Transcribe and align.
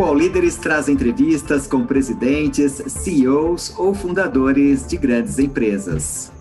O 0.00 0.02
All 0.02 0.14
Líderes 0.14 0.56
traz 0.56 0.88
entrevistas 0.88 1.66
com 1.66 1.84
presidentes, 1.84 2.72
CEOs 2.72 3.78
ou 3.78 3.92
fundadores 3.92 4.86
de 4.86 4.96
grandes 4.96 5.38
empresas. 5.38 6.32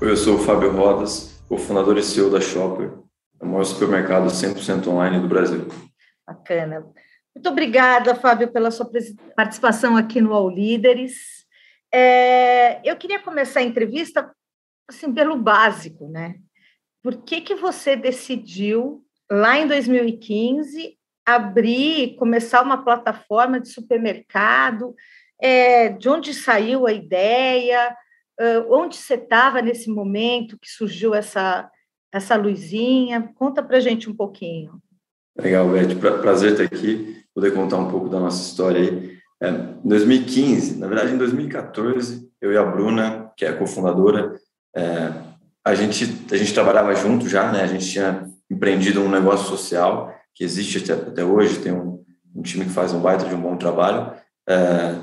Eu 0.00 0.16
sou 0.16 0.36
o 0.36 0.38
Fábio 0.38 0.72
Rodas, 0.72 1.44
cofundador 1.46 1.98
e 1.98 2.02
CEO 2.02 2.30
da 2.30 2.40
Shopper, 2.40 2.90
o 3.38 3.44
maior 3.44 3.64
supermercado 3.64 4.28
100% 4.28 4.86
online 4.86 5.20
do 5.20 5.28
Brasil. 5.28 5.68
Bacana. 6.26 6.86
Muito 7.34 7.50
obrigada, 7.50 8.14
Fábio, 8.14 8.50
pela 8.50 8.70
sua 8.70 8.90
participação 9.36 9.94
aqui 9.94 10.22
no 10.22 10.32
All 10.32 10.48
Líderes. 10.48 11.44
É, 11.92 12.80
eu 12.82 12.96
queria 12.96 13.20
começar 13.20 13.60
a 13.60 13.64
entrevista 13.64 14.34
assim, 14.88 15.12
pelo 15.12 15.36
básico, 15.36 16.08
né? 16.08 16.36
Por 17.02 17.22
que, 17.22 17.40
que 17.40 17.54
você 17.54 17.94
decidiu, 17.94 19.02
lá 19.30 19.58
em 19.58 19.66
2015, 19.66 20.96
abrir, 21.26 22.16
começar 22.16 22.62
uma 22.62 22.84
plataforma 22.84 23.60
de 23.60 23.68
supermercado? 23.68 24.94
É, 25.40 25.90
de 25.90 26.08
onde 26.08 26.34
saiu 26.34 26.86
a 26.86 26.92
ideia? 26.92 27.94
Uh, 28.40 28.72
onde 28.72 28.96
você 28.96 29.14
estava 29.14 29.60
nesse 29.60 29.90
momento 29.90 30.58
que 30.58 30.68
surgiu 30.68 31.14
essa, 31.14 31.70
essa 32.12 32.36
luzinha? 32.36 33.32
Conta 33.34 33.62
para 33.62 33.80
gente 33.80 34.08
um 34.08 34.14
pouquinho. 34.14 34.80
Legal, 35.36 35.68
Beth. 35.68 35.94
Prazer 36.20 36.52
estar 36.52 36.64
aqui, 36.64 37.22
poder 37.34 37.52
contar 37.52 37.76
um 37.76 37.90
pouco 37.90 38.08
da 38.08 38.18
nossa 38.18 38.42
história 38.42 38.80
aí. 38.80 39.18
É, 39.40 39.50
em 39.50 39.88
2015, 39.88 40.78
na 40.78 40.88
verdade, 40.88 41.12
em 41.12 41.18
2014, 41.18 42.28
eu 42.40 42.52
e 42.52 42.56
a 42.56 42.64
Bruna, 42.64 43.32
que 43.36 43.44
é 43.44 43.50
a 43.50 43.56
cofundadora, 43.56 44.34
é, 44.74 45.12
a 45.68 45.74
gente 45.74 46.26
a 46.32 46.36
gente 46.36 46.54
trabalhava 46.54 46.94
junto 46.94 47.28
já, 47.28 47.52
né? 47.52 47.62
A 47.62 47.66
gente 47.66 47.86
tinha 47.86 48.26
empreendido 48.50 49.02
um 49.02 49.10
negócio 49.10 49.46
social 49.46 50.14
que 50.34 50.42
existe 50.42 50.78
até, 50.78 50.92
até 50.92 51.24
hoje, 51.24 51.58
tem 51.58 51.72
um, 51.72 52.02
um, 52.34 52.42
time 52.42 52.64
que 52.64 52.70
faz 52.70 52.92
um 52.92 53.00
baita 53.00 53.26
de 53.26 53.34
um 53.34 53.40
bom 53.40 53.56
trabalho. 53.56 54.12
É, 54.48 54.94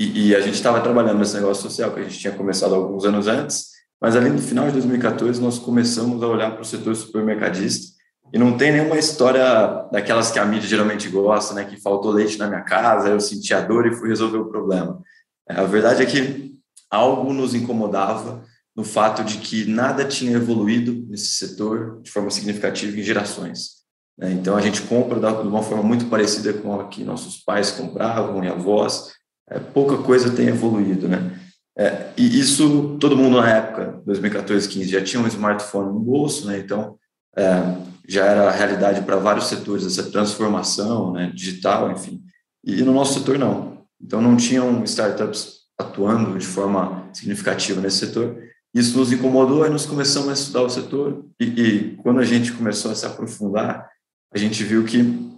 e, 0.00 0.28
e, 0.28 0.36
a 0.36 0.40
gente 0.40 0.54
estava 0.54 0.80
trabalhando 0.80 1.18
nesse 1.18 1.34
negócio 1.34 1.62
social 1.62 1.90
que 1.90 2.00
a 2.00 2.02
gente 2.04 2.18
tinha 2.18 2.32
começado 2.32 2.74
alguns 2.74 3.04
anos 3.04 3.26
antes, 3.26 3.70
mas 4.00 4.14
ali 4.14 4.30
no 4.30 4.38
final 4.38 4.66
de 4.66 4.72
2014 4.72 5.42
nós 5.42 5.58
começamos 5.58 6.22
a 6.22 6.26
olhar 6.26 6.52
para 6.52 6.62
o 6.62 6.64
setor 6.64 6.94
supermercadista 6.94 7.98
e 8.32 8.38
não 8.38 8.56
tem 8.56 8.72
nenhuma 8.72 8.96
história 8.96 9.42
daquelas 9.90 10.30
que 10.30 10.38
a 10.38 10.44
mídia 10.44 10.68
geralmente 10.68 11.08
gosta, 11.08 11.54
né? 11.54 11.64
Que 11.64 11.80
faltou 11.80 12.12
leite 12.12 12.38
na 12.38 12.46
minha 12.46 12.62
casa, 12.62 13.08
eu 13.08 13.20
senti 13.20 13.52
a 13.52 13.60
dor 13.60 13.86
e 13.86 13.94
fui 13.94 14.08
resolver 14.08 14.38
o 14.38 14.48
problema. 14.48 15.02
É, 15.48 15.60
a 15.60 15.64
verdade 15.64 16.02
é 16.02 16.06
que 16.06 16.52
algo 16.90 17.32
nos 17.32 17.54
incomodava 17.54 18.44
no 18.78 18.84
fato 18.84 19.24
de 19.24 19.38
que 19.38 19.64
nada 19.64 20.04
tinha 20.04 20.36
evoluído 20.36 21.04
nesse 21.08 21.30
setor 21.30 22.00
de 22.00 22.12
forma 22.12 22.30
significativa 22.30 22.96
em 22.96 23.02
gerações. 23.02 23.78
Né? 24.16 24.30
Então, 24.30 24.56
a 24.56 24.60
gente 24.60 24.82
compra 24.82 25.18
de 25.18 25.48
uma 25.48 25.64
forma 25.64 25.82
muito 25.82 26.06
parecida 26.06 26.52
com 26.52 26.78
a 26.78 26.86
que 26.86 27.02
nossos 27.02 27.38
pais 27.38 27.72
compravam 27.72 28.44
e 28.44 28.46
avós, 28.46 29.10
é, 29.50 29.58
pouca 29.58 29.98
coisa 29.98 30.30
tem 30.30 30.46
evoluído, 30.46 31.08
né? 31.08 31.40
É, 31.76 32.10
e 32.16 32.38
isso, 32.38 32.96
todo 33.00 33.16
mundo 33.16 33.40
na 33.40 33.50
época, 33.50 34.00
2014, 34.06 34.68
15, 34.68 34.88
já 34.88 35.02
tinha 35.02 35.20
um 35.20 35.26
smartphone 35.26 35.92
no 35.92 35.98
bolso, 35.98 36.46
né? 36.46 36.58
Então, 36.58 36.96
é, 37.36 37.60
já 38.08 38.26
era 38.26 38.48
a 38.48 38.52
realidade 38.52 39.02
para 39.02 39.16
vários 39.16 39.48
setores, 39.48 39.86
essa 39.86 40.08
transformação 40.08 41.12
né, 41.12 41.32
digital, 41.34 41.90
enfim. 41.90 42.22
E 42.64 42.80
no 42.82 42.92
nosso 42.92 43.18
setor, 43.18 43.40
não. 43.40 43.78
Então, 44.00 44.22
não 44.22 44.36
tinham 44.36 44.84
startups 44.84 45.62
atuando 45.76 46.38
de 46.38 46.46
forma 46.46 47.10
significativa 47.12 47.80
nesse 47.80 48.06
setor. 48.06 48.47
Isso 48.74 48.98
nos 48.98 49.12
incomodou 49.12 49.66
e 49.66 49.70
nós 49.70 49.86
começamos 49.86 50.28
a 50.28 50.32
estudar 50.32 50.62
o 50.62 50.70
setor 50.70 51.24
e, 51.40 51.44
e 51.44 51.96
quando 51.96 52.20
a 52.20 52.24
gente 52.24 52.52
começou 52.52 52.90
a 52.90 52.94
se 52.94 53.06
aprofundar, 53.06 53.88
a 54.32 54.38
gente 54.38 54.62
viu 54.62 54.84
que 54.84 55.28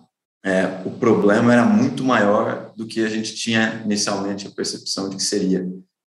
é, 0.44 0.82
o 0.84 0.90
problema 0.90 1.52
era 1.52 1.64
muito 1.64 2.02
maior 2.02 2.72
do 2.76 2.86
que 2.86 3.04
a 3.04 3.08
gente 3.08 3.34
tinha 3.34 3.82
inicialmente 3.84 4.46
a 4.46 4.50
percepção 4.50 5.08
de 5.08 5.16
que 5.16 5.22
seria. 5.22 5.68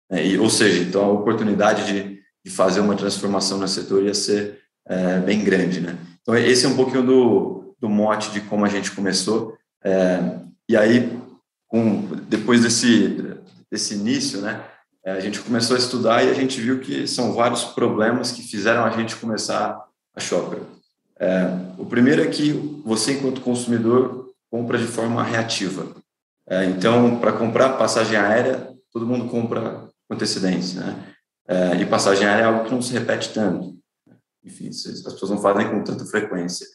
É, 0.10 0.26
e, 0.26 0.38
ou 0.38 0.50
seja, 0.50 0.81
então 0.81 1.04
a 1.04 1.12
oportunidade 1.12 1.86
de, 1.86 2.22
de, 2.44 2.52
fazer 2.52 2.80
uma 2.80 2.96
transformação 2.96 3.58
no 3.58 3.68
setor 3.68 4.04
ia 4.04 4.14
ser 4.14 4.60
é, 4.88 5.20
bem 5.20 5.44
grande. 5.44 5.80
Né? 5.80 5.98
Então 6.22 6.36
esse 6.36 6.66
é 6.66 6.70
um 6.70 6.76
pouquinho 6.76 7.06
do, 7.06 7.76
do 7.80 7.90
mote 7.90 8.31
de 8.31 8.42
como 8.42 8.66
a 8.66 8.70
gente 8.70 8.92
começou. 8.92 9.58
É, 9.84 10.40
e 10.68 10.78
aí, 10.78 11.12
com, 11.68 12.08
depois 12.30 12.62
desse, 12.62 13.36
desse 13.70 13.96
início, 13.96 14.42
né, 14.42 14.64
a 15.03 15.19
gente 15.19 15.39
começou 15.39 15.75
a 15.75 15.79
estudar 15.79 16.23
e 16.23 16.29
a 16.29 16.34
gente 16.34 16.62
viu 16.62 16.79
que 16.79 17.07
são 17.07 17.34
vários 17.34 17.63
problemas 17.63 18.31
que 18.31 18.44
fizeram 18.44 18.85
a 18.85 18.89
gente 18.91 19.16
começar 19.16 19.84
a 20.16 20.19
Shopper. 20.19 20.59
É, 21.19 21.47
o 21.78 21.85
primeiro 21.85 22.22
é 22.22 22.28
que 22.28 22.51
você, 22.85 23.13
enquanto 23.13 23.41
consumidor, 23.41 24.31
compra 24.50 24.78
de 24.78 24.85
forma 24.85 25.23
reativa. 25.23 25.88
É, 26.47 26.66
então, 26.66 27.19
para 27.19 27.31
comprar 27.31 27.78
passagem 27.78 28.17
aérea, 28.17 28.72
todo 28.91 29.06
mundo 29.06 29.29
compra 29.29 29.88
com 30.07 30.16
antecedência, 30.16 30.81
né? 30.81 31.07
É, 31.47 31.75
e 31.78 31.85
passagem 31.85 32.28
aérea 32.28 32.44
é 32.44 32.45
algo 32.45 32.66
que 32.66 32.72
não 32.72 32.81
se 32.81 32.94
repete 32.94 33.33
tanto. 33.33 33.75
Enfim, 34.44 34.69
as 34.69 35.01
pessoas 35.13 35.31
não 35.31 35.38
fazem 35.38 35.69
com 35.69 35.83
tanta 35.83 36.06
frequência. 36.06 36.66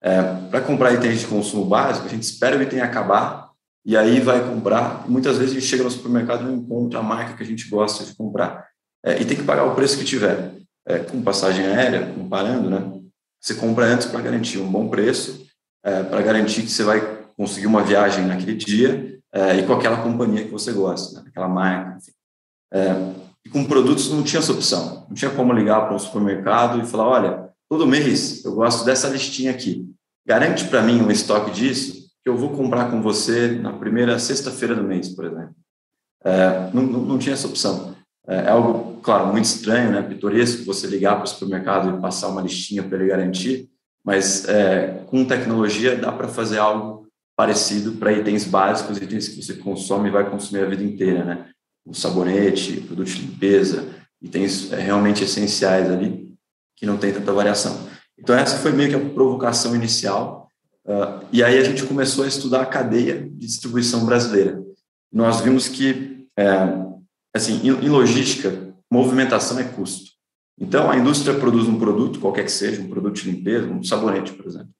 É, 0.00 0.20
para 0.50 0.60
comprar 0.60 0.92
itens 0.92 1.20
de 1.20 1.26
consumo 1.26 1.64
básico, 1.64 2.06
a 2.06 2.10
gente 2.10 2.24
espera 2.24 2.58
o 2.58 2.62
item 2.62 2.80
acabar 2.80 3.41
e 3.84 3.96
aí 3.96 4.20
vai 4.20 4.46
comprar. 4.46 5.08
Muitas 5.08 5.38
vezes 5.38 5.52
a 5.52 5.54
gente 5.58 5.68
chega 5.68 5.82
no 5.82 5.90
supermercado 5.90 6.42
e 6.42 6.44
não 6.44 6.54
encontra 6.54 7.00
a 7.00 7.02
marca 7.02 7.36
que 7.36 7.42
a 7.42 7.46
gente 7.46 7.68
gosta 7.68 8.04
de 8.04 8.14
comprar. 8.14 8.66
É, 9.04 9.20
e 9.20 9.24
tem 9.24 9.36
que 9.36 9.42
pagar 9.42 9.64
o 9.64 9.74
preço 9.74 9.98
que 9.98 10.04
tiver. 10.04 10.54
É, 10.86 10.98
com 10.98 11.22
passagem 11.22 11.64
aérea, 11.66 12.12
comparando, 12.12 12.68
né? 12.68 13.00
Você 13.40 13.54
compra 13.54 13.86
antes 13.86 14.06
para 14.06 14.20
garantir 14.20 14.58
um 14.58 14.70
bom 14.70 14.88
preço, 14.88 15.46
é, 15.84 16.02
para 16.02 16.22
garantir 16.22 16.62
que 16.62 16.70
você 16.70 16.84
vai 16.84 17.00
conseguir 17.36 17.66
uma 17.66 17.82
viagem 17.82 18.24
naquele 18.24 18.54
dia 18.54 19.18
é, 19.32 19.56
e 19.56 19.66
com 19.66 19.72
aquela 19.72 20.02
companhia 20.02 20.44
que 20.44 20.50
você 20.50 20.72
gosta, 20.72 21.20
né? 21.20 21.28
aquela 21.28 21.48
marca. 21.48 21.98
Enfim. 21.98 22.12
É, 22.72 23.12
e 23.44 23.48
com 23.48 23.64
produtos 23.64 24.10
não 24.10 24.22
tinha 24.22 24.40
essa 24.40 24.52
opção. 24.52 25.06
Não 25.08 25.14
tinha 25.14 25.30
como 25.30 25.52
ligar 25.52 25.86
para 25.86 25.94
um 25.94 25.98
supermercado 25.98 26.80
e 26.80 26.86
falar: 26.86 27.08
olha, 27.08 27.48
todo 27.68 27.86
mês 27.86 28.44
eu 28.44 28.54
gosto 28.54 28.84
dessa 28.84 29.08
listinha 29.08 29.50
aqui. 29.50 29.88
Garante 30.26 30.66
para 30.66 30.82
mim 30.82 31.00
um 31.00 31.10
estoque 31.10 31.50
disso 31.50 32.01
que 32.22 32.28
eu 32.28 32.36
vou 32.36 32.50
comprar 32.50 32.90
com 32.90 33.02
você 33.02 33.52
na 33.52 33.72
primeira 33.72 34.18
sexta-feira 34.18 34.74
do 34.74 34.84
mês, 34.84 35.08
por 35.08 35.24
exemplo. 35.24 35.54
É, 36.24 36.70
não, 36.72 36.82
não, 36.82 37.18
tinha 37.18 37.34
essa 37.34 37.48
opção. 37.48 37.96
É, 38.26 38.36
é, 38.36 38.48
algo, 38.48 39.00
claro, 39.02 39.26
muito 39.32 39.44
estranho, 39.44 39.90
né, 39.90 40.02
pitoresco, 40.02 40.64
você 40.64 40.86
ligar 40.86 41.16
para 41.16 41.24
o 41.24 41.26
supermercado 41.26 41.96
e 41.96 42.00
passar 42.00 42.28
uma 42.28 42.42
listinha 42.42 42.82
para 42.82 42.98
ele 42.98 43.08
garantir, 43.08 43.68
mas 44.04 44.48
é, 44.48 45.02
com 45.06 45.24
tecnologia 45.24 45.96
dá 45.96 46.12
para 46.12 46.28
fazer 46.28 46.58
algo 46.58 47.08
parecido 47.36 47.92
para 47.92 48.12
itens 48.12 48.44
básicos, 48.44 48.98
itens 48.98 49.28
que 49.28 49.42
você 49.42 49.54
consome 49.54 50.08
e 50.08 50.12
vai 50.12 50.28
consumir 50.28 50.62
a 50.62 50.68
vida 50.68 50.84
inteira, 50.84 51.24
né? 51.24 51.48
O 51.84 51.92
sabonete, 51.92 52.80
produto 52.82 53.08
de 53.08 53.22
limpeza, 53.22 53.88
itens 54.20 54.72
é, 54.72 54.80
realmente 54.80 55.24
essenciais 55.24 55.90
ali, 55.90 56.32
que 56.76 56.86
não 56.86 56.96
tem 56.96 57.12
tanta 57.12 57.32
variação. 57.32 57.88
Então, 58.16 58.36
essa 58.36 58.58
foi 58.58 58.70
meio 58.70 58.90
que 58.90 58.94
a 58.94 59.10
provocação 59.10 59.74
inicial, 59.74 60.41
Uh, 60.84 61.24
e 61.32 61.42
aí 61.42 61.58
a 61.58 61.64
gente 61.64 61.84
começou 61.84 62.24
a 62.24 62.28
estudar 62.28 62.62
a 62.62 62.66
cadeia 62.66 63.20
de 63.22 63.46
distribuição 63.46 64.04
brasileira. 64.04 64.62
Nós 65.12 65.40
vimos 65.40 65.68
que, 65.68 66.26
é, 66.36 66.46
assim, 67.34 67.60
em, 67.62 67.68
em, 67.68 67.88
logística, 67.88 68.74
movimentação 68.90 69.58
é 69.58 69.64
custo. 69.64 70.10
Então, 70.58 70.90
a 70.90 70.96
indústria 70.96 71.38
produz 71.38 71.68
um 71.68 71.78
produto, 71.78 72.20
qualquer 72.20 72.44
que 72.44 72.52
seja, 72.52 72.80
um 72.80 72.88
produto 72.88 73.16
de 73.16 73.30
limpeza, 73.30 73.66
um 73.68 73.82
sabonete, 73.82 74.32
por 74.32 74.46
exemplo. 74.46 74.70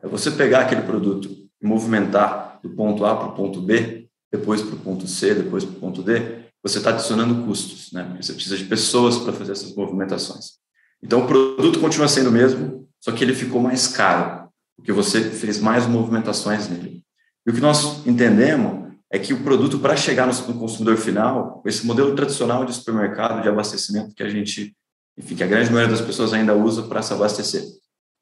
É 0.00 0.06
você 0.06 0.30
pegar 0.30 0.60
aquele 0.60 0.82
produto 0.82 1.28
e 1.60 1.66
movimentar 1.66 2.60
do 2.62 2.70
ponto 2.70 3.04
A 3.04 3.16
para 3.16 3.28
o 3.28 3.32
ponto 3.32 3.60
B, 3.60 4.08
depois 4.30 4.62
para 4.62 4.74
o 4.74 4.78
ponto 4.78 5.06
C, 5.06 5.34
depois 5.34 5.64
para 5.64 5.76
o 5.76 5.80
ponto 5.80 6.02
D, 6.02 6.44
você 6.62 6.78
está 6.78 6.90
adicionando 6.90 7.44
custos, 7.44 7.92
né? 7.92 8.04
Porque 8.04 8.22
você 8.22 8.32
precisa 8.32 8.56
de 8.56 8.64
pessoas 8.64 9.18
para 9.18 9.32
fazer 9.32 9.52
essas 9.52 9.74
movimentações. 9.74 10.58
Então, 11.02 11.22
o 11.22 11.26
produto 11.26 11.80
continua 11.80 12.08
sendo 12.08 12.30
o 12.30 12.32
mesmo, 12.32 12.88
só 13.00 13.12
que 13.12 13.22
ele 13.22 13.34
ficou 13.34 13.60
mais 13.60 13.86
caro 13.86 14.37
porque 14.78 14.92
você 14.92 15.20
fez 15.20 15.58
mais 15.58 15.86
movimentações 15.86 16.68
nele. 16.68 17.02
E 17.44 17.50
o 17.50 17.52
que 17.52 17.60
nós 17.60 18.06
entendemos 18.06 18.88
é 19.10 19.18
que 19.18 19.34
o 19.34 19.42
produto, 19.42 19.80
para 19.80 19.96
chegar 19.96 20.26
no 20.26 20.54
consumidor 20.54 20.96
final, 20.96 21.62
esse 21.66 21.84
modelo 21.84 22.14
tradicional 22.14 22.64
de 22.64 22.72
supermercado, 22.72 23.42
de 23.42 23.48
abastecimento 23.48 24.14
que 24.14 24.22
a 24.22 24.28
gente, 24.28 24.76
enfim, 25.16 25.34
que 25.34 25.42
a 25.42 25.46
grande 25.46 25.70
maioria 25.70 25.94
das 25.94 26.04
pessoas 26.04 26.32
ainda 26.32 26.54
usa 26.54 26.82
para 26.84 27.02
se 27.02 27.12
abastecer. 27.12 27.64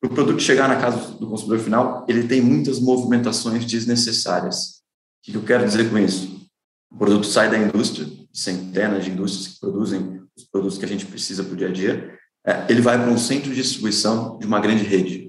Para 0.01 0.11
o 0.11 0.15
produto 0.15 0.41
chegar 0.41 0.69
na 0.69 0.77
casa 0.77 1.13
do 1.19 1.29
consumidor 1.29 1.59
final, 1.59 2.07
ele 2.09 2.27
tem 2.27 2.41
muitas 2.41 2.81
movimentações 2.81 3.65
desnecessárias. 3.65 4.81
O 5.21 5.33
que 5.33 5.35
eu 5.37 5.43
quero 5.43 5.67
dizer 5.67 5.91
com 5.91 5.99
isso? 5.99 6.49
O 6.91 6.97
produto 6.97 7.27
sai 7.27 7.51
da 7.51 7.59
indústria, 7.59 8.07
centenas 8.33 9.05
de 9.05 9.11
indústrias 9.11 9.55
que 9.55 9.61
produzem 9.61 10.23
os 10.37 10.45
produtos 10.45 10.79
que 10.79 10.85
a 10.85 10.89
gente 10.89 11.05
precisa 11.05 11.43
para 11.43 11.53
o 11.53 11.57
dia 11.57 11.69
a 11.69 11.73
dia, 11.73 12.19
é, 12.47 12.67
ele 12.69 12.81
vai 12.81 12.97
para 12.97 13.11
um 13.11 13.19
centro 13.19 13.51
de 13.51 13.61
distribuição 13.61 14.39
de 14.39 14.47
uma 14.47 14.61
grande 14.61 14.85
rede. 14.85 15.26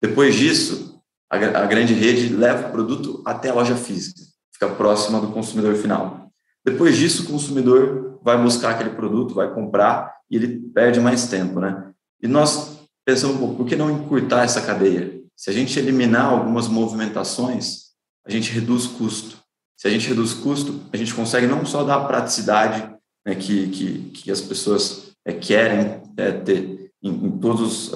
Depois 0.00 0.34
disso, 0.34 1.00
a, 1.30 1.36
a 1.36 1.66
grande 1.66 1.94
rede 1.94 2.28
leva 2.34 2.68
o 2.68 2.72
produto 2.72 3.22
até 3.24 3.50
a 3.50 3.54
loja 3.54 3.76
física, 3.76 4.20
fica 4.52 4.68
próxima 4.68 5.20
do 5.20 5.28
consumidor 5.28 5.74
final. 5.76 6.30
Depois 6.64 6.96
disso, 6.96 7.24
o 7.24 7.26
consumidor 7.26 8.18
vai 8.22 8.40
buscar 8.40 8.70
aquele 8.70 8.90
produto, 8.90 9.34
vai 9.34 9.52
comprar 9.52 10.12
e 10.30 10.36
ele 10.36 10.58
perde 10.74 10.98
mais 11.00 11.28
tempo, 11.28 11.60
né? 11.60 11.92
E 12.20 12.26
nós 12.26 12.80
pensamos, 13.04 13.38
pô, 13.38 13.54
por 13.54 13.66
que 13.66 13.76
não 13.76 13.90
encurtar 13.90 14.44
essa 14.44 14.60
cadeia? 14.62 15.20
Se 15.36 15.50
a 15.50 15.52
gente 15.52 15.78
eliminar 15.78 16.26
algumas 16.26 16.66
movimentações, 16.66 17.86
a 18.26 18.30
gente 18.30 18.50
reduz 18.50 18.86
custo. 18.86 19.38
Se 19.76 19.86
a 19.86 19.90
gente 19.90 20.08
reduz 20.08 20.32
custo, 20.32 20.80
a 20.92 20.96
gente 20.96 21.14
consegue 21.14 21.46
não 21.46 21.64
só 21.64 21.84
dar 21.84 21.96
a 21.96 22.04
praticidade 22.04 22.90
né, 23.24 23.34
que, 23.34 23.68
que, 23.68 23.98
que 24.10 24.30
as 24.30 24.40
pessoas 24.40 25.12
é, 25.24 25.32
querem 25.32 26.02
é, 26.16 26.32
ter 26.32 26.90
em, 27.02 27.26
em 27.26 27.38
todas 27.38 27.92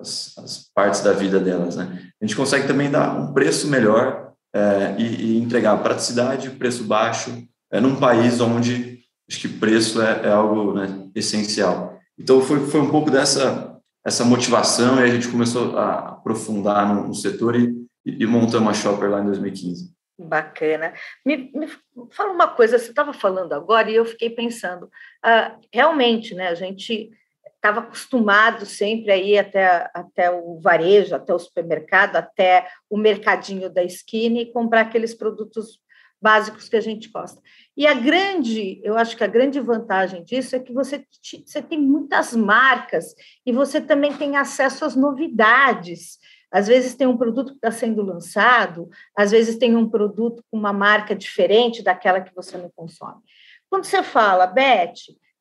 as, 0.00 0.36
as, 0.38 0.70
partes 0.74 1.00
da 1.00 1.12
vida 1.12 1.38
delas. 1.38 1.76
Né? 1.76 2.10
A 2.20 2.24
gente 2.24 2.36
consegue 2.36 2.66
também 2.66 2.90
dar 2.90 3.14
um 3.18 3.32
preço 3.32 3.68
melhor 3.68 4.32
é, 4.54 4.94
e, 4.98 5.04
e, 5.04 5.38
entregar 5.38 5.82
praticidade, 5.82 6.50
preço 6.50 6.84
baixo, 6.84 7.30
é, 7.70 7.80
num 7.80 7.96
país 7.96 8.40
onde 8.40 9.00
acho 9.28 9.40
que 9.40 9.48
preço 9.48 10.02
é, 10.02 10.26
é 10.26 10.30
algo 10.30 10.72
né, 10.72 11.08
essencial. 11.14 11.98
Então, 12.18 12.40
foi, 12.40 12.66
foi 12.66 12.80
um 12.80 12.90
pouco 12.90 13.10
dessa 13.10 13.70
essa 14.04 14.24
motivação 14.24 14.98
e 14.98 15.02
a 15.02 15.06
gente 15.08 15.28
começou 15.28 15.76
a 15.78 16.10
aprofundar 16.10 16.94
no, 16.94 17.08
no 17.08 17.14
setor 17.14 17.54
e, 17.54 17.86
e 18.04 18.26
montamos 18.26 18.70
a 18.70 18.74
Shopper 18.74 19.10
lá 19.10 19.20
em 19.20 19.26
2015. 19.26 19.94
Bacana. 20.18 20.92
Me, 21.24 21.50
me 21.54 21.68
fala 22.10 22.32
uma 22.32 22.48
coisa, 22.48 22.78
você 22.78 22.90
estava 22.90 23.12
falando 23.12 23.52
agora 23.52 23.90
e 23.90 23.94
eu 23.94 24.04
fiquei 24.04 24.30
pensando, 24.30 24.84
uh, 24.84 25.58
realmente, 25.72 26.34
né, 26.34 26.48
a 26.48 26.54
gente 26.54 27.10
estava 27.60 27.80
acostumado 27.80 28.64
sempre 28.64 29.12
a 29.12 29.16
ir 29.16 29.38
até, 29.38 29.90
até 29.94 30.30
o 30.30 30.58
varejo, 30.58 31.14
até 31.14 31.32
o 31.32 31.38
supermercado, 31.38 32.16
até 32.16 32.66
o 32.88 32.96
mercadinho 32.96 33.68
da 33.68 33.84
esquina 33.84 34.40
e 34.40 34.50
comprar 34.50 34.80
aqueles 34.80 35.14
produtos 35.14 35.78
básicos 36.20 36.68
que 36.68 36.76
a 36.76 36.80
gente 36.80 37.10
gosta. 37.10 37.40
E 37.76 37.86
a 37.86 37.94
grande, 37.94 38.80
eu 38.82 38.96
acho 38.96 39.16
que 39.16 39.24
a 39.24 39.28
grande 39.28 39.60
vantagem 39.60 40.24
disso 40.24 40.56
é 40.56 40.58
que 40.58 40.72
você, 40.72 41.04
você 41.46 41.62
tem 41.62 41.78
muitas 41.78 42.34
marcas 42.34 43.14
e 43.44 43.52
você 43.52 43.80
também 43.80 44.14
tem 44.14 44.36
acesso 44.36 44.84
às 44.84 44.96
novidades. 44.96 46.18
Às 46.50 46.66
vezes 46.66 46.94
tem 46.94 47.06
um 47.06 47.16
produto 47.16 47.52
que 47.52 47.58
está 47.58 47.70
sendo 47.70 48.02
lançado, 48.02 48.88
às 49.16 49.30
vezes 49.30 49.56
tem 49.56 49.76
um 49.76 49.88
produto 49.88 50.42
com 50.50 50.58
uma 50.58 50.72
marca 50.72 51.14
diferente 51.14 51.82
daquela 51.82 52.20
que 52.20 52.34
você 52.34 52.56
não 52.56 52.70
consome. 52.74 53.20
Quando 53.68 53.84
você 53.84 54.02
fala, 54.02 54.46
Beth, 54.46 54.94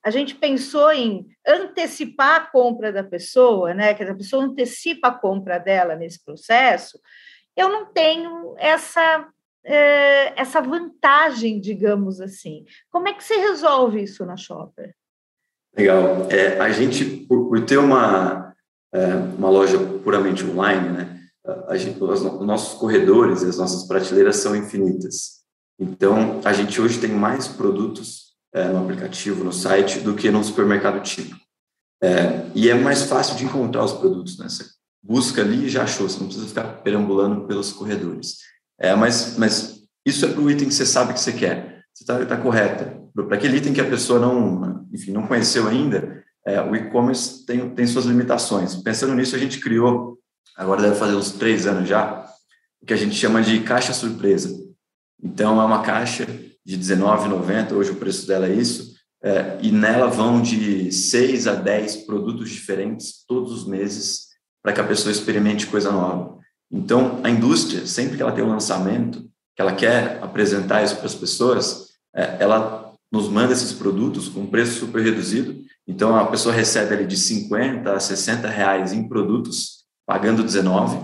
a 0.10 0.12
gente 0.12 0.34
pensou 0.34 0.92
em 0.92 1.28
antecipar 1.48 2.36
a 2.36 2.46
compra 2.48 2.92
da 2.92 3.04
pessoa, 3.04 3.76
né? 3.76 3.94
Que 3.94 4.04
a 4.04 4.16
pessoa 4.16 4.44
antecipa 4.44 5.10
a 5.10 5.14
compra 5.14 5.60
dela 5.60 5.96
nesse 5.96 6.24
processo. 6.26 7.00
Eu 7.56 7.70
não 7.70 7.86
tenho 7.86 8.56
essa 8.58 9.28
é, 9.64 10.34
essa 10.40 10.62
vantagem, 10.62 11.60
digamos 11.60 12.20
assim. 12.20 12.66
Como 12.90 13.08
é 13.08 13.14
que 13.14 13.24
você 13.24 13.36
resolve 13.36 14.02
isso 14.02 14.26
na 14.26 14.36
Shopper? 14.36 14.96
Legal. 15.78 16.28
É, 16.32 16.60
a 16.60 16.72
gente, 16.72 17.06
por, 17.06 17.50
por 17.50 17.64
ter 17.64 17.78
uma, 17.78 18.56
é, 18.92 19.06
uma 19.38 19.50
loja 19.50 19.78
puramente 20.04 20.44
online, 20.44 20.90
né, 20.90 21.20
a 21.68 21.78
gente, 21.78 22.04
os, 22.04 22.22
os 22.22 22.48
nossos 22.48 22.80
corredores, 22.80 23.44
as 23.44 23.60
nossas 23.60 23.88
prateleiras 23.88 24.38
são 24.38 24.56
infinitas. 24.56 25.44
Então, 25.78 26.42
a 26.44 26.52
gente 26.52 26.82
hoje 26.82 27.00
tem 27.00 27.12
mais 27.12 27.48
produtos 27.48 28.29
é, 28.54 28.66
no 28.66 28.84
aplicativo, 28.84 29.44
no 29.44 29.54
site, 29.54 30.00
do 30.00 30.16
que 30.16 30.32
no 30.32 30.44
supermercado 30.44 31.02
típico. 31.02 31.40
É, 32.02 32.50
e 32.56 32.70
é 32.70 32.76
mais 32.76 33.04
fácil 33.04 33.36
de 33.36 33.46
encontrar 33.46 33.84
os 33.84 33.94
produtos. 33.94 34.38
Né? 34.38 34.48
Você 34.48 34.66
busca 35.04 35.42
ali 35.42 35.66
e 35.66 35.70
já 35.70 35.84
achou, 35.84 36.08
você 36.08 36.20
não 36.20 36.28
precisa 36.28 36.48
ficar 36.48 36.82
perambulando 36.82 37.46
pelos 37.46 37.72
corredores. 37.72 38.38
É, 38.80 38.96
mas, 38.96 39.38
mas 39.38 39.82
isso 40.06 40.26
é 40.26 40.30
para 40.30 40.42
o 40.42 40.50
item 40.50 40.68
que 40.68 40.74
você 40.74 40.86
sabe 40.86 41.14
que 41.14 41.20
você 41.20 41.34
quer. 41.34 41.84
Você 41.94 42.04
está 42.04 42.26
tá 42.26 42.38
correta. 42.38 42.98
Para 43.14 43.36
aquele 43.36 43.58
item 43.58 43.74
que 43.74 43.82
a 43.82 43.90
pessoa 43.90 44.20
não, 44.20 44.88
enfim, 44.94 45.12
não 45.12 45.28
conheceu 45.28 45.68
ainda, 45.68 46.24
é, 46.46 46.62
o 46.62 46.76
e-commerce 46.76 47.46
tem, 47.46 47.70
tem 47.72 47.86
suas 47.86 48.06
limitações. 48.06 48.76
Pensando 48.76 49.14
nisso, 49.14 49.36
a 49.36 49.40
gente 49.40 49.60
criou, 49.60 50.18
agora 50.56 50.82
deve 50.82 50.96
fazer 50.96 51.16
uns 51.16 51.32
três 51.32 51.68
anos 51.68 51.88
já, 51.88 52.26
o 52.82 52.86
que 52.86 52.94
a 52.94 52.98
gente 52.98 53.16
chama 53.16 53.42
de 53.42 53.60
caixa 53.62 53.92
surpresa. 53.92 54.58
Então, 55.22 55.62
é 55.62 55.66
uma 55.66 55.82
caixa 55.82 56.26
de 56.78 56.94
R$19,90, 56.94 57.72
hoje 57.72 57.92
o 57.92 57.96
preço 57.96 58.28
dela 58.28 58.46
é 58.46 58.54
isso, 58.54 58.94
é, 59.24 59.58
e 59.62 59.72
nela 59.72 60.08
vão 60.08 60.40
de 60.40 60.92
6 60.92 61.48
a 61.48 61.56
10 61.56 62.06
produtos 62.06 62.50
diferentes 62.52 63.26
todos 63.28 63.52
os 63.52 63.68
meses 63.68 64.28
para 64.62 64.72
que 64.72 64.80
a 64.80 64.84
pessoa 64.84 65.12
experimente 65.12 65.66
coisa 65.66 65.92
nova. 65.92 66.38
Então, 66.72 67.20
a 67.24 67.30
indústria, 67.30 67.88
sempre 67.88 68.18
que 68.18 68.22
ela 68.22 68.32
tem 68.32 68.44
um 68.44 68.50
lançamento, 68.50 69.24
que 69.56 69.62
ela 69.62 69.74
quer 69.74 70.20
apresentar 70.22 70.84
isso 70.84 70.98
para 70.98 71.08
as 71.08 71.16
pessoas, 71.16 71.88
é, 72.16 72.38
ela 72.40 72.94
nos 73.12 73.28
manda 73.28 73.54
esses 73.54 73.74
produtos 73.74 74.30
com 74.30 74.46
preço 74.46 74.80
super 74.80 75.02
reduzido. 75.02 75.56
Então, 75.88 76.16
a 76.16 76.28
pessoa 76.28 76.54
recebe 76.54 76.94
ali 76.94 77.08
de 77.08 77.18
50 77.18 77.92
a 77.92 78.00
60 78.00 78.48
reais 78.48 78.94
em 78.94 79.08
produtos, 79.08 79.86
pagando 80.06 80.44
19. 80.44 81.00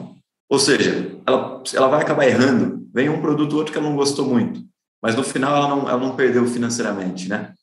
Ou 0.48 0.60
seja, 0.60 1.12
ela, 1.26 1.64
ela 1.74 1.88
vai 1.88 2.02
acabar 2.04 2.28
errando. 2.28 2.88
Vem 2.94 3.10
um 3.10 3.20
produto 3.20 3.54
ou 3.54 3.58
outro 3.60 3.74
que 3.74 3.80
ela 3.80 3.90
não 3.90 3.96
gostou 3.96 4.28
muito, 4.28 4.64
mas 5.06 5.16
no 5.16 5.24
final 5.24 5.56
ela 5.56 5.68
não, 5.68 5.88
ela 5.88 6.00
não 6.00 6.16
perdeu 6.16 6.48
financeiramente, 6.48 7.30
né? 7.30 7.54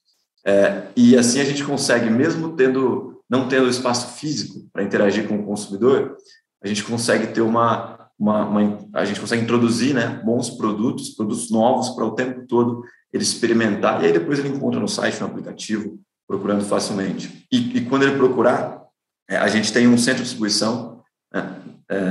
É, 0.47 0.85
e 0.95 1.19
assim 1.19 1.41
a 1.41 1.45
gente 1.45 1.65
consegue, 1.65 2.09
mesmo 2.09 2.55
tendo 2.55 3.21
não 3.29 3.49
tendo 3.49 3.69
espaço 3.69 4.17
físico 4.17 4.65
para 4.73 4.85
interagir 4.85 5.27
com 5.27 5.35
o 5.41 5.45
consumidor, 5.45 6.17
a 6.63 6.69
gente 6.69 6.85
consegue 6.85 7.27
ter 7.29 7.41
uma, 7.41 8.09
uma, 8.17 8.47
uma, 8.47 8.89
a 8.95 9.05
gente 9.05 9.19
consegue 9.19 9.43
introduzir 9.43 9.93
né, 9.93 10.23
bons 10.25 10.51
produtos, 10.51 11.09
produtos 11.11 11.51
novos 11.51 11.89
para 11.91 12.05
o 12.05 12.15
tempo 12.15 12.47
todo 12.47 12.85
ele 13.13 13.25
experimentar 13.25 14.01
e 14.03 14.07
aí 14.07 14.13
depois 14.13 14.39
ele 14.39 14.51
encontra 14.51 14.79
no 14.79 14.87
site, 14.87 15.19
no 15.19 15.27
aplicativo, 15.27 15.99
procurando 16.29 16.65
facilmente. 16.65 17.45
E, 17.51 17.79
e 17.79 17.85
quando 17.87 18.05
ele 18.05 18.17
procurar, 18.17 18.85
é, 19.29 19.37
a 19.37 19.49
gente 19.49 19.73
tem 19.73 19.89
um 19.89 19.99
centro 19.99 20.19
de 20.19 20.29
distribuição, 20.29 21.03
né, 21.35 21.57
é, 21.91 22.05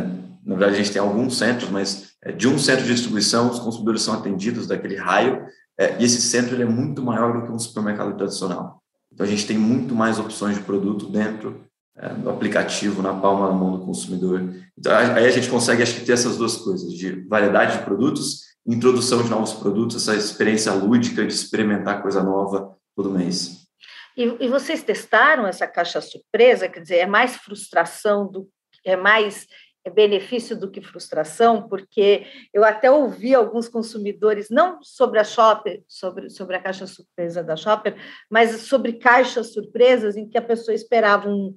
na 0.43 0.55
verdade 0.55 0.73
a 0.73 0.83
gente 0.83 0.91
tem 0.91 1.01
alguns 1.01 1.37
centros, 1.37 1.69
mas 1.69 2.10
de 2.29 2.47
um 2.47 2.59
centro 2.59 2.85
de 2.85 2.93
distribuição 2.93 3.49
os 3.49 3.59
consumidores 3.59 4.03
são 4.03 4.13
atendidos 4.13 4.67
daquele 4.67 4.95
raio 4.95 5.45
é, 5.77 5.99
e 5.99 6.03
esse 6.03 6.21
centro 6.21 6.61
é 6.61 6.65
muito 6.65 7.01
maior 7.01 7.33
do 7.33 7.47
que 7.47 7.51
um 7.51 7.57
supermercado 7.57 8.15
tradicional. 8.15 8.81
Então 9.11 9.25
a 9.25 9.29
gente 9.29 9.47
tem 9.47 9.57
muito 9.57 9.95
mais 9.95 10.19
opções 10.19 10.57
de 10.57 10.63
produto 10.63 11.07
dentro 11.07 11.65
é, 11.97 12.13
no 12.13 12.29
aplicativo, 12.29 13.01
na 13.01 13.13
palma 13.13 13.47
da 13.47 13.53
mão 13.53 13.77
do 13.77 13.85
consumidor. 13.85 14.41
Então, 14.77 14.95
aí 14.95 15.25
a 15.25 15.31
gente 15.31 15.49
consegue, 15.49 15.83
acho 15.83 15.95
que, 15.95 16.05
ter 16.05 16.13
essas 16.13 16.37
duas 16.37 16.57
coisas, 16.57 16.93
de 16.93 17.27
variedade 17.27 17.79
de 17.79 17.83
produtos, 17.83 18.41
introdução 18.65 19.21
de 19.23 19.29
novos 19.29 19.53
produtos, 19.53 19.95
essa 19.95 20.15
experiência 20.15 20.71
lúdica 20.71 21.25
de 21.25 21.33
experimentar 21.33 22.01
coisa 22.01 22.23
nova 22.23 22.75
todo 22.95 23.11
mês. 23.11 23.67
E, 24.15 24.23
e 24.39 24.47
vocês 24.47 24.83
testaram 24.83 25.47
essa 25.47 25.67
caixa 25.67 25.99
surpresa? 25.99 26.69
Quer 26.69 26.81
dizer, 26.81 26.97
é 26.97 27.05
mais 27.05 27.35
frustração 27.35 28.29
do 28.29 28.47
é 28.83 28.95
mais 28.95 29.45
benefício 29.89 30.55
do 30.55 30.69
que 30.69 30.81
frustração, 30.81 31.67
porque 31.67 32.25
eu 32.53 32.63
até 32.63 32.91
ouvi 32.91 33.33
alguns 33.33 33.67
consumidores, 33.67 34.49
não 34.49 34.83
sobre 34.83 35.19
a 35.19 35.23
Shopper, 35.23 35.83
sobre, 35.87 36.29
sobre 36.29 36.55
a 36.55 36.61
caixa 36.61 36.85
surpresa 36.85 37.43
da 37.43 37.55
Shopper, 37.55 37.95
mas 38.29 38.51
sobre 38.61 38.93
caixas 38.93 39.53
surpresas 39.53 40.15
em 40.15 40.29
que 40.29 40.37
a 40.37 40.41
pessoa 40.41 40.75
esperava 40.75 41.27
um, 41.27 41.53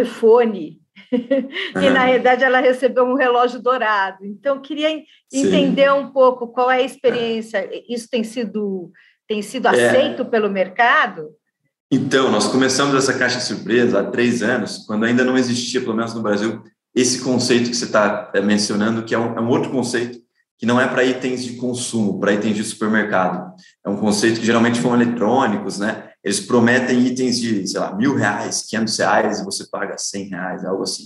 iPhone, 0.00 0.80
e 1.12 1.90
na 1.90 2.04
realidade 2.04 2.44
ela 2.44 2.60
recebeu 2.60 3.04
um 3.04 3.14
relógio 3.14 3.60
dourado. 3.60 4.24
Então, 4.24 4.60
queria 4.60 4.90
entender 5.32 5.90
Sim. 5.90 5.98
um 5.98 6.12
pouco 6.12 6.48
qual 6.48 6.70
é 6.70 6.76
a 6.76 6.82
experiência. 6.82 7.68
Isso 7.88 8.08
tem 8.10 8.22
sido, 8.22 8.90
tem 9.26 9.40
sido 9.40 9.68
é. 9.68 9.70
aceito 9.70 10.24
pelo 10.26 10.50
mercado? 10.50 11.30
Então, 11.90 12.30
nós 12.30 12.46
começamos 12.46 12.94
essa 12.94 13.18
caixa 13.18 13.40
surpresa 13.40 14.00
há 14.00 14.04
três 14.04 14.42
anos, 14.42 14.84
quando 14.86 15.04
ainda 15.04 15.24
não 15.24 15.36
existia, 15.36 15.80
pelo 15.80 15.96
menos 15.96 16.14
no 16.14 16.22
Brasil, 16.22 16.62
esse 16.94 17.20
conceito 17.20 17.70
que 17.70 17.76
você 17.76 17.84
está 17.84 18.30
é, 18.34 18.40
mencionando, 18.40 19.04
que 19.04 19.14
é 19.14 19.18
um, 19.18 19.36
é 19.36 19.40
um 19.40 19.48
outro 19.48 19.70
conceito 19.70 20.20
que 20.58 20.66
não 20.66 20.78
é 20.78 20.86
para 20.86 21.04
itens 21.04 21.42
de 21.42 21.54
consumo, 21.54 22.20
para 22.20 22.34
itens 22.34 22.54
de 22.54 22.64
supermercado. 22.64 23.54
É 23.84 23.88
um 23.88 23.96
conceito 23.96 24.40
que 24.40 24.46
geralmente 24.46 24.78
são 24.78 24.94
eletrônicos, 24.94 25.78
né? 25.78 26.10
Eles 26.22 26.38
prometem 26.38 27.06
itens 27.06 27.40
de, 27.40 27.66
sei 27.66 27.80
lá, 27.80 27.96
mil 27.96 28.14
reais, 28.14 28.66
quinhentos 28.68 28.98
reais, 28.98 29.40
e 29.40 29.44
você 29.44 29.66
paga 29.70 29.96
cem 29.96 30.28
reais, 30.28 30.62
algo 30.62 30.82
assim. 30.82 31.04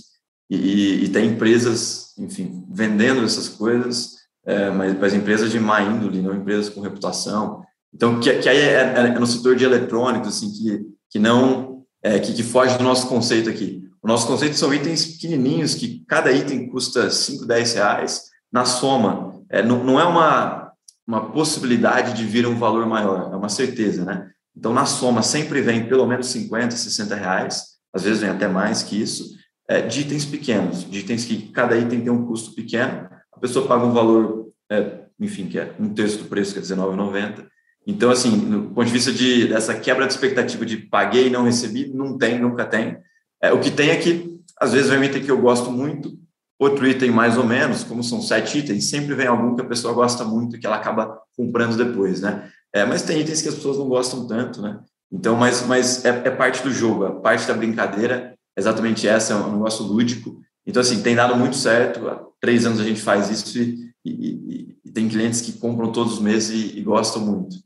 E, 0.49 1.05
e, 1.05 1.09
tem 1.09 1.29
empresas, 1.29 2.13
enfim, 2.17 2.65
vendendo 2.69 3.23
essas 3.23 3.47
coisas, 3.47 4.15
é, 4.45 4.69
mas, 4.69 4.99
mas 4.99 5.13
empresas 5.13 5.49
de 5.49 5.59
má 5.59 5.81
índole, 5.81 6.21
não 6.21 6.35
empresas 6.35 6.67
com 6.67 6.81
reputação. 6.81 7.63
Então, 7.93 8.19
que, 8.19 8.31
que 8.39 8.49
aí 8.49 8.57
é, 8.57 8.93
é, 8.95 8.99
é 9.07 9.19
no 9.19 9.25
setor 9.25 9.55
de 9.55 9.63
eletrônicos, 9.63 10.27
assim, 10.27 10.51
que, 10.51 10.85
que 11.09 11.17
não, 11.17 11.85
é, 12.03 12.19
que, 12.19 12.33
que 12.33 12.43
foge 12.43 12.77
do 12.77 12.83
nosso 12.83 13.07
conceito 13.07 13.49
aqui. 13.49 13.83
O 14.05 14.07
nosso 14.07 14.27
conceito 14.27 14.55
são 14.55 14.71
itens 14.71 15.03
pequenininhos, 15.03 15.73
que 15.73 16.05
cada 16.07 16.31
item 16.31 16.69
custa 16.69 17.09
5, 17.09 17.43
10 17.43 17.73
reais 17.73 18.21
na 18.53 18.63
soma. 18.63 19.41
É, 19.49 19.63
não, 19.63 19.83
não 19.83 19.99
é 19.99 20.03
uma, 20.03 20.71
uma 21.07 21.31
possibilidade 21.31 22.13
de 22.13 22.23
vir 22.23 22.45
um 22.45 22.55
valor 22.55 22.85
maior, 22.85 23.33
é 23.33 23.35
uma 23.35 23.49
certeza, 23.49 24.05
né? 24.05 24.29
Então, 24.55 24.71
na 24.71 24.85
soma, 24.85 25.23
sempre 25.23 25.59
vem 25.59 25.87
pelo 25.87 26.05
menos 26.05 26.27
50, 26.27 26.75
60 26.75 27.15
reais, 27.15 27.63
às 27.91 28.03
vezes 28.03 28.21
vem 28.21 28.29
até 28.29 28.47
mais 28.47 28.83
que 28.83 29.01
isso, 29.01 29.35
é, 29.67 29.81
de 29.81 30.01
itens 30.01 30.23
pequenos, 30.23 30.87
de 30.87 30.99
itens 30.99 31.25
que 31.25 31.51
cada 31.51 31.75
item 31.75 32.01
tem 32.01 32.11
um 32.11 32.27
custo 32.27 32.53
pequeno, 32.53 33.09
a 33.33 33.39
pessoa 33.39 33.67
paga 33.67 33.87
um 33.87 33.91
valor, 33.91 34.51
é, 34.71 34.99
enfim, 35.19 35.47
que 35.47 35.57
é 35.57 35.73
um 35.79 35.91
terço 35.91 36.19
do 36.19 36.25
preço, 36.25 36.53
que 36.53 36.59
é 36.59 36.61
R$19,90. 36.61 37.47
Então, 37.87 38.11
assim, 38.11 38.37
no 38.37 38.69
ponto 38.69 38.85
de 38.85 38.93
vista 38.93 39.11
de, 39.11 39.47
dessa 39.47 39.73
quebra 39.73 40.05
de 40.05 40.13
expectativa 40.13 40.63
de 40.63 40.77
paguei 40.77 41.25
e 41.25 41.31
não 41.31 41.43
recebi, 41.43 41.91
não 41.91 42.15
tem, 42.15 42.39
nunca 42.39 42.65
tem. 42.65 43.03
É, 43.41 43.51
o 43.53 43.59
que 43.59 43.71
tem 43.71 43.89
é 43.89 43.97
que 43.97 44.35
às 44.59 44.73
vezes 44.73 44.89
vem 44.89 44.99
um 44.99 45.03
item 45.03 45.23
que 45.23 45.31
eu 45.31 45.41
gosto 45.41 45.71
muito, 45.71 46.17
outro 46.59 46.87
item 46.87 47.11
mais 47.11 47.37
ou 47.37 47.43
menos, 47.43 47.83
como 47.83 48.03
são 48.03 48.21
sete 48.21 48.59
itens, 48.59 48.89
sempre 48.89 49.13
vem 49.13 49.27
algum 49.27 49.55
que 49.55 49.61
a 49.61 49.67
pessoa 49.67 49.93
gosta 49.93 50.23
muito 50.23 50.55
e 50.55 50.59
que 50.59 50.65
ela 50.65 50.77
acaba 50.77 51.19
comprando 51.35 51.75
depois, 51.75 52.21
né? 52.21 52.49
É, 52.73 52.85
mas 52.85 53.03
tem 53.03 53.19
itens 53.19 53.41
que 53.41 53.49
as 53.49 53.55
pessoas 53.55 53.77
não 53.77 53.87
gostam 53.87 54.27
tanto, 54.27 54.61
né? 54.61 54.79
Então, 55.11 55.35
mas, 55.35 55.65
mas 55.65 56.03
é, 56.03 56.09
é 56.09 56.31
parte 56.31 56.63
do 56.63 56.71
jogo, 56.71 57.05
a 57.05 57.19
parte 57.19 57.47
da 57.47 57.53
brincadeira, 57.53 58.33
exatamente 58.57 59.07
essa, 59.07 59.33
é 59.33 59.35
um 59.35 59.53
negócio 59.53 59.85
lúdico. 59.85 60.41
Então, 60.65 60.81
assim, 60.81 61.01
tem 61.01 61.15
dado 61.15 61.35
muito 61.35 61.55
certo, 61.55 62.07
há 62.07 62.25
três 62.39 62.65
anos 62.65 62.79
a 62.79 62.83
gente 62.83 63.01
faz 63.01 63.29
isso 63.29 63.59
e, 63.59 63.93
e, 64.03 64.77
e 64.83 64.91
tem 64.91 65.07
clientes 65.07 65.41
que 65.41 65.53
compram 65.53 65.91
todos 65.91 66.13
os 66.13 66.19
meses 66.19 66.49
e, 66.49 66.79
e 66.79 66.81
gostam 66.81 67.21
muito. 67.21 67.57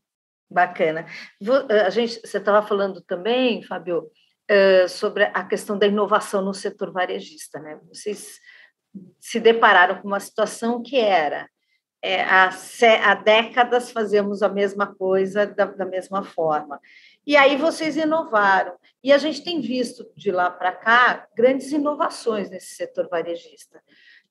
Bacana. 0.52 1.06
A 1.86 1.90
gente, 1.92 2.20
você 2.26 2.38
estava 2.38 2.66
falando 2.66 3.02
também, 3.02 3.62
Fábio, 3.64 4.10
sobre 4.88 5.26
a 5.26 5.44
questão 5.44 5.78
da 5.78 5.86
inovação 5.86 6.42
no 6.42 6.54
setor 6.54 6.92
varejista, 6.92 7.60
né? 7.60 7.80
Vocês 7.88 8.40
se 9.20 9.40
depararam 9.40 10.02
com 10.02 10.08
uma 10.08 10.20
situação 10.20 10.82
que 10.82 10.98
era 10.98 11.48
é, 12.02 12.22
há, 12.22 12.50
há, 13.04 13.14
décadas 13.16 13.92
fazemos 13.92 14.42
a 14.42 14.50
mesma 14.50 14.94
coisa 14.96 15.46
da, 15.46 15.66
da, 15.66 15.86
mesma 15.86 16.24
forma. 16.24 16.80
E 17.26 17.36
aí 17.36 17.58
vocês 17.58 17.98
inovaram. 17.98 18.74
E 19.04 19.12
a 19.12 19.18
gente 19.18 19.44
tem 19.44 19.60
visto 19.60 20.10
de 20.16 20.32
lá 20.32 20.50
para 20.50 20.72
cá 20.72 21.28
grandes 21.36 21.72
inovações 21.72 22.50
nesse 22.50 22.76
setor 22.76 23.10
varejista, 23.10 23.82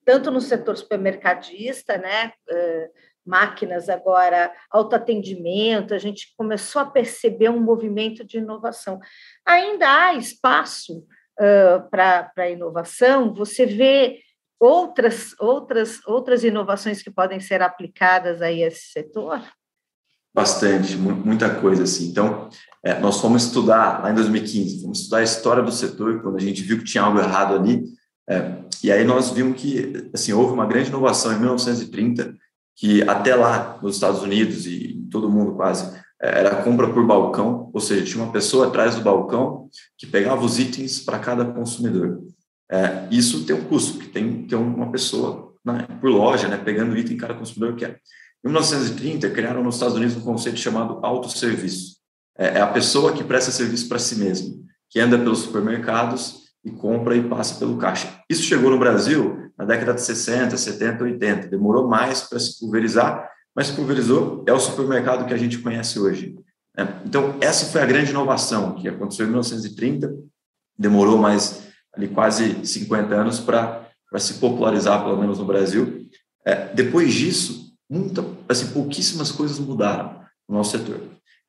tanto 0.04 0.30
no 0.30 0.40
setor 0.40 0.76
supermercadista, 0.76 1.98
né? 1.98 2.32
Uh, 2.50 2.90
máquinas 3.28 3.88
agora, 3.88 4.50
autoatendimento, 4.70 5.94
a 5.94 5.98
gente 5.98 6.34
começou 6.36 6.82
a 6.82 6.86
perceber 6.86 7.50
um 7.50 7.60
movimento 7.60 8.24
de 8.24 8.38
inovação. 8.38 8.98
Ainda 9.46 9.86
há 9.86 10.14
espaço 10.14 10.98
uh, 11.38 11.88
para 11.90 12.50
inovação, 12.50 13.34
você 13.34 13.66
vê 13.66 14.20
outras, 14.58 15.34
outras, 15.38 16.00
outras 16.06 16.42
inovações 16.42 17.02
que 17.02 17.10
podem 17.10 17.38
ser 17.38 17.62
aplicadas 17.62 18.42
aí 18.42 18.64
a 18.64 18.68
esse 18.68 18.90
setor? 18.92 19.40
Bastante, 20.34 20.96
muita 20.96 21.54
coisa 21.56 21.82
assim. 21.82 22.08
Então, 22.08 22.48
é, 22.82 22.98
nós 22.98 23.20
fomos 23.20 23.44
estudar 23.44 24.02
lá 24.02 24.10
em 24.10 24.14
2015, 24.14 24.82
fomos 24.82 25.00
estudar 25.00 25.18
a 25.18 25.22
história 25.22 25.62
do 25.62 25.72
setor, 25.72 26.22
quando 26.22 26.36
a 26.36 26.40
gente 26.40 26.62
viu 26.62 26.78
que 26.78 26.84
tinha 26.84 27.02
algo 27.02 27.18
errado 27.18 27.54
ali, 27.54 27.84
é, 28.28 28.52
e 28.82 28.92
aí 28.92 29.04
nós 29.04 29.30
vimos 29.30 29.60
que 29.60 30.10
assim 30.12 30.32
houve 30.32 30.52
uma 30.52 30.66
grande 30.66 30.90
inovação 30.90 31.32
em 31.32 31.38
1930 31.38 32.36
que 32.78 33.02
até 33.02 33.34
lá 33.34 33.76
nos 33.82 33.96
Estados 33.96 34.22
Unidos 34.22 34.64
e 34.64 34.98
em 34.98 35.10
todo 35.10 35.28
mundo 35.28 35.56
quase 35.56 35.92
é, 36.22 36.38
era 36.38 36.62
compra 36.62 36.88
por 36.92 37.04
balcão, 37.04 37.70
ou 37.74 37.80
seja, 37.80 38.04
tinha 38.04 38.22
uma 38.22 38.32
pessoa 38.32 38.68
atrás 38.68 38.94
do 38.94 39.02
balcão 39.02 39.68
que 39.98 40.06
pegava 40.06 40.44
os 40.44 40.60
itens 40.60 41.00
para 41.00 41.18
cada 41.18 41.44
consumidor. 41.44 42.22
É, 42.70 43.08
isso 43.10 43.44
tem 43.44 43.56
um 43.56 43.64
custo, 43.64 43.98
que 43.98 44.08
tem, 44.08 44.46
tem 44.46 44.56
uma 44.56 44.92
pessoa 44.92 45.54
né, 45.64 45.88
por 46.00 46.08
loja, 46.08 46.46
né, 46.46 46.56
pegando 46.56 46.92
o 46.92 46.96
item 46.96 47.16
que 47.16 47.20
cada 47.20 47.34
consumidor 47.34 47.74
quer. 47.74 48.00
Em 48.44 48.48
1930, 48.48 49.28
criaram 49.30 49.64
nos 49.64 49.74
Estados 49.74 49.96
Unidos 49.96 50.16
um 50.16 50.20
conceito 50.20 50.60
chamado 50.60 51.00
autosserviço. 51.02 51.96
É, 52.38 52.58
é 52.58 52.60
a 52.60 52.68
pessoa 52.68 53.12
que 53.12 53.24
presta 53.24 53.50
serviço 53.50 53.88
para 53.88 53.98
si 53.98 54.16
mesmo, 54.16 54.64
que 54.88 55.00
anda 55.00 55.18
pelos 55.18 55.40
supermercados 55.40 56.47
e 56.68 56.70
compra 56.70 57.16
e 57.16 57.22
passa 57.22 57.58
pelo 57.58 57.76
caixa. 57.76 58.20
Isso 58.28 58.42
chegou 58.42 58.70
no 58.70 58.78
Brasil 58.78 59.50
na 59.56 59.64
década 59.64 59.94
de 59.94 60.02
60, 60.02 60.56
70, 60.56 61.02
80. 61.04 61.48
Demorou 61.48 61.88
mais 61.88 62.22
para 62.22 62.38
se 62.38 62.58
pulverizar, 62.60 63.28
mas 63.54 63.68
se 63.68 63.72
pulverizou, 63.72 64.44
é 64.46 64.52
o 64.52 64.60
supermercado 64.60 65.26
que 65.26 65.34
a 65.34 65.38
gente 65.38 65.58
conhece 65.58 65.98
hoje. 65.98 66.36
Né? 66.76 67.00
Então, 67.04 67.36
essa 67.40 67.66
foi 67.66 67.82
a 67.82 67.86
grande 67.86 68.10
inovação 68.10 68.76
que 68.76 68.88
aconteceu 68.88 69.26
em 69.26 69.30
1930, 69.30 70.14
demorou 70.78 71.18
mais 71.18 71.62
ali 71.92 72.06
quase 72.06 72.64
50 72.64 73.14
anos 73.14 73.40
para 73.40 73.88
se 74.18 74.34
popularizar, 74.34 75.02
pelo 75.02 75.18
menos 75.18 75.38
no 75.38 75.44
Brasil. 75.44 76.06
É, 76.44 76.72
depois 76.72 77.12
disso, 77.12 77.74
muita, 77.90 78.24
assim, 78.48 78.68
pouquíssimas 78.68 79.32
coisas 79.32 79.58
mudaram 79.58 80.20
no 80.48 80.56
nosso 80.56 80.78
setor. 80.78 81.00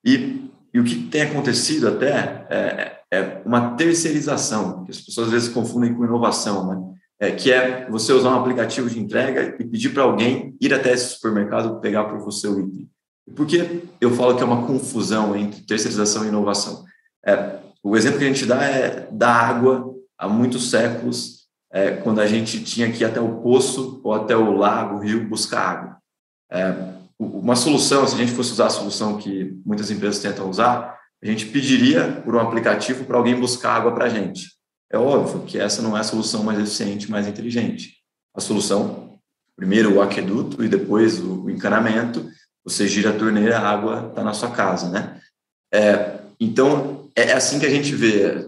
E, 0.04 0.50
e 0.74 0.80
o 0.80 0.84
que 0.84 1.08
tem 1.08 1.22
acontecido 1.22 1.90
até 1.90 2.48
é, 2.50 2.99
é 3.12 3.42
uma 3.46 3.76
terceirização, 3.76 4.84
que 4.84 4.92
as 4.92 5.02
pessoas 5.02 5.28
às 5.28 5.34
vezes 5.34 5.50
confundem 5.50 5.94
com 5.94 6.06
inovação, 6.06 6.68
né? 6.68 7.00
é, 7.20 7.32
que 7.32 7.52
é 7.52 7.90
você 7.90 8.14
usar 8.14 8.30
um 8.30 8.40
aplicativo 8.40 8.90
de 8.90 9.00
entrega 9.00 9.56
e 9.60 9.66
pedir 9.66 9.90
para 9.90 10.04
alguém 10.04 10.56
ir 10.62 10.74
até 10.74 10.94
esse 10.94 11.16
supermercado 11.16 11.80
pegar 11.82 12.06
por 12.06 12.20
você 12.20 12.48
o 12.48 12.60
item. 12.60 12.90
Por 13.36 13.46
que 13.46 13.84
eu 14.00 14.12
falo 14.16 14.36
que 14.36 14.42
é 14.42 14.46
uma 14.46 14.66
confusão 14.66 15.36
entre 15.36 15.62
terceirização 15.62 16.26
e 16.26 16.30
inovação? 16.30 16.86
É, 17.26 17.60
o 17.84 17.96
exemplo 17.96 18.20
que 18.20 18.26
a 18.26 18.28
gente 18.28 18.46
dá 18.46 18.64
é 18.64 19.08
da 19.12 19.32
água 19.32 19.94
há 20.18 20.28
muitos 20.28 20.70
séculos, 20.70 21.48
é, 21.72 21.92
quando 21.92 22.20
a 22.20 22.26
gente 22.26 22.64
tinha 22.64 22.92
que 22.92 23.04
ir 23.04 23.06
até 23.06 23.22
o 23.22 23.42
poço 23.42 24.02
ou 24.04 24.14
até 24.14 24.36
o 24.36 24.56
lago, 24.56 24.96
o 24.96 25.00
rio, 25.00 25.28
buscar 25.28 25.62
água. 25.62 25.98
É, 26.52 26.74
uma 27.20 27.56
solução, 27.56 28.08
se 28.08 28.16
a 28.16 28.18
gente 28.18 28.32
fosse 28.32 28.54
usar 28.54 28.68
a 28.68 28.72
solução 28.72 29.18
que 29.18 29.60
muitas 29.66 29.92
empresas 29.92 30.22
tentam 30.22 30.50
usar, 30.50 30.99
a 31.22 31.26
gente 31.26 31.48
pediria 31.48 32.22
por 32.24 32.36
um 32.36 32.40
aplicativo 32.40 33.06
para 33.06 33.18
alguém 33.18 33.40
buscar 33.40 33.74
água 33.74 33.94
para 33.94 34.06
a 34.06 34.10
gente. 34.10 34.48
É 34.92 34.98
óbvio 34.98 35.44
que 35.44 35.60
essa 35.60 35.82
não 35.82 35.96
é 35.96 36.00
a 36.00 36.04
solução 36.04 36.44
mais 36.44 36.60
eficiente, 36.60 37.12
mais 37.12 37.28
inteligente. 37.28 37.98
A 38.36 38.40
solução, 38.40 39.20
primeiro 39.56 39.96
o 39.96 40.02
aqueduto 40.02 40.64
e 40.64 40.70
depois 40.70 41.20
o 41.20 41.50
encanamento, 41.50 42.28
você 42.64 42.88
gira 42.88 43.10
a 43.10 43.18
torneira, 43.18 43.60
a 43.60 43.70
água 43.70 44.08
está 44.10 44.24
na 44.24 44.34
sua 44.34 44.52
casa, 44.52 44.90
né? 44.90 45.20
É, 45.72 46.20
então, 46.40 47.10
é 47.16 47.34
assim 47.34 47.60
que 47.60 47.66
a 47.66 47.70
gente 47.70 47.94
vê. 47.94 48.48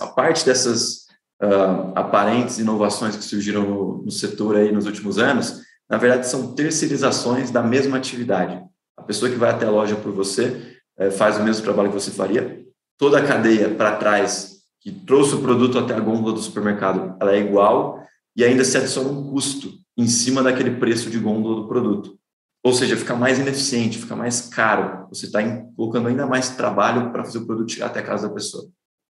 A 0.00 0.06
parte 0.08 0.44
dessas 0.44 1.06
uh, 1.42 1.92
aparentes 1.94 2.58
inovações 2.58 3.16
que 3.16 3.24
surgiram 3.24 3.62
no, 3.62 4.02
no 4.02 4.10
setor 4.10 4.56
aí 4.56 4.72
nos 4.72 4.86
últimos 4.86 5.18
anos, 5.18 5.60
na 5.88 5.98
verdade, 5.98 6.26
são 6.26 6.54
terceirizações 6.54 7.50
da 7.50 7.62
mesma 7.62 7.98
atividade. 7.98 8.58
A 8.96 9.02
pessoa 9.02 9.30
que 9.30 9.36
vai 9.36 9.50
até 9.50 9.66
a 9.66 9.70
loja 9.70 9.94
por 9.96 10.10
você 10.12 10.56
é, 10.56 10.71
faz 11.10 11.38
o 11.38 11.42
mesmo 11.42 11.62
trabalho 11.62 11.88
que 11.88 11.94
você 11.94 12.10
faria. 12.10 12.64
Toda 12.98 13.18
a 13.18 13.26
cadeia 13.26 13.68
para 13.68 13.96
trás 13.96 14.52
que 14.80 14.90
trouxe 14.90 15.34
o 15.34 15.40
produto 15.40 15.78
até 15.78 15.94
a 15.94 16.00
gôndola 16.00 16.34
do 16.34 16.40
supermercado, 16.40 17.16
ela 17.20 17.32
é 17.32 17.38
igual 17.38 18.04
e 18.36 18.44
ainda 18.44 18.64
se 18.64 18.76
adiciona 18.76 19.10
um 19.10 19.30
custo 19.30 19.72
em 19.96 20.06
cima 20.06 20.42
daquele 20.42 20.72
preço 20.76 21.10
de 21.10 21.18
gôndola 21.18 21.62
do 21.62 21.68
produto. 21.68 22.18
Ou 22.64 22.72
seja, 22.72 22.96
fica 22.96 23.14
mais 23.14 23.38
ineficiente, 23.38 23.98
fica 23.98 24.14
mais 24.14 24.48
caro. 24.48 25.06
Você 25.08 25.26
está 25.26 25.40
colocando 25.76 26.08
ainda 26.08 26.26
mais 26.26 26.50
trabalho 26.50 27.10
para 27.10 27.24
fazer 27.24 27.38
o 27.38 27.46
produto 27.46 27.72
chegar 27.72 27.86
até 27.86 28.00
a 28.00 28.04
casa 28.04 28.28
da 28.28 28.34
pessoa. 28.34 28.64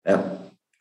É, 0.06 0.18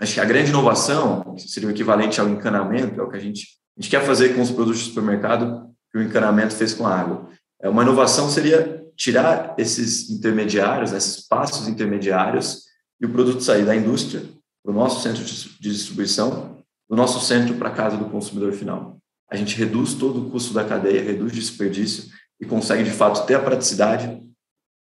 acho 0.00 0.14
que 0.14 0.20
a 0.20 0.24
grande 0.24 0.50
inovação, 0.50 1.34
que 1.34 1.48
seria 1.48 1.68
o 1.68 1.72
equivalente 1.72 2.20
ao 2.20 2.28
encanamento, 2.28 3.00
é 3.00 3.02
o 3.02 3.08
que 3.08 3.16
a 3.16 3.20
gente, 3.20 3.58
a 3.76 3.80
gente 3.80 3.90
quer 3.90 4.04
fazer 4.04 4.34
com 4.34 4.42
os 4.42 4.50
produtos 4.50 4.82
do 4.82 4.88
supermercado 4.88 5.70
que 5.90 5.98
o 5.98 6.02
encanamento 6.02 6.54
fez 6.54 6.72
com 6.72 6.86
a 6.86 6.94
água. 6.94 7.28
É, 7.60 7.68
uma 7.68 7.82
inovação 7.82 8.30
seria 8.30 8.81
tirar 8.96 9.54
esses 9.58 10.10
intermediários, 10.10 10.92
esses 10.92 11.26
passos 11.26 11.68
intermediários, 11.68 12.64
e 13.00 13.06
o 13.06 13.10
produto 13.10 13.42
sair 13.42 13.64
da 13.64 13.74
indústria 13.74 14.22
para 14.62 14.72
o 14.72 14.74
nosso 14.74 15.02
centro 15.02 15.24
de 15.24 15.70
distribuição, 15.70 16.58
do 16.88 16.96
nosso 16.96 17.20
centro 17.20 17.54
para 17.56 17.68
a 17.68 17.72
casa 17.72 17.96
do 17.96 18.04
consumidor 18.04 18.52
final. 18.52 18.98
A 19.30 19.36
gente 19.36 19.56
reduz 19.56 19.94
todo 19.94 20.20
o 20.20 20.30
custo 20.30 20.52
da 20.54 20.64
cadeia, 20.64 21.02
reduz 21.02 21.32
desperdício 21.32 22.10
e 22.40 22.46
consegue, 22.46 22.84
de 22.84 22.90
fato, 22.90 23.26
ter 23.26 23.34
a 23.34 23.40
praticidade 23.40 24.20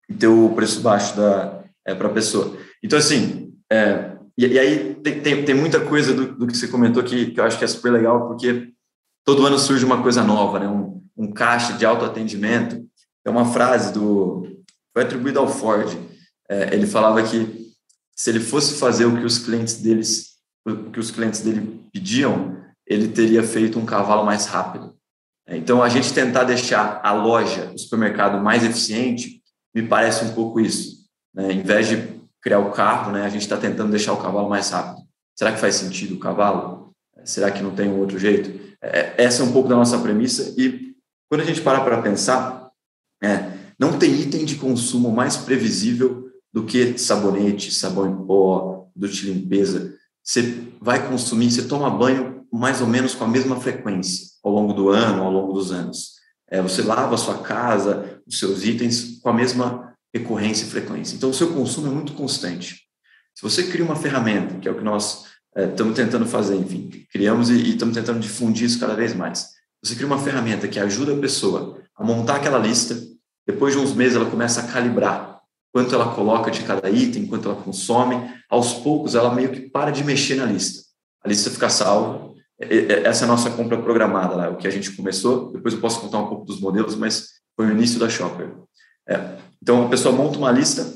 e 0.10 0.14
ter 0.14 0.28
o 0.28 0.50
preço 0.50 0.82
baixo 0.82 1.14
é, 1.86 1.94
para 1.94 2.08
a 2.08 2.14
pessoa. 2.14 2.58
Então, 2.84 2.98
assim, 2.98 3.54
é, 3.72 4.18
e, 4.38 4.48
e, 4.48 4.60
aí 4.60 4.96
tem, 4.96 5.22
tem, 5.22 5.46
tem, 5.46 5.56
muita 5.56 5.80
coisa 5.82 6.14
do, 6.14 6.34
do, 6.34 6.48
que 6.48 6.58
você 6.58 6.68
comentou 6.68 7.04
que, 7.04 7.32
que 7.32 7.40
eu 7.40 7.44
acho 7.44 7.60
que 7.60 7.64
é 7.64 7.68
super 7.68 7.92
legal, 7.92 8.28
porque 8.28 8.70
todo 9.24 9.46
ano 9.46 9.60
surge 9.60 9.86
uma 9.86 10.02
coisa 10.02 10.24
nova, 10.24 10.60
né? 10.60 10.68
um, 10.68 11.04
um 11.16 11.32
caixa 11.32 11.74
de 11.74 11.86
autoatendimento. 11.86 12.89
É 13.30 13.32
uma 13.32 13.46
frase 13.46 13.94
do. 13.94 14.64
Foi 14.92 15.04
atribuída 15.04 15.40
ao 15.40 15.48
Ford. 15.48 15.96
É, 16.50 16.74
ele 16.74 16.88
falava 16.88 17.22
que 17.22 17.72
se 18.16 18.32
ele 18.32 18.40
fosse 18.40 18.80
fazer 18.80 19.06
o 19.06 19.16
que 19.16 19.24
os 19.24 19.38
clientes 19.38 19.76
deles, 19.76 20.32
o 20.68 20.90
que 20.90 21.00
os 21.00 21.12
clientes 21.12 21.42
dele 21.42 21.80
pediam, 21.94 22.58
ele 22.88 23.08
teria 23.08 23.44
feito 23.44 23.78
um 23.78 23.86
cavalo 23.86 24.26
mais 24.26 24.48
rápido. 24.48 24.96
Então, 25.48 25.84
a 25.84 25.90
gente 25.90 26.12
tentar 26.12 26.44
deixar 26.44 27.02
a 27.04 27.14
loja, 27.14 27.72
o 27.72 27.78
supermercado 27.78 28.44
mais 28.44 28.64
eficiente, 28.64 29.44
me 29.76 29.84
parece 29.84 30.26
um 30.26 30.34
pouco 30.34 30.60
isso. 30.60 31.06
Né? 31.32 31.54
Em 31.54 31.62
vez 31.62 31.88
de 31.88 32.20
criar 32.42 32.60
o 32.60 32.72
carro, 32.72 33.12
né, 33.12 33.26
a 33.26 33.30
gente 33.30 33.44
está 33.44 33.58
tentando 33.58 33.92
deixar 33.92 34.14
o 34.14 34.22
cavalo 34.22 34.50
mais 34.50 34.72
rápido. 34.72 35.06
Será 35.36 35.52
que 35.52 35.60
faz 35.60 35.76
sentido 35.76 36.16
o 36.16 36.20
cavalo? 36.20 36.92
Será 37.24 37.52
que 37.52 37.62
não 37.62 37.76
tem 37.76 37.90
um 37.90 38.00
outro 38.00 38.18
jeito? 38.18 38.76
É, 38.82 39.14
essa 39.24 39.44
é 39.44 39.46
um 39.46 39.52
pouco 39.52 39.70
da 39.70 39.76
nossa 39.76 40.00
premissa. 40.00 40.54
E 40.58 40.96
quando 41.30 41.42
a 41.42 41.46
gente 41.46 41.62
para 41.62 41.82
para 41.82 42.02
pensar, 42.02 42.59
é, 43.22 43.52
não 43.78 43.98
tem 43.98 44.20
item 44.20 44.46
de 44.46 44.56
consumo 44.56 45.12
mais 45.12 45.38
previsível 45.38 46.30
do 46.52 46.66
que 46.66 46.98
sabonete, 46.98 47.74
sabão 47.74 48.10
em 48.10 48.26
pó, 48.26 48.88
de 48.96 49.32
limpeza. 49.32 49.94
Você 50.24 50.64
vai 50.82 51.08
consumir, 51.08 51.52
você 51.52 51.64
toma 51.64 51.90
banho 51.90 52.46
mais 52.52 52.82
ou 52.82 52.88
menos 52.88 53.14
com 53.14 53.24
a 53.24 53.28
mesma 53.28 53.60
frequência 53.60 54.28
ao 54.44 54.52
longo 54.52 54.74
do 54.74 54.90
ano, 54.90 55.24
ao 55.24 55.32
longo 55.32 55.54
dos 55.54 55.72
anos. 55.72 56.20
É, 56.50 56.62
você 56.62 56.82
lava 56.82 57.16
a 57.16 57.18
sua 57.18 57.40
casa, 57.40 58.22
os 58.28 58.40
seus 58.40 58.64
itens 58.64 59.20
com 59.22 59.30
a 59.30 59.34
mesma 59.34 59.94
recorrência 60.14 60.66
e 60.66 60.70
frequência. 60.70 61.16
Então, 61.16 61.30
o 61.30 61.34
seu 61.34 61.54
consumo 61.54 61.88
é 61.88 61.92
muito 61.92 62.14
constante. 62.14 62.82
Se 63.36 63.44
você 63.44 63.64
cria 63.64 63.86
uma 63.86 63.96
ferramenta, 63.96 64.56
que 64.56 64.68
é 64.68 64.72
o 64.72 64.78
que 64.78 64.84
nós 64.84 65.26
estamos 65.56 65.98
é, 65.98 66.04
tentando 66.04 66.26
fazer, 66.26 66.56
enfim, 66.56 66.90
criamos 67.12 67.50
e 67.50 67.70
estamos 67.70 67.96
tentando 67.96 68.20
difundir 68.20 68.66
isso 68.66 68.80
cada 68.80 68.96
vez 68.96 69.14
mais. 69.14 69.52
Você 69.84 69.96
cria 69.96 70.08
uma 70.08 70.20
ferramenta 70.20 70.68
que 70.68 70.80
ajuda 70.80 71.14
a 71.14 71.20
pessoa 71.20 71.79
a 72.00 72.04
montar 72.04 72.38
aquela 72.38 72.58
lista, 72.58 72.98
depois 73.46 73.74
de 73.74 73.80
uns 73.80 73.94
meses 73.94 74.16
ela 74.16 74.30
começa 74.30 74.62
a 74.62 74.68
calibrar 74.68 75.42
quanto 75.74 75.94
ela 75.94 76.14
coloca 76.16 76.50
de 76.50 76.64
cada 76.64 76.90
item, 76.90 77.28
quanto 77.28 77.50
ela 77.50 77.62
consome, 77.62 78.34
aos 78.50 78.74
poucos 78.74 79.14
ela 79.16 79.34
meio 79.34 79.52
que 79.52 79.70
para 79.70 79.92
de 79.92 80.04
mexer 80.04 80.36
na 80.36 80.46
lista. 80.46 80.82
A 81.24 81.28
lista 81.28 81.52
fica 81.52 81.70
salva. 81.70 82.30
Essa 82.60 83.24
é 83.24 83.26
a 83.26 83.28
nossa 83.28 83.52
compra 83.52 83.78
programada, 83.82 84.50
o 84.50 84.58
que 84.58 84.68
a 84.68 84.72
gente 84.72 84.92
começou. 84.92 85.52
Depois 85.52 85.74
eu 85.74 85.80
posso 85.80 86.02
contar 86.02 86.20
um 86.20 86.28
pouco 86.28 86.46
dos 86.46 86.60
modelos, 86.60 86.96
mas 86.96 87.28
foi 87.56 87.68
o 87.68 87.72
início 87.72 88.00
da 88.00 88.10
Shopper. 88.10 88.52
É. 89.08 89.38
Então 89.62 89.86
a 89.86 89.90
pessoa 89.90 90.16
monta 90.16 90.38
uma 90.38 90.52
lista, 90.52 90.92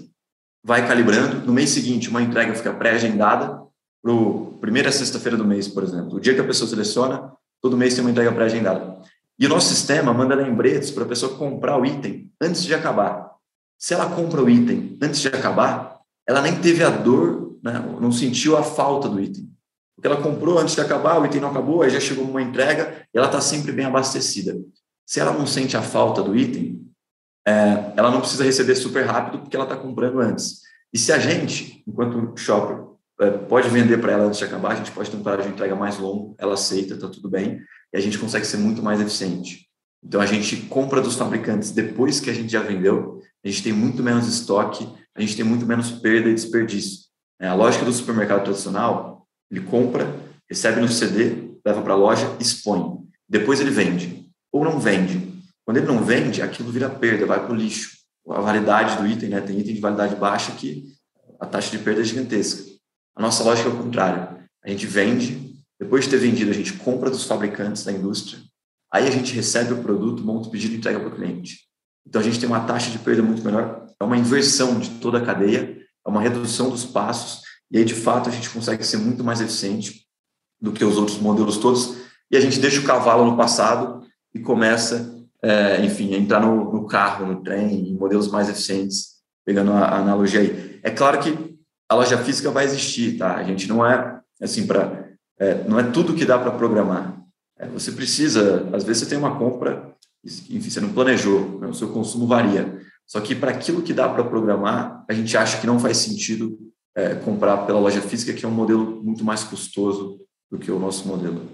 vai 0.64 0.88
calibrando. 0.88 1.46
No 1.46 1.54
mês 1.54 1.70
seguinte, 1.70 2.10
uma 2.10 2.22
entrega 2.22 2.56
fica 2.56 2.74
pré-agendada 2.74 3.62
para 4.02 4.14
primeira 4.60 4.92
sexta-feira 4.92 5.38
do 5.38 5.46
mês, 5.46 5.68
por 5.68 5.84
exemplo. 5.84 6.16
O 6.16 6.20
dia 6.20 6.34
que 6.34 6.42
a 6.42 6.46
pessoa 6.46 6.70
seleciona, 6.70 7.32
todo 7.62 7.78
mês 7.78 7.94
tem 7.94 8.04
uma 8.04 8.12
entrega 8.12 8.32
pré-agendada. 8.32 9.02
E 9.40 9.46
o 9.46 9.50
nosso 9.50 9.70
sistema 9.70 10.14
manda 10.14 10.36
lembretes 10.36 10.92
para 10.92 11.04
a 11.04 11.08
pessoa 11.08 11.38
comprar 11.38 11.80
o 11.80 11.86
item 11.86 12.32
antes 12.42 12.64
de 12.64 12.74
acabar. 12.74 13.32
Se 13.78 13.94
ela 13.94 14.10
compra 14.10 14.42
o 14.42 14.50
item 14.50 14.98
antes 15.02 15.20
de 15.20 15.28
acabar, 15.28 16.00
ela 16.28 16.42
nem 16.42 16.56
teve 16.62 16.84
a 16.84 16.90
dor, 16.90 17.58
né, 17.64 17.74
não 18.00 18.12
sentiu 18.12 18.56
a 18.56 18.64
falta 18.64 19.10
do 19.10 19.20
item. 19.20 19.52
Porque 19.96 20.08
ela 20.08 20.22
comprou 20.22 20.60
antes 20.60 20.76
de 20.76 20.82
acabar, 20.82 21.20
o 21.20 21.26
item 21.26 21.42
não 21.42 21.50
acabou, 21.50 21.82
aí 21.82 21.90
já 21.90 22.00
chegou 22.00 22.24
uma 22.24 22.42
entrega 22.42 23.06
e 23.14 23.18
ela 23.18 23.28
está 23.28 23.42
sempre 23.42 23.72
bem 23.72 23.86
abastecida. 23.86 24.56
Se 25.06 25.20
ela 25.20 25.34
não 25.34 25.46
sente 25.46 25.76
a 25.76 25.82
falta 25.82 26.22
do 26.22 26.36
item, 26.36 26.82
é, 27.46 27.94
ela 27.96 28.10
não 28.10 28.22
precisa 28.22 28.44
receber 28.44 28.76
super 28.76 29.06
rápido 29.06 29.40
porque 29.40 29.56
ela 29.56 29.66
está 29.66 29.76
comprando 29.76 30.20
antes. 30.20 30.62
E 30.94 30.98
se 30.98 31.12
a 31.12 31.20
gente, 31.20 31.84
enquanto 31.88 32.38
shopper, 32.38 32.93
pode 33.48 33.70
vender 33.70 34.00
para 34.00 34.12
ela 34.12 34.26
antes 34.26 34.40
de 34.40 34.46
acabar, 34.46 34.72
a 34.72 34.76
gente 34.76 34.92
pode 34.92 35.10
ter 35.10 35.18
um 35.18 35.24
prazo 35.24 35.44
de 35.44 35.50
entrega 35.50 35.76
mais 35.76 35.98
longo, 35.98 36.36
ela 36.38 36.54
aceita, 36.54 36.96
está 36.96 37.08
tudo 37.08 37.30
bem, 37.30 37.60
e 37.94 37.98
a 37.98 38.00
gente 38.00 38.18
consegue 38.18 38.46
ser 38.46 38.58
muito 38.58 38.82
mais 38.82 39.00
eficiente. 39.00 39.68
Então, 40.04 40.20
a 40.20 40.26
gente 40.26 40.58
compra 40.68 41.00
dos 41.00 41.16
fabricantes 41.16 41.72
depois 41.72 42.20
que 42.20 42.30
a 42.30 42.34
gente 42.34 42.52
já 42.52 42.62
vendeu, 42.62 43.22
a 43.44 43.48
gente 43.48 43.64
tem 43.64 43.74
muito 43.74 44.04
menos 44.04 44.28
estoque, 44.28 44.88
a 45.16 45.22
gente 45.22 45.36
tem 45.36 45.46
muito 45.46 45.66
menos 45.66 45.92
perda 45.92 46.30
e 46.30 46.34
desperdício. 46.34 47.04
É, 47.40 47.48
a 47.48 47.54
lógica 47.54 47.86
do 47.86 47.94
supermercado 47.94 48.44
tradicional, 48.44 49.28
ele 49.50 49.62
compra, 49.62 50.14
recebe 50.50 50.82
no 50.82 50.88
CD, 50.88 51.52
leva 51.66 51.82
para 51.82 51.94
a 51.94 51.98
loja, 51.98 52.36
expõe. 52.40 53.00
Depois 53.30 53.60
ele 53.60 53.70
vende. 53.70 54.30
Ou 54.52 54.64
não 54.64 54.80
vende. 54.80 55.34
Quando 55.66 55.78
ele 55.78 55.86
não 55.86 56.04
vende, 56.04 56.42
aquilo 56.42 56.72
vira 56.72 56.90
perda, 56.90 57.26
vai 57.26 57.44
para 57.44 57.54
o 57.54 57.56
lixo. 57.56 57.98
A 58.30 58.42
validade 58.42 58.98
do 58.98 59.08
item, 59.08 59.30
né? 59.30 59.42
tem 59.42 59.60
item 59.60 59.76
de 59.76 59.82
validade 59.82 60.16
baixa 60.16 60.52
que 60.54 60.86
a 61.40 61.46
taxa 61.46 61.72
de 61.72 61.84
perda 61.84 62.02
é 62.02 62.04
gigantesca. 62.04 62.73
A 63.16 63.22
nossa 63.22 63.44
lógica 63.44 63.70
é 63.70 63.72
o 63.72 63.78
contrário. 63.78 64.40
A 64.64 64.70
gente 64.70 64.88
vende, 64.88 65.56
depois 65.80 66.06
de 66.06 66.10
ter 66.10 66.18
vendido, 66.18 66.52
a 66.52 66.54
gente 66.54 66.74
compra 66.74 67.10
dos 67.10 67.26
fabricantes 67.26 67.84
da 67.84 67.92
indústria, 67.92 68.42
aí 68.92 69.08
a 69.08 69.12
gente 69.12 69.34
recebe 69.34 69.74
o 69.74 69.82
produto, 69.84 70.24
monta 70.24 70.48
o 70.48 70.52
pedido 70.52 70.74
e 70.74 70.78
entrega 70.78 71.00
para 71.00 71.10
o 71.10 71.16
cliente. 71.16 71.60
Então 72.08 72.22
a 72.22 72.24
gente 72.24 72.40
tem 72.40 72.48
uma 72.48 72.62
taxa 72.62 72.90
de 72.92 73.00
perda 73.00 73.22
muito 73.22 73.44
menor, 73.44 73.88
é 74.00 74.04
uma 74.04 74.18
inversão 74.18 74.80
de 74.80 74.90
toda 75.00 75.18
a 75.18 75.26
cadeia, 75.26 75.78
é 76.06 76.10
uma 76.10 76.22
redução 76.22 76.70
dos 76.70 76.86
passos, 76.86 77.42
e 77.72 77.78
aí 77.78 77.86
de 77.86 77.96
fato 77.96 78.30
a 78.30 78.32
gente 78.32 78.50
consegue 78.50 78.84
ser 78.84 78.98
muito 78.98 79.24
mais 79.24 79.42
eficiente 79.42 80.06
do 80.62 80.72
que 80.72 80.84
os 80.84 80.98
outros 80.98 81.18
modelos 81.18 81.58
todos, 81.58 81.98
e 82.32 82.38
a 82.38 82.42
gente 82.42 82.60
deixa 82.60 82.80
o 82.80 82.84
cavalo 82.84 83.26
no 83.26 83.38
passado 83.38 84.06
e 84.34 84.40
começa, 84.40 85.24
é, 85.42 85.86
enfim, 85.86 86.14
a 86.14 86.18
entrar 86.18 86.40
no, 86.40 86.74
no, 86.74 86.88
carro, 86.88 87.26
no 87.26 87.44
trem, 87.44 87.90
em 87.90 87.96
modelos 87.96 88.30
mais 88.30 88.50
eficientes, 88.50 89.14
pegando 89.46 89.72
a, 89.72 89.80
a 89.80 89.98
analogia 90.00 90.40
aí. 90.40 90.80
É 90.82 90.90
claro 90.90 91.20
que 91.20 91.53
a 91.94 91.96
loja 91.96 92.18
física 92.18 92.50
vai 92.50 92.66
existir, 92.66 93.18
tá? 93.18 93.36
A 93.36 93.44
gente 93.44 93.68
não 93.68 93.86
é 93.86 94.20
assim 94.42 94.66
para 94.66 95.04
é, 95.40 95.64
não 95.68 95.80
é 95.80 95.84
tudo 95.92 96.16
que 96.16 96.26
dá 96.26 96.38
para 96.38 96.52
programar. 96.52 97.22
É, 97.58 97.68
você 97.68 97.92
precisa, 97.92 98.70
às 98.74 98.84
vezes 98.84 99.04
você 99.04 99.10
tem 99.10 99.18
uma 99.18 99.38
compra, 99.38 99.96
enfim, 100.24 100.70
você 100.70 100.80
não 100.80 100.94
planejou, 100.94 101.60
né? 101.60 101.68
o 101.68 101.74
seu 101.74 101.92
consumo 101.92 102.28
varia. 102.28 102.80
Só 103.06 103.20
que 103.20 103.36
para 103.36 103.52
aquilo 103.52 103.82
que 103.82 103.94
dá 103.94 104.08
para 104.10 104.24
programar, 104.24 105.04
a 105.08 105.14
gente 105.14 105.36
acha 105.38 105.60
que 105.60 105.68
não 105.68 105.80
faz 105.80 105.98
sentido 105.98 106.58
é, 106.96 107.16
comprar 107.16 107.66
pela 107.66 107.80
loja 107.80 108.02
física, 108.02 108.34
que 108.34 108.46
é 108.46 108.48
um 108.48 108.52
modelo 108.52 109.04
muito 109.04 109.24
mais 109.24 109.44
custoso 109.44 110.22
do 110.50 110.58
que 110.58 110.72
o 110.72 110.80
nosso 110.80 111.08
modelo. 111.08 111.46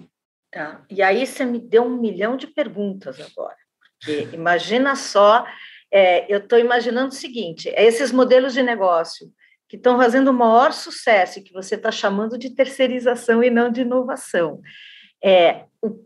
Tá. 0.52 0.82
E 0.90 1.02
aí 1.02 1.26
você 1.26 1.46
me 1.46 1.60
deu 1.60 1.84
um 1.84 2.00
milhão 2.00 2.38
de 2.38 2.48
perguntas 2.48 3.20
agora. 3.20 3.58
Porque 4.00 4.36
imagina 4.36 4.96
só, 4.96 5.46
é, 5.92 6.32
eu 6.34 6.40
estou 6.40 6.60
imaginando 6.60 7.10
o 7.10 7.16
seguinte: 7.16 7.70
esses 7.76 8.12
modelos 8.12 8.54
de 8.54 8.64
negócio 8.64 9.32
que 9.70 9.76
estão 9.78 9.98
fazendo 9.98 10.30
o 10.30 10.34
maior 10.34 10.74
sucesso 10.74 11.38
e 11.38 11.44
que 11.44 11.54
você 11.54 11.76
está 11.76 11.92
chamando 11.92 12.40
de 12.40 12.50
terceirização 12.50 13.44
e 13.44 13.52
não 13.52 13.72
de 13.72 13.82
inovação. 13.82 14.60
É, 15.24 15.66
o, 15.80 16.04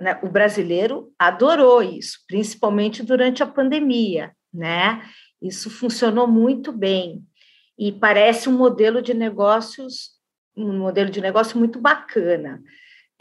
né, 0.00 0.18
o 0.22 0.30
brasileiro 0.30 1.12
adorou 1.18 1.82
isso, 1.82 2.20
principalmente 2.26 3.02
durante 3.02 3.42
a 3.42 3.46
pandemia, 3.46 4.32
né? 4.52 5.06
Isso 5.42 5.68
funcionou 5.68 6.26
muito 6.26 6.72
bem 6.72 7.22
e 7.78 7.92
parece 7.92 8.48
um 8.48 8.56
modelo 8.56 9.02
de 9.02 9.12
negócios, 9.12 10.12
um 10.56 10.78
modelo 10.78 11.10
de 11.10 11.20
negócio 11.20 11.58
muito 11.58 11.78
bacana. 11.78 12.62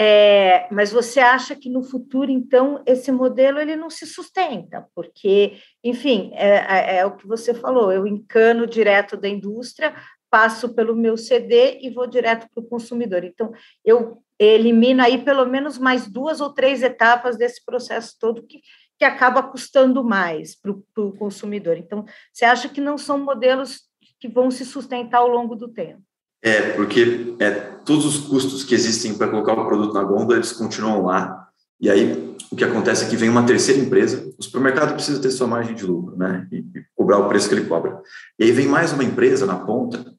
É, 0.03 0.67
mas 0.71 0.91
você 0.91 1.19
acha 1.19 1.55
que 1.55 1.69
no 1.69 1.83
futuro, 1.83 2.31
então, 2.31 2.81
esse 2.87 3.11
modelo 3.11 3.59
ele 3.59 3.75
não 3.75 3.87
se 3.87 4.07
sustenta, 4.07 4.87
porque, 4.95 5.59
enfim, 5.83 6.31
é, 6.33 6.95
é, 6.95 6.97
é 6.97 7.05
o 7.05 7.15
que 7.15 7.27
você 7.27 7.53
falou, 7.53 7.91
eu 7.91 8.07
encano 8.07 8.65
direto 8.65 9.15
da 9.15 9.29
indústria, 9.29 9.93
passo 10.27 10.73
pelo 10.73 10.95
meu 10.95 11.15
CD 11.15 11.77
e 11.81 11.91
vou 11.91 12.07
direto 12.07 12.47
para 12.51 12.63
o 12.63 12.67
consumidor. 12.67 13.23
Então, 13.23 13.51
eu 13.85 14.23
elimino 14.39 15.03
aí 15.03 15.19
pelo 15.19 15.45
menos 15.45 15.77
mais 15.77 16.07
duas 16.07 16.41
ou 16.41 16.51
três 16.51 16.81
etapas 16.81 17.37
desse 17.37 17.63
processo 17.63 18.17
todo 18.19 18.41
que, 18.41 18.59
que 18.97 19.05
acaba 19.05 19.43
custando 19.43 20.03
mais 20.03 20.55
para 20.59 20.71
o 20.71 21.15
consumidor. 21.15 21.77
Então, 21.77 22.05
você 22.33 22.43
acha 22.43 22.67
que 22.67 22.81
não 22.81 22.97
são 22.97 23.19
modelos 23.19 23.81
que 24.19 24.27
vão 24.27 24.49
se 24.49 24.65
sustentar 24.65 25.19
ao 25.19 25.27
longo 25.27 25.55
do 25.55 25.67
tempo? 25.67 26.01
É, 26.43 26.71
porque 26.71 27.35
é, 27.39 27.70
todos 27.85 28.05
os 28.05 28.17
custos 28.27 28.63
que 28.63 28.75
existem 28.75 29.13
para 29.13 29.27
colocar 29.27 29.53
o 29.53 29.65
produto 29.65 29.93
na 29.93 30.03
gôndola, 30.03 30.35
eles 30.35 30.51
continuam 30.51 31.05
lá. 31.05 31.47
E 31.79 31.89
aí, 31.89 32.35
o 32.51 32.55
que 32.55 32.63
acontece 32.63 33.05
é 33.05 33.09
que 33.09 33.15
vem 33.15 33.29
uma 33.29 33.45
terceira 33.45 33.81
empresa, 33.81 34.31
o 34.37 34.43
supermercado 34.43 34.93
precisa 34.93 35.21
ter 35.21 35.31
sua 35.31 35.47
margem 35.47 35.73
de 35.73 35.85
lucro, 35.85 36.15
né? 36.17 36.47
E, 36.51 36.57
e 36.57 36.85
cobrar 36.95 37.17
o 37.17 37.27
preço 37.27 37.47
que 37.47 37.55
ele 37.55 37.65
cobra. 37.65 38.01
E 38.37 38.43
aí 38.43 38.51
vem 38.51 38.67
mais 38.67 38.91
uma 38.91 39.03
empresa 39.03 39.45
na 39.45 39.55
ponta, 39.55 40.13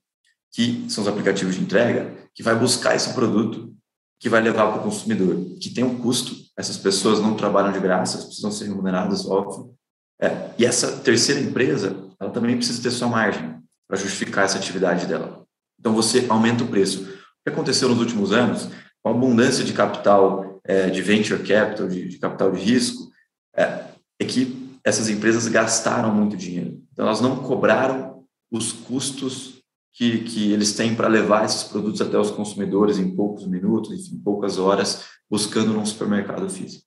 que 0.53 0.85
são 0.89 1.03
os 1.03 1.09
aplicativos 1.09 1.55
de 1.55 1.63
entrega, 1.63 2.13
que 2.35 2.43
vai 2.43 2.55
buscar 2.55 2.95
esse 2.95 3.13
produto, 3.13 3.73
que 4.19 4.29
vai 4.29 4.41
levar 4.41 4.71
para 4.71 4.81
o 4.81 4.85
consumidor, 4.85 5.37
que 5.61 5.71
tem 5.71 5.85
um 5.85 5.99
custo. 5.99 6.35
Essas 6.57 6.77
pessoas 6.77 7.21
não 7.21 7.35
trabalham 7.35 7.73
de 7.73 7.81
graça, 7.81 8.19
precisam 8.19 8.51
ser 8.51 8.67
remuneradas, 8.67 9.27
óbvio. 9.27 9.75
É, 10.21 10.51
e 10.59 10.65
essa 10.65 10.99
terceira 10.99 11.41
empresa, 11.41 11.97
ela 12.21 12.31
também 12.31 12.57
precisa 12.57 12.83
ter 12.83 12.91
sua 12.91 13.09
margem 13.09 13.61
para 13.89 13.99
justificar 13.99 14.45
essa 14.45 14.59
atividade 14.59 15.07
dela. 15.07 15.45
Então, 15.79 15.93
você 15.93 16.27
aumenta 16.29 16.63
o 16.63 16.69
preço. 16.69 17.22
Que 17.45 17.53
aconteceu 17.53 17.89
nos 17.89 17.99
últimos 17.99 18.33
anos, 18.33 18.69
com 19.03 19.09
a 19.09 19.13
abundância 19.13 19.65
de 19.65 19.73
capital, 19.73 20.61
é, 20.65 20.89
de 20.89 21.03
venture 21.03 21.43
capital, 21.43 21.89
de, 21.89 22.09
de 22.09 22.19
capital 22.19 22.53
de 22.53 22.61
risco, 22.61 23.11
é, 23.57 23.85
é, 24.21 24.25
que 24.25 24.79
essas 24.85 25.09
empresas 25.09 25.49
gastaram 25.49 26.15
muito 26.15 26.37
dinheiro. 26.37 26.81
Então, 26.93 27.07
elas 27.07 27.21
não 27.21 27.37
cobraram 27.37 28.25
os 28.51 28.73
custos 28.73 29.63
que, 29.93 30.21
que 30.21 30.53
eles 30.53 30.75
têm 30.75 30.95
para 30.95 31.09
levar 31.09 31.45
esses 31.45 31.65
produtos 31.65 32.01
até 32.01 32.19
os 32.19 32.31
consumidores 32.31 32.99
em 32.99 33.15
poucos 33.15 33.47
minutos, 33.47 34.11
em 34.11 34.19
poucas 34.19 34.59
horas, 34.59 35.05
buscando 35.31 35.73
num 35.73 35.85
supermercado 35.85 36.49
físico. 36.49 36.85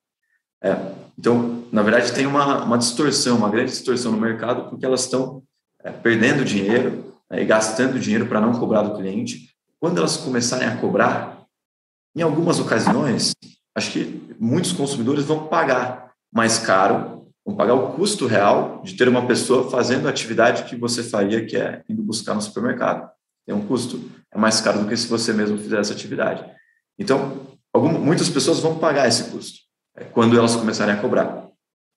É, 0.63 0.75
então, 1.17 1.63
na 1.71 1.81
verdade, 1.81 2.13
tem 2.13 2.25
uma, 2.25 2.63
uma 2.63 2.77
distorção, 2.77 3.37
uma 3.37 3.49
grande 3.49 3.71
distorção 3.71 4.11
no 4.11 4.19
mercado, 4.19 4.69
porque 4.69 4.85
elas 4.85 5.01
estão 5.01 5.43
é, 5.83 5.91
perdendo 5.91 6.43
dinheiro 6.43 7.13
né, 7.29 7.41
e 7.41 7.45
gastando 7.45 7.99
dinheiro 7.99 8.27
para 8.27 8.41
não 8.41 8.53
cobrar 8.53 8.81
do 8.81 8.95
cliente, 8.95 9.54
quando 9.85 9.99
elas 9.99 10.17
começarem 10.17 10.67
a 10.67 10.77
cobrar, 10.77 11.45
em 12.15 12.23
algumas 12.23 12.59
ocasiões, 12.59 13.35
acho 13.77 13.91
que 13.91 14.35
muitos 14.39 14.71
consumidores 14.71 15.25
vão 15.25 15.47
pagar 15.47 16.11
mais 16.33 16.57
caro, 16.57 17.27
vão 17.45 17.55
pagar 17.55 17.75
o 17.75 17.93
custo 17.93 18.25
real 18.25 18.81
de 18.83 18.95
ter 18.95 19.07
uma 19.07 19.27
pessoa 19.27 19.69
fazendo 19.69 20.07
a 20.07 20.09
atividade 20.09 20.63
que 20.63 20.75
você 20.75 21.03
faria, 21.03 21.45
que 21.45 21.55
é 21.55 21.83
indo 21.87 22.01
buscar 22.01 22.33
no 22.33 22.41
supermercado. 22.41 23.11
Tem 23.45 23.53
um 23.53 23.63
custo, 23.67 24.09
é 24.33 24.39
mais 24.39 24.59
caro 24.59 24.79
do 24.79 24.87
que 24.87 24.97
se 24.97 25.07
você 25.07 25.31
mesmo 25.31 25.55
fizer 25.59 25.79
essa 25.79 25.93
atividade. 25.93 26.43
Então, 26.97 27.45
algumas, 27.71 28.01
muitas 28.01 28.27
pessoas 28.27 28.59
vão 28.59 28.79
pagar 28.79 29.07
esse 29.07 29.29
custo 29.29 29.59
é, 29.95 30.03
quando 30.03 30.35
elas 30.35 30.55
começarem 30.55 30.95
a 30.95 30.99
cobrar. 30.99 31.47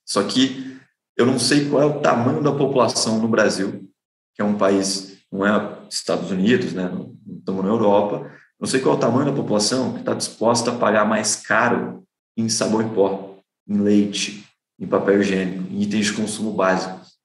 Só 0.06 0.22
que 0.24 0.78
eu 1.16 1.24
não 1.24 1.38
sei 1.38 1.70
qual 1.70 1.82
é 1.82 1.86
o 1.86 2.00
tamanho 2.00 2.42
da 2.42 2.52
população 2.52 3.18
no 3.18 3.28
Brasil, 3.28 3.88
que 4.34 4.42
é 4.42 4.44
um 4.44 4.58
país 4.58 5.07
não 5.30 5.46
é 5.46 5.78
Estados 5.90 6.30
Unidos, 6.30 6.72
né? 6.72 6.88
não 6.88 7.14
estamos 7.38 7.64
na 7.64 7.70
Europa. 7.70 8.30
Não 8.58 8.66
sei 8.66 8.80
qual 8.80 8.94
é 8.94 8.98
o 8.98 9.00
tamanho 9.00 9.30
da 9.30 9.36
população 9.36 9.92
que 9.92 10.00
está 10.00 10.14
disposta 10.14 10.70
a 10.70 10.76
pagar 10.76 11.04
mais 11.04 11.36
caro 11.36 12.02
em 12.36 12.48
sabão 12.48 12.82
em 12.82 12.88
pó, 12.88 13.36
em 13.68 13.78
leite, 13.78 14.44
em 14.78 14.86
papel 14.86 15.20
higiênico, 15.20 15.72
em 15.72 15.82
itens 15.82 16.06
de 16.06 16.12
consumo 16.12 16.52
básicos. 16.52 17.18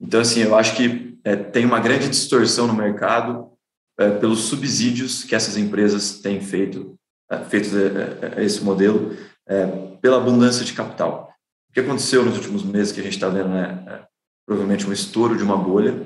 Então, 0.00 0.20
assim, 0.20 0.40
eu 0.40 0.56
acho 0.56 0.76
que 0.76 1.18
é, 1.24 1.34
tem 1.34 1.64
uma 1.64 1.80
grande 1.80 2.08
distorção 2.08 2.66
no 2.66 2.74
mercado 2.74 3.50
é, 3.98 4.10
pelos 4.10 4.40
subsídios 4.40 5.24
que 5.24 5.34
essas 5.34 5.56
empresas 5.56 6.20
têm 6.20 6.40
feito, 6.40 6.94
é, 7.30 7.38
feitos 7.44 7.72
a, 7.74 8.42
esse 8.42 8.62
modelo, 8.62 9.16
é, 9.48 9.66
pela 10.00 10.18
abundância 10.18 10.64
de 10.64 10.72
capital. 10.72 11.32
O 11.70 11.72
que 11.72 11.80
aconteceu 11.80 12.24
nos 12.24 12.36
últimos 12.36 12.62
meses 12.62 12.92
que 12.92 13.00
a 13.00 13.02
gente 13.02 13.14
está 13.14 13.28
vendo, 13.28 13.48
né, 13.48 13.84
é, 13.86 14.06
provavelmente 14.46 14.86
um 14.86 14.92
estouro 14.92 15.36
de 15.36 15.42
uma 15.42 15.56
bolha 15.56 16.00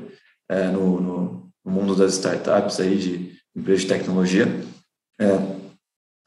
é, 0.49 0.69
no, 0.69 1.01
no, 1.01 1.40
mundo 1.71 1.95
das 1.95 2.15
startups 2.15 2.81
aí 2.81 2.99
de 2.99 3.41
empresas 3.55 3.83
de 3.83 3.89
tecnologia. 3.89 4.47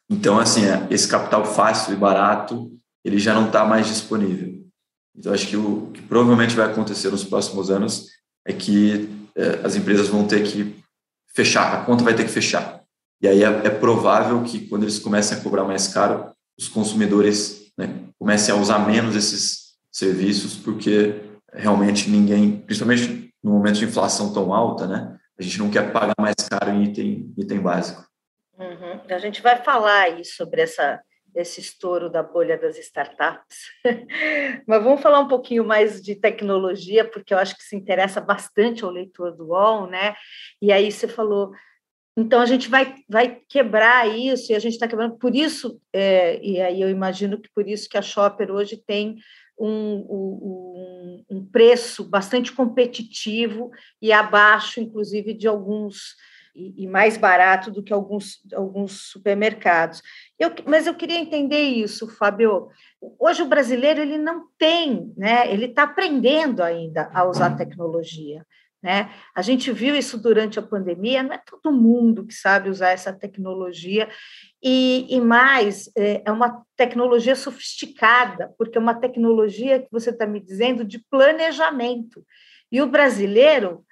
então, 0.10 0.40
assim, 0.40 0.62
esse 0.90 1.08
capital 1.08 1.46
fácil 1.46 1.94
e 1.94 1.98
barato, 1.98 2.72
ele 3.04 3.18
já 3.18 3.34
não 3.34 3.48
está 3.48 3.66
mais 3.66 3.88
disponível. 3.88 4.64
Então, 5.16 5.34
acho 5.34 5.48
que 5.48 5.58
o 5.58 5.92
que 5.94 6.02
provavelmente 6.02 6.56
vai 6.56 6.66
acontecer 6.66 7.10
nos 7.10 7.24
próximos 7.24 7.70
anos 7.70 8.08
é 8.46 8.54
que 8.54 9.10
as 9.64 9.76
empresas 9.76 10.08
vão 10.08 10.28
ter 10.28 10.44
que 10.44 10.84
fechar, 11.34 11.74
a 11.74 11.86
conta 11.86 12.04
vai 12.04 12.16
ter 12.16 12.24
que 12.24 12.32
fechar. 12.32 12.84
E 13.22 13.28
aí 13.28 13.44
é, 13.44 13.48
é 13.48 13.70
provável 13.70 14.44
que 14.44 14.68
quando 14.68 14.84
eles 14.84 15.00
comecem 15.00 15.38
a 15.38 15.42
cobrar 15.42 15.64
mais 15.64 15.88
caro, 15.88 16.32
os 16.58 16.68
consumidores 16.68 17.72
né, 17.78 18.02
comecem 18.20 18.54
a 18.54 18.58
usar 18.58 18.80
menos 18.80 19.16
esses 19.16 19.74
serviços, 19.92 20.56
porque 20.56 21.22
realmente 21.52 22.10
ninguém, 22.10 22.58
principalmente 22.58 23.34
no 23.44 23.52
momento 23.52 23.80
de 23.80 23.86
inflação 23.86 24.34
tão 24.34 24.54
alta, 24.54 24.88
né, 24.88 25.18
a 25.38 25.44
gente 25.44 25.60
não 25.60 25.72
quer 25.72 25.92
pagar 25.92 26.14
mais 26.20 26.36
caro 26.50 26.72
em 26.72 26.84
item, 26.84 27.34
item 27.38 27.60
básico. 27.60 28.06
Uhum. 28.58 29.02
A 29.10 29.18
gente 29.18 29.42
vai 29.42 29.58
falar 29.64 30.02
aí 30.02 30.24
sobre 30.24 30.62
essa, 30.62 31.02
esse 31.36 31.60
estouro 31.60 32.10
da 32.10 32.22
bolha 32.22 32.58
das 32.58 32.78
startups. 32.78 33.58
Mas 34.68 34.84
vamos 34.84 35.02
falar 35.02 35.20
um 35.20 35.28
pouquinho 35.28 35.66
mais 35.66 36.02
de 36.02 36.16
tecnologia, 36.16 37.04
porque 37.04 37.34
eu 37.34 37.38
acho 37.38 37.56
que 37.58 37.64
se 37.64 37.76
interessa 37.76 38.22
bastante 38.22 38.84
ao 38.84 38.92
leitor 38.92 39.36
do 39.36 39.50
UOL, 39.50 39.88
né? 39.88 40.16
E 40.62 40.72
aí 40.72 40.92
você 40.92 41.08
falou, 41.08 41.52
então 42.16 42.40
a 42.40 42.46
gente 42.46 42.70
vai, 42.70 42.94
vai 43.10 43.40
quebrar 43.50 44.08
isso, 44.08 44.52
e 44.52 44.56
a 44.56 44.60
gente 44.60 44.74
está 44.74 44.88
quebrando, 44.88 45.18
por 45.18 45.36
isso, 45.36 45.82
é, 45.92 46.40
e 46.44 46.62
aí 46.62 46.80
eu 46.80 46.90
imagino 46.90 47.42
que 47.42 47.50
por 47.56 47.68
isso 47.68 47.90
que 47.90 47.98
a 47.98 48.04
Shopper 48.04 48.52
hoje 48.52 48.78
tem 48.78 49.18
um, 49.60 50.06
um, 50.10 51.26
um 51.30 51.46
preço 51.46 52.04
bastante 52.04 52.52
competitivo 52.52 53.72
e 54.02 54.12
abaixo, 54.12 54.80
inclusive, 54.80 55.34
de 55.34 55.48
alguns 55.48 56.16
e, 56.56 56.88
mais 56.88 57.18
barato 57.18 57.72
do 57.72 57.82
que 57.82 57.92
alguns, 57.92 58.40
alguns 58.54 59.10
supermercados. 59.10 60.02
Eu, 60.38 60.54
mas 60.66 60.86
eu 60.86 60.94
queria 60.94 61.20
entender 61.20 61.62
isso, 61.62 62.08
Fábio. 62.08 62.70
Hoje 63.20 63.42
o 63.42 63.48
brasileiro 63.48 64.02
ele 64.02 64.18
não 64.18 64.48
tem, 64.58 65.12
né? 65.18 65.52
Ele 65.52 65.66
está 65.66 65.84
aprendendo 65.84 66.62
ainda 66.62 67.10
a 67.14 67.26
usar 67.26 67.58
tecnologia. 67.58 68.46
Né? 68.84 69.10
A 69.34 69.42
gente 69.42 69.72
viu 69.72 69.96
isso 69.96 70.18
durante 70.18 70.60
a 70.60 70.62
pandemia, 70.62 71.24
não 71.24 71.34
é 71.34 71.38
todo 71.38 71.72
mundo 71.72 72.26
que 72.26 72.34
sabe 72.34 72.70
usar 72.70 72.90
essa 72.90 73.14
tecnologia, 73.14 74.10
e, 74.62 75.08
e 75.10 75.22
mais, 75.22 75.90
é, 75.98 76.22
é 76.26 76.32
uma 76.32 76.66
tecnologia 76.76 77.36
sofisticada, 77.36 78.54
porque 78.58 78.78
é 78.78 78.82
uma 78.82 78.94
tecnologia 78.94 79.80
que 79.80 79.88
você 79.90 80.10
está 80.10 80.28
me 80.28 80.42
dizendo 80.42 80.84
de 80.84 81.00
planejamento. 81.10 82.26
E 82.70 82.82
o 82.82 82.88
brasileiro 82.88 83.86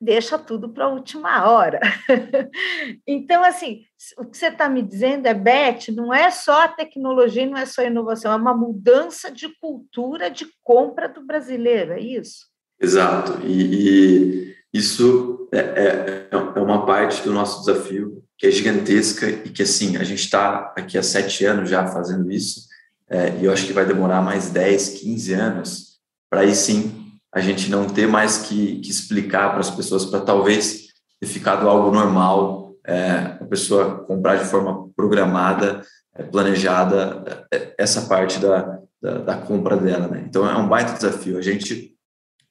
deixa 0.00 0.36
tudo 0.38 0.70
para 0.70 0.86
a 0.86 0.90
última 0.90 1.48
hora. 1.48 1.80
então, 3.06 3.44
assim, 3.44 3.84
o 4.18 4.24
que 4.24 4.36
você 4.36 4.48
está 4.48 4.68
me 4.68 4.82
dizendo 4.82 5.26
é, 5.26 5.34
Beth, 5.34 5.92
não 5.94 6.12
é 6.12 6.30
só 6.32 6.62
a 6.62 6.68
tecnologia, 6.68 7.46
não 7.46 7.56
é 7.56 7.64
só 7.64 7.82
a 7.82 7.86
inovação, 7.86 8.32
é 8.32 8.36
uma 8.36 8.54
mudança 8.54 9.30
de 9.30 9.48
cultura 9.60 10.28
de 10.30 10.46
compra 10.64 11.08
do 11.08 11.24
brasileiro, 11.24 11.92
é 11.92 12.00
isso? 12.00 12.55
Exato, 12.80 13.40
e, 13.46 13.52
e 13.52 14.54
isso 14.72 15.48
é, 15.52 15.58
é, 15.58 16.28
é, 16.30 16.60
uma 16.60 16.84
parte 16.84 17.22
do 17.22 17.32
nosso 17.32 17.60
desafio 17.60 18.22
que 18.38 18.46
é 18.46 18.50
gigantesca 18.50 19.28
e 19.28 19.48
que, 19.48 19.62
assim, 19.62 19.96
a 19.96 20.04
gente 20.04 20.24
está 20.24 20.74
aqui 20.76 20.98
há 20.98 21.02
sete 21.02 21.44
anos 21.46 21.70
já 21.70 21.86
fazendo 21.86 22.30
isso, 22.30 22.66
é, 23.08 23.34
e 23.40 23.44
eu 23.44 23.52
acho 23.52 23.66
que 23.66 23.72
vai 23.72 23.86
demorar 23.86 24.20
mais 24.20 24.50
10, 24.50 25.00
15 25.00 25.32
anos 25.32 25.86
para 26.28 26.40
aí 26.40 26.54
sim 26.54 27.06
a 27.32 27.40
gente 27.40 27.70
não 27.70 27.86
ter 27.86 28.06
mais 28.06 28.38
que, 28.38 28.80
que 28.80 28.90
explicar 28.90 29.50
para 29.50 29.60
as 29.60 29.70
pessoas, 29.70 30.04
para 30.06 30.20
talvez 30.20 30.86
ter 31.20 31.26
ficado 31.26 31.68
algo 31.68 31.90
normal, 31.90 32.74
é, 32.84 33.36
a 33.40 33.44
pessoa 33.44 34.04
comprar 34.04 34.36
de 34.36 34.44
forma 34.44 34.88
programada, 34.96 35.82
é, 36.14 36.22
planejada, 36.22 37.46
é, 37.52 37.74
essa 37.78 38.02
parte 38.02 38.38
da, 38.38 38.80
da, 39.00 39.18
da, 39.18 39.36
compra 39.36 39.76
dela. 39.76 40.08
Né? 40.08 40.24
Então, 40.26 40.48
é 40.48 40.56
um 40.56 40.68
baita 40.68 40.94
desafio. 40.94 41.38
A 41.38 41.42
gente, 41.42 41.95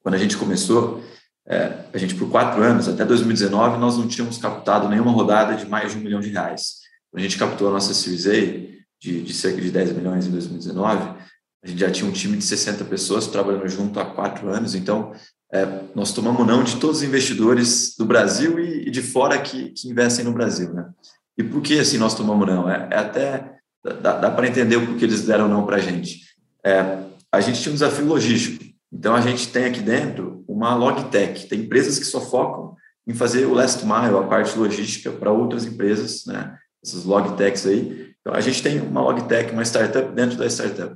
quando 0.05 0.13
a 0.13 0.19
gente 0.19 0.37
começou, 0.37 1.03
é, 1.47 1.79
a 1.91 1.97
gente, 1.97 2.13
por 2.13 2.29
quatro 2.29 2.61
anos, 2.61 2.87
até 2.87 3.03
2019, 3.03 3.79
nós 3.79 3.97
não 3.97 4.07
tínhamos 4.07 4.37
captado 4.37 4.87
nenhuma 4.87 5.11
rodada 5.11 5.55
de 5.55 5.67
mais 5.67 5.93
de 5.93 5.97
um 5.97 6.01
milhão 6.01 6.19
de 6.19 6.29
reais. 6.29 6.75
Quando 7.09 7.21
a 7.21 7.23
gente 7.23 7.39
captou 7.39 7.69
a 7.69 7.71
nossa 7.71 7.91
Series 7.91 8.27
A, 8.27 8.31
de, 9.01 9.23
de 9.23 9.33
cerca 9.33 9.59
de 9.59 9.71
10 9.71 9.93
milhões 9.93 10.27
em 10.27 10.29
2019, 10.29 11.09
a 11.63 11.67
gente 11.67 11.79
já 11.79 11.89
tinha 11.89 12.07
um 12.07 12.13
time 12.13 12.37
de 12.37 12.43
60 12.43 12.85
pessoas 12.85 13.25
trabalhando 13.25 13.67
junto 13.67 13.99
há 13.99 14.05
quatro 14.05 14.47
anos, 14.47 14.75
então 14.75 15.11
é, 15.51 15.65
nós 15.95 16.13
tomamos 16.13 16.45
não 16.45 16.63
de 16.63 16.75
todos 16.75 16.97
os 16.97 17.03
investidores 17.03 17.95
do 17.97 18.05
Brasil 18.05 18.59
e, 18.59 18.87
e 18.87 18.91
de 18.91 19.01
fora 19.01 19.41
que, 19.41 19.69
que, 19.69 19.89
investem 19.89 20.23
no 20.23 20.33
Brasil, 20.33 20.71
né? 20.71 20.87
E 21.35 21.43
por 21.43 21.63
que 21.63 21.79
assim 21.79 21.97
nós 21.97 22.13
tomamos 22.13 22.45
não? 22.45 22.69
É, 22.69 22.89
é 22.91 22.97
até 22.99 23.55
dá, 23.83 24.19
dá 24.19 24.29
para 24.29 24.47
entender 24.47 24.75
o 24.75 24.85
porquê 24.85 25.05
eles 25.05 25.25
deram 25.25 25.47
não 25.47 25.65
para 25.65 25.77
a 25.77 25.81
gente. 25.81 26.21
É, 26.63 26.99
a 27.31 27.41
gente 27.41 27.59
tinha 27.59 27.71
um 27.71 27.75
desafio 27.75 28.05
logístico, 28.05 28.74
então 28.95 29.13
a 29.13 29.19
gente 29.19 29.49
tem 29.49 29.65
aqui 29.65 29.81
dentro 29.81 30.45
uma 30.47 30.73
logtech, 30.73 31.47
tem 31.47 31.59
empresas 31.59 31.99
que 31.99 32.05
só 32.05 32.21
focam 32.21 32.77
em 33.05 33.13
fazer 33.13 33.45
o 33.45 33.53
last 33.53 33.83
mile, 33.83 34.17
a 34.17 34.23
parte 34.23 34.57
logística 34.57 35.11
para 35.11 35.33
outras 35.33 35.65
empresas, 35.65 36.25
né? 36.25 36.57
Essas 36.81 37.03
logtechs 37.03 37.65
aí. 37.65 38.15
Então 38.21 38.33
a 38.33 38.39
gente 38.39 38.63
tem 38.63 38.79
uma 38.79 39.01
logtech, 39.01 39.51
uma 39.51 39.63
startup 39.63 40.13
dentro 40.13 40.37
da 40.37 40.47
startup. 40.47 40.95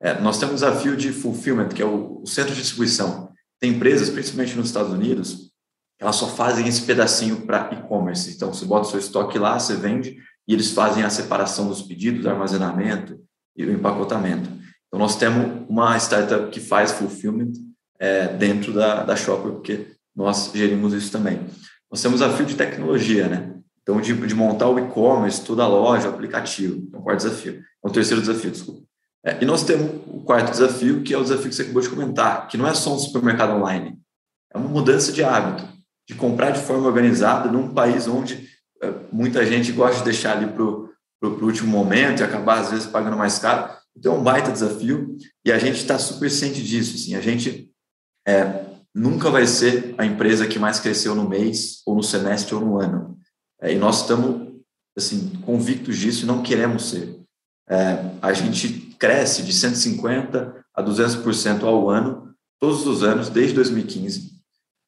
É, 0.00 0.18
nós 0.20 0.38
temos 0.38 0.52
um 0.52 0.64
desafio 0.64 0.96
de 0.96 1.12
fulfillment, 1.12 1.70
que 1.70 1.82
é 1.82 1.84
o, 1.84 2.22
o, 2.22 2.26
centro 2.26 2.54
de 2.54 2.60
distribuição. 2.60 3.32
Tem 3.58 3.72
empresas, 3.72 4.08
principalmente 4.08 4.56
nos 4.56 4.68
Estados 4.68 4.92
Unidos, 4.92 5.50
elas 5.98 6.16
só 6.16 6.28
fazem 6.28 6.68
esse 6.68 6.82
pedacinho 6.82 7.42
para 7.42 7.74
e-commerce. 7.74 8.30
Então, 8.30 8.54
você 8.54 8.64
bota 8.64 8.86
o 8.86 8.90
seu 8.90 9.00
estoque 9.00 9.38
lá, 9.38 9.58
você 9.58 9.76
vende, 9.76 10.16
e 10.48 10.54
eles 10.54 10.70
fazem 10.70 11.02
a 11.02 11.10
separação 11.10 11.68
dos 11.68 11.82
pedidos, 11.82 12.26
armazenamento 12.26 13.20
e 13.54 13.64
o 13.64 13.72
empacotamento. 13.72 14.48
Então, 14.90 14.98
nós 14.98 15.14
temos 15.14 15.68
uma 15.68 15.96
startup 15.98 16.50
que 16.50 16.58
faz 16.58 16.90
fulfillment 16.90 17.52
é, 17.98 18.26
dentro 18.26 18.72
da, 18.72 19.04
da 19.04 19.14
Shopper, 19.14 19.52
porque 19.52 19.86
nós 20.14 20.50
gerimos 20.52 20.92
isso 20.92 21.12
também. 21.12 21.46
Nós 21.88 22.02
temos 22.02 22.20
desafio 22.20 22.44
de 22.44 22.56
tecnologia, 22.56 23.28
né? 23.28 23.54
Então, 23.82 24.00
de, 24.00 24.12
de 24.14 24.34
montar 24.34 24.68
o 24.68 24.78
e-commerce, 24.78 25.44
toda 25.44 25.62
a 25.62 25.68
loja, 25.68 26.08
o 26.08 26.12
aplicativo. 26.12 26.88
É 26.92 26.96
o 26.96 27.02
quarto 27.02 27.22
desafio. 27.22 27.62
É 27.84 27.88
o 27.88 27.90
terceiro 27.90 28.20
desafio, 28.20 28.50
desculpa. 28.50 28.82
É, 29.24 29.38
e 29.40 29.44
nós 29.44 29.62
temos 29.62 30.02
o 30.06 30.24
quarto 30.24 30.50
desafio, 30.50 31.02
que 31.02 31.14
é 31.14 31.18
o 31.18 31.22
desafio 31.22 31.48
que 31.48 31.54
você 31.54 31.62
acabou 31.62 31.82
de 31.82 31.88
comentar, 31.88 32.48
que 32.48 32.56
não 32.56 32.66
é 32.66 32.74
só 32.74 32.94
um 32.94 32.98
supermercado 32.98 33.52
online, 33.52 33.98
é 34.52 34.58
uma 34.58 34.68
mudança 34.68 35.12
de 35.12 35.22
hábito, 35.22 35.68
de 36.08 36.14
comprar 36.14 36.50
de 36.50 36.60
forma 36.60 36.86
organizada 36.86 37.50
num 37.50 37.72
país 37.72 38.08
onde 38.08 38.48
é, 38.82 38.92
muita 39.12 39.44
gente 39.44 39.72
gosta 39.72 39.98
de 39.98 40.04
deixar 40.04 40.36
ali 40.36 40.46
para 40.46 40.62
o 40.64 41.44
último 41.44 41.70
momento 41.70 42.20
e 42.20 42.24
acabar, 42.24 42.60
às 42.60 42.70
vezes, 42.70 42.86
pagando 42.86 43.16
mais 43.16 43.38
caro. 43.38 43.70
Então, 43.96 44.14
é 44.14 44.18
um 44.18 44.22
baita 44.22 44.52
desafio 44.52 45.16
e 45.44 45.52
a 45.52 45.58
gente 45.58 45.76
está 45.76 45.98
super 45.98 46.30
ciente 46.30 46.62
disso. 46.62 46.94
Assim, 46.94 47.14
a 47.14 47.20
gente 47.20 47.70
é, 48.26 48.66
nunca 48.94 49.30
vai 49.30 49.46
ser 49.46 49.94
a 49.98 50.06
empresa 50.06 50.46
que 50.46 50.58
mais 50.58 50.80
cresceu 50.80 51.14
no 51.14 51.28
mês, 51.28 51.82
ou 51.86 51.94
no 51.94 52.02
semestre, 52.02 52.54
ou 52.54 52.60
no 52.60 52.78
ano. 52.78 53.18
É, 53.60 53.72
e 53.72 53.78
nós 53.78 54.02
estamos 54.02 54.50
assim, 54.96 55.30
convictos 55.44 55.96
disso 55.96 56.24
e 56.24 56.26
não 56.26 56.42
queremos 56.42 56.90
ser. 56.90 57.20
É, 57.68 58.16
a 58.20 58.32
gente 58.32 58.68
cresce 58.98 59.42
de 59.42 59.52
150% 59.52 60.54
a 60.74 60.82
200% 60.82 61.62
ao 61.62 61.88
ano, 61.88 62.34
todos 62.58 62.86
os 62.86 63.02
anos, 63.02 63.28
desde 63.28 63.54
2015. 63.54 64.30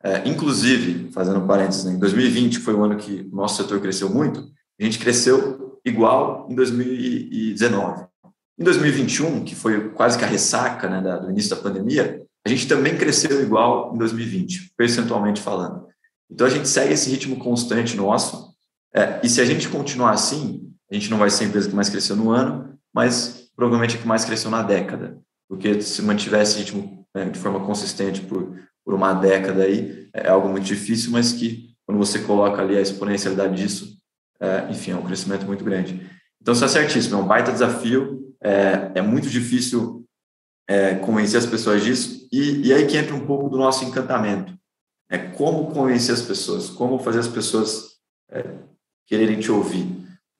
É, 0.04 0.28
inclusive, 0.28 1.10
fazendo 1.12 1.46
parênteses, 1.46 1.84
né, 1.84 1.92
em 1.92 1.98
2020 1.98 2.58
foi 2.58 2.74
o 2.74 2.82
ano 2.82 2.96
que 2.96 3.28
o 3.32 3.36
nosso 3.36 3.62
setor 3.62 3.80
cresceu 3.80 4.10
muito, 4.10 4.50
a 4.80 4.84
gente 4.84 4.98
cresceu 4.98 5.80
igual 5.84 6.48
em 6.50 6.54
2019. 6.54 8.06
Em 8.58 8.64
2021, 8.64 9.44
que 9.44 9.54
foi 9.54 9.90
quase 9.90 10.18
que 10.18 10.24
a 10.24 10.28
ressaca 10.28 10.88
né, 10.88 11.00
do 11.18 11.30
início 11.30 11.50
da 11.50 11.62
pandemia, 11.62 12.22
a 12.44 12.48
gente 12.48 12.66
também 12.66 12.96
cresceu 12.96 13.42
igual 13.42 13.94
em 13.94 13.98
2020, 13.98 14.72
percentualmente 14.76 15.40
falando. 15.40 15.86
Então, 16.30 16.46
a 16.46 16.50
gente 16.50 16.68
segue 16.68 16.92
esse 16.92 17.10
ritmo 17.10 17.36
constante 17.36 17.96
nosso, 17.96 18.52
é, 18.94 19.20
e 19.22 19.28
se 19.28 19.40
a 19.40 19.44
gente 19.44 19.68
continuar 19.68 20.10
assim, 20.10 20.70
a 20.90 20.94
gente 20.94 21.10
não 21.10 21.18
vai 21.18 21.30
ser 21.30 21.44
a 21.44 21.46
empresa 21.48 21.68
que 21.68 21.74
mais 21.74 21.88
cresceu 21.88 22.14
no 22.14 22.30
ano, 22.30 22.78
mas 22.94 23.50
provavelmente 23.56 23.96
a 23.96 23.98
que 24.00 24.06
mais 24.06 24.24
cresceu 24.24 24.50
na 24.50 24.62
década, 24.62 25.18
porque 25.48 25.80
se 25.80 26.02
mantivesse 26.02 26.58
ritmo 26.58 27.06
né, 27.14 27.26
de 27.26 27.38
forma 27.38 27.60
consistente 27.60 28.20
por, 28.20 28.54
por 28.84 28.94
uma 28.94 29.14
década 29.14 29.64
aí, 29.64 30.08
é 30.14 30.28
algo 30.28 30.48
muito 30.48 30.64
difícil, 30.64 31.10
mas 31.10 31.32
que 31.32 31.70
quando 31.86 31.98
você 31.98 32.18
coloca 32.20 32.60
ali 32.60 32.76
a 32.76 32.80
exponencialidade 32.80 33.54
disso, 33.56 33.96
é, 34.40 34.66
enfim, 34.70 34.90
é 34.90 34.96
um 34.96 35.02
crescimento 35.02 35.46
muito 35.46 35.64
grande. 35.64 36.10
Então, 36.40 36.52
isso 36.52 36.64
é 36.64 36.68
certíssimo, 36.68 37.16
é 37.16 37.22
um 37.22 37.26
baita 37.26 37.52
desafio, 37.52 38.21
é, 38.42 38.92
é 38.96 39.02
muito 39.02 39.28
difícil 39.28 40.04
é, 40.68 40.94
convencer 40.96 41.38
as 41.38 41.46
pessoas 41.46 41.82
disso, 41.82 42.28
e, 42.32 42.68
e 42.68 42.72
aí 42.72 42.86
que 42.86 42.96
entra 42.96 43.14
um 43.14 43.26
pouco 43.26 43.48
do 43.48 43.58
nosso 43.58 43.84
encantamento. 43.84 44.52
É 45.10 45.18
como 45.18 45.72
convencer 45.72 46.14
as 46.14 46.22
pessoas, 46.22 46.70
como 46.70 46.98
fazer 46.98 47.18
as 47.18 47.28
pessoas 47.28 47.96
é, 48.30 48.44
quererem 49.06 49.38
te 49.38 49.52
ouvir. 49.52 49.86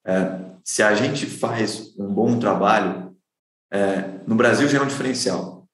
É, 0.07 0.41
se 0.65 0.83
a 0.83 0.95
gente 0.95 1.27
faz 1.27 1.95
um 1.99 2.09
bom 2.13 2.39
trabalho, 2.39 3.15
é, 3.71 4.21
no 4.27 4.35
Brasil 4.35 4.69
já 4.69 4.79
é 4.79 4.83
um 4.83 4.87
diferencial. 4.87 5.69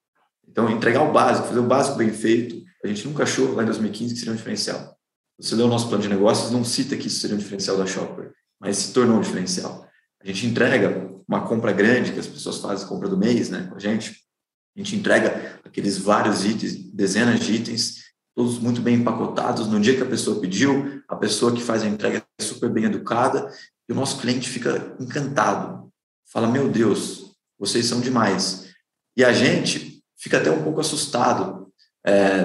Então, 0.48 0.68
entregar 0.70 1.02
o 1.02 1.12
básico, 1.12 1.48
fazer 1.48 1.60
o 1.60 1.66
básico 1.66 1.96
bem 1.96 2.10
feito, 2.10 2.60
a 2.82 2.88
gente 2.88 3.06
nunca 3.06 3.22
achou 3.22 3.54
lá 3.54 3.62
em 3.62 3.66
2015 3.66 4.14
que 4.14 4.18
seria 4.18 4.32
um 4.32 4.36
diferencial. 4.36 4.96
Você 5.38 5.54
lê 5.54 5.62
o 5.62 5.68
nosso 5.68 5.88
plano 5.88 6.02
de 6.02 6.08
negócios, 6.08 6.50
não 6.50 6.64
cita 6.64 6.96
que 6.96 7.06
isso 7.06 7.20
seria 7.20 7.36
um 7.36 7.38
diferencial 7.38 7.76
da 7.76 7.86
Shopper, 7.86 8.32
mas 8.58 8.76
se 8.78 8.92
tornou 8.92 9.18
um 9.18 9.20
diferencial. 9.20 9.86
A 10.20 10.26
gente 10.26 10.46
entrega 10.46 11.07
uma 11.28 11.46
compra 11.46 11.72
grande 11.72 12.12
que 12.12 12.18
as 12.18 12.26
pessoas 12.26 12.56
fazem, 12.58 12.88
compra 12.88 13.08
do 13.08 13.16
mês, 13.16 13.50
né, 13.50 13.66
com 13.68 13.76
a 13.76 13.78
gente. 13.78 14.26
A 14.74 14.80
gente 14.80 14.96
entrega 14.96 15.60
aqueles 15.64 15.98
vários 15.98 16.44
itens, 16.44 16.74
dezenas 16.92 17.40
de 17.40 17.52
itens, 17.52 18.04
todos 18.34 18.58
muito 18.58 18.80
bem 18.80 18.94
empacotados. 18.94 19.66
No 19.66 19.78
dia 19.78 19.94
que 19.94 20.02
a 20.02 20.06
pessoa 20.06 20.40
pediu, 20.40 21.02
a 21.08 21.16
pessoa 21.16 21.52
que 21.52 21.60
faz 21.60 21.82
a 21.82 21.88
entrega 21.88 22.24
é 22.38 22.42
super 22.42 22.70
bem 22.70 22.84
educada 22.84 23.52
e 23.88 23.92
o 23.92 23.96
nosso 23.96 24.20
cliente 24.20 24.48
fica 24.48 24.96
encantado. 24.98 25.90
Fala: 26.32 26.46
Meu 26.46 26.68
Deus, 26.68 27.32
vocês 27.58 27.86
são 27.86 28.00
demais. 28.00 28.68
E 29.16 29.24
a 29.24 29.32
gente 29.32 30.02
fica 30.16 30.38
até 30.38 30.50
um 30.50 30.62
pouco 30.62 30.80
assustado. 30.80 31.72
É, 32.06 32.44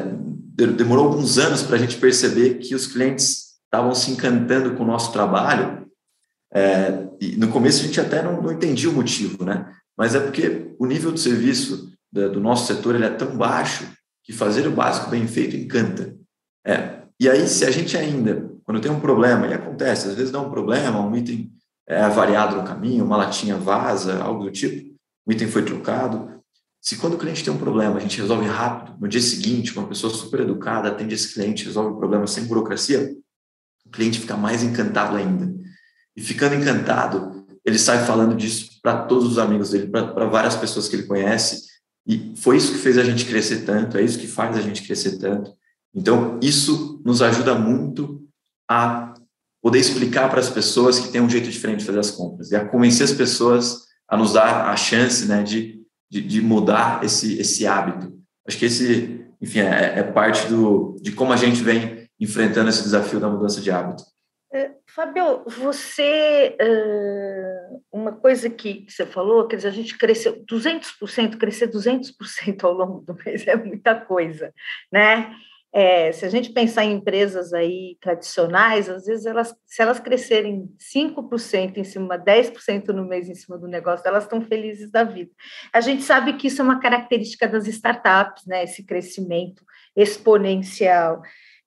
demorou 0.75 1.05
alguns 1.05 1.37
anos 1.37 1.61
para 1.61 1.75
a 1.75 1.79
gente 1.79 1.97
perceber 1.97 2.55
que 2.55 2.73
os 2.73 2.87
clientes 2.87 3.59
estavam 3.65 3.93
se 3.93 4.11
encantando 4.11 4.75
com 4.75 4.83
o 4.83 4.87
nosso 4.87 5.11
trabalho. 5.11 5.82
É, 6.53 7.07
e 7.19 7.35
no 7.35 7.49
começo 7.49 7.81
a 7.81 7.87
gente 7.87 7.99
até 7.99 8.21
não, 8.21 8.41
não, 8.41 8.51
entendia 8.51 8.89
o 8.89 8.93
motivo, 8.93 9.43
né? 9.43 9.73
Mas 9.97 10.13
é 10.13 10.19
porque 10.19 10.73
o 10.77 10.85
nível 10.85 11.11
de 11.11 11.19
serviço 11.19 11.91
do, 12.11 12.33
do 12.33 12.39
nosso 12.39 12.67
setor 12.67 12.95
ele 12.95 13.05
é 13.05 13.09
tão 13.09 13.35
baixo 13.35 13.91
que 14.23 14.31
fazer 14.31 14.67
o 14.67 14.71
básico 14.71 15.09
bem 15.09 15.27
feito 15.27 15.55
encanta. 15.55 16.15
É, 16.65 17.01
e 17.19 17.29
aí, 17.29 17.47
se 17.47 17.65
a 17.65 17.71
gente 17.71 17.97
ainda, 17.97 18.49
quando 18.63 18.81
tem 18.81 18.91
um 18.91 18.99
problema, 18.99 19.47
e 19.47 19.53
acontece, 19.53 20.07
às 20.07 20.15
vezes 20.15 20.31
dá 20.31 20.39
um 20.39 20.49
problema, 20.49 20.99
um 20.99 21.15
item 21.15 21.51
é 21.87 22.07
variado 22.07 22.55
no 22.55 22.63
caminho, 22.63 23.03
uma 23.03 23.17
latinha 23.17 23.57
vaza, 23.57 24.21
algo 24.21 24.45
do 24.45 24.51
tipo, 24.51 24.93
o 25.25 25.31
item 25.31 25.47
foi 25.47 25.63
trocado. 25.63 26.41
Se 26.81 26.97
quando 26.97 27.13
o 27.13 27.17
cliente 27.17 27.43
tem 27.43 27.53
um 27.53 27.57
problema, 27.57 27.97
a 27.97 27.99
gente 27.99 28.19
resolve 28.19 28.45
rápido, 28.45 28.97
no 28.99 29.07
dia 29.07 29.21
seguinte, 29.21 29.77
uma 29.77 29.87
pessoa 29.87 30.13
super 30.13 30.41
educada 30.41 30.89
atende 30.89 31.15
esse 31.15 31.33
cliente, 31.33 31.65
resolve 31.65 31.93
o 31.93 31.97
problema 31.97 32.27
sem 32.27 32.45
burocracia, 32.45 33.15
o 33.85 33.89
cliente 33.89 34.19
fica 34.19 34.35
mais 34.35 34.63
encantado 34.63 35.15
ainda. 35.15 35.53
E 36.15 36.21
ficando 36.21 36.55
encantado, 36.55 37.45
ele 37.65 37.79
sai 37.79 38.05
falando 38.05 38.35
disso 38.35 38.79
para 38.81 39.03
todos 39.03 39.31
os 39.31 39.37
amigos 39.37 39.71
dele, 39.71 39.87
para 39.87 40.25
várias 40.25 40.55
pessoas 40.55 40.87
que 40.87 40.95
ele 40.95 41.07
conhece, 41.07 41.63
e 42.05 42.33
foi 42.35 42.57
isso 42.57 42.73
que 42.73 42.79
fez 42.79 42.97
a 42.97 43.03
gente 43.03 43.25
crescer 43.25 43.63
tanto, 43.65 43.97
é 43.97 44.01
isso 44.01 44.19
que 44.19 44.27
faz 44.27 44.57
a 44.57 44.61
gente 44.61 44.83
crescer 44.83 45.17
tanto. 45.17 45.53
Então, 45.95 46.39
isso 46.41 47.01
nos 47.05 47.21
ajuda 47.21 47.55
muito 47.55 48.21
a 48.69 49.13
poder 49.61 49.79
explicar 49.79 50.29
para 50.29 50.39
as 50.39 50.49
pessoas 50.49 50.99
que 50.99 51.09
tem 51.09 51.21
um 51.21 51.29
jeito 51.29 51.49
diferente 51.49 51.79
de 51.79 51.85
fazer 51.85 51.99
as 51.99 52.11
compras 52.11 52.51
e 52.51 52.55
a 52.55 52.65
convencer 52.65 53.05
as 53.05 53.13
pessoas 53.13 53.83
a 54.09 54.17
nos 54.17 54.33
dar 54.33 54.67
a 54.69 54.75
chance 54.75 55.25
né, 55.25 55.41
de, 55.41 55.81
de, 56.11 56.21
de 56.21 56.41
mudar 56.41 57.03
esse, 57.03 57.39
esse 57.39 57.65
hábito. 57.65 58.13
Acho 58.45 58.57
que 58.57 58.65
esse, 58.65 59.25
enfim, 59.41 59.59
é, 59.59 59.99
é 59.99 60.03
parte 60.03 60.47
do, 60.47 60.97
de 61.01 61.13
como 61.13 61.31
a 61.31 61.37
gente 61.37 61.63
vem 61.63 62.09
enfrentando 62.19 62.69
esse 62.69 62.83
desafio 62.83 63.19
da 63.19 63.29
mudança 63.29 63.61
de 63.61 63.71
hábito. 63.71 64.03
É, 64.55 64.69
Fábio, 64.85 65.43
você, 65.47 66.55
uma 67.91 68.11
coisa 68.11 68.51
que 68.51 68.85
você 68.87 69.03
falou, 69.03 69.47
quer 69.47 69.55
dizer, 69.55 69.69
a 69.69 69.71
gente 69.71 69.97
cresceu 69.97 70.45
200%, 70.45 71.39
crescer 71.39 71.71
200% 71.71 72.63
ao 72.63 72.73
longo 72.73 73.01
do 73.01 73.15
mês 73.25 73.47
é 73.47 73.55
muita 73.55 73.95
coisa, 73.95 74.53
né? 74.91 75.35
É, 75.75 76.11
se 76.11 76.23
a 76.23 76.29
gente 76.29 76.51
pensar 76.53 76.85
em 76.85 76.93
empresas 76.93 77.51
aí 77.51 77.97
tradicionais, 77.99 78.87
às 78.87 79.07
vezes 79.07 79.25
elas, 79.25 79.55
se 79.65 79.81
elas 79.81 79.99
crescerem 79.99 80.69
5% 80.79 81.77
em 81.77 81.83
cima, 81.83 82.15
10% 82.15 82.89
no 82.89 83.07
mês 83.07 83.27
em 83.27 83.33
cima 83.33 83.57
do 83.57 83.67
negócio, 83.67 84.07
elas 84.07 84.25
estão 84.25 84.39
felizes 84.39 84.91
da 84.91 85.03
vida. 85.03 85.31
A 85.73 85.81
gente 85.81 86.03
sabe 86.03 86.33
que 86.33 86.45
isso 86.45 86.61
é 86.61 86.63
uma 86.63 86.79
característica 86.79 87.47
das 87.47 87.67
startups, 87.67 88.45
né? 88.45 88.63
Esse 88.63 88.85
crescimento 88.85 89.63
exponencial. 89.95 91.23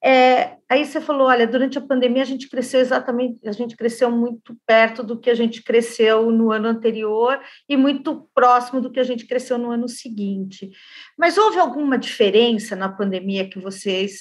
É, 0.09 0.59
aí 0.69 0.85
você 0.85 1.01
falou, 1.01 1.27
olha, 1.27 1.49
durante 1.49 1.79
a 1.79 1.81
pandemia 1.81 2.23
a 2.23 2.27
gente 2.27 2.49
cresceu 2.49 2.79
exatamente, 2.79 3.40
a 3.45 3.51
gente 3.51 3.77
cresceu 3.77 4.09
muito 4.09 4.57
perto 4.64 5.03
do 5.03 5.19
que 5.19 5.29
a 5.29 5.35
gente 5.35 5.64
cresceu 5.64 6.31
no 6.31 6.53
ano 6.53 6.69
anterior 6.69 7.40
e 7.69 7.77
muito 7.77 8.31
próximo 8.33 8.81
do 8.81 8.88
que 8.88 9.01
a 9.01 9.03
gente 9.03 9.27
cresceu 9.27 9.59
no 9.59 9.73
ano 9.73 9.88
seguinte. 9.88 10.71
Mas 11.19 11.37
houve 11.37 11.59
alguma 11.59 11.99
diferença 11.99 12.77
na 12.77 12.88
pandemia 12.88 13.51
que 13.51 13.59
vocês 13.59 14.21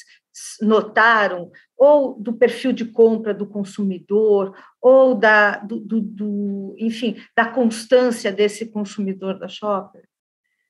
notaram, 0.59 1.51
ou 1.77 2.19
do 2.19 2.33
perfil 2.33 2.73
de 2.73 2.85
compra 2.85 3.31
do 3.31 3.45
consumidor, 3.45 4.57
ou 4.81 5.13
da, 5.13 5.59
do, 5.59 5.79
do, 5.79 6.01
do 6.01 6.75
enfim, 6.79 7.15
da 7.37 7.45
constância 7.45 8.31
desse 8.31 8.71
consumidor 8.71 9.37
da 9.37 9.47
shopper? 9.47 10.03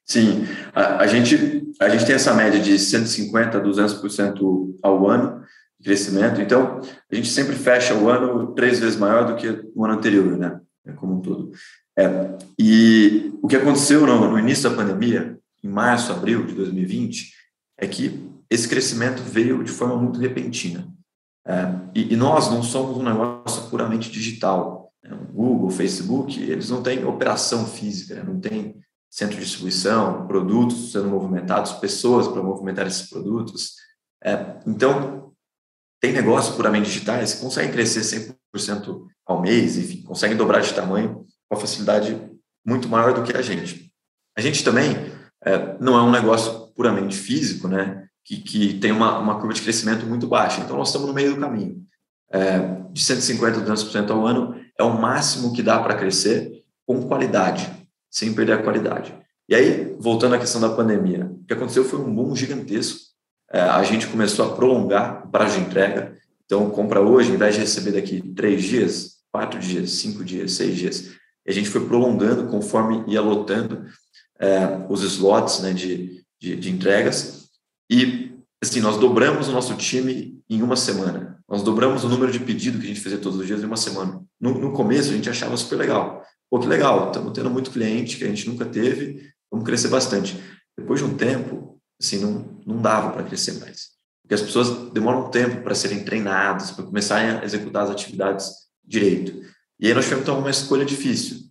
Sim, 0.05 0.45
a, 0.73 0.97
a, 0.97 1.07
gente, 1.07 1.67
a 1.81 1.89
gente 1.89 2.05
tem 2.05 2.15
essa 2.15 2.33
média 2.33 2.59
de 2.59 2.75
150% 2.75 3.55
a 3.55 3.59
200% 3.59 4.75
ao 4.83 5.09
ano 5.09 5.43
de 5.79 5.85
crescimento, 5.85 6.39
então 6.39 6.79
a 7.11 7.15
gente 7.15 7.27
sempre 7.27 7.55
fecha 7.55 7.95
o 7.95 8.07
ano 8.07 8.53
três 8.53 8.79
vezes 8.79 8.97
maior 8.97 9.25
do 9.25 9.35
que 9.35 9.47
o 9.73 9.83
ano 9.83 9.95
anterior, 9.95 10.37
né? 10.37 10.59
É 10.85 10.91
como 10.91 11.15
um 11.15 11.21
todo. 11.21 11.51
É, 11.97 12.37
e 12.59 13.33
o 13.41 13.47
que 13.47 13.55
aconteceu 13.55 14.05
no, 14.05 14.29
no 14.29 14.37
início 14.37 14.69
da 14.69 14.75
pandemia, 14.75 15.39
em 15.63 15.67
março, 15.67 16.11
abril 16.11 16.45
de 16.45 16.53
2020, 16.53 17.33
é 17.79 17.87
que 17.87 18.29
esse 18.47 18.67
crescimento 18.67 19.23
veio 19.23 19.63
de 19.63 19.71
forma 19.71 19.97
muito 19.97 20.19
repentina. 20.19 20.87
É, 21.47 21.71
e, 21.95 22.13
e, 22.13 22.15
nós 22.15 22.49
não 22.51 22.61
somos 22.61 22.97
um 22.97 23.03
negócio 23.03 23.69
puramente 23.69 24.11
digital. 24.11 24.91
Né? 25.03 25.11
O 25.13 25.33
Google, 25.33 25.67
o 25.67 25.71
Facebook, 25.71 26.39
eles 26.41 26.69
não 26.69 26.83
têm 26.83 27.05
operação 27.05 27.65
física, 27.65 28.15
né? 28.15 28.23
não 28.23 28.39
tem 28.39 28.75
centro 29.15 29.37
de 29.37 29.45
distribuição, 29.45 30.27
produtos 30.27 30.91
sendo 30.91 31.07
movimentados, 31.07 31.71
pessoas 31.71 32.27
para 32.27 32.43
movimentar 32.43 32.85
esses 32.85 33.09
produtos. 33.09 33.75
É, 34.21 34.57
então, 34.67 35.31
tem 36.01 36.11
negócios 36.11 36.53
puramente 36.53 36.87
digitais 36.87 37.33
que 37.33 37.41
conseguem 37.41 37.71
crescer 37.71 38.01
100% 38.53 39.05
ao 39.25 39.41
mês, 39.41 39.77
enfim, 39.77 40.01
conseguem 40.01 40.35
dobrar 40.35 40.59
de 40.59 40.73
tamanho 40.73 41.25
com 41.49 41.55
facilidade 41.55 42.29
muito 42.65 42.89
maior 42.89 43.13
do 43.13 43.23
que 43.23 43.37
a 43.37 43.41
gente. 43.41 43.89
A 44.37 44.41
gente 44.41 44.65
também 44.65 44.93
é, 45.45 45.77
não 45.79 45.97
é 45.97 46.01
um 46.01 46.11
negócio 46.11 46.73
puramente 46.75 47.15
físico, 47.15 47.69
né, 47.69 48.05
que, 48.21 48.41
que 48.41 48.73
tem 48.79 48.91
uma, 48.91 49.17
uma 49.17 49.35
curva 49.39 49.53
de 49.53 49.61
crescimento 49.61 50.05
muito 50.05 50.27
baixa. 50.27 50.59
Então, 50.59 50.75
nós 50.75 50.89
estamos 50.89 51.07
no 51.07 51.13
meio 51.13 51.35
do 51.35 51.39
caminho. 51.39 51.81
É, 52.29 52.59
de 52.91 53.01
150% 53.01 53.61
a 53.61 53.65
200% 53.65 54.09
ao 54.09 54.27
ano 54.27 54.59
é 54.77 54.83
o 54.83 54.99
máximo 54.99 55.53
que 55.53 55.63
dá 55.63 55.79
para 55.79 55.95
crescer 55.95 56.51
com 56.85 57.07
qualidade 57.07 57.84
sem 58.15 58.33
perder 58.33 58.53
a 58.53 58.63
qualidade. 58.63 59.13
E 59.49 59.53
aí, 59.53 59.93
voltando 59.99 60.35
à 60.35 60.39
questão 60.39 60.61
da 60.61 60.69
pandemia, 60.69 61.25
o 61.25 61.45
que 61.45 61.53
aconteceu 61.53 61.83
foi 61.83 61.99
um 61.99 62.15
boom 62.15 62.33
gigantesco. 62.33 62.97
É, 63.51 63.59
a 63.59 63.83
gente 63.83 64.07
começou 64.07 64.45
a 64.45 64.55
prolongar 64.55 65.27
o 65.27 65.29
prazo 65.29 65.59
de 65.59 65.65
entrega. 65.65 66.17
Então, 66.45 66.69
compra 66.69 67.01
hoje, 67.01 67.33
em 67.33 67.35
vez 67.35 67.55
de 67.55 67.59
receber 67.59 67.91
daqui 67.91 68.21
três 68.33 68.63
dias, 68.63 69.17
quatro 69.29 69.59
dias, 69.59 69.91
cinco 69.91 70.23
dias, 70.23 70.53
seis 70.53 70.77
dias, 70.77 71.11
a 71.45 71.51
gente 71.51 71.67
foi 71.67 71.85
prolongando 71.85 72.47
conforme 72.47 73.03
ia 73.05 73.19
lotando 73.19 73.85
é, 74.39 74.85
os 74.87 75.03
slots 75.03 75.59
né, 75.59 75.73
de, 75.73 76.23
de, 76.39 76.55
de 76.55 76.71
entregas. 76.71 77.49
E, 77.91 78.31
assim, 78.63 78.79
nós 78.79 78.97
dobramos 78.97 79.49
o 79.49 79.51
nosso 79.51 79.75
time 79.75 80.41
em 80.49 80.61
uma 80.61 80.77
semana. 80.77 81.37
Nós 81.49 81.61
dobramos 81.61 82.05
o 82.05 82.09
número 82.09 82.31
de 82.31 82.39
pedido 82.39 82.79
que 82.79 82.85
a 82.85 82.87
gente 82.87 83.01
fazia 83.01 83.17
todos 83.19 83.37
os 83.37 83.45
dias 83.45 83.61
em 83.61 83.65
uma 83.65 83.75
semana. 83.75 84.23
No, 84.39 84.57
no 84.57 84.71
começo, 84.71 85.09
a 85.09 85.13
gente 85.13 85.29
achava 85.29 85.57
super 85.57 85.75
legal 85.75 86.23
pô, 86.49 86.59
que 86.59 86.67
legal, 86.67 87.07
estamos 87.07 87.33
tendo 87.33 87.49
muito 87.49 87.71
cliente 87.71 88.17
que 88.17 88.23
a 88.23 88.27
gente 88.27 88.47
nunca 88.47 88.65
teve, 88.65 89.31
vamos 89.51 89.65
crescer 89.65 89.87
bastante. 89.89 90.41
Depois 90.77 90.99
de 90.99 91.05
um 91.05 91.15
tempo, 91.15 91.79
assim, 92.01 92.19
não, 92.19 92.61
não 92.65 92.81
dava 92.81 93.11
para 93.11 93.23
crescer 93.23 93.53
mais. 93.59 93.95
Porque 94.21 94.33
as 94.33 94.41
pessoas 94.41 94.91
demoram 94.91 95.27
um 95.27 95.29
tempo 95.29 95.61
para 95.61 95.75
serem 95.75 96.03
treinadas, 96.03 96.71
para 96.71 96.85
começarem 96.85 97.37
a 97.37 97.45
executar 97.45 97.83
as 97.83 97.91
atividades 97.91 98.51
direito. 98.83 99.45
E 99.79 99.87
aí 99.87 99.93
nós 99.93 100.05
tivemos 100.05 100.27
uma 100.27 100.49
escolha 100.49 100.85
difícil, 100.85 101.49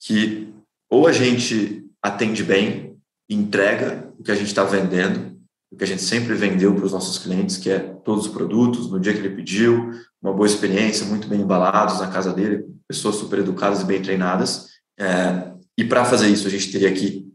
que 0.00 0.52
ou 0.90 1.06
a 1.06 1.12
gente 1.12 1.88
atende 2.02 2.44
bem, 2.44 2.98
entrega 3.30 4.12
o 4.18 4.22
que 4.22 4.30
a 4.30 4.34
gente 4.34 4.48
está 4.48 4.62
vendendo, 4.62 5.31
o 5.72 5.76
que 5.76 5.84
a 5.84 5.86
gente 5.86 6.02
sempre 6.02 6.34
vendeu 6.34 6.74
para 6.74 6.84
os 6.84 6.92
nossos 6.92 7.18
clientes, 7.18 7.56
que 7.56 7.70
é 7.70 7.78
todos 7.78 8.26
os 8.26 8.32
produtos, 8.32 8.90
no 8.90 9.00
dia 9.00 9.14
que 9.14 9.20
ele 9.20 9.34
pediu, 9.34 9.90
uma 10.20 10.32
boa 10.32 10.46
experiência, 10.46 11.06
muito 11.06 11.26
bem 11.26 11.40
embalados 11.40 11.98
na 11.98 12.08
casa 12.08 12.32
dele, 12.32 12.66
pessoas 12.86 13.16
super 13.16 13.38
educadas 13.38 13.80
e 13.80 13.84
bem 13.84 14.02
treinadas. 14.02 14.68
É, 15.00 15.50
e 15.78 15.84
para 15.84 16.04
fazer 16.04 16.28
isso, 16.28 16.46
a 16.46 16.50
gente 16.50 16.70
teria 16.70 16.92
que 16.92 17.26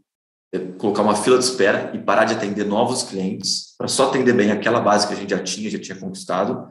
é, 0.54 0.58
colocar 0.78 1.02
uma 1.02 1.16
fila 1.16 1.36
de 1.36 1.44
espera 1.44 1.90
e 1.94 1.98
parar 1.98 2.24
de 2.24 2.34
atender 2.34 2.64
novos 2.64 3.02
clientes, 3.02 3.74
para 3.76 3.88
só 3.88 4.08
atender 4.08 4.32
bem 4.32 4.52
aquela 4.52 4.80
base 4.80 5.08
que 5.08 5.14
a 5.14 5.16
gente 5.16 5.30
já 5.30 5.42
tinha, 5.42 5.68
já 5.68 5.78
tinha 5.78 5.98
conquistado, 5.98 6.68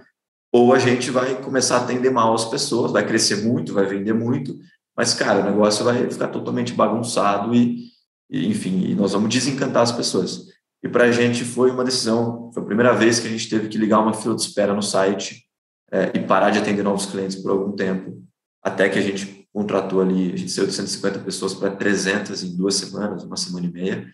ou 0.54 0.74
a 0.74 0.80
gente 0.80 1.12
vai 1.12 1.42
começar 1.42 1.78
a 1.78 1.84
atender 1.84 2.10
mal 2.10 2.34
as 2.34 2.46
pessoas, 2.46 2.94
vai 2.94 3.06
crescer 3.06 3.44
muito, 3.44 3.74
vai 3.74 3.86
vender 3.86 4.14
muito, 4.14 4.58
mas, 4.96 5.14
cara, 5.14 5.42
o 5.42 5.44
negócio 5.44 5.84
vai 5.84 6.10
ficar 6.10 6.30
totalmente 6.30 6.74
bagunçado 6.74 7.54
e, 7.54 7.90
e 8.30 8.48
enfim, 8.48 8.86
e 8.86 8.96
nós 8.96 9.12
vamos 9.12 9.30
desencantar 9.30 9.84
as 9.84 9.92
pessoas. 9.92 10.48
E 10.84 10.88
para 10.88 11.06
a 11.06 11.12
gente 11.12 11.44
foi 11.44 11.72
uma 11.72 11.84
decisão, 11.84 12.52
foi 12.54 12.64
a 12.64 12.66
primeira 12.66 12.94
vez 12.94 13.20
que 13.20 13.28
a 13.28 13.30
gente 13.30 13.50
teve 13.50 13.68
que 13.68 13.78
ligar 13.78 14.00
uma 14.00 14.14
fila 14.14 14.36
de 14.36 14.42
espera 14.42 14.74
no 14.74 14.82
site 14.82 15.46
é, 15.92 16.12
e 16.14 16.20
parar 16.20 16.50
de 16.50 16.60
atender 16.60 16.84
novos 16.84 17.06
clientes 17.06 17.38
por 17.38 17.52
algum 17.52 17.72
tempo, 17.72 18.24
até 18.62 18.90
que 18.90 19.00
a 19.00 19.02
gente 19.02 19.48
contratou 19.54 20.02
ali, 20.02 20.34
a 20.34 20.38
gente 20.38 20.52
saiu 20.52 20.68
de 20.68 20.74
150 20.74 21.20
pessoas 21.20 21.54
para 21.54 21.72
300 21.72 22.44
em 22.44 22.56
duas 22.56 22.76
semanas, 22.76 23.24
uma 23.24 23.38
semana 23.38 23.66
e 23.66 23.72
meia, 23.72 24.08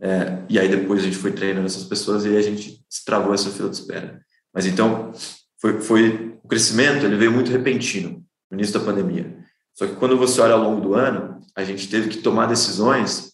é, 0.00 0.44
e 0.48 0.58
aí 0.58 0.68
depois 0.68 1.00
a 1.00 1.04
gente 1.04 1.16
foi 1.16 1.32
treinando 1.32 1.66
essas 1.66 1.84
pessoas 1.84 2.24
e 2.24 2.36
a 2.36 2.40
gente 2.40 2.82
travou 3.04 3.34
essa 3.34 3.50
fila 3.50 3.68
de 3.68 3.76
espera. 3.76 4.20
Mas 4.54 4.64
então, 4.64 5.12
foi, 5.60 5.80
foi 5.80 6.38
o 6.42 6.48
crescimento 6.48 7.04
ele 7.04 7.16
veio 7.16 7.32
muito 7.32 7.50
repentino 7.50 8.24
no 8.50 8.56
início 8.56 8.78
da 8.78 8.84
pandemia. 8.84 9.36
Só 9.74 9.86
que 9.86 9.96
quando 9.96 10.16
você 10.16 10.40
olha 10.40 10.54
ao 10.54 10.62
longo 10.62 10.80
do 10.80 10.94
ano, 10.94 11.40
a 11.54 11.64
gente 11.64 11.88
teve 11.88 12.08
que 12.08 12.18
tomar 12.18 12.46
decisões 12.46 13.32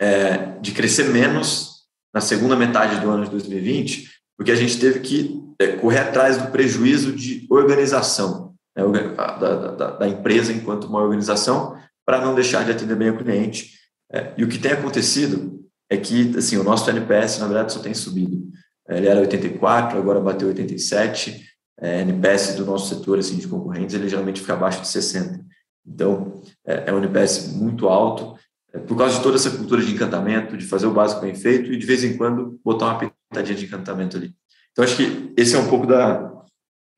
é, 0.00 0.58
de 0.60 0.72
crescer 0.72 1.10
menos 1.10 1.77
na 2.18 2.20
segunda 2.20 2.56
metade 2.56 3.00
do 3.00 3.08
ano 3.08 3.24
de 3.24 3.30
2020, 3.30 4.10
porque 4.36 4.50
a 4.50 4.56
gente 4.56 4.80
teve 4.80 4.98
que 4.98 5.40
é, 5.60 5.76
correr 5.76 6.00
atrás 6.00 6.36
do 6.36 6.50
prejuízo 6.50 7.12
de 7.12 7.46
organização 7.48 8.54
né, 8.76 8.82
da, 9.14 9.36
da, 9.70 9.90
da, 9.92 10.08
empresa 10.08 10.52
enquanto 10.52 10.88
uma 10.88 11.00
organização 11.00 11.76
para 12.04 12.20
não 12.20 12.34
deixar 12.34 12.64
de 12.64 12.72
atender 12.72 12.96
bem 12.96 13.10
o 13.10 13.18
cliente. 13.18 13.70
É, 14.12 14.32
e 14.36 14.42
o 14.42 14.48
que 14.48 14.58
tem 14.58 14.72
acontecido 14.72 15.64
é 15.88 15.96
que 15.96 16.36
assim 16.36 16.56
o 16.56 16.64
nosso 16.64 16.90
NPS 16.90 17.38
na 17.38 17.46
verdade 17.46 17.72
só 17.72 17.78
tem 17.78 17.94
subido. 17.94 18.48
Ele 18.88 19.06
era 19.06 19.20
84, 19.20 19.96
agora 19.96 20.18
bateu 20.18 20.48
87. 20.48 21.46
É, 21.80 22.00
NPS 22.00 22.56
do 22.56 22.66
nosso 22.66 22.92
setor 22.92 23.20
assim 23.20 23.36
de 23.36 23.46
concorrentes 23.46 23.94
ele 23.94 24.08
geralmente 24.08 24.40
fica 24.40 24.54
abaixo 24.54 24.80
de 24.80 24.88
60. 24.88 25.38
Então 25.86 26.42
é, 26.66 26.90
é 26.90 26.92
um 26.92 26.98
NPS 26.98 27.52
muito 27.52 27.88
alto 27.88 28.36
é, 28.36 28.36
por 28.86 28.96
causa 28.96 29.16
de 29.16 29.22
toda 29.22 29.36
essa 29.36 29.50
cultura 29.50 29.82
de 29.82 29.92
encantamento, 29.92 30.56
de 30.56 30.66
fazer 30.66 30.86
o 30.86 30.92
básico 30.92 31.20
bem 31.20 31.34
feito 31.34 31.72
e 31.72 31.76
de 31.76 31.86
vez 31.86 32.04
em 32.04 32.16
quando 32.16 32.60
botar 32.64 32.86
uma 32.86 32.98
pitadinha 32.98 33.56
de 33.56 33.64
encantamento 33.64 34.16
ali. 34.16 34.34
Então 34.72 34.84
acho 34.84 34.96
que 34.96 35.32
esse 35.36 35.54
é 35.54 35.58
um 35.58 35.68
pouco 35.68 35.86
da, 35.86 36.32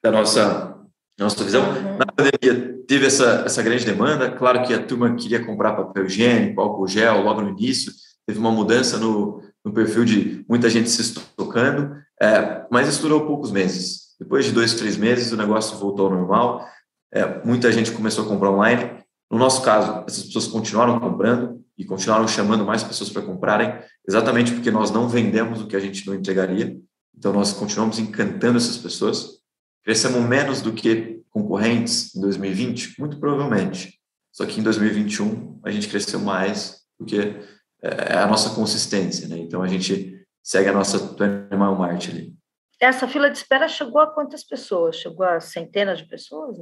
da 0.03 0.11
nossa 0.11 0.77
nossa 1.19 1.45
visão. 1.45 1.63
Uhum. 1.63 1.99
Na 1.99 2.07
pandemia 2.07 2.79
teve 2.87 3.07
essa 3.07 3.43
essa 3.45 3.63
grande 3.63 3.85
demanda. 3.85 4.31
Claro 4.31 4.63
que 4.63 4.73
a 4.73 4.83
turma 4.83 5.15
queria 5.15 5.45
comprar 5.45 5.73
papel 5.73 6.07
higiênico, 6.07 6.61
álcool 6.61 6.89
gel 6.89 7.23
logo 7.23 7.43
no 7.43 7.51
início. 7.51 7.93
Teve 8.27 8.39
uma 8.39 8.51
mudança 8.51 8.97
no, 8.99 9.43
no 9.65 9.73
perfil 9.73 10.05
de 10.05 10.45
muita 10.49 10.71
gente 10.71 10.89
se 10.89 11.01
estocando, 11.03 11.97
é, 12.21 12.65
mas 12.71 12.89
isso 12.89 13.03
durou 13.03 13.27
poucos 13.27 13.51
meses. 13.51 14.11
Depois 14.19 14.45
de 14.45 14.53
dois, 14.53 14.75
três 14.75 14.97
meses, 14.97 15.33
o 15.33 15.37
negócio 15.37 15.79
voltou 15.79 16.07
ao 16.07 16.13
normal. 16.13 16.67
É, 17.13 17.45
muita 17.45 17.73
gente 17.73 17.91
começou 17.91 18.25
a 18.25 18.29
comprar 18.29 18.51
online. 18.51 19.01
No 19.31 19.39
nosso 19.39 19.63
caso, 19.63 20.05
essas 20.07 20.25
pessoas 20.25 20.47
continuaram 20.47 21.01
comprando 21.01 21.61
e 21.81 21.85
continuaram 21.87 22.29
chamando 22.29 22.63
mais 22.63 22.85
pessoas 22.85 23.09
para 23.09 23.23
comprarem, 23.23 23.73
exatamente 24.07 24.53
porque 24.53 24.71
nós 24.71 24.91
não 24.91 25.09
vendemos 25.09 25.63
o 25.63 25.67
que 25.67 25.75
a 25.75 25.81
gente 25.81 26.07
não 26.07 26.15
entregaria. 26.15 26.79
Então, 27.17 27.33
nós 27.33 27.55
continuamos 27.55 27.99
encantando 27.99 28.59
essas 28.59 28.77
pessoas. 28.77 29.41
Crescemos 29.83 30.21
menos 30.29 30.61
do 30.61 30.75
que 30.75 31.23
concorrentes 31.31 32.15
em 32.15 32.21
2020? 32.21 33.01
Muito 33.01 33.19
provavelmente. 33.19 33.99
Só 34.31 34.45
que 34.45 34.61
em 34.61 34.63
2021, 34.63 35.59
a 35.65 35.71
gente 35.71 35.89
cresceu 35.89 36.21
mais, 36.21 36.83
porque 36.99 37.41
é 37.83 38.19
a 38.19 38.27
nossa 38.27 38.51
consistência, 38.51 39.27
né? 39.27 39.39
Então, 39.39 39.63
a 39.63 39.67
gente 39.67 40.23
segue 40.43 40.69
a 40.69 40.75
nossa 40.75 40.99
20 40.99 41.19
Mile 41.19 41.79
March 41.79 42.11
ali. 42.11 42.35
Essa 42.79 43.09
fila 43.09 43.31
de 43.31 43.39
espera 43.39 43.67
chegou 43.69 44.03
a 44.03 44.07
quantas 44.07 44.45
pessoas? 44.45 44.97
Chegou 44.97 45.25
a 45.25 45.41
centenas 45.41 45.99
de 45.99 46.05
pessoas? 46.05 46.59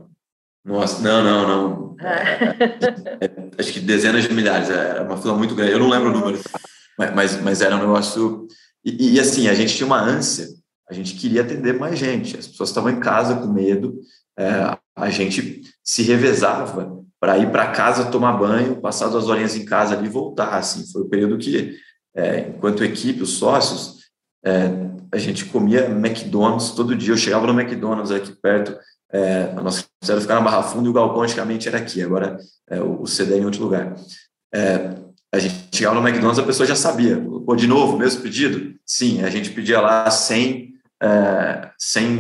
Nossa, 0.65 1.01
não, 1.03 1.23
não, 1.23 1.49
não. 1.49 1.97
É, 2.01 3.25
é, 3.25 3.51
acho 3.59 3.73
que 3.73 3.81
dezenas 3.81 4.25
de 4.25 4.33
milhares, 4.33 4.71
era 4.71 5.03
uma 5.03 5.17
fila 5.17 5.37
muito 5.37 5.55
grande. 5.55 5.73
Eu 5.73 5.79
não 5.79 5.89
lembro 5.89 6.11
o 6.11 6.13
número, 6.13 6.39
mas, 7.15 7.41
mas 7.41 7.61
era 7.61 7.77
um 7.77 7.81
negócio. 7.81 8.47
E, 8.85 9.15
e, 9.15 9.21
assim, 9.21 9.49
a 9.49 9.55
gente 9.55 9.75
tinha 9.75 9.87
uma 9.87 10.01
ânsia, 10.01 10.47
a 10.89 10.95
gente 10.95 11.15
queria 11.15 11.43
atender 11.43 11.79
mais 11.79 11.99
gente. 11.99 12.37
As 12.37 12.47
pessoas 12.47 12.69
estavam 12.69 12.91
em 12.91 13.01
casa 13.01 13.37
com 13.37 13.53
medo, 13.53 13.99
é, 14.39 14.77
a 14.97 15.11
gente 15.11 15.63
se 15.83 16.03
revezava 16.03 16.99
para 17.21 17.39
ir 17.39 17.51
para 17.51 17.73
casa 17.73 18.11
tomar 18.11 18.35
banho, 18.35 18.81
passar 18.81 19.09
duas 19.09 19.29
horinhas 19.29 19.57
em 19.57 19.65
casa 19.65 19.97
ali 19.97 20.07
e 20.07 20.11
voltar. 20.11 20.57
Assim, 20.57 20.91
foi 20.93 21.03
o 21.03 21.09
período 21.09 21.39
que, 21.39 21.77
é, 22.15 22.41
enquanto 22.51 22.85
equipe, 22.85 23.23
os 23.23 23.39
sócios, 23.39 23.99
é, 24.45 24.71
a 25.13 25.19
gente 25.19 25.47
comia 25.47 25.87
McDonald's 25.87 26.71
todo 26.71 26.95
dia. 26.95 27.13
Eu 27.13 27.17
chegava 27.17 27.47
no 27.47 27.59
McDonald's 27.59 28.13
aqui 28.13 28.33
perto 28.33 28.79
é, 29.13 29.55
a 29.55 30.21
ficar 30.21 30.35
na 30.35 30.41
Barra 30.41 30.63
Funda 30.63 30.87
e 30.87 30.91
o 30.91 30.93
galpão 30.93 31.23
antigamente 31.23 31.69
era 31.69 31.79
aqui, 31.79 32.03
agora 32.03 32.39
é, 32.69 32.81
o 32.81 33.07
CD 33.07 33.35
é 33.35 33.39
em 33.39 33.45
outro 33.45 33.63
lugar. 33.63 33.95
É, 34.55 34.95
a 35.33 35.39
gente 35.39 35.69
chegava 35.73 35.99
no 35.99 36.07
McDonald's, 36.07 36.39
a 36.39 36.47
pessoa 36.47 36.67
já 36.67 36.75
sabia. 36.75 37.21
Pô, 37.21 37.55
de 37.55 37.67
novo, 37.67 37.99
mesmo 37.99 38.23
pedido? 38.23 38.75
Sim, 38.85 39.23
a 39.23 39.31
gente 39.31 39.51
pedia 39.51 39.81
lá 39.81 40.11
sem, 40.11 40.75
é, 41.03 41.71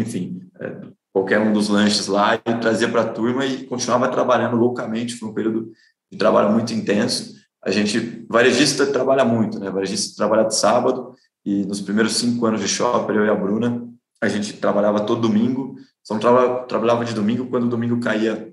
enfim, 0.00 0.40
é, 0.60 0.76
qualquer 1.12 1.40
um 1.40 1.52
dos 1.52 1.68
lanches 1.68 2.06
lá 2.06 2.34
e 2.34 2.54
trazia 2.60 2.88
para 2.88 3.02
a 3.02 3.08
turma 3.08 3.46
e 3.46 3.64
continuava 3.66 4.08
trabalhando 4.08 4.56
loucamente. 4.56 5.16
Foi 5.16 5.28
um 5.28 5.34
período 5.34 5.72
de 6.10 6.18
trabalho 6.18 6.52
muito 6.52 6.72
intenso. 6.74 7.34
A 7.64 7.70
gente, 7.70 8.26
varejista 8.28 8.86
trabalha 8.86 9.24
muito, 9.24 9.58
né? 9.58 9.70
Varejista 9.70 10.16
trabalha 10.16 10.44
de 10.44 10.54
sábado 10.54 11.14
e 11.44 11.64
nos 11.64 11.80
primeiros 11.80 12.14
cinco 12.14 12.44
anos 12.46 12.60
de 12.60 12.68
shopper, 12.68 13.16
eu 13.16 13.26
e 13.26 13.30
a 13.30 13.34
Bruna, 13.34 13.88
a 14.20 14.28
gente 14.28 14.52
trabalhava 14.54 15.00
todo 15.00 15.22
domingo 15.22 15.76
só 16.08 16.14
não 16.14 16.20
trabalhava, 16.20 16.64
trabalhava 16.64 17.04
de 17.04 17.12
domingo 17.14 17.46
quando 17.50 17.64
o 17.64 17.68
domingo 17.68 18.00
caía, 18.00 18.50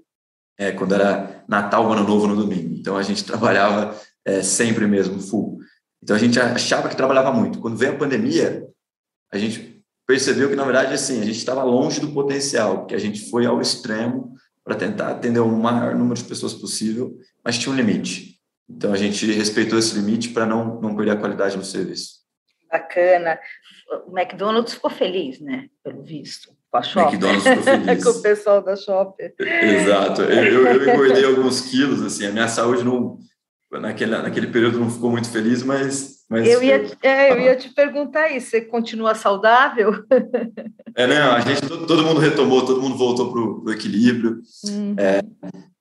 é, 0.57 0.73
quando 0.73 0.93
era 0.93 1.41
Natal, 1.47 1.89
Ano 1.89 2.05
Novo 2.05 2.27
no 2.27 2.35
domingo. 2.35 2.75
Então 2.75 2.97
a 2.97 3.01
gente 3.01 3.23
trabalhava 3.25 3.97
é, 4.25 4.41
sempre 4.41 4.85
mesmo, 4.85 5.21
full. 5.21 5.59
Então 6.03 6.17
a 6.17 6.19
gente 6.19 6.37
achava 6.37 6.89
que 6.89 6.97
trabalhava 6.97 7.31
muito. 7.31 7.59
Quando 7.59 7.77
veio 7.77 7.93
a 7.93 7.97
pandemia, 7.97 8.67
a 9.31 9.37
gente 9.37 9.81
percebeu 10.05 10.49
que, 10.49 10.55
na 10.55 10.65
verdade, 10.65 10.93
assim, 10.93 11.21
a 11.21 11.23
gente 11.23 11.37
estava 11.37 11.63
longe 11.63 12.01
do 12.01 12.11
potencial, 12.11 12.85
que 12.85 12.93
a 12.93 12.97
gente 12.99 13.29
foi 13.29 13.45
ao 13.45 13.61
extremo 13.61 14.35
para 14.61 14.75
tentar 14.75 15.11
atender 15.11 15.39
o 15.39 15.47
maior 15.47 15.95
número 15.95 16.15
de 16.15 16.25
pessoas 16.25 16.53
possível, 16.53 17.17
mas 17.41 17.57
tinha 17.57 17.71
um 17.71 17.77
limite. 17.77 18.37
Então 18.69 18.91
a 18.91 18.97
gente 18.97 19.31
respeitou 19.31 19.79
esse 19.79 19.95
limite 19.95 20.29
para 20.29 20.45
não, 20.45 20.81
não 20.81 20.93
perder 20.93 21.11
a 21.11 21.17
qualidade 21.17 21.55
do 21.55 21.63
serviço. 21.63 22.25
Bacana. 22.69 23.39
O 24.07 24.19
McDonald's 24.19 24.73
ficou 24.73 24.89
feliz, 24.89 25.39
né? 25.39 25.69
Pelo 25.81 26.03
visto 26.03 26.54
com 26.75 26.77
a 26.77 26.83
Shopper. 26.83 27.19
Feliz. 27.63 28.03
com 28.03 28.09
o 28.09 28.21
pessoal 28.21 28.61
da 28.61 28.75
Shopper. 28.75 29.33
Exato. 29.39 30.21
Eu, 30.23 30.67
eu 30.67 30.93
engordei 30.93 31.25
alguns 31.25 31.61
quilos, 31.61 32.01
assim, 32.01 32.25
a 32.25 32.31
minha 32.31 32.47
saúde 32.47 32.83
não, 32.83 33.17
naquele, 33.71 34.11
naquele 34.11 34.47
período 34.47 34.79
não 34.79 34.89
ficou 34.89 35.09
muito 35.09 35.29
feliz, 35.29 35.63
mas... 35.63 36.25
mas 36.29 36.47
eu, 36.47 36.61
ia, 36.61 36.85
é, 37.01 37.31
eu 37.31 37.39
ia 37.39 37.55
te 37.55 37.69
perguntar 37.69 38.29
isso, 38.29 38.49
você 38.49 38.61
continua 38.61 39.15
saudável? 39.15 39.93
É, 40.95 41.07
não, 41.07 41.33
a 41.33 41.39
gente, 41.41 41.61
todo, 41.61 41.85
todo 41.85 42.03
mundo 42.03 42.19
retomou, 42.19 42.65
todo 42.65 42.81
mundo 42.81 42.97
voltou 42.97 43.31
para 43.31 43.41
o 43.41 43.71
equilíbrio. 43.71 44.41
Uhum. 44.65 44.95
É, 44.97 45.21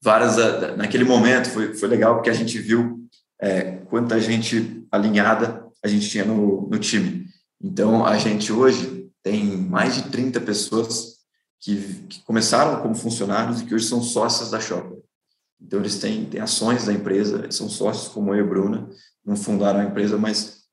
várias, 0.03 0.37
naquele 0.77 1.05
momento 1.05 1.51
foi, 1.51 1.75
foi 1.75 1.89
legal, 1.89 2.15
porque 2.15 2.31
a 2.31 2.35
gente 2.35 2.59
viu 2.59 3.01
é, 3.41 3.79
quanta 3.89 4.21
gente 4.21 4.85
alinhada 4.91 5.63
a 5.85 5.89
gente 5.89 6.09
tinha 6.09 6.25
no, 6.25 6.67
no 6.69 6.79
time. 6.79 7.27
Então, 7.63 8.07
a 8.07 8.17
gente 8.17 8.51
hoje 8.51 9.04
tem 9.25 9.57
mais 9.57 9.95
de 9.95 10.11
30 10.11 10.39
pessoas 10.43 11.15
que, 11.59 11.77
que, 12.09 12.23
começaram 12.25 12.83
como 12.83 12.95
funcionários 12.95 13.63
e 13.63 13.65
que 13.65 13.75
hoje 13.75 13.87
são 13.87 14.03
sócias 14.03 14.51
da 14.51 14.61
Shopper. 14.61 14.99
Então, 15.59 15.81
eles 15.81 15.99
têm, 15.99 16.27
têm 16.27 16.43
ações 16.43 16.85
da 16.85 16.93
empresa, 16.93 17.51
são 17.51 17.71
sócios 17.71 18.09
como 18.09 18.35
eu 18.35 18.45
e 18.45 18.47
a 18.47 18.47
Bruna, 18.47 18.87
não 19.25 19.35
fundaram 19.35 19.81
a 19.81 19.85
empresa, 19.85 20.19
mas, 20.19 20.65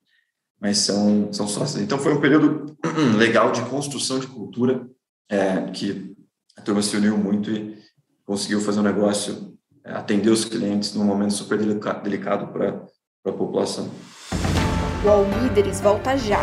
mas 0.60 0.78
são, 0.78 1.32
são 1.32 1.48
sócios. 1.48 1.82
Então, 1.82 1.98
foi 1.98 2.12
um 2.12 2.20
período 2.20 2.76
legal 3.16 3.52
de 3.52 3.62
construção 3.62 4.18
de 4.18 4.26
cultura, 4.26 4.86
é, 5.30 5.62
que 5.70 6.14
a 6.54 6.60
turma 6.60 6.82
se 6.82 6.94
uniu 6.94 7.16
muito 7.16 7.50
e 7.50 7.78
conseguiu 8.26 8.60
fazer 8.60 8.80
um 8.80 8.84
negócio, 8.84 9.56
é, 9.82 9.92
atender 9.92 10.28
os 10.28 10.44
clientes 10.44 10.92
num 10.92 11.04
momento 11.04 11.32
super 11.32 11.58
delicado 11.58 12.48
para 12.52 12.84
a 13.24 13.32
população. 13.32 13.90
O 15.02 15.08
All 15.08 15.24
Líderes 15.40 15.80
volta 15.80 16.18
já. 16.18 16.42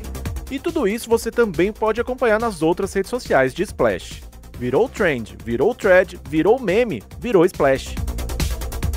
E 0.51 0.59
tudo 0.59 0.85
isso 0.85 1.09
você 1.09 1.31
também 1.31 1.71
pode 1.71 2.01
acompanhar 2.01 2.37
nas 2.37 2.61
outras 2.61 2.93
redes 2.93 3.09
sociais 3.09 3.53
de 3.53 3.63
Splash. 3.63 4.21
Virou 4.59 4.89
trend, 4.89 5.37
virou 5.45 5.73
thread, 5.73 6.19
virou 6.27 6.59
meme, 6.59 7.01
virou 7.17 7.45
Splash. 7.45 7.95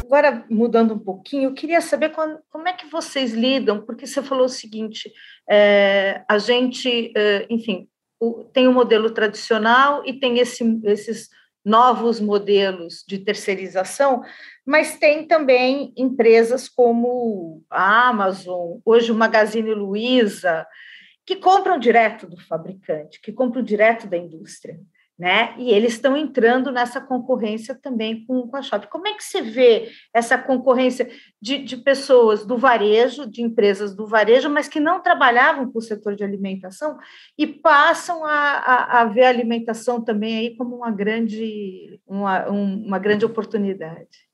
Agora, 0.04 0.44
mudando 0.50 0.94
um 0.94 0.98
pouquinho, 0.98 1.50
eu 1.50 1.54
queria 1.54 1.80
saber 1.80 2.08
como, 2.08 2.40
como 2.50 2.66
é 2.66 2.72
que 2.72 2.90
vocês 2.90 3.32
lidam, 3.32 3.80
porque 3.80 4.04
você 4.04 4.20
falou 4.20 4.46
o 4.46 4.48
seguinte: 4.48 5.12
é, 5.48 6.24
a 6.28 6.38
gente, 6.38 7.12
é, 7.16 7.46
enfim, 7.48 7.86
o, 8.18 8.42
tem 8.52 8.66
o 8.66 8.70
um 8.70 8.74
modelo 8.74 9.10
tradicional 9.10 10.02
e 10.04 10.12
tem 10.12 10.40
esse, 10.40 10.64
esses 10.82 11.28
novos 11.64 12.18
modelos 12.20 13.04
de 13.06 13.18
terceirização, 13.18 14.22
mas 14.66 14.98
tem 14.98 15.24
também 15.24 15.92
empresas 15.96 16.68
como 16.68 17.62
a 17.70 18.08
Amazon, 18.08 18.78
hoje 18.84 19.12
o 19.12 19.14
Magazine 19.14 19.72
Luiza, 19.72 20.66
que 21.26 21.36
compram 21.36 21.78
direto 21.78 22.26
do 22.26 22.36
fabricante, 22.36 23.20
que 23.20 23.32
compram 23.32 23.62
direto 23.62 24.06
da 24.06 24.16
indústria 24.16 24.78
né? 25.18 25.54
E 25.58 25.70
eles 25.70 25.92
estão 25.92 26.16
entrando 26.16 26.72
nessa 26.72 27.00
concorrência 27.00 27.74
também 27.74 28.24
com, 28.26 28.48
com 28.48 28.56
a 28.56 28.62
Shop. 28.62 28.88
Como 28.88 29.06
é 29.06 29.14
que 29.14 29.22
você 29.22 29.40
vê 29.40 29.88
essa 30.12 30.36
concorrência 30.36 31.08
de, 31.40 31.58
de 31.58 31.76
pessoas 31.76 32.44
do 32.44 32.58
varejo, 32.58 33.30
de 33.30 33.40
empresas 33.40 33.94
do 33.94 34.06
varejo, 34.06 34.50
mas 34.50 34.66
que 34.66 34.80
não 34.80 35.00
trabalhavam 35.00 35.70
com 35.70 35.78
o 35.78 35.82
setor 35.82 36.16
de 36.16 36.24
alimentação 36.24 36.98
e 37.38 37.46
passam 37.46 38.24
a, 38.24 38.30
a, 38.32 39.00
a 39.02 39.04
ver 39.04 39.24
a 39.24 39.28
alimentação 39.28 40.00
também 40.00 40.36
aí 40.36 40.56
como 40.56 40.76
uma 40.76 40.90
grande, 40.90 42.00
uma, 42.06 42.48
uma 42.48 42.98
grande 42.98 43.24
oportunidade? 43.24 44.28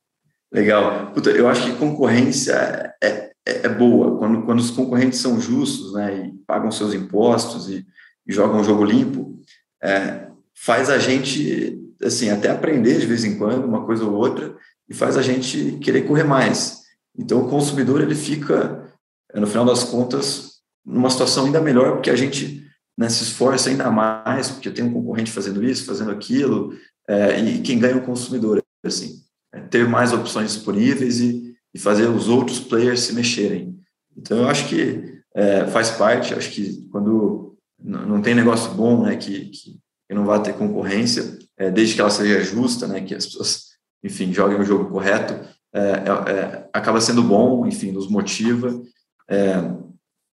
Legal. 0.51 1.13
Puta, 1.13 1.31
eu 1.31 1.47
acho 1.47 1.67
que 1.67 1.79
concorrência 1.79 2.95
é, 3.05 3.31
é, 3.51 3.67
é, 3.67 3.69
boa. 3.69 4.17
Quando, 4.19 4.43
quando 4.43 4.59
os 4.59 4.71
concorrentes 4.71 5.19
são 5.19 5.41
justos 5.41 5.95
né, 5.95 6.27
e 6.27 6.33
pagam 6.47 6.71
seus 6.71 6.95
impostos 6.95 7.69
e, 7.69 7.85
e 8.27 8.33
jogam 8.33 8.61
um 8.61 8.65
jogo 8.65 8.85
limpo, 8.85 9.41
é, 9.83 10.29
faz 10.55 10.91
a 10.91 10.99
gente, 10.99 11.79
assim, 12.03 12.31
até 12.31 12.51
aprender 12.51 12.99
de 12.99 13.07
vez 13.07 13.25
em 13.25 13.37
quando 13.39 13.65
uma 13.65 13.85
coisa 13.85 14.05
ou 14.05 14.15
outra 14.15 14.57
e 14.89 14.95
faz 14.95 15.17
a 15.17 15.23
gente 15.23 15.79
querer 15.83 16.03
correr 16.03 16.25
mais. 16.25 16.81
Então, 17.17 17.43
o 17.43 17.49
consumidor, 17.49 18.01
ele 18.01 18.15
fica, 18.15 18.93
no 19.35 19.47
final 19.47 19.65
das 19.65 19.85
contas, 19.85 20.61
numa 20.85 21.11
situação 21.11 21.47
ainda 21.47 21.61
melhor, 21.61 21.95
porque 21.95 22.11
a 22.11 22.17
gente 22.17 22.67
né, 22.97 23.09
se 23.09 23.23
esforça 23.23 23.71
ainda 23.71 23.91
mais, 23.91 24.51
porque 24.51 24.71
tem 24.71 24.85
um 24.85 24.93
concorrente 24.93 25.33
fazendo 25.33 25.65
isso, 25.65 25.87
fazendo 25.87 26.11
aquilo, 26.11 26.75
é, 27.09 27.41
e 27.41 27.61
quem 27.63 27.79
ganha 27.79 27.95
é 27.95 27.97
o 27.97 28.05
consumidor, 28.05 28.63
assim, 28.85 29.21
é 29.53 29.61
ter 29.61 29.89
mais 29.89 30.13
opções 30.13 30.53
disponíveis 30.53 31.21
e, 31.21 31.50
e, 31.75 31.79
fazer 31.79 32.09
os 32.09 32.29
outros 32.29 32.61
players 32.61 33.01
se 33.01 33.15
mexerem. 33.15 33.79
Então, 34.17 34.39
eu 34.39 34.49
acho 34.49 34.69
que 34.69 35.21
é, 35.35 35.67
faz 35.67 35.91
parte, 35.91 36.35
acho 36.35 36.51
que 36.51 36.89
quando 36.91 37.57
não 37.83 38.21
tem 38.21 38.35
negócio 38.35 38.73
bom, 38.75 39.05
né, 39.05 39.17
que, 39.17 39.47
que 39.47 39.81
que 40.11 40.15
não 40.15 40.25
vai 40.25 40.43
ter 40.43 40.55
concorrência, 40.55 41.39
é, 41.57 41.71
desde 41.71 41.95
que 41.95 42.01
ela 42.01 42.11
seja 42.11 42.43
justa, 42.43 42.89
né, 42.89 43.01
que 43.01 43.15
as 43.15 43.27
pessoas, 43.27 43.67
enfim, 44.03 44.33
joguem 44.33 44.59
o 44.59 44.65
jogo 44.65 44.91
correto, 44.91 45.35
é, 45.73 45.81
é, 45.81 46.33
é 46.33 46.69
acaba 46.73 47.01
sendo 47.01 47.23
bom, 47.23 47.65
enfim, 47.65 47.93
nos 47.93 48.11
motiva. 48.11 48.83
É, 49.31 49.55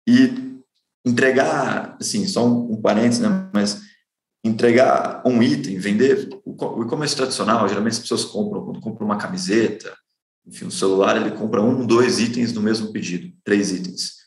e 0.07 0.61
entregar, 1.07 1.97
assim, 1.99 2.27
só 2.27 2.47
um, 2.47 2.75
um 2.75 2.83
parênteses, 2.83 3.21
né, 3.21 3.49
mas 3.55 3.81
entregar 4.45 5.23
um 5.25 5.43
item, 5.43 5.79
vender, 5.79 6.29
o 6.45 6.83
e-commerce 6.83 7.17
tradicional, 7.17 7.67
geralmente 7.67 7.95
as 7.95 8.01
pessoas 8.01 8.27
compram, 8.27 8.67
quando 8.67 8.81
compram 8.83 9.07
uma 9.07 9.17
camiseta, 9.17 9.97
enfim, 10.47 10.67
um 10.67 10.71
celular, 10.71 11.17
ele 11.17 11.37
compra 11.37 11.63
um, 11.63 11.87
dois 11.87 12.19
itens 12.19 12.53
no 12.53 12.63
mesmo 12.63 12.93
pedido, 12.93 13.33
três 13.45 13.71
itens. 13.71 14.23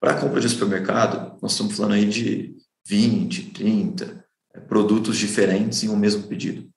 Para 0.00 0.12
a 0.12 0.20
compra 0.20 0.40
de 0.40 0.48
supermercado, 0.48 1.38
nós 1.40 1.52
estamos 1.52 1.76
falando 1.76 1.94
aí 1.94 2.06
de 2.06 2.54
20, 2.86 3.50
30, 3.50 4.24
produtos 4.68 5.16
diferentes 5.16 5.82
em 5.82 5.88
um 5.88 5.96
mesmo 5.96 6.24
pedido. 6.24 6.68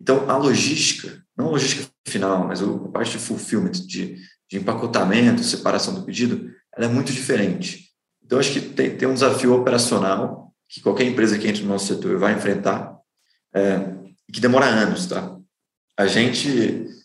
Então, 0.00 0.30
a 0.30 0.36
logística, 0.36 1.22
não 1.36 1.48
a 1.48 1.50
logística 1.50 1.88
final, 2.08 2.46
mas 2.46 2.62
a 2.62 2.78
parte 2.88 3.12
de 3.12 3.18
fulfillment, 3.18 3.72
de, 3.72 4.16
de 4.50 4.56
empacotamento, 4.56 5.44
separação 5.44 5.94
do 5.94 6.04
pedido, 6.04 6.50
ela 6.74 6.86
é 6.86 6.88
muito 6.88 7.12
diferente. 7.12 7.90
Então, 8.24 8.38
acho 8.38 8.52
que 8.52 8.60
tem, 8.60 8.96
tem 8.96 9.08
um 9.08 9.14
desafio 9.14 9.54
operacional 9.54 10.54
que 10.68 10.80
qualquer 10.80 11.04
empresa 11.04 11.36
que 11.36 11.46
entre 11.46 11.62
no 11.62 11.68
nosso 11.68 11.86
setor 11.86 12.18
vai 12.18 12.32
enfrentar 12.32 12.96
é, 13.54 14.00
que 14.32 14.40
demora 14.40 14.66
anos, 14.66 15.06
tá? 15.06 15.36
A 15.96 16.06
gente, 16.06 16.48
é, 16.48 16.84
o 16.84 16.99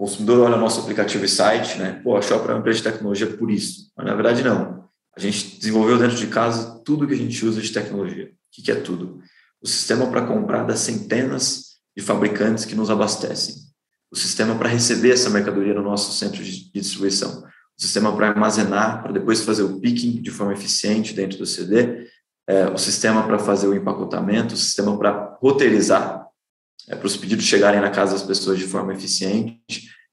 consumidor 0.00 0.40
olha 0.40 0.56
nosso 0.56 0.80
aplicativo 0.80 1.26
e 1.26 1.28
site, 1.28 1.78
né? 1.78 2.00
Pô, 2.02 2.16
a 2.16 2.22
Shopper 2.22 2.52
é 2.52 2.54
uma 2.54 2.60
empresa 2.60 2.78
de 2.78 2.84
tecnologia 2.84 3.26
por 3.26 3.50
isso. 3.50 3.92
Mas, 3.94 4.06
na 4.06 4.14
verdade, 4.14 4.42
não. 4.42 4.88
A 5.14 5.20
gente 5.20 5.58
desenvolveu 5.58 5.98
dentro 5.98 6.16
de 6.16 6.26
casa 6.28 6.80
tudo 6.86 7.06
que 7.06 7.12
a 7.12 7.16
gente 7.18 7.44
usa 7.44 7.60
de 7.60 7.70
tecnologia. 7.70 8.30
O 8.30 8.62
que 8.62 8.72
é 8.72 8.76
tudo? 8.76 9.20
O 9.60 9.68
sistema 9.68 10.06
para 10.06 10.26
comprar 10.26 10.64
das 10.64 10.78
centenas 10.78 11.76
de 11.94 12.02
fabricantes 12.02 12.64
que 12.64 12.74
nos 12.74 12.88
abastecem. 12.88 13.56
O 14.10 14.16
sistema 14.16 14.54
para 14.54 14.70
receber 14.70 15.12
essa 15.12 15.28
mercadoria 15.28 15.74
no 15.74 15.82
nosso 15.82 16.16
centro 16.16 16.42
de 16.42 16.72
distribuição. 16.72 17.44
O 17.78 17.82
sistema 17.82 18.16
para 18.16 18.28
armazenar, 18.28 19.02
para 19.02 19.12
depois 19.12 19.42
fazer 19.42 19.64
o 19.64 19.80
picking 19.80 20.22
de 20.22 20.30
forma 20.30 20.54
eficiente 20.54 21.12
dentro 21.12 21.36
do 21.36 21.44
CD. 21.44 22.08
É, 22.48 22.70
o 22.70 22.78
sistema 22.78 23.24
para 23.24 23.38
fazer 23.38 23.66
o 23.66 23.74
empacotamento. 23.74 24.54
O 24.54 24.56
sistema 24.56 24.96
para 24.96 25.36
roteirizar, 25.42 26.26
é, 26.90 26.96
para 26.96 27.06
os 27.06 27.16
pedidos 27.16 27.44
chegarem 27.44 27.80
na 27.80 27.90
casa 27.90 28.12
das 28.12 28.22
pessoas 28.22 28.58
de 28.58 28.66
forma 28.66 28.92
eficiente. 28.92 29.62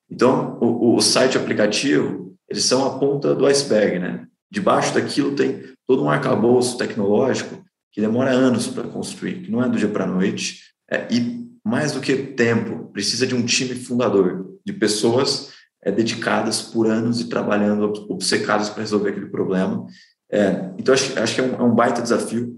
Então, 0.09 0.57
o, 0.61 0.95
o 0.95 1.01
site 1.01 1.38
aplicativo, 1.38 2.38
eles 2.47 2.63
são 2.63 2.86
a 2.86 2.99
ponta 2.99 3.34
do 3.34 3.45
iceberg, 3.47 3.99
né? 3.99 4.28
Debaixo 4.49 4.93
daquilo 4.93 5.36
tem 5.36 5.63
todo 5.86 6.03
um 6.03 6.09
arcabouço 6.09 6.78
tecnológico 6.78 7.61
que 7.91 7.99
demora 7.99 8.32
anos 8.32 8.67
para 8.67 8.88
construir, 8.88 9.41
que 9.41 9.51
não 9.51 9.63
é 9.63 9.67
do 9.67 9.78
dia 9.78 9.88
para 9.88 10.03
a 10.03 10.07
noite, 10.07 10.61
é, 10.89 11.07
e 11.11 11.47
mais 11.65 11.91
do 11.91 11.99
que 11.99 12.15
tempo, 12.15 12.89
precisa 12.93 13.28
de 13.28 13.36
um 13.36 13.43
time 13.43 13.75
fundador, 13.75 14.57
de 14.65 14.71
pessoas 14.71 15.51
é, 15.84 15.91
dedicadas 15.91 16.61
por 16.61 16.88
anos 16.88 17.19
e 17.19 17.28
trabalhando 17.28 17.91
obcecadas 18.09 18.69
para 18.69 18.82
resolver 18.82 19.09
aquele 19.09 19.25
problema. 19.25 19.86
É, 20.32 20.71
então, 20.78 20.93
acho, 20.93 21.19
acho 21.19 21.36
que 21.36 21.41
é 21.41 21.43
um, 21.43 21.55
é 21.55 21.63
um, 21.63 21.73
baita 21.73 22.01
desafio 22.01 22.55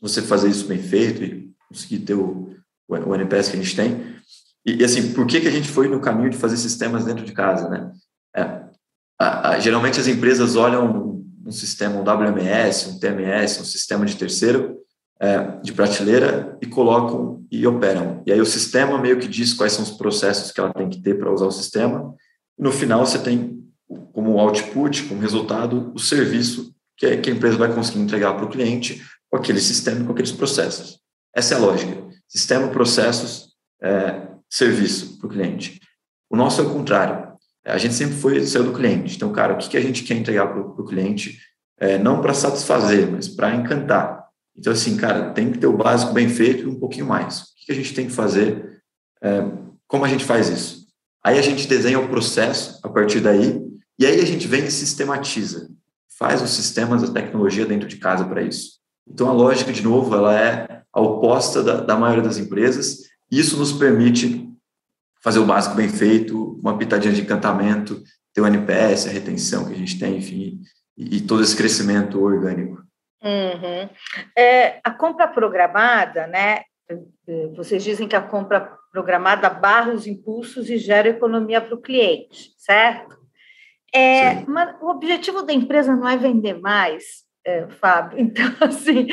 você 0.00 0.20
fazer 0.20 0.50
isso 0.50 0.66
bem 0.66 0.78
feito 0.78 1.24
e 1.24 1.50
conseguir 1.68 2.00
ter 2.00 2.14
o, 2.14 2.54
o 2.88 3.14
NPS 3.14 3.48
que 3.48 3.56
a 3.56 3.62
gente 3.62 3.76
tem. 3.76 4.14
E, 4.66 4.80
e, 4.80 4.84
assim, 4.84 5.12
por 5.12 5.26
que, 5.26 5.40
que 5.40 5.48
a 5.48 5.50
gente 5.50 5.68
foi 5.68 5.88
no 5.88 6.00
caminho 6.00 6.30
de 6.30 6.36
fazer 6.36 6.56
sistemas 6.56 7.04
dentro 7.04 7.24
de 7.24 7.32
casa, 7.32 7.68
né? 7.68 7.92
É, 8.36 8.64
a, 9.18 9.50
a, 9.50 9.58
geralmente 9.58 10.00
as 10.00 10.06
empresas 10.06 10.56
olham 10.56 11.22
um 11.46 11.52
sistema, 11.52 11.96
um 11.96 12.02
WMS, 12.02 12.88
um 12.88 12.98
TMS, 12.98 13.60
um 13.60 13.64
sistema 13.64 14.06
de 14.06 14.16
terceiro 14.16 14.78
é, 15.20 15.60
de 15.62 15.72
prateleira 15.72 16.58
e 16.60 16.66
colocam 16.66 17.44
e 17.50 17.66
operam. 17.66 18.22
E 18.26 18.32
aí 18.32 18.40
o 18.40 18.46
sistema 18.46 18.98
meio 18.98 19.18
que 19.18 19.28
diz 19.28 19.52
quais 19.52 19.72
são 19.72 19.84
os 19.84 19.90
processos 19.90 20.50
que 20.50 20.60
ela 20.60 20.72
tem 20.72 20.88
que 20.88 21.00
ter 21.00 21.18
para 21.18 21.32
usar 21.32 21.46
o 21.46 21.52
sistema. 21.52 22.14
No 22.58 22.72
final 22.72 23.04
você 23.04 23.18
tem 23.18 23.62
como 24.12 24.38
output, 24.38 25.04
como 25.04 25.20
resultado, 25.20 25.92
o 25.94 25.98
serviço 25.98 26.74
que, 26.96 27.06
a 27.06 27.30
empresa 27.30 27.56
vai 27.56 27.72
conseguir 27.72 28.00
entregar 28.00 28.34
para 28.34 28.44
o 28.44 28.48
cliente 28.48 29.02
com 29.30 29.36
aquele 29.36 29.60
sistema, 29.60 30.04
com 30.04 30.12
aqueles 30.12 30.32
processos. 30.32 31.00
Essa 31.34 31.54
é 31.54 31.56
a 31.56 31.60
lógica. 31.60 32.04
Sistema, 32.28 32.68
processos, 32.68 33.54
é, 33.82 34.28
serviço 34.48 35.18
para 35.18 35.26
o 35.26 35.30
cliente. 35.30 35.80
O 36.30 36.36
nosso 36.36 36.60
é 36.60 36.64
o 36.64 36.70
contrário 36.70 37.34
a 37.64 37.78
gente 37.78 37.94
sempre 37.94 38.14
foi 38.16 38.44
saiu 38.46 38.64
do 38.64 38.72
cliente. 38.72 39.16
Então, 39.16 39.32
cara, 39.32 39.54
o 39.54 39.56
que, 39.56 39.70
que 39.70 39.76
a 39.76 39.80
gente 39.80 40.04
quer 40.04 40.14
entregar 40.14 40.46
para 40.48 40.60
o 40.60 40.84
cliente, 40.84 41.38
é, 41.78 41.98
não 41.98 42.20
para 42.20 42.34
satisfazer, 42.34 43.10
mas 43.10 43.26
para 43.26 43.54
encantar. 43.54 44.22
Então, 44.56 44.72
assim, 44.72 44.96
cara, 44.96 45.30
tem 45.30 45.50
que 45.50 45.58
ter 45.58 45.66
o 45.66 45.76
básico 45.76 46.12
bem 46.12 46.28
feito 46.28 46.64
e 46.64 46.66
um 46.66 46.78
pouquinho 46.78 47.06
mais. 47.06 47.40
O 47.40 47.44
que, 47.56 47.66
que 47.66 47.72
a 47.72 47.74
gente 47.74 47.94
tem 47.94 48.06
que 48.06 48.12
fazer? 48.12 48.82
É, 49.22 49.42
como 49.86 50.04
a 50.04 50.08
gente 50.08 50.24
faz 50.24 50.48
isso? 50.48 50.84
Aí 51.24 51.38
a 51.38 51.42
gente 51.42 51.66
desenha 51.66 51.98
o 51.98 52.08
processo 52.08 52.78
a 52.84 52.88
partir 52.88 53.20
daí, 53.20 53.62
e 53.98 54.04
aí 54.04 54.20
a 54.20 54.26
gente 54.26 54.46
vem 54.46 54.64
e 54.66 54.70
sistematiza. 54.70 55.70
Faz 56.18 56.42
os 56.42 56.50
sistemas, 56.50 57.02
a 57.02 57.12
tecnologia 57.12 57.64
dentro 57.64 57.88
de 57.88 57.96
casa 57.96 58.24
para 58.24 58.42
isso. 58.42 58.74
Então, 59.08 59.28
a 59.28 59.32
lógica, 59.32 59.72
de 59.72 59.82
novo, 59.82 60.14
ela 60.14 60.38
é 60.38 60.82
a 60.94 61.00
oposta 61.00 61.62
da, 61.62 61.80
da 61.80 61.96
maioria 61.96 62.22
das 62.22 62.38
empresas. 62.38 63.08
Isso 63.30 63.56
nos 63.56 63.72
permite 63.72 64.48
fazer 65.22 65.38
o 65.38 65.46
básico 65.46 65.74
bem 65.74 65.88
feito, 65.88 66.58
uma 66.62 66.78
pitadinha 66.78 67.12
de 67.12 67.22
encantamento, 67.22 68.02
ter 68.32 68.40
o 68.40 68.46
NPS, 68.46 69.06
a 69.06 69.10
retenção 69.10 69.66
que 69.66 69.72
a 69.72 69.76
gente 69.76 69.98
tem, 69.98 70.18
enfim, 70.18 70.60
e, 70.96 71.16
e 71.16 71.20
todo 71.20 71.42
esse 71.42 71.56
crescimento 71.56 72.22
orgânico. 72.22 72.82
Uhum. 73.22 73.88
É, 74.36 74.80
a 74.84 74.90
compra 74.90 75.26
programada, 75.26 76.26
né? 76.26 76.62
Vocês 77.56 77.82
dizem 77.82 78.06
que 78.06 78.14
a 78.14 78.20
compra 78.20 78.76
programada 78.92 79.48
barra 79.48 79.92
os 79.92 80.06
impulsos 80.06 80.68
e 80.68 80.76
gera 80.76 81.08
economia 81.08 81.60
para 81.60 81.74
o 81.74 81.80
cliente, 81.80 82.52
certo? 82.58 83.16
É, 83.94 84.44
mas 84.44 84.76
o 84.82 84.88
objetivo 84.90 85.42
da 85.42 85.52
empresa 85.52 85.96
não 85.96 86.06
é 86.06 86.16
vender 86.16 86.60
mais, 86.60 87.23
é, 87.44 87.66
Fábio. 87.68 88.18
Então, 88.24 88.52
assim, 88.60 89.06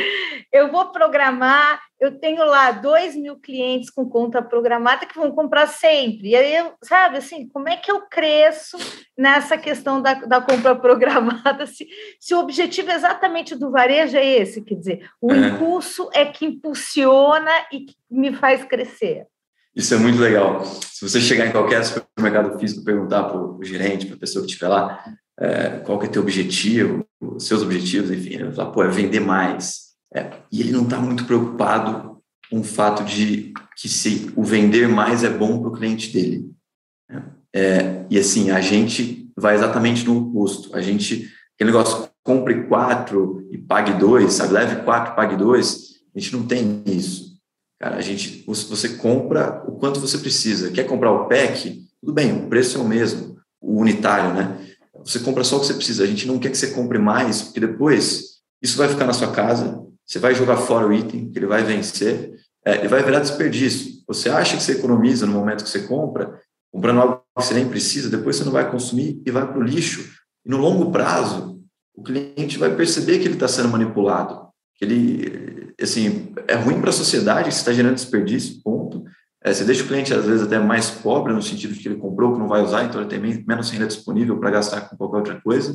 eu 0.52 0.72
vou 0.72 0.92
programar, 0.92 1.82
eu 2.00 2.18
tenho 2.18 2.44
lá 2.46 2.72
dois 2.72 3.16
mil 3.16 3.38
clientes 3.38 3.90
com 3.90 4.10
conta 4.10 4.42
programada 4.42 5.06
que 5.06 5.18
vão 5.18 5.32
comprar 5.32 5.68
sempre. 5.68 6.30
E 6.30 6.36
aí, 6.36 6.56
eu, 6.56 6.74
sabe, 6.84 7.18
assim, 7.18 7.48
como 7.50 7.70
é 7.70 7.78
que 7.78 7.92
eu 7.92 8.02
cresço 8.10 8.78
nessa 9.18 9.58
questão 9.58 10.02
da, 10.02 10.14
da 10.14 10.42
compra 10.42 10.76
programada? 10.80 11.66
Se, 11.66 11.88
se 12.20 12.34
o 12.34 12.40
objetivo 12.40 12.92
exatamente 12.92 13.56
do 13.56 13.72
varejo 13.72 14.18
é 14.18 14.26
esse, 14.26 14.62
quer 14.62 14.76
dizer, 14.76 15.10
o 15.20 15.32
é. 15.32 15.38
impulso 15.38 16.10
é 16.14 16.26
que 16.26 16.46
impulsiona 16.46 17.52
e 17.72 17.82
que 17.82 17.96
me 18.10 18.34
faz 18.34 18.64
crescer. 18.64 19.28
Isso 19.76 19.94
é 19.94 19.98
muito 19.98 20.20
legal. 20.20 20.66
Se 20.66 21.08
você 21.08 21.22
chegar 21.22 21.48
em 21.48 21.52
qualquer 21.52 21.84
supermercado 21.84 22.60
físico 22.60 22.84
perguntar 22.84 23.24
para 23.24 23.38
o 23.38 23.64
gerente, 23.64 24.06
para 24.06 24.16
a 24.16 24.20
pessoa 24.20 24.44
que 24.44 24.52
estiver 24.52 24.68
lá, 24.68 25.02
é, 25.40 25.80
qual 25.86 25.98
que 25.98 26.08
é 26.08 26.10
teu 26.10 26.22
objetivo, 26.22 27.06
os 27.22 27.46
seus 27.46 27.62
objetivos, 27.62 28.10
enfim, 28.10 28.34
ele 28.34 28.46
vai 28.46 28.54
falar, 28.54 28.72
pô, 28.72 28.84
é 28.84 28.88
vender 28.88 29.20
mais. 29.20 29.92
É, 30.14 30.32
e 30.52 30.60
ele 30.60 30.72
não 30.72 30.84
está 30.84 31.00
muito 31.00 31.26
preocupado 31.26 32.20
com 32.50 32.60
o 32.60 32.64
fato 32.64 33.04
de 33.04 33.54
que 33.78 33.88
se 33.88 34.32
o 34.36 34.44
vender 34.44 34.90
mais 34.90 35.24
é 35.24 35.30
bom 35.30 35.60
para 35.60 35.70
o 35.70 35.74
cliente 35.74 36.12
dele. 36.12 36.52
Né? 37.10 37.24
É, 37.56 38.06
e 38.10 38.18
assim, 38.18 38.50
a 38.50 38.60
gente 38.60 39.32
vai 39.38 39.56
exatamente 39.56 40.06
no 40.06 40.18
oposto. 40.18 40.76
A 40.76 40.82
gente, 40.82 41.32
aquele 41.56 41.72
negócio, 41.72 42.10
compre 42.24 42.68
quatro 42.68 43.48
e 43.52 43.58
pague 43.58 43.94
dois, 43.94 44.34
sabe? 44.34 44.54
Leve 44.54 44.84
quatro, 44.84 45.16
pague 45.16 45.38
dois. 45.38 46.02
A 46.16 46.20
gente 46.20 46.34
não 46.36 46.46
tem 46.46 46.84
isso. 46.86 47.32
Cara, 47.80 47.96
a 47.96 48.02
gente, 48.02 48.44
você 48.46 48.90
compra 48.98 49.64
o 49.68 49.78
quanto 49.78 50.00
você 50.00 50.18
precisa. 50.18 50.72
Quer 50.72 50.84
comprar 50.84 51.12
o 51.12 51.28
pack? 51.28 51.88
Tudo 52.00 52.14
bem, 52.14 52.32
o 52.34 52.48
preço 52.48 52.78
é 52.78 52.82
o 52.82 52.88
mesmo, 52.88 53.38
o 53.60 53.80
unitário, 53.80 54.34
né? 54.34 54.60
Você 55.06 55.20
compra 55.20 55.44
só 55.44 55.58
o 55.58 55.60
que 55.60 55.68
você 55.68 55.74
precisa. 55.74 56.04
A 56.04 56.08
gente 56.08 56.28
não 56.28 56.40
quer 56.40 56.50
que 56.50 56.58
você 56.58 56.72
compre 56.72 56.98
mais, 56.98 57.42
porque 57.42 57.60
depois 57.60 58.42
isso 58.62 58.78
vai 58.78 58.88
ficar 58.88 59.06
na 59.06 59.14
sua 59.14 59.32
casa, 59.32 59.82
você 60.06 60.20
vai 60.20 60.36
jogar 60.36 60.58
fora 60.58 60.88
o 60.88 60.94
item, 60.94 61.32
que 61.32 61.40
ele 61.40 61.48
vai 61.48 61.64
vencer, 61.64 62.34
é, 62.66 62.78
ele 62.78 62.88
vai 62.88 63.04
virar 63.04 63.20
desperdício. 63.20 64.04
Você 64.08 64.30
acha 64.30 64.58
que 64.58 64.64
você 64.64 64.74
economiza 64.74 65.26
no 65.26 65.34
momento 65.34 65.64
que 65.64 65.70
você 65.70 65.84
compra, 65.84 66.40
comprando 66.72 67.02
algo 67.02 67.24
que 67.38 67.44
você 67.44 67.54
nem 67.54 67.68
precisa, 67.68 68.10
depois 68.10 68.36
você 68.36 68.44
não 68.44 68.52
vai 68.52 68.70
consumir 68.70 69.22
e 69.26 69.32
vai 69.32 69.48
para 69.48 69.60
o 69.60 69.64
lixo. 69.64 70.10
E 70.46 70.50
no 70.50 70.58
longo 70.58 70.92
prazo, 70.92 71.62
o 71.96 72.04
cliente 72.04 72.58
vai 72.58 72.76
perceber 72.76 73.20
que 73.20 73.26
ele 73.26 73.36
está 73.36 73.48
sendo 73.48 73.70
manipulado, 73.70 74.50
que 74.76 74.86
ele, 74.86 75.74
assim, 75.82 76.34
é 76.48 76.56
ruim 76.56 76.80
para 76.80 76.90
a 76.90 76.94
sociedade, 76.94 77.52
você 77.52 77.60
está 77.60 77.74
gerando 77.74 77.96
desperdício, 77.96 78.62
ponto. 78.64 79.04
É, 79.44 79.54
você 79.54 79.64
deixa 79.64 79.84
o 79.84 79.88
cliente, 79.88 80.14
às 80.14 80.26
vezes, 80.26 80.44
até 80.44 80.60
mais 80.60 80.90
pobre, 80.92 81.34
no 81.34 81.42
sentido 81.42 81.74
de 81.74 81.80
que 81.80 81.88
ele 81.88 81.96
comprou, 81.96 82.34
que 82.34 82.40
não 82.40 82.48
vai 82.48 82.62
usar, 82.62 82.84
então 82.84 83.02
ele 83.02 83.10
tem 83.10 83.20
menos 83.20 83.70
renda 83.72 83.88
disponível 83.88 84.38
para 84.40 84.52
gastar 84.52 84.82
com 84.82 84.96
qualquer 84.96 85.18
outra 85.18 85.42
coisa, 85.42 85.74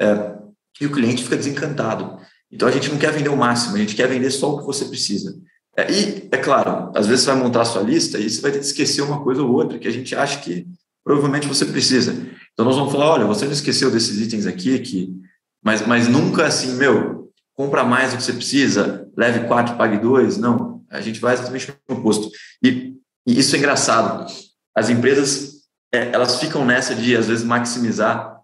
é, 0.00 0.34
e 0.80 0.86
o 0.86 0.92
cliente 0.92 1.22
fica 1.22 1.36
desencantado. 1.36 2.18
Então, 2.50 2.66
a 2.66 2.70
gente 2.70 2.90
não 2.90 2.98
quer 2.98 3.12
vender 3.12 3.28
o 3.28 3.36
máximo, 3.36 3.76
a 3.76 3.78
gente 3.78 3.94
quer 3.94 4.08
vender 4.08 4.30
só 4.30 4.54
o 4.54 4.58
que 4.58 4.66
você 4.66 4.86
precisa. 4.86 5.36
É, 5.76 5.90
e, 5.90 6.28
é 6.30 6.36
claro, 6.36 6.90
às 6.94 7.06
vezes 7.06 7.24
você 7.24 7.32
vai 7.32 7.42
montar 7.42 7.62
a 7.62 7.66
sua 7.66 7.82
lista 7.82 8.18
e 8.18 8.28
você 8.28 8.40
vai 8.40 8.50
ter 8.50 8.58
que 8.58 8.64
esquecer 8.64 9.02
uma 9.02 9.22
coisa 9.22 9.42
ou 9.42 9.52
outra 9.52 9.78
que 9.78 9.88
a 9.88 9.92
gente 9.92 10.14
acha 10.14 10.40
que 10.40 10.66
provavelmente 11.04 11.46
você 11.46 11.64
precisa. 11.64 12.12
Então, 12.52 12.64
nós 12.64 12.76
vamos 12.76 12.92
falar, 12.92 13.10
olha, 13.10 13.24
você 13.24 13.44
não 13.44 13.52
esqueceu 13.52 13.90
desses 13.90 14.20
itens 14.20 14.46
aqui, 14.46 14.74
aqui 14.74 15.22
mas, 15.62 15.86
mas 15.86 16.08
nunca 16.08 16.46
assim, 16.46 16.74
meu, 16.74 17.32
compra 17.54 17.84
mais 17.84 18.10
do 18.10 18.16
que 18.16 18.24
você 18.24 18.32
precisa, 18.32 19.08
leve 19.16 19.46
quatro, 19.46 19.76
pague 19.76 19.98
dois. 19.98 20.36
Não, 20.36 20.82
a 20.90 21.00
gente 21.00 21.20
vai 21.20 21.34
exatamente 21.34 21.72
no 21.88 21.96
oposto. 21.96 22.28
E 22.62 22.94
e 23.26 23.38
isso 23.38 23.54
é 23.54 23.58
engraçado. 23.58 24.26
As 24.74 24.88
empresas, 24.88 25.62
é, 25.92 26.10
elas 26.12 26.40
ficam 26.40 26.64
nessa 26.64 26.94
de, 26.94 27.16
às 27.16 27.26
vezes, 27.28 27.44
maximizar 27.44 28.40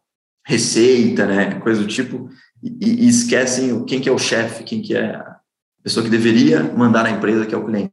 receita, 0.47 1.27
né, 1.27 1.61
coisa 1.61 1.83
do 1.83 1.87
tipo, 1.87 2.31
e, 2.63 3.05
e 3.05 3.09
esquecem 3.09 3.85
quem 3.85 4.01
que 4.01 4.09
é 4.09 4.13
o 4.13 4.19
chefe, 4.19 4.65
quem 4.65 4.81
que 4.81 4.97
é 4.97 5.15
a 5.15 5.37
pessoa 5.83 6.03
que 6.03 6.11
deveria 6.11 6.63
mandar 6.63 7.03
na 7.03 7.11
empresa, 7.11 7.47
que 7.47 7.55
é 7.55 7.59
o 7.59 7.67
cliente. 7.67 7.93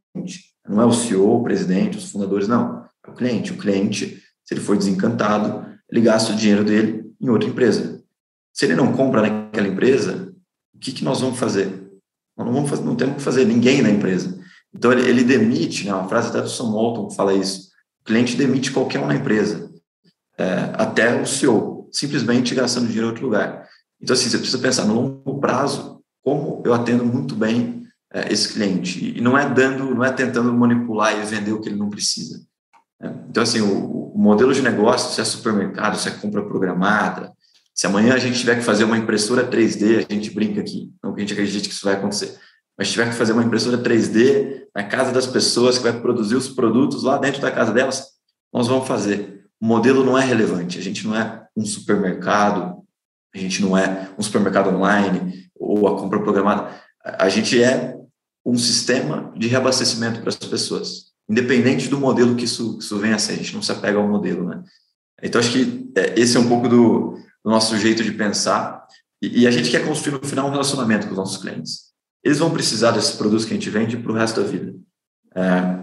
Não 0.68 0.80
é 0.80 0.84
o 0.84 0.92
CEO, 0.92 1.40
o 1.40 1.44
presidente, 1.44 1.98
os 1.98 2.10
fundadores, 2.10 2.48
não. 2.48 2.84
É 3.06 3.10
o 3.10 3.14
cliente. 3.14 3.52
O 3.52 3.58
cliente, 3.58 4.22
se 4.44 4.54
ele 4.54 4.60
for 4.60 4.76
desencantado, 4.76 5.64
ele 5.90 6.00
gasta 6.00 6.32
o 6.32 6.36
dinheiro 6.36 6.64
dele 6.64 7.04
em 7.20 7.28
outra 7.28 7.48
empresa. 7.48 8.02
Se 8.52 8.64
ele 8.64 8.74
não 8.74 8.92
compra 8.92 9.22
naquela 9.22 9.68
empresa, 9.68 10.34
o 10.74 10.78
que, 10.78 10.92
que 10.92 11.04
nós 11.04 11.20
vamos 11.20 11.38
fazer? 11.38 11.68
Nós 12.36 12.46
não, 12.46 12.52
vamos 12.52 12.68
fazer, 12.68 12.84
não 12.84 12.96
temos 12.96 13.16
que 13.16 13.22
fazer 13.22 13.44
ninguém 13.44 13.82
na 13.82 13.90
empresa. 13.90 14.38
Então, 14.76 14.92
ele, 14.92 15.08
ele 15.08 15.24
demite, 15.24 15.86
né, 15.86 15.94
uma 15.94 16.06
frase 16.06 16.28
até 16.28 16.42
do 16.42 16.50
Sam 16.50 16.70
Walton 16.70 17.10
fala 17.10 17.32
isso, 17.32 17.70
o 18.02 18.04
cliente 18.04 18.36
demite 18.36 18.70
qualquer 18.70 19.00
um 19.00 19.06
na 19.06 19.14
empresa, 19.14 19.70
é, 20.38 20.70
até 20.74 21.20
o 21.20 21.26
CEO, 21.26 21.88
simplesmente 21.90 22.54
gastando 22.54 22.86
dinheiro 22.86 23.06
em 23.06 23.10
outro 23.10 23.24
lugar. 23.24 23.66
Então, 24.00 24.12
assim, 24.12 24.28
você 24.28 24.36
precisa 24.36 24.58
pensar 24.58 24.84
no 24.84 24.94
longo 24.94 25.40
prazo, 25.40 26.02
como 26.22 26.62
eu 26.64 26.74
atendo 26.74 27.06
muito 27.06 27.34
bem 27.34 27.84
é, 28.12 28.30
esse 28.30 28.52
cliente, 28.52 29.16
e 29.16 29.20
não 29.20 29.36
é 29.36 29.48
dando, 29.48 29.94
não 29.94 30.04
é 30.04 30.12
tentando 30.12 30.52
manipular 30.52 31.18
e 31.18 31.24
vender 31.24 31.52
o 31.52 31.60
que 31.60 31.70
ele 31.70 31.78
não 31.78 31.88
precisa. 31.88 32.42
É, 33.00 33.10
então, 33.30 33.42
assim, 33.42 33.62
o, 33.62 34.12
o 34.14 34.18
modelo 34.18 34.52
de 34.52 34.60
negócio, 34.60 35.14
se 35.14 35.20
é 35.22 35.24
supermercado, 35.24 35.98
se 35.98 36.08
é 36.08 36.12
compra 36.12 36.44
programada, 36.44 37.32
se 37.74 37.86
amanhã 37.86 38.12
a 38.12 38.18
gente 38.18 38.38
tiver 38.38 38.56
que 38.56 38.62
fazer 38.62 38.84
uma 38.84 38.98
impressora 38.98 39.48
3D, 39.48 40.06
a 40.06 40.14
gente 40.14 40.30
brinca 40.30 40.60
aqui, 40.60 40.92
não 41.02 41.14
que 41.14 41.20
a 41.20 41.24
gente 41.24 41.32
acredite 41.32 41.66
que 41.66 41.74
isso 41.74 41.84
vai 41.84 41.94
acontecer 41.94 42.38
mas 42.78 42.90
tiver 42.90 43.08
que 43.08 43.16
fazer 43.16 43.32
uma 43.32 43.42
impressora 43.42 43.78
3D 43.78 44.66
na 44.74 44.84
casa 44.84 45.10
das 45.12 45.26
pessoas, 45.26 45.78
que 45.78 45.84
vai 45.84 45.98
produzir 45.98 46.36
os 46.36 46.48
produtos 46.48 47.02
lá 47.02 47.16
dentro 47.16 47.40
da 47.40 47.50
casa 47.50 47.72
delas, 47.72 48.08
nós 48.52 48.68
vamos 48.68 48.86
fazer. 48.86 49.46
O 49.60 49.66
modelo 49.66 50.04
não 50.04 50.18
é 50.18 50.24
relevante, 50.24 50.78
a 50.78 50.82
gente 50.82 51.06
não 51.06 51.16
é 51.16 51.46
um 51.56 51.64
supermercado, 51.64 52.82
a 53.34 53.38
gente 53.38 53.62
não 53.62 53.76
é 53.76 54.10
um 54.18 54.22
supermercado 54.22 54.68
online 54.68 55.48
ou 55.58 55.88
a 55.88 55.98
compra 55.98 56.20
programada, 56.20 56.68
a 57.02 57.28
gente 57.30 57.62
é 57.62 57.96
um 58.44 58.58
sistema 58.58 59.32
de 59.36 59.48
reabastecimento 59.48 60.20
para 60.20 60.28
as 60.28 60.36
pessoas, 60.36 61.06
independente 61.28 61.88
do 61.88 61.98
modelo 61.98 62.36
que 62.36 62.44
isso, 62.44 62.78
isso 62.78 62.98
venha 62.98 63.16
a 63.16 63.18
ser, 63.18 63.32
a 63.32 63.36
gente 63.36 63.54
não 63.54 63.62
se 63.62 63.72
apega 63.72 63.98
ao 63.98 64.06
modelo, 64.06 64.46
né? 64.46 64.62
Então, 65.22 65.40
acho 65.40 65.50
que 65.50 65.90
é, 65.96 66.20
esse 66.20 66.36
é 66.36 66.40
um 66.40 66.48
pouco 66.48 66.68
do, 66.68 67.18
do 67.42 67.50
nosso 67.50 67.76
jeito 67.78 68.04
de 68.04 68.12
pensar, 68.12 68.86
e, 69.22 69.42
e 69.42 69.46
a 69.46 69.50
gente 69.50 69.70
quer 69.70 69.86
construir 69.86 70.12
no 70.12 70.28
final 70.28 70.46
um 70.46 70.50
relacionamento 70.50 71.06
com 71.06 71.12
os 71.12 71.18
nossos 71.18 71.38
clientes 71.38 71.85
eles 72.26 72.40
vão 72.40 72.50
precisar 72.50 72.90
desses 72.90 73.14
produtos 73.14 73.44
que 73.44 73.52
a 73.52 73.54
gente 73.54 73.70
vende 73.70 73.96
para 73.96 74.10
o 74.10 74.14
resto 74.16 74.40
da 74.40 74.46
vida. 74.48 74.74
É, 75.32 75.78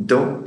então, 0.00 0.44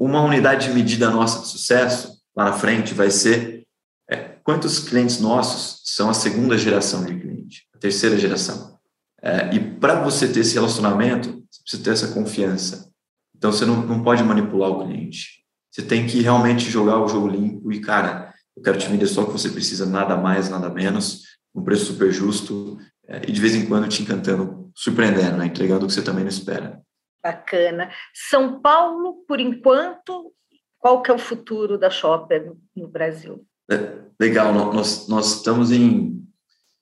uma 0.00 0.22
unidade 0.22 0.68
de 0.68 0.74
medida 0.74 1.10
nossa 1.10 1.42
de 1.42 1.48
sucesso 1.48 2.22
lá 2.34 2.46
na 2.46 2.52
frente 2.54 2.94
vai 2.94 3.10
ser 3.10 3.66
é, 4.08 4.16
quantos 4.42 4.78
clientes 4.78 5.20
nossos 5.20 5.82
são 5.84 6.08
a 6.08 6.14
segunda 6.14 6.56
geração 6.56 7.04
de 7.04 7.20
cliente, 7.20 7.68
a 7.74 7.78
terceira 7.78 8.16
geração. 8.16 8.78
É, 9.20 9.54
e 9.54 9.60
para 9.60 10.02
você 10.02 10.26
ter 10.26 10.40
esse 10.40 10.54
relacionamento, 10.54 11.44
você 11.50 11.60
precisa 11.60 11.84
ter 11.84 11.90
essa 11.90 12.08
confiança. 12.14 12.90
Então, 13.36 13.52
você 13.52 13.66
não, 13.66 13.84
não 13.84 14.02
pode 14.02 14.24
manipular 14.24 14.70
o 14.70 14.86
cliente. 14.86 15.44
Você 15.70 15.82
tem 15.82 16.06
que 16.06 16.22
realmente 16.22 16.70
jogar 16.70 16.98
o 16.98 17.08
jogo 17.08 17.28
limpo 17.28 17.70
e, 17.70 17.78
cara, 17.82 18.32
eu 18.56 18.62
quero 18.62 18.78
te 18.78 18.88
vender 18.88 19.06
só 19.06 19.22
o 19.22 19.26
que 19.26 19.32
você 19.32 19.50
precisa, 19.50 19.84
nada 19.84 20.16
mais, 20.16 20.48
nada 20.48 20.70
menos, 20.70 21.24
um 21.54 21.62
preço 21.62 21.84
super 21.84 22.10
justo 22.10 22.78
e 23.08 23.32
de 23.32 23.40
vez 23.40 23.54
em 23.54 23.66
quando 23.66 23.88
te 23.88 24.02
encantando, 24.02 24.70
surpreendendo, 24.74 25.36
né? 25.36 25.46
entregando 25.46 25.84
o 25.84 25.88
que 25.88 25.94
você 25.94 26.02
também 26.02 26.24
não 26.24 26.30
espera. 26.30 26.80
Bacana. 27.22 27.90
São 28.14 28.60
Paulo, 28.60 29.24
por 29.26 29.40
enquanto, 29.40 30.32
qual 30.78 31.02
que 31.02 31.10
é 31.10 31.14
o 31.14 31.18
futuro 31.18 31.78
da 31.78 31.90
Shopper 31.90 32.52
no 32.74 32.88
Brasil? 32.88 33.44
É, 33.70 33.98
legal, 34.20 34.52
nós, 34.52 35.08
nós 35.08 35.36
estamos 35.36 35.72
em. 35.72 36.24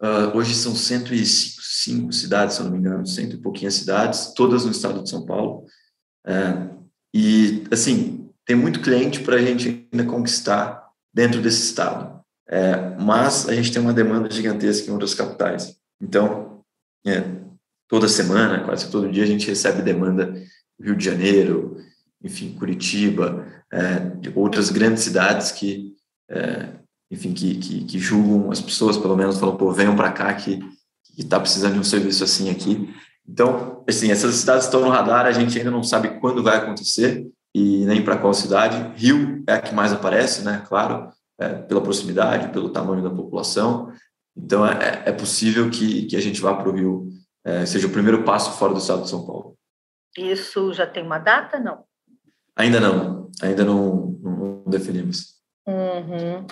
Uh, 0.03 0.37
hoje 0.37 0.55
são 0.55 0.75
105 0.75 2.13
cidades, 2.13 2.57
se 2.57 2.61
eu 2.61 2.65
não 2.65 2.73
me 2.73 2.79
engano, 2.79 3.07
cento 3.07 3.37
e 3.37 3.41
pouquinhas 3.41 3.75
cidades, 3.75 4.35
todas 4.35 4.65
no 4.65 4.71
estado 4.71 5.03
de 5.03 5.09
São 5.09 5.25
Paulo. 5.25 5.65
É, 6.27 6.69
e, 7.15 7.65
assim, 7.71 8.29
tem 8.45 8.57
muito 8.57 8.81
cliente 8.81 9.21
para 9.21 9.37
a 9.37 9.41
gente 9.41 9.89
ainda 9.93 10.05
conquistar 10.11 10.91
dentro 11.13 11.41
desse 11.41 11.63
estado. 11.63 12.21
É, 12.47 12.97
mas 12.99 13.49
a 13.49 13.55
gente 13.55 13.73
tem 13.73 13.81
uma 13.81 13.93
demanda 13.93 14.31
gigantesca 14.31 14.91
em 14.91 14.93
outras 14.93 15.15
capitais. 15.15 15.75
Então, 16.01 16.61
é, 17.07 17.23
toda 17.89 18.09
semana, 18.09 18.65
quase 18.65 18.91
todo 18.91 19.11
dia, 19.11 19.25
a 19.25 19.27
gente 19.27 19.47
recebe 19.47 19.83
demanda 19.83 20.35
Rio 20.81 20.97
de 20.97 21.05
Janeiro, 21.05 21.77
enfim, 22.23 22.55
Curitiba, 22.59 23.47
é, 23.73 24.31
outras 24.35 24.71
grandes 24.71 25.03
cidades 25.03 25.53
que, 25.53 25.95
é, 26.29 26.69
enfim, 27.11 27.33
que, 27.33 27.57
que, 27.57 27.85
que, 27.85 27.99
julgam 27.99 28.51
as 28.51 28.61
pessoas, 28.61 28.97
pelo 28.97 29.17
menos, 29.17 29.39
falam, 29.39 29.57
pô, 29.57 29.71
venham 29.73 29.95
para 29.95 30.13
cá 30.13 30.33
que 30.35 30.59
está 31.17 31.39
precisando 31.39 31.75
de 31.75 31.81
um 31.81 31.85
serviço 31.85 32.25
assim 32.25 32.51
aqui. 32.51 32.93
Então, 33.27 33.85
assim, 33.89 34.11
essas 34.11 34.35
cidades 34.37 34.65
estão 34.65 34.81
no 34.81 34.89
radar, 34.89 35.27
a 35.27 35.33
gente 35.33 35.57
ainda 35.59 35.71
não 35.71 35.83
sabe 35.83 36.21
quando 36.21 36.43
vai 36.43 36.57
acontecer 36.57 37.27
e 37.55 37.85
nem 37.87 38.03
para 38.03 38.17
qual 38.17 38.35
cidade. 38.35 38.93
Rio 38.97 39.43
é 39.47 39.55
a 39.55 39.61
que 39.61 39.75
mais 39.75 39.93
aparece, 39.93 40.43
né? 40.43 40.63
Claro, 40.67 41.09
é, 41.39 41.49
pela 41.49 41.81
proximidade, 41.81 42.53
pelo 42.53 42.71
tamanho 42.71 43.03
da 43.03 43.11
população. 43.11 43.93
Então, 44.37 44.67
é, 44.67 45.05
é 45.07 45.13
possível 45.13 45.71
que, 45.71 46.07
que 46.07 46.17
a 46.17 46.21
gente 46.21 46.41
vá 46.41 46.55
para 46.55 46.69
o 46.69 46.73
Rio, 46.73 47.09
é, 47.45 47.65
seja 47.67 47.87
o 47.87 47.93
primeiro 47.93 48.25
passo 48.25 48.59
fora 48.59 48.73
do 48.73 48.79
estado 48.79 49.03
de 49.03 49.11
São 49.11 49.27
Paulo. 49.27 49.57
Isso 50.17 50.73
já 50.73 50.87
tem 50.87 51.03
uma 51.03 51.19
data, 51.19 51.59
não? 51.59 51.85
Ainda 52.57 52.81
não, 52.81 53.31
ainda 53.43 53.65
não, 53.65 54.19
não 54.23 54.65
definimos. 54.67 55.35
Uhum. 55.67 56.47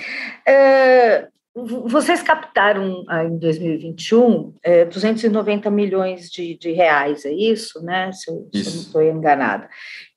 É, 0.46 1.28
vocês 1.54 2.22
captaram 2.22 3.04
ah, 3.08 3.24
em 3.24 3.38
2021 3.38 4.54
é, 4.62 4.84
290 4.86 5.70
milhões 5.70 6.30
de, 6.30 6.56
de, 6.56 6.72
reais, 6.72 7.24
é 7.24 7.32
isso, 7.32 7.82
né? 7.84 8.10
Se 8.12 8.30
eu, 8.30 8.48
isso. 8.52 8.64
se 8.64 8.68
eu 8.70 8.74
não 8.74 8.82
estou 8.82 9.02
enganada. 9.02 9.68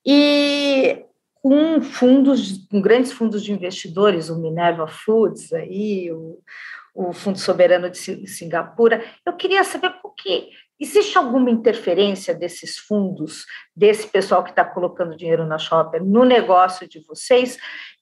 E 0.04 1.04
com 1.42 1.80
fundos, 1.80 2.66
com 2.68 2.80
grandes 2.80 3.12
fundos 3.12 3.44
de 3.44 3.52
investidores, 3.52 4.30
o 4.30 4.40
Minerva 4.40 4.88
Foods, 4.88 5.52
aí, 5.52 6.10
o, 6.10 6.38
o 6.96 7.12
Fundo 7.12 7.38
Soberano 7.38 7.90
de 7.90 8.26
Singapura, 8.26 9.04
eu 9.24 9.34
queria 9.34 9.62
saber 9.62 9.90
por 10.00 10.14
que 10.14 10.50
Existe 10.78 11.16
alguma 11.16 11.50
interferência 11.50 12.34
desses 12.34 12.76
fundos, 12.76 13.46
desse 13.74 14.06
pessoal 14.06 14.44
que 14.44 14.50
está 14.50 14.62
colocando 14.62 15.16
dinheiro 15.16 15.46
na 15.46 15.56
Shopper, 15.56 16.04
no 16.04 16.22
negócio 16.22 16.86
de 16.86 17.00
vocês? 17.00 17.56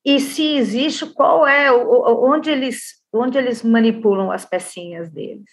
E 0.04 0.18
se 0.18 0.56
existe, 0.56 1.06
qual 1.06 1.46
é, 1.46 1.70
onde 1.72 2.50
eles, 2.50 2.96
onde 3.12 3.38
eles 3.38 3.62
manipulam 3.62 4.32
as 4.32 4.44
pecinhas 4.44 5.08
deles? 5.08 5.48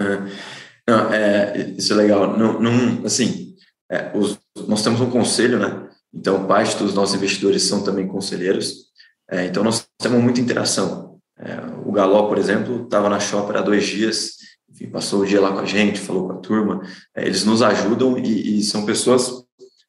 É, 0.00 0.90
não, 0.90 1.12
é, 1.12 1.56
isso 1.78 1.92
é 1.92 1.96
legal. 1.96 2.36
Não, 2.36 2.60
não 2.60 3.06
assim, 3.06 3.54
é, 3.88 4.10
os, 4.12 4.36
nós 4.66 4.82
temos 4.82 5.00
um 5.00 5.10
conselho, 5.10 5.56
né? 5.56 5.88
Então, 6.12 6.48
parte 6.48 6.76
dos 6.76 6.94
nossos 6.94 7.14
investidores 7.14 7.62
são 7.62 7.84
também 7.84 8.08
conselheiros. 8.08 8.90
É, 9.30 9.44
então, 9.46 9.62
nós 9.62 9.88
temos 10.02 10.20
muita 10.20 10.40
interação. 10.40 11.20
É, 11.38 11.54
o 11.90 11.92
Galó, 11.92 12.28
por 12.28 12.38
exemplo, 12.38 12.84
estava 12.84 13.08
na 13.08 13.20
Shopper 13.20 13.56
há 13.56 13.60
dois 13.60 13.84
dias 13.86 14.40
enfim, 14.80 14.88
passou 14.88 15.20
o 15.20 15.26
dia 15.26 15.40
lá 15.40 15.52
com 15.52 15.58
a 15.58 15.66
gente, 15.66 16.00
falou 16.00 16.26
com 16.26 16.32
a 16.32 16.36
turma. 16.36 16.80
É, 17.14 17.26
eles 17.26 17.44
nos 17.44 17.60
ajudam 17.60 18.16
e, 18.16 18.58
e 18.58 18.62
são 18.62 18.86
pessoas 18.86 19.44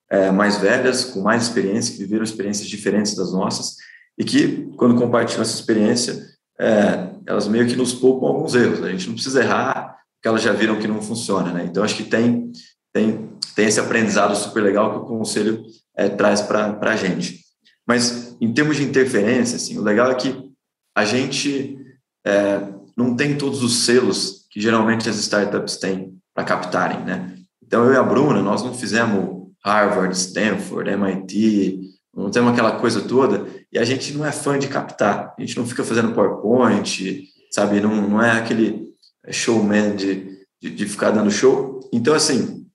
é, 0.10 0.32
mais 0.32 0.58
velhas, 0.58 1.06
com 1.06 1.22
mais 1.22 1.44
experiência, 1.44 1.94
que 1.94 2.00
viveram 2.00 2.24
experiências 2.24 2.68
diferentes 2.68 3.16
das 3.16 3.32
nossas 3.32 3.76
e 4.18 4.26
que, 4.26 4.70
quando 4.76 4.96
compartilham 4.96 5.42
essa 5.42 5.56
experiência, 5.56 6.22
é, 6.60 7.10
elas 7.26 7.48
meio 7.48 7.66
que 7.68 7.76
nos 7.76 7.94
poupam 7.94 8.28
alguns 8.28 8.54
erros. 8.54 8.84
A 8.84 8.90
gente 8.90 9.08
não 9.08 9.14
precisa 9.14 9.42
errar, 9.42 9.98
porque 10.16 10.28
elas 10.28 10.42
já 10.42 10.52
viram 10.52 10.78
que 10.78 10.88
não 10.88 11.02
funciona, 11.02 11.54
né? 11.54 11.66
Então, 11.66 11.84
acho 11.84 11.96
que 11.96 12.04
tem, 12.04 12.52
tem, 12.92 13.30
tem 13.56 13.68
esse 13.68 13.80
aprendizado 13.80 14.36
super 14.36 14.62
legal 14.62 14.92
que 14.92 14.98
o 14.98 15.18
conselho 15.18 15.64
é, 15.96 16.10
traz 16.10 16.42
para 16.42 16.78
a 16.82 16.96
gente. 16.98 17.40
Mas, 17.88 18.36
em 18.42 18.54
termos 18.54 18.76
de 18.76 18.84
interferência, 18.84 19.56
assim, 19.56 19.78
o 19.78 19.84
legal 19.84 20.12
é 20.12 20.16
que 20.16 20.52
a 20.96 21.06
gente 21.06 21.81
é, 22.26 22.62
não 22.96 23.16
tem 23.16 23.38
todos 23.38 23.64
os 23.64 23.86
selos 23.86 24.46
que 24.50 24.60
geralmente 24.60 25.10
as 25.10 25.18
startups 25.18 25.78
têm 25.78 26.18
para 26.34 26.44
captarem, 26.44 27.00
né? 27.04 27.38
Então, 27.64 27.86
eu 27.86 27.94
e 27.94 27.98
a 27.98 28.04
Bruna, 28.04 28.42
nós 28.42 28.64
não 28.64 28.74
fizemos 28.74 29.48
Harvard, 29.64 30.16
Stanford, 30.16 30.90
MIT, 30.90 31.92
não 32.14 32.30
temos 32.30 32.52
aquela 32.52 32.80
coisa 32.80 33.02
toda, 33.02 33.48
e 33.72 33.80
a 33.80 33.86
gente 33.86 34.14
não 34.14 34.26
é 34.26 34.32
fã 34.32 34.60
de 34.60 34.68
captar, 34.68 35.34
a 35.38 35.42
gente 35.42 35.58
não 35.58 35.66
fica 35.66 35.84
fazendo 35.84 36.14
PowerPoint, 36.14 37.24
sabe? 37.52 37.80
Não, 37.80 38.10
não 38.10 38.22
é 38.22 38.32
aquele 38.32 38.88
showman 39.30 39.96
de, 39.96 40.46
de, 40.62 40.70
de 40.70 40.86
ficar 40.86 41.12
dando 41.12 41.32
show. 41.32 41.80
Então, 41.94 42.14
assim, 42.14 42.66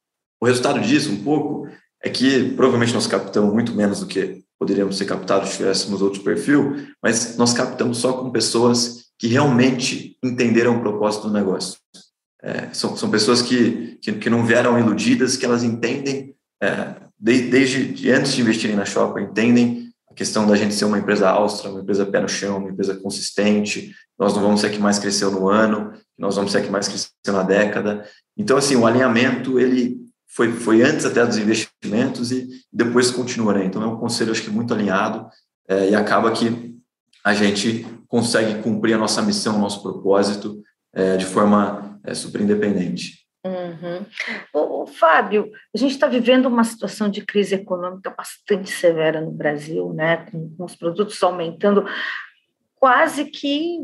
o 0.40 0.46
resultado 0.46 0.80
disso, 0.80 1.12
um 1.12 1.22
pouco, 1.22 1.68
é 2.02 2.08
que 2.08 2.50
provavelmente 2.54 2.94
nós 2.94 3.06
captamos 3.06 3.52
muito 3.52 3.74
menos 3.74 4.00
do 4.00 4.06
que 4.06 4.42
poderíamos 4.58 4.96
ser 4.96 5.04
captados 5.04 5.50
se 5.50 5.58
tivéssemos 5.58 6.00
outro 6.00 6.22
perfil, 6.22 6.86
mas 7.02 7.36
nós 7.36 7.52
captamos 7.52 7.98
só 7.98 8.14
com 8.14 8.30
pessoas 8.30 9.05
que 9.18 9.26
realmente 9.26 10.16
entenderam 10.22 10.76
o 10.76 10.80
propósito 10.80 11.28
do 11.28 11.32
negócio. 11.32 11.78
É, 12.42 12.68
são, 12.72 12.96
são 12.96 13.10
pessoas 13.10 13.42
que, 13.42 13.98
que, 14.00 14.12
que, 14.12 14.30
não 14.30 14.44
vieram 14.44 14.78
iludidas, 14.78 15.36
que 15.36 15.44
elas 15.44 15.64
entendem, 15.64 16.34
é, 16.62 16.94
de, 17.18 17.42
desde 17.48 17.92
de 17.92 18.10
antes 18.10 18.34
de 18.34 18.42
investirem 18.42 18.76
na 18.76 18.84
Shopper, 18.84 19.22
entendem 19.22 19.90
a 20.10 20.14
questão 20.14 20.46
da 20.46 20.54
gente 20.54 20.74
ser 20.74 20.84
uma 20.84 20.98
empresa 20.98 21.28
austral, 21.30 21.72
uma 21.72 21.82
empresa 21.82 22.06
pé 22.06 22.20
no 22.20 22.28
chão, 22.28 22.58
uma 22.58 22.70
empresa 22.70 22.94
consistente, 22.96 23.92
nós 24.18 24.34
não 24.34 24.42
vamos 24.42 24.60
ser 24.60 24.68
a 24.68 24.70
que 24.70 24.78
mais 24.78 24.98
cresceu 24.98 25.30
no 25.30 25.48
ano, 25.48 25.92
nós 26.18 26.36
vamos 26.36 26.52
ser 26.52 26.58
a 26.58 26.62
que 26.62 26.70
mais 26.70 26.88
cresceu 26.88 27.12
na 27.28 27.42
década. 27.42 28.06
Então, 28.36 28.56
assim, 28.56 28.76
o 28.76 28.86
alinhamento, 28.86 29.58
ele 29.58 29.96
foi, 30.28 30.52
foi 30.52 30.82
antes 30.82 31.06
até 31.06 31.24
dos 31.24 31.38
investimentos 31.38 32.30
e 32.30 32.48
depois 32.72 33.10
continua, 33.10 33.54
né? 33.54 33.64
Então, 33.64 33.82
é 33.82 33.86
um 33.86 33.96
conselho, 33.96 34.30
acho 34.30 34.42
que 34.42 34.50
muito 34.50 34.72
alinhado 34.74 35.26
é, 35.68 35.90
e 35.90 35.94
acaba 35.94 36.30
que 36.30 36.76
a 37.24 37.34
gente 37.34 37.86
consegue 38.16 38.62
cumprir 38.62 38.94
a 38.94 38.98
nossa 38.98 39.20
missão, 39.20 39.56
o 39.56 39.60
nosso 39.60 39.82
propósito 39.82 40.62
é, 40.94 41.18
de 41.18 41.26
forma 41.26 42.00
é, 42.02 42.14
super 42.14 42.40
independente. 42.40 43.26
Uhum. 43.44 44.86
Fábio, 44.86 45.50
a 45.74 45.76
gente 45.76 45.92
está 45.92 46.06
vivendo 46.06 46.46
uma 46.46 46.64
situação 46.64 47.10
de 47.10 47.20
crise 47.20 47.56
econômica 47.56 48.08
bastante 48.08 48.70
severa 48.70 49.20
no 49.20 49.30
Brasil, 49.30 49.92
né? 49.92 50.24
Com, 50.30 50.48
com, 50.56 50.64
os 50.64 50.74
produtos 50.74 51.22
aumentando 51.22 51.84
quase 52.76 53.26
que, 53.26 53.80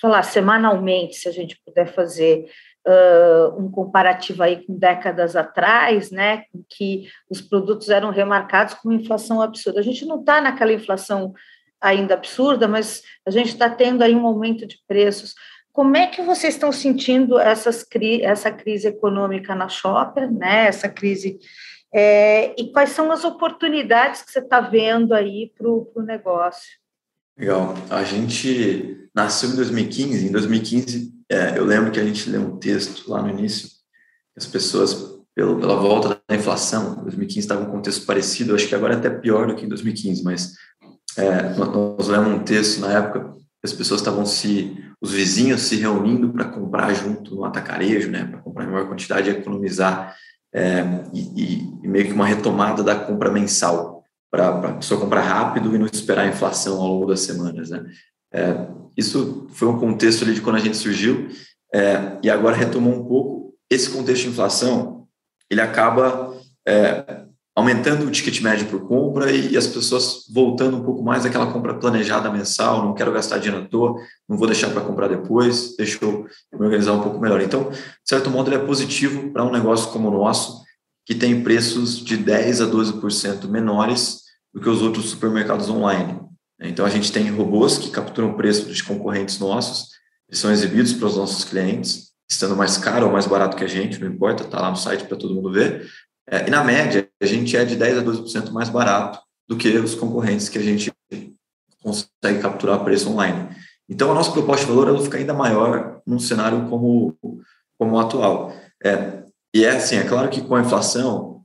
sei 0.00 0.08
lá, 0.08 0.22
semanalmente, 0.22 1.16
se 1.16 1.28
a 1.28 1.32
gente 1.32 1.60
puder 1.62 1.92
fazer 1.92 2.50
uh, 2.86 3.60
um 3.60 3.70
comparativo 3.70 4.42
aí 4.42 4.64
com 4.64 4.78
décadas 4.78 5.36
atrás, 5.36 6.10
né? 6.10 6.44
Com 6.50 6.64
que 6.70 7.10
os 7.28 7.42
produtos 7.42 7.90
eram 7.90 8.10
remarcados 8.10 8.72
com 8.72 8.90
inflação 8.90 9.42
absurda. 9.42 9.80
A 9.80 9.84
gente 9.84 10.06
não 10.06 10.20
está 10.20 10.40
naquela 10.40 10.72
inflação 10.72 11.34
ainda 11.80 12.14
absurda, 12.14 12.66
mas 12.66 13.02
a 13.26 13.30
gente 13.30 13.48
está 13.48 13.68
tendo 13.70 14.02
aí 14.02 14.14
um 14.14 14.26
aumento 14.26 14.66
de 14.66 14.78
preços. 14.86 15.34
Como 15.72 15.96
é 15.96 16.06
que 16.06 16.22
vocês 16.22 16.54
estão 16.54 16.72
sentindo 16.72 17.38
essas, 17.38 17.86
essa 18.22 18.50
crise 18.50 18.88
econômica 18.88 19.54
na 19.54 19.68
Shopper, 19.68 20.30
né? 20.30 20.66
Essa 20.66 20.88
crise 20.88 21.38
é, 21.92 22.54
e 22.60 22.70
quais 22.70 22.90
são 22.90 23.10
as 23.10 23.24
oportunidades 23.24 24.22
que 24.22 24.30
você 24.30 24.40
está 24.40 24.60
vendo 24.60 25.14
aí 25.14 25.52
para 25.56 25.68
o 25.68 26.02
negócio? 26.04 26.68
Legal. 27.38 27.74
A 27.88 28.04
gente 28.04 29.08
nasceu 29.14 29.50
em 29.50 29.56
2015. 29.56 30.26
Em 30.26 30.32
2015, 30.32 31.14
é, 31.30 31.58
eu 31.58 31.64
lembro 31.64 31.90
que 31.90 32.00
a 32.00 32.04
gente 32.04 32.28
leu 32.28 32.42
um 32.42 32.58
texto 32.58 33.10
lá 33.10 33.22
no 33.22 33.30
início. 33.30 33.68
As 34.36 34.46
pessoas, 34.46 35.18
pelo, 35.34 35.58
pela 35.58 35.76
volta 35.76 36.20
da 36.28 36.36
inflação, 36.36 37.02
2015 37.02 37.38
estava 37.40 37.62
um 37.62 37.70
contexto 37.70 38.04
parecido. 38.04 38.54
Acho 38.54 38.68
que 38.68 38.74
agora 38.74 38.94
é 38.94 38.96
até 38.96 39.08
pior 39.08 39.46
do 39.46 39.54
que 39.54 39.64
em 39.64 39.68
2015, 39.68 40.22
mas 40.22 40.54
é, 41.18 41.54
nós 41.56 42.08
lemos 42.08 42.32
um 42.32 42.44
texto 42.44 42.80
na 42.80 42.92
época 42.92 43.38
as 43.62 43.72
pessoas 43.72 44.00
estavam 44.00 44.24
se, 44.24 44.76
os 45.00 45.12
vizinhos 45.12 45.62
se 45.62 45.76
reunindo 45.76 46.32
para 46.32 46.44
comprar 46.44 46.92
junto 46.94 47.34
no 47.34 47.44
atacarejo, 47.44 48.10
né, 48.10 48.24
para 48.24 48.40
comprar 48.40 48.64
em 48.64 48.70
maior 48.70 48.88
quantidade 48.88 49.28
e 49.28 49.32
economizar, 49.32 50.16
é, 50.52 50.84
e, 51.12 51.60
e, 51.82 51.88
meio 51.88 52.06
que 52.06 52.12
uma 52.12 52.26
retomada 52.26 52.82
da 52.82 52.94
compra 52.94 53.30
mensal, 53.30 54.04
para 54.30 54.48
a 54.48 54.72
pessoa 54.74 55.00
comprar 55.00 55.22
rápido 55.22 55.74
e 55.74 55.78
não 55.78 55.86
esperar 55.86 56.24
a 56.24 56.28
inflação 56.28 56.80
ao 56.80 56.86
longo 56.86 57.06
das 57.06 57.20
semanas. 57.20 57.70
Né. 57.70 57.84
É, 58.32 58.66
isso 58.96 59.46
foi 59.50 59.68
um 59.68 59.78
contexto 59.78 60.22
ali 60.22 60.34
de 60.34 60.40
quando 60.40 60.56
a 60.56 60.60
gente 60.60 60.76
surgiu, 60.76 61.28
é, 61.74 62.18
e 62.22 62.30
agora 62.30 62.56
retomou 62.56 62.94
um 62.94 63.04
pouco. 63.04 63.54
Esse 63.70 63.90
contexto 63.90 64.22
de 64.22 64.28
inflação, 64.28 65.06
ele 65.50 65.60
acaba 65.60 66.34
é, 66.66 67.24
aumentando 67.58 68.06
o 68.06 68.10
ticket 68.12 68.40
médio 68.40 68.68
por 68.68 68.86
compra 68.86 69.32
e, 69.32 69.56
as 69.56 69.66
pessoas 69.66 70.24
voltando 70.32 70.76
um 70.76 70.84
pouco 70.84 71.02
mais 71.02 71.26
àquela 71.26 71.52
compra 71.52 71.74
planejada 71.74 72.30
mensal, 72.30 72.84
não 72.84 72.94
quero 72.94 73.10
gastar 73.10 73.38
dinheiro 73.38 73.64
à 73.64 73.68
toa, 73.68 74.00
não 74.28 74.36
vou 74.36 74.46
deixar 74.46 74.70
para 74.70 74.80
comprar 74.80 75.08
depois, 75.08 75.74
deixa 75.76 75.98
eu 76.04 76.24
me 76.52 76.64
organizar 76.64 76.92
um 76.92 77.02
pouco 77.02 77.18
melhor. 77.18 77.40
Então, 77.40 77.68
de 77.70 77.78
certo 78.04 78.30
modo, 78.30 78.48
ele 78.48 78.62
é 78.62 78.64
positivo 78.64 79.32
para 79.32 79.44
um 79.44 79.50
negócio 79.50 79.90
como 79.90 80.06
o 80.06 80.10
nosso, 80.12 80.62
que 81.04 81.16
tem 81.16 81.42
preços 81.42 81.98
de 81.98 82.16
10% 82.16 82.62
a 82.62 82.70
12% 82.70 83.48
menores 83.48 84.20
do 84.54 84.60
que 84.60 84.68
os 84.68 84.80
outros 84.80 85.10
supermercados 85.10 85.68
online. 85.68 86.20
Então, 86.60 86.86
a 86.86 86.90
gente 86.90 87.10
tem 87.10 87.28
robôs 87.28 87.76
que 87.76 87.90
capturam 87.90 88.30
o 88.30 88.36
preço 88.36 88.66
dos 88.66 88.82
concorrentes 88.82 89.40
nossos, 89.40 89.88
eles 90.28 90.38
são 90.38 90.52
exibidos 90.52 90.92
para 90.92 91.08
os 91.08 91.16
nossos 91.16 91.42
clientes, 91.42 92.12
estando 92.30 92.54
mais 92.54 92.78
caro 92.78 93.06
ou 93.06 93.12
mais 93.12 93.26
barato 93.26 93.56
que 93.56 93.64
a 93.64 93.68
gente, 93.68 93.98
não 93.98 94.06
importa, 94.06 94.44
está 94.44 94.60
lá 94.60 94.70
no 94.70 94.76
site 94.76 95.06
para 95.06 95.16
todo 95.16 95.34
mundo 95.34 95.50
ver, 95.50 95.88
é, 96.30 96.46
e 96.46 96.50
na 96.50 96.62
média, 96.62 97.07
a 97.20 97.26
gente 97.26 97.56
é 97.56 97.64
de 97.64 97.76
10% 97.76 97.98
a 97.98 98.02
12% 98.02 98.50
mais 98.50 98.68
barato 98.68 99.20
do 99.48 99.56
que 99.56 99.68
os 99.78 99.94
concorrentes 99.94 100.48
que 100.48 100.58
a 100.58 100.62
gente 100.62 100.92
consegue 101.82 102.40
capturar 102.40 102.84
preço 102.84 103.10
online. 103.10 103.48
Então, 103.88 104.10
a 104.10 104.14
nossa 104.14 104.30
proposta 104.30 104.66
de 104.66 104.72
valor 104.72 104.88
ela 104.88 105.02
fica 105.02 105.16
ainda 105.16 105.32
maior 105.32 106.00
num 106.06 106.18
cenário 106.18 106.68
como, 106.68 107.16
como 107.78 107.96
o 107.96 107.98
atual. 107.98 108.52
É, 108.84 109.22
e 109.54 109.64
é 109.64 109.76
assim, 109.76 109.96
é 109.96 110.04
claro 110.04 110.28
que 110.28 110.42
com 110.42 110.54
a 110.54 110.60
inflação, 110.60 111.42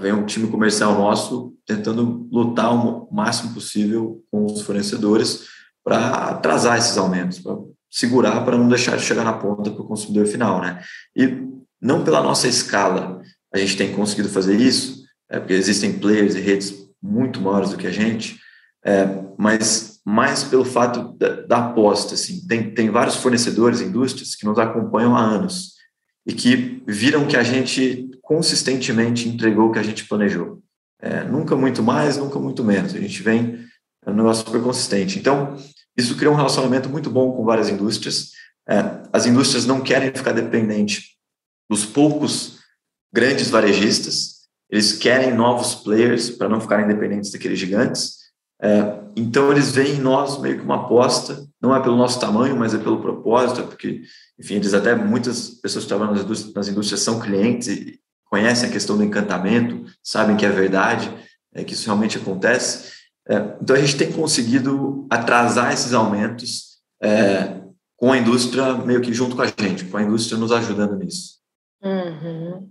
vem 0.00 0.12
um 0.12 0.26
time 0.26 0.48
comercial 0.48 0.94
nosso 0.94 1.54
tentando 1.66 2.28
lutar 2.30 2.72
o 2.72 3.12
máximo 3.12 3.54
possível 3.54 4.22
com 4.30 4.46
os 4.46 4.62
fornecedores 4.62 5.46
para 5.84 6.30
atrasar 6.30 6.78
esses 6.78 6.96
aumentos, 6.96 7.38
para 7.38 7.56
segurar, 7.90 8.44
para 8.44 8.56
não 8.56 8.68
deixar 8.68 8.96
de 8.96 9.02
chegar 9.02 9.24
na 9.24 9.32
ponta 9.32 9.70
para 9.70 9.82
o 9.82 9.86
consumidor 9.86 10.26
final. 10.26 10.60
Né? 10.60 10.82
E 11.16 11.46
não 11.80 12.04
pela 12.04 12.22
nossa 12.22 12.46
escala, 12.46 13.17
a 13.52 13.58
gente 13.58 13.76
tem 13.76 13.92
conseguido 13.94 14.28
fazer 14.28 14.56
isso, 14.60 15.04
é, 15.30 15.38
porque 15.38 15.54
existem 15.54 15.98
players 15.98 16.34
e 16.34 16.40
redes 16.40 16.88
muito 17.02 17.40
maiores 17.40 17.70
do 17.70 17.76
que 17.76 17.86
a 17.86 17.92
gente, 17.92 18.38
é, 18.84 19.06
mas 19.38 20.00
mais 20.04 20.44
pelo 20.44 20.64
fato 20.64 21.12
da, 21.18 21.42
da, 21.42 21.66
aposta, 21.66 22.14
assim, 22.14 22.46
tem, 22.46 22.70
tem 22.70 22.90
vários 22.90 23.16
fornecedores, 23.16 23.80
indústrias 23.80 24.34
que 24.34 24.46
nos 24.46 24.58
acompanham 24.58 25.14
há 25.14 25.20
anos 25.20 25.74
e 26.26 26.32
que 26.32 26.82
viram 26.86 27.26
que 27.26 27.36
a 27.36 27.42
gente 27.42 28.08
consistentemente 28.22 29.28
entregou 29.28 29.68
o 29.68 29.72
que 29.72 29.78
a 29.78 29.82
gente 29.82 30.06
planejou. 30.06 30.62
É, 31.00 31.24
nunca 31.24 31.54
muito 31.54 31.82
mais, 31.82 32.16
nunca 32.16 32.38
muito 32.38 32.64
menos. 32.64 32.94
A 32.94 32.98
gente 32.98 33.22
vem 33.22 33.68
é 34.04 34.10
um 34.10 34.14
negócio 34.14 34.46
super 34.46 34.62
consistente. 34.62 35.18
Então, 35.18 35.56
isso 35.96 36.16
cria 36.16 36.30
um 36.30 36.34
relacionamento 36.34 36.88
muito 36.88 37.10
bom 37.10 37.32
com 37.32 37.44
várias 37.44 37.68
indústrias. 37.68 38.30
É, 38.68 39.02
as 39.12 39.26
indústrias 39.26 39.66
não 39.66 39.80
querem 39.80 40.12
ficar 40.12 40.32
dependentes 40.32 41.16
dos 41.68 41.84
poucos 41.84 42.57
grandes 43.12 43.50
varejistas, 43.50 44.38
eles 44.70 44.92
querem 44.92 45.34
novos 45.34 45.74
players 45.74 46.30
para 46.30 46.48
não 46.48 46.60
ficarem 46.60 46.86
dependentes 46.86 47.30
daqueles 47.30 47.58
gigantes. 47.58 48.18
É, 48.60 49.00
então, 49.16 49.50
eles 49.50 49.70
veem 49.70 49.96
em 49.96 50.00
nós 50.00 50.40
meio 50.40 50.58
que 50.58 50.64
uma 50.64 50.84
aposta, 50.84 51.46
não 51.60 51.74
é 51.74 51.82
pelo 51.82 51.96
nosso 51.96 52.20
tamanho, 52.20 52.56
mas 52.56 52.74
é 52.74 52.78
pelo 52.78 53.00
propósito, 53.00 53.62
porque, 53.64 54.02
enfim, 54.38 54.56
eles 54.56 54.74
até, 54.74 54.94
muitas 54.94 55.48
pessoas 55.48 55.84
que 55.84 55.88
trabalham 55.88 56.14
nas 56.14 56.22
indústrias, 56.22 56.54
nas 56.54 56.68
indústrias 56.68 57.00
são 57.00 57.20
clientes 57.20 57.68
e 57.68 58.00
conhecem 58.26 58.68
a 58.68 58.72
questão 58.72 58.96
do 58.96 59.04
encantamento, 59.04 59.84
sabem 60.02 60.36
que 60.36 60.44
é 60.44 60.50
verdade, 60.50 61.12
é, 61.54 61.64
que 61.64 61.72
isso 61.72 61.86
realmente 61.86 62.18
acontece. 62.18 62.92
É, 63.26 63.56
então, 63.60 63.74
a 63.74 63.80
gente 63.80 63.96
tem 63.96 64.12
conseguido 64.12 65.06
atrasar 65.08 65.72
esses 65.72 65.94
aumentos 65.94 66.78
é, 67.02 67.58
com 67.96 68.12
a 68.12 68.18
indústria 68.18 68.74
meio 68.74 69.00
que 69.00 69.12
junto 69.12 69.34
com 69.34 69.42
a 69.42 69.46
gente, 69.46 69.84
com 69.84 69.96
a 69.96 70.02
indústria 70.02 70.38
nos 70.38 70.52
ajudando 70.52 70.96
nisso. 70.96 71.37
Uhum. 71.82 72.70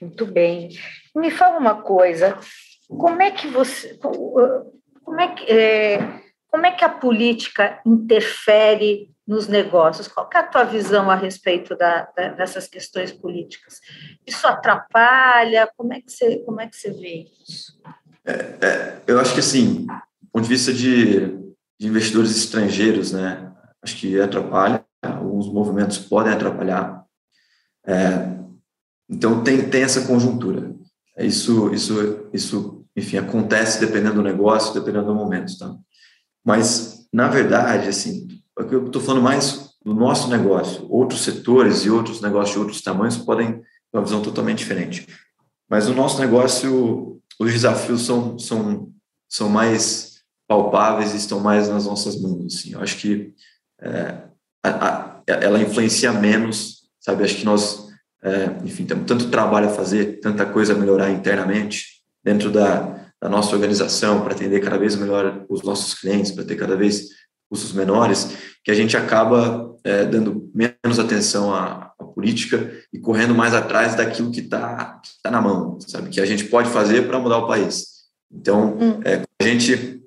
Muito 0.00 0.26
bem. 0.26 0.70
Me 1.14 1.30
fala 1.30 1.58
uma 1.58 1.82
coisa, 1.82 2.38
como 2.88 3.22
é 3.22 3.30
que 3.30 3.48
você, 3.48 3.98
como 3.98 5.20
é 5.20 5.34
que, 5.34 5.52
é, 5.52 5.98
como 6.50 6.66
é 6.66 6.72
que 6.72 6.84
a 6.84 6.88
política 6.88 7.80
interfere 7.84 9.10
nos 9.26 9.46
negócios? 9.46 10.08
Qual 10.08 10.28
é 10.34 10.38
a 10.38 10.42
tua 10.42 10.64
visão 10.64 11.10
a 11.10 11.14
respeito 11.14 11.76
da, 11.76 12.08
da, 12.16 12.28
dessas 12.28 12.66
questões 12.66 13.12
políticas? 13.12 13.80
Isso 14.26 14.46
atrapalha? 14.46 15.70
Como 15.76 15.92
é 15.92 16.00
que 16.00 16.10
você, 16.10 16.38
como 16.38 16.60
é 16.60 16.66
que 16.66 16.76
você 16.76 16.90
vê 16.90 17.26
isso? 17.46 17.78
É, 18.24 18.66
é, 18.66 19.02
eu 19.06 19.20
acho 19.20 19.34
que, 19.34 19.40
assim, 19.40 19.86
do 19.86 20.28
ponto 20.32 20.44
de 20.44 20.48
vista 20.48 20.72
de, 20.72 21.26
de 21.78 21.86
investidores 21.86 22.36
estrangeiros, 22.36 23.12
né, 23.12 23.52
acho 23.82 23.96
que 23.96 24.20
atrapalha, 24.20 24.84
alguns 25.02 25.52
movimentos 25.52 25.98
podem 25.98 26.32
atrapalhar. 26.32 27.04
É, 27.86 28.37
então, 29.08 29.42
tem, 29.42 29.68
tem 29.68 29.82
essa 29.82 30.06
conjuntura. 30.06 30.74
Isso, 31.18 31.72
isso, 31.72 32.28
isso, 32.32 32.84
enfim, 32.96 33.16
acontece 33.16 33.80
dependendo 33.80 34.16
do 34.16 34.22
negócio, 34.22 34.74
dependendo 34.74 35.06
do 35.06 35.14
momento, 35.14 35.56
tá? 35.58 35.74
Mas, 36.44 37.06
na 37.12 37.28
verdade, 37.28 37.88
assim, 37.88 38.28
eu 38.56 38.86
estou 38.86 39.02
falando 39.02 39.22
mais 39.22 39.70
do 39.84 39.94
nosso 39.94 40.28
negócio. 40.28 40.86
Outros 40.90 41.22
setores 41.22 41.84
e 41.84 41.90
outros 41.90 42.20
negócios 42.20 42.52
de 42.52 42.58
outros 42.58 42.82
tamanhos 42.82 43.16
podem 43.16 43.54
ter 43.54 43.64
uma 43.98 44.04
visão 44.04 44.22
totalmente 44.22 44.58
diferente. 44.58 45.06
Mas 45.68 45.88
no 45.88 45.94
nosso 45.94 46.20
negócio, 46.20 47.20
os 47.38 47.52
desafios 47.52 48.06
são, 48.06 48.38
são, 48.38 48.92
são 49.28 49.48
mais 49.48 50.18
palpáveis 50.48 51.12
estão 51.12 51.40
mais 51.40 51.68
nas 51.68 51.84
nossas 51.84 52.20
mãos. 52.20 52.46
Assim. 52.46 52.72
Eu 52.72 52.80
acho 52.80 52.96
que 52.96 53.34
é, 53.80 54.22
a, 54.64 54.68
a, 54.70 55.22
ela 55.26 55.60
influencia 55.60 56.10
menos, 56.10 56.88
sabe? 56.98 57.22
Acho 57.22 57.36
que 57.36 57.44
nós 57.44 57.87
é, 58.22 58.56
enfim, 58.64 58.84
temos 58.84 59.06
tanto 59.06 59.30
trabalho 59.30 59.66
a 59.66 59.72
fazer, 59.72 60.20
tanta 60.20 60.44
coisa 60.44 60.72
a 60.72 60.76
melhorar 60.76 61.10
internamente 61.10 62.02
dentro 62.22 62.50
da, 62.50 63.10
da 63.20 63.28
nossa 63.28 63.54
organização 63.54 64.22
para 64.22 64.34
atender 64.34 64.60
cada 64.60 64.78
vez 64.78 64.96
melhor 64.96 65.44
os 65.48 65.62
nossos 65.62 65.94
clientes, 65.94 66.32
para 66.32 66.44
ter 66.44 66.56
cada 66.56 66.76
vez 66.76 67.08
custos 67.48 67.72
menores, 67.72 68.36
que 68.64 68.70
a 68.70 68.74
gente 68.74 68.96
acaba 68.96 69.74
é, 69.84 70.04
dando 70.04 70.50
menos 70.54 70.98
atenção 70.98 71.54
à, 71.54 71.92
à, 71.98 72.04
política 72.04 72.70
e 72.92 72.98
correndo 72.98 73.34
mais 73.34 73.54
atrás 73.54 73.94
daquilo 73.94 74.30
que 74.30 74.40
está 74.40 75.00
tá 75.22 75.30
na 75.30 75.40
mão, 75.40 75.78
sabe? 75.80 76.10
Que 76.10 76.20
a 76.20 76.26
gente 76.26 76.44
pode 76.44 76.68
fazer 76.68 77.06
para 77.06 77.18
mudar 77.18 77.38
o 77.38 77.46
país. 77.46 77.86
Então, 78.30 78.76
hum. 78.78 79.00
é, 79.04 79.22
a 79.40 79.44
gente 79.44 80.02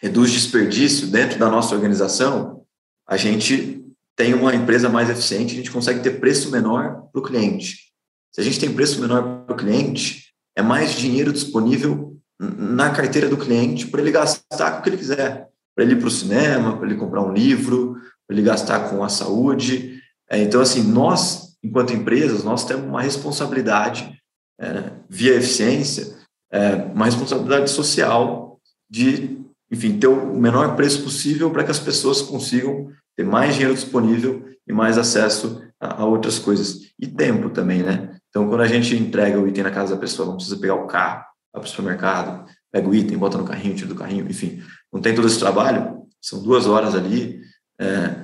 reduz 0.00 0.30
desperdício 0.30 1.08
dentro 1.08 1.38
da 1.38 1.50
nossa 1.50 1.74
organização, 1.74 2.62
a 3.06 3.16
gente 3.16 3.81
tem 4.16 4.34
uma 4.34 4.54
empresa 4.54 4.88
mais 4.88 5.08
eficiente, 5.08 5.54
a 5.54 5.56
gente 5.56 5.70
consegue 5.70 6.00
ter 6.00 6.20
preço 6.20 6.50
menor 6.50 7.08
para 7.12 7.20
o 7.20 7.22
cliente. 7.22 7.92
Se 8.32 8.40
a 8.40 8.44
gente 8.44 8.60
tem 8.60 8.72
preço 8.72 9.00
menor 9.00 9.44
para 9.44 9.54
o 9.54 9.58
cliente, 9.58 10.32
é 10.56 10.62
mais 10.62 10.92
dinheiro 10.92 11.32
disponível 11.32 12.16
na 12.38 12.90
carteira 12.90 13.28
do 13.28 13.36
cliente 13.36 13.86
para 13.86 14.00
ele 14.00 14.10
gastar 14.10 14.72
com 14.72 14.80
o 14.80 14.82
que 14.82 14.88
ele 14.88 14.96
quiser. 14.96 15.48
Para 15.74 15.84
ele 15.84 15.94
ir 15.94 15.98
para 15.98 16.08
o 16.08 16.10
cinema, 16.10 16.76
para 16.76 16.86
ele 16.86 16.98
comprar 16.98 17.22
um 17.22 17.32
livro, 17.32 17.96
para 18.26 18.36
ele 18.36 18.42
gastar 18.42 18.90
com 18.90 19.02
a 19.02 19.08
saúde. 19.08 20.00
É, 20.28 20.38
então, 20.42 20.60
assim, 20.60 20.82
nós, 20.82 21.56
enquanto 21.62 21.94
empresas, 21.94 22.44
nós 22.44 22.64
temos 22.64 22.84
uma 22.84 23.00
responsabilidade, 23.00 24.18
é, 24.60 24.92
via 25.08 25.34
eficiência, 25.34 26.14
é, 26.50 26.74
uma 26.74 27.06
responsabilidade 27.06 27.70
social 27.70 28.60
de, 28.90 29.38
enfim, 29.70 29.98
ter 29.98 30.08
o 30.08 30.34
menor 30.34 30.76
preço 30.76 31.02
possível 31.02 31.50
para 31.50 31.64
que 31.64 31.70
as 31.70 31.78
pessoas 31.78 32.20
consigam 32.20 32.90
ter 33.16 33.24
mais 33.24 33.54
dinheiro 33.54 33.74
disponível 33.74 34.44
e 34.66 34.72
mais 34.72 34.98
acesso 34.98 35.62
a, 35.80 36.02
a, 36.02 36.04
outras 36.04 36.38
coisas. 36.38 36.92
E 36.98 37.06
tempo 37.06 37.50
também, 37.50 37.82
né? 37.82 38.16
Então, 38.28 38.48
quando 38.48 38.62
a 38.62 38.66
gente 38.66 38.96
entrega 38.96 39.38
o 39.38 39.46
item 39.46 39.64
na 39.64 39.70
casa 39.70 39.94
da 39.94 40.00
pessoa, 40.00 40.26
não 40.26 40.36
precisa 40.36 40.56
pegar 40.56 40.74
o 40.74 40.86
carro, 40.86 41.24
vai 41.52 41.60
para 41.60 41.62
o 41.62 41.68
supermercado, 41.68 42.48
pega 42.70 42.88
o 42.88 42.94
item, 42.94 43.18
bota 43.18 43.36
no 43.36 43.44
carrinho, 43.44 43.74
tira 43.74 43.88
do 43.88 43.94
carrinho, 43.94 44.26
enfim, 44.28 44.62
não 44.92 45.00
tem 45.00 45.14
todo 45.14 45.26
esse 45.26 45.38
trabalho, 45.38 46.02
são 46.20 46.42
duas 46.42 46.66
horas 46.66 46.94
ali 46.94 47.42
é, 47.78 48.14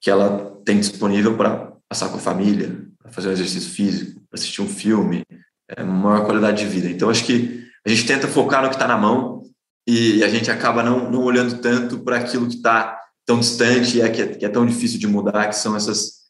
que 0.00 0.10
ela 0.10 0.60
tem 0.64 0.78
disponível 0.78 1.36
para 1.36 1.72
passar 1.88 2.08
com 2.08 2.16
a 2.16 2.20
família, 2.20 2.84
para 3.02 3.10
fazer 3.10 3.28
um 3.28 3.32
exercício 3.32 3.70
físico, 3.70 4.20
para 4.28 4.38
assistir 4.38 4.60
um 4.60 4.68
filme, 4.68 5.22
é, 5.68 5.82
maior 5.82 6.24
qualidade 6.24 6.64
de 6.64 6.68
vida. 6.68 6.90
Então, 6.90 7.08
acho 7.08 7.24
que 7.24 7.64
a 7.84 7.88
gente 7.88 8.06
tenta 8.06 8.28
focar 8.28 8.62
no 8.62 8.68
que 8.68 8.74
está 8.74 8.86
na 8.86 8.98
mão 8.98 9.42
e 9.86 10.22
a 10.22 10.28
gente 10.28 10.50
acaba 10.50 10.82
não, 10.82 11.10
não 11.10 11.22
olhando 11.22 11.58
tanto 11.58 12.00
para 12.00 12.16
aquilo 12.16 12.48
que 12.48 12.56
está 12.56 13.00
tão 13.26 13.40
distante 13.40 14.00
é, 14.00 14.08
que, 14.08 14.22
é, 14.22 14.26
que 14.28 14.44
é 14.44 14.48
tão 14.48 14.64
difícil 14.64 14.98
de 14.98 15.08
mudar, 15.08 15.48
que 15.48 15.56
são 15.56 15.76
essas, 15.76 16.28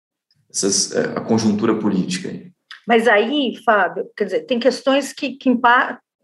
essas 0.50 0.92
é, 0.92 1.00
a 1.16 1.20
conjuntura 1.20 1.78
política. 1.78 2.32
Mas 2.88 3.06
aí, 3.06 3.54
Fábio, 3.64 4.08
quer 4.16 4.24
dizer, 4.24 4.46
tem 4.46 4.58
questões 4.58 5.12
que, 5.12 5.36
que 5.36 5.50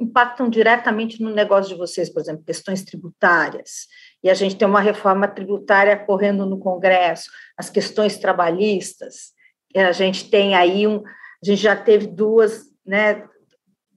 impactam 0.01 0.49
diretamente 0.49 1.21
no 1.21 1.31
negócio 1.31 1.73
de 1.73 1.79
vocês, 1.79 2.09
por 2.09 2.23
exemplo, 2.23 2.45
questões 2.45 2.83
tributárias. 2.83 3.87
E 4.23 4.31
a 4.31 4.35
gente 4.35 4.57
tem 4.57 4.67
uma 4.67 4.81
reforma 4.81 5.29
tributária 5.29 5.97
correndo 5.97 6.47
no 6.47 6.59
Congresso, 6.59 7.31
as 7.57 7.69
questões 7.69 8.17
trabalhistas. 8.17 9.33
A 9.77 9.93
gente 9.93 10.31
tem 10.31 10.55
aí 10.55 10.87
um, 10.87 11.03
a 11.43 11.47
gente 11.47 11.61
já 11.61 11.75
teve 11.75 12.07
duas, 12.07 12.63
né, 12.87 13.25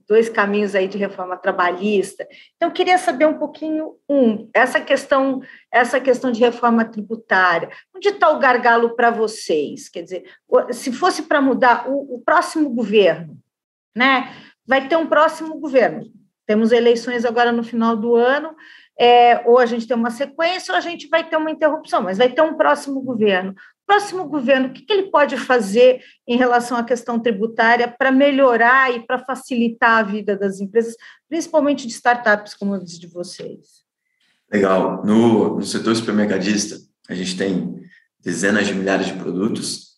dois 0.08 0.30
caminhos 0.30 0.76
aí 0.76 0.88
de 0.88 0.98
reforma 0.98 1.38
trabalhista. 1.38 2.28
Então, 2.56 2.70
eu 2.70 2.74
queria 2.74 2.98
saber 2.98 3.26
um 3.26 3.38
pouquinho, 3.38 3.96
um, 4.08 4.50
essa 4.54 4.80
questão, 4.80 5.42
essa 5.72 6.00
questão 6.00 6.32
de 6.32 6.40
reforma 6.40 6.86
tributária. 6.86 7.70
Onde 7.96 8.10
está 8.10 8.30
o 8.30 8.40
gargalo 8.40 8.96
para 8.96 9.10
vocês? 9.10 9.90
Quer 9.90 10.04
dizer, 10.04 10.24
se 10.72 10.92
fosse 10.92 11.24
para 11.24 11.42
mudar 11.42 11.90
o, 11.90 12.16
o, 12.16 12.22
próximo 12.22 12.70
governo, 12.70 13.38
né? 13.96 14.34
Vai 14.66 14.88
ter 14.88 14.96
um 14.96 15.08
próximo 15.08 15.60
governo. 15.60 16.06
Temos 16.46 16.72
eleições 16.72 17.26
agora 17.26 17.52
no 17.52 17.64
final 17.64 17.96
do 17.96 18.16
ano, 18.16 18.56
é, 19.00 19.42
ou 19.46 19.60
a 19.60 19.66
gente 19.66 19.88
tem 19.88 19.98
uma 19.98 20.12
sequência, 20.12 20.72
ou 20.72 20.78
a 20.78 20.82
gente 20.82 21.08
vai 21.08 21.28
ter 21.28 21.36
uma 21.36 21.52
interrupção, 21.52 22.02
mas 22.02 22.18
vai 22.18 22.30
ter 22.30 22.42
um 22.42 22.56
próximo 22.56 23.02
governo 23.02 23.56
próximo 23.86 24.26
governo, 24.26 24.68
o 24.68 24.74
que, 24.74 24.86
ele 24.92 25.10
pode 25.10 25.38
fazer 25.38 26.02
em 26.28 26.38
relação 26.38 26.78
à 26.78 26.84
questão 26.84 27.20
tributária 27.20 27.88
para 27.88 28.12
melhorar 28.12 28.94
e 28.94 29.06
para 29.06 29.20
facilitar 29.20 30.00
a 30.00 30.04
vida 30.04 30.36
das 30.36 30.60
empresas, 30.60 30.96
principalmente 31.30 31.88
de 31.88 31.94
startups 31.94 32.54
como 32.54 32.74
as 32.74 33.00
de 33.00 33.08
vocês? 33.08 33.86
Legal. 34.52 35.04
No, 35.06 35.56
no 35.56 35.64
setor 35.64 35.96
supermercadista, 35.96 36.78
a 37.10 37.14
gente 37.14 37.38
tem 37.38 37.82
dezenas 38.20 38.68
de 38.68 38.74
milhares 38.74 39.08
de 39.08 39.14
produtos 39.14 39.96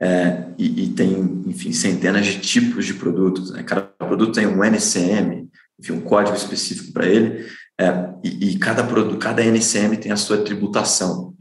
é, 0.00 0.44
e, 0.58 0.84
e, 0.84 0.88
tem, 0.88 1.42
enfim, 1.46 1.72
centenas 1.72 2.26
de 2.26 2.40
tipos 2.40 2.84
de 2.86 2.94
produtos. 2.94 3.50
Né? 3.50 3.62
Cada 3.62 3.82
produto 3.82 4.32
tem 4.32 4.46
um 4.46 4.62
NCM, 4.62 5.48
enfim, 5.78 5.92
um 5.92 6.00
código 6.00 6.36
específico 6.36 6.92
para 6.92 7.06
ele, 7.06 7.46
é, 7.78 8.14
e, 8.24 8.50
e, 8.50 8.58
cada 8.58 8.82
produto, 8.82 9.18
cada 9.18 9.42
NCM 9.42 9.96
tem 9.98 10.12
a 10.12 10.16
sua 10.16 10.38
tributação. 10.38 11.34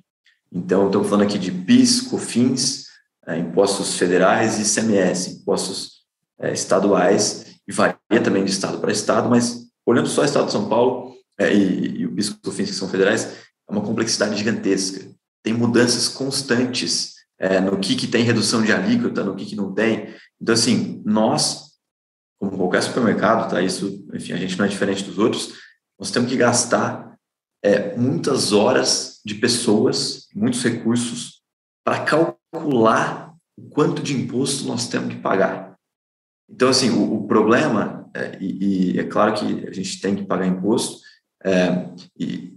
Então, 0.51 0.87
estamos 0.87 1.09
falando 1.09 1.25
aqui 1.27 1.37
de 1.37 1.51
PIS, 1.51 2.01
COFINS, 2.01 2.85
é, 3.27 3.37
impostos 3.37 3.97
federais 3.97 4.57
e 4.57 4.61
ICMS, 4.61 5.41
impostos 5.41 6.03
é, 6.39 6.53
estaduais, 6.53 7.45
e 7.67 7.71
varia 7.71 8.21
também 8.23 8.45
de 8.45 8.51
estado 8.51 8.79
para 8.79 8.91
estado, 8.91 9.29
mas 9.29 9.65
olhando 9.85 10.07
só 10.07 10.21
o 10.21 10.25
estado 10.25 10.45
de 10.45 10.51
São 10.51 10.69
Paulo 10.69 11.15
é, 11.37 11.53
e, 11.53 12.01
e, 12.01 12.05
o 12.05 12.13
PIS 12.13 12.29
COFINS, 12.29 12.69
que 12.69 12.75
são 12.75 12.87
federais, 12.89 13.25
é 13.67 13.71
uma 13.71 13.81
complexidade 13.81 14.37
gigantesca. 14.37 15.05
Tem 15.43 15.53
mudanças 15.53 16.07
constantes 16.07 17.15
é, 17.37 17.59
no 17.59 17.79
que, 17.79 17.95
que 17.95 18.07
tem 18.07 18.23
redução 18.23 18.61
de 18.61 18.71
alíquota, 18.71 19.23
no 19.23 19.35
que, 19.35 19.45
que 19.45 19.55
não 19.55 19.73
tem. 19.73 20.13
Então, 20.41 20.53
assim, 20.53 21.01
nós, 21.05 21.71
como 22.39 22.57
qualquer 22.57 22.83
supermercado, 22.83 23.49
tá? 23.49 23.61
Isso, 23.61 24.05
enfim, 24.13 24.33
a 24.33 24.37
gente 24.37 24.57
não 24.57 24.65
é 24.65 24.67
diferente 24.67 25.03
dos 25.03 25.17
outros, 25.17 25.53
nós 25.99 26.11
temos 26.11 26.29
que 26.29 26.37
gastar 26.37 27.14
é, 27.65 27.97
muitas 27.97 28.53
horas 28.53 29.19
de 29.25 29.33
pessoas, 29.33 30.27
muitos 30.35 30.63
recursos, 30.63 31.41
para 31.83 32.03
calcular 32.03 33.33
o 33.57 33.69
quanto 33.69 34.03
de 34.03 34.15
imposto 34.15 34.65
nós 34.65 34.87
temos 34.87 35.15
que 35.15 35.19
pagar. 35.19 35.73
Então, 36.47 36.69
assim, 36.69 36.91
o, 36.91 37.15
o 37.15 37.27
problema, 37.27 38.07
é, 38.13 38.37
e, 38.39 38.93
e, 38.93 38.99
é 38.99 39.03
claro 39.03 39.33
que 39.33 39.67
a 39.67 39.71
gente 39.71 39.99
tem 39.99 40.15
que 40.15 40.25
pagar 40.25 40.45
imposto, 40.45 40.99
é, 41.43 41.89
e 42.19 42.53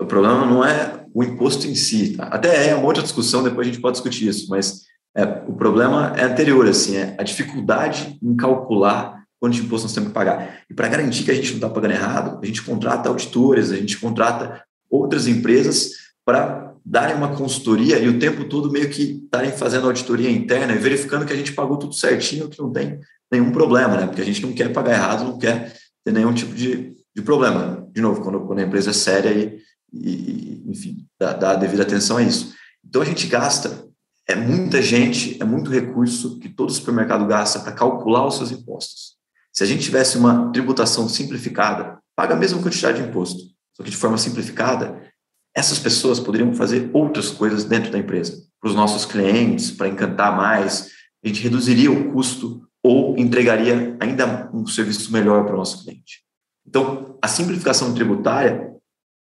o 0.00 0.06
problema 0.06 0.46
não 0.46 0.64
é 0.64 1.06
o 1.12 1.24
imposto 1.24 1.66
em 1.66 1.74
si. 1.74 2.16
Tá? 2.16 2.26
Até 2.26 2.68
é 2.68 2.76
uma 2.76 2.86
outra 2.86 3.02
discussão, 3.02 3.42
depois 3.42 3.66
a 3.66 3.70
gente 3.70 3.82
pode 3.82 3.96
discutir 3.96 4.28
isso, 4.28 4.48
mas 4.48 4.84
é, 5.16 5.24
o 5.48 5.54
problema 5.54 6.14
é 6.16 6.22
anterior, 6.22 6.68
assim, 6.68 6.96
é 6.96 7.16
a 7.18 7.24
dificuldade 7.24 8.16
em 8.22 8.36
calcular 8.36 9.21
quanto 9.42 9.54
de 9.54 9.62
imposto 9.62 9.86
nós 9.86 9.92
temos 9.92 10.10
que 10.10 10.14
pagar. 10.14 10.60
E 10.70 10.74
para 10.74 10.86
garantir 10.86 11.24
que 11.24 11.32
a 11.32 11.34
gente 11.34 11.48
não 11.48 11.56
está 11.56 11.68
pagando 11.68 11.94
errado, 11.94 12.38
a 12.40 12.46
gente 12.46 12.62
contrata 12.62 13.08
auditores, 13.08 13.72
a 13.72 13.76
gente 13.76 13.98
contrata 13.98 14.62
outras 14.88 15.26
empresas 15.26 15.94
para 16.24 16.72
darem 16.86 17.16
uma 17.16 17.34
consultoria 17.34 17.98
e 17.98 18.08
o 18.08 18.20
tempo 18.20 18.44
todo 18.44 18.70
meio 18.70 18.88
que 18.88 19.24
estarem 19.24 19.50
fazendo 19.50 19.88
auditoria 19.88 20.30
interna 20.30 20.72
e 20.72 20.78
verificando 20.78 21.26
que 21.26 21.32
a 21.32 21.36
gente 21.36 21.54
pagou 21.54 21.76
tudo 21.76 21.92
certinho, 21.92 22.48
que 22.48 22.60
não 22.60 22.70
tem 22.70 23.00
nenhum 23.32 23.50
problema, 23.50 23.96
né? 23.96 24.06
Porque 24.06 24.22
a 24.22 24.24
gente 24.24 24.40
não 24.42 24.52
quer 24.52 24.72
pagar 24.72 24.92
errado, 24.92 25.24
não 25.24 25.36
quer 25.36 25.74
ter 26.04 26.12
nenhum 26.12 26.32
tipo 26.32 26.54
de, 26.54 26.94
de 27.12 27.22
problema. 27.22 27.88
De 27.92 28.00
novo, 28.00 28.22
quando, 28.22 28.46
quando 28.46 28.60
a 28.60 28.62
empresa 28.62 28.90
é 28.90 28.92
séria 28.92 29.30
e, 29.30 29.60
e 29.92 30.62
enfim, 30.70 31.04
dá, 31.18 31.32
dá 31.32 31.56
devida 31.56 31.82
atenção 31.82 32.18
a 32.18 32.22
isso. 32.22 32.54
Então 32.84 33.02
a 33.02 33.04
gente 33.04 33.26
gasta, 33.26 33.88
é 34.28 34.36
muita 34.36 34.80
gente, 34.80 35.42
é 35.42 35.44
muito 35.44 35.68
recurso 35.68 36.38
que 36.38 36.48
todo 36.48 36.72
supermercado 36.72 37.26
gasta 37.26 37.58
para 37.58 37.72
calcular 37.72 38.24
os 38.24 38.36
seus 38.36 38.52
impostos. 38.52 39.20
Se 39.52 39.62
a 39.62 39.66
gente 39.66 39.84
tivesse 39.84 40.16
uma 40.16 40.50
tributação 40.50 41.08
simplificada, 41.08 41.98
paga 42.16 42.34
a 42.34 42.38
mesma 42.38 42.62
quantidade 42.62 43.02
de 43.02 43.08
imposto, 43.08 43.42
só 43.76 43.82
que 43.82 43.90
de 43.90 43.96
forma 43.96 44.16
simplificada, 44.16 45.12
essas 45.54 45.78
pessoas 45.78 46.18
poderiam 46.18 46.54
fazer 46.54 46.90
outras 46.92 47.30
coisas 47.30 47.64
dentro 47.64 47.92
da 47.92 47.98
empresa, 47.98 48.42
para 48.60 48.70
os 48.70 48.74
nossos 48.74 49.04
clientes, 49.04 49.70
para 49.70 49.88
encantar 49.88 50.34
mais, 50.36 50.90
a 51.22 51.28
gente 51.28 51.42
reduziria 51.42 51.90
o 51.90 52.12
custo 52.12 52.66
ou 52.82 53.16
entregaria 53.18 53.96
ainda 54.00 54.50
um 54.52 54.66
serviço 54.66 55.12
melhor 55.12 55.44
para 55.44 55.54
o 55.54 55.58
nosso 55.58 55.84
cliente. 55.84 56.22
Então, 56.66 57.18
a 57.20 57.28
simplificação 57.28 57.94
tributária, 57.94 58.72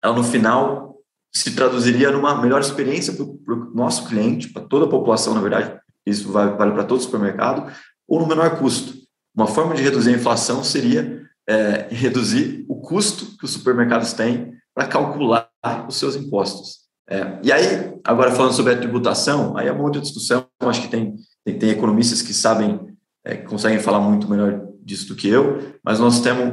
ela 0.02 0.14
no 0.14 0.22
final 0.22 0.96
se 1.34 1.54
traduziria 1.54 2.10
numa 2.10 2.40
melhor 2.40 2.60
experiência 2.60 3.12
para 3.12 3.24
o 3.24 3.74
nosso 3.74 4.06
cliente, 4.06 4.48
para 4.48 4.62
toda 4.62 4.84
a 4.84 4.88
população, 4.88 5.34
na 5.34 5.40
verdade, 5.40 5.78
isso 6.06 6.30
vale, 6.30 6.56
para 6.56 6.84
todo 6.84 7.02
supermercado, 7.02 7.72
ou 8.06 8.20
no 8.20 8.26
menor 8.26 8.58
custo. 8.58 8.94
Uma 9.38 9.46
forma 9.46 9.72
de 9.72 9.84
reduzir 9.84 10.10
a 10.10 10.16
inflação 10.16 10.64
seria 10.64 11.22
é, 11.48 11.86
reduzir 11.92 12.66
o 12.68 12.74
custo 12.74 13.38
que 13.38 13.44
os 13.44 13.52
supermercados 13.52 14.12
têm 14.12 14.52
para 14.74 14.88
calcular 14.88 15.48
os 15.86 15.94
seus 15.94 16.16
impostos. 16.16 16.88
É, 17.08 17.38
e 17.44 17.52
aí, 17.52 17.94
agora 18.02 18.32
falando 18.32 18.52
sobre 18.52 18.72
a 18.72 18.76
tributação, 18.76 19.56
aí 19.56 19.68
é 19.68 19.72
uma 19.72 19.84
outra 19.84 20.00
discussão, 20.00 20.44
acho 20.62 20.82
que 20.82 20.88
tem, 20.88 21.14
tem, 21.44 21.56
tem 21.56 21.70
economistas 21.70 22.20
que 22.20 22.34
sabem, 22.34 22.80
é, 23.24 23.36
conseguem 23.36 23.78
falar 23.78 24.00
muito 24.00 24.28
melhor 24.28 24.60
disso 24.82 25.06
do 25.06 25.14
que 25.14 25.28
eu, 25.28 25.72
mas 25.84 26.00
nós 26.00 26.20
temos 26.20 26.52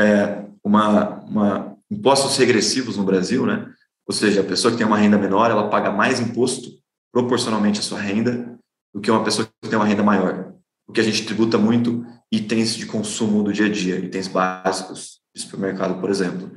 é, 0.00 0.44
uma, 0.62 1.24
uma, 1.24 1.76
impostos 1.90 2.36
regressivos 2.36 2.96
no 2.96 3.02
Brasil, 3.02 3.44
né? 3.44 3.66
ou 4.06 4.14
seja, 4.14 4.42
a 4.42 4.44
pessoa 4.44 4.70
que 4.70 4.78
tem 4.78 4.86
uma 4.86 4.96
renda 4.96 5.18
menor, 5.18 5.50
ela 5.50 5.68
paga 5.68 5.90
mais 5.90 6.20
imposto 6.20 6.70
proporcionalmente 7.12 7.80
à 7.80 7.82
sua 7.82 7.98
renda 7.98 8.56
do 8.94 9.00
que 9.00 9.10
uma 9.10 9.24
pessoa 9.24 9.48
que 9.60 9.68
tem 9.68 9.76
uma 9.76 9.86
renda 9.86 10.04
maior. 10.04 10.51
Porque 10.92 11.00
a 11.00 11.04
gente 11.04 11.24
tributa 11.24 11.56
muito 11.56 12.04
itens 12.30 12.74
de 12.74 12.86
consumo 12.86 13.42
do 13.42 13.52
dia 13.52 13.66
a 13.66 13.68
dia, 13.70 13.96
itens 13.96 14.28
básicos 14.28 15.20
de 15.34 15.40
supermercado, 15.40 16.00
por 16.00 16.10
exemplo 16.10 16.52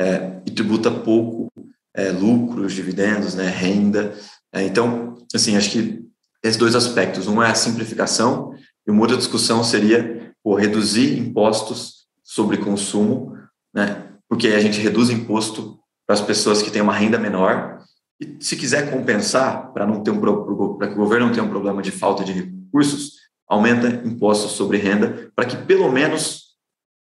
é, 0.00 0.40
e 0.46 0.50
tributa 0.50 0.90
pouco 0.90 1.52
é, 1.94 2.10
lucros, 2.10 2.72
dividendos, 2.72 3.34
né, 3.34 3.48
renda. 3.48 4.14
É, 4.52 4.62
então, 4.62 5.16
assim, 5.34 5.56
acho 5.56 5.70
que 5.70 6.00
esses 6.42 6.56
dois 6.56 6.74
aspectos. 6.74 7.26
Um 7.26 7.42
é 7.42 7.50
a 7.50 7.54
simplificação 7.54 8.54
e 8.86 8.90
uma 8.90 9.02
outra 9.02 9.16
discussão 9.16 9.62
seria 9.62 10.32
pô, 10.42 10.54
reduzir 10.54 11.18
impostos 11.18 12.06
sobre 12.24 12.56
consumo, 12.56 13.36
né, 13.74 14.06
porque 14.28 14.48
a 14.48 14.60
gente 14.60 14.80
reduz 14.80 15.10
imposto 15.10 15.78
para 16.06 16.14
as 16.14 16.20
pessoas 16.20 16.62
que 16.62 16.70
têm 16.70 16.82
uma 16.82 16.94
renda 16.94 17.18
menor 17.18 17.78
e 18.20 18.36
se 18.40 18.56
quiser 18.56 18.90
compensar 18.90 19.72
para 19.72 19.86
não 19.86 20.02
ter 20.02 20.10
um 20.10 20.20
para 20.20 20.88
que 20.88 20.94
o 20.94 20.96
governo 20.96 21.26
não 21.26 21.32
tenha 21.32 21.44
um 21.44 21.50
problema 21.50 21.82
de 21.82 21.90
falta 21.90 22.24
de 22.24 22.32
recursos, 22.32 23.19
aumenta 23.50 23.88
impostos 24.06 24.52
sobre 24.52 24.78
renda 24.78 25.30
para 25.34 25.44
que 25.44 25.56
pelo 25.56 25.90
menos 25.90 26.54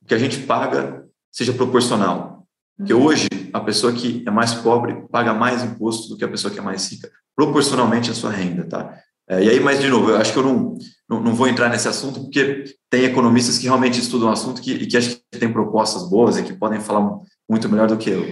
o 0.01 0.07
que 0.07 0.15
a 0.15 0.19
gente 0.19 0.39
paga 0.39 1.05
seja 1.33 1.53
proporcional. 1.53 2.47
Porque 2.79 2.95
hoje, 2.95 3.29
a 3.53 3.61
pessoa 3.61 3.93
que 3.93 4.23
é 4.27 4.31
mais 4.31 4.55
pobre 4.55 5.07
paga 5.11 5.35
mais 5.35 5.65
imposto 5.65 6.09
do 6.09 6.17
que 6.17 6.25
a 6.25 6.29
pessoa 6.29 6.53
que 6.53 6.61
é 6.61 6.63
mais 6.63 6.91
rica, 6.91 7.11
proporcionalmente 7.35 8.11
à 8.11 8.15
sua 8.15 8.31
renda, 8.31 8.65
tá? 8.69 8.99
É, 9.29 9.43
e 9.43 9.51
aí, 9.51 9.61
mas 9.61 9.81
de 9.81 9.89
novo, 9.89 10.11
eu 10.11 10.17
acho 10.19 10.33
que 10.33 10.39
eu 10.39 10.45
não, 10.45 10.79
não, 11.09 11.21
não, 11.21 11.35
vou 11.35 11.49
entrar 11.49 11.69
nesse 11.69 11.89
assunto, 11.89 12.21
porque 12.21 12.65
tem 12.89 13.05
economistas 13.05 13.59
que 13.59 13.65
realmente 13.65 13.99
estudam 13.99 14.29
o 14.29 14.33
assunto 14.33 14.63
que, 14.63 14.73
e 14.73 14.87
que 14.87 14.97
acho 14.97 15.17
que 15.17 15.39
tem 15.39 15.53
propostas 15.53 16.09
boas 16.09 16.39
e 16.39 16.45
que 16.45 16.53
podem 16.53 16.81
falar 16.81 17.19
muito 17.49 17.69
melhor 17.69 17.89
do 17.89 17.97
que 17.97 18.11
eu. 18.11 18.25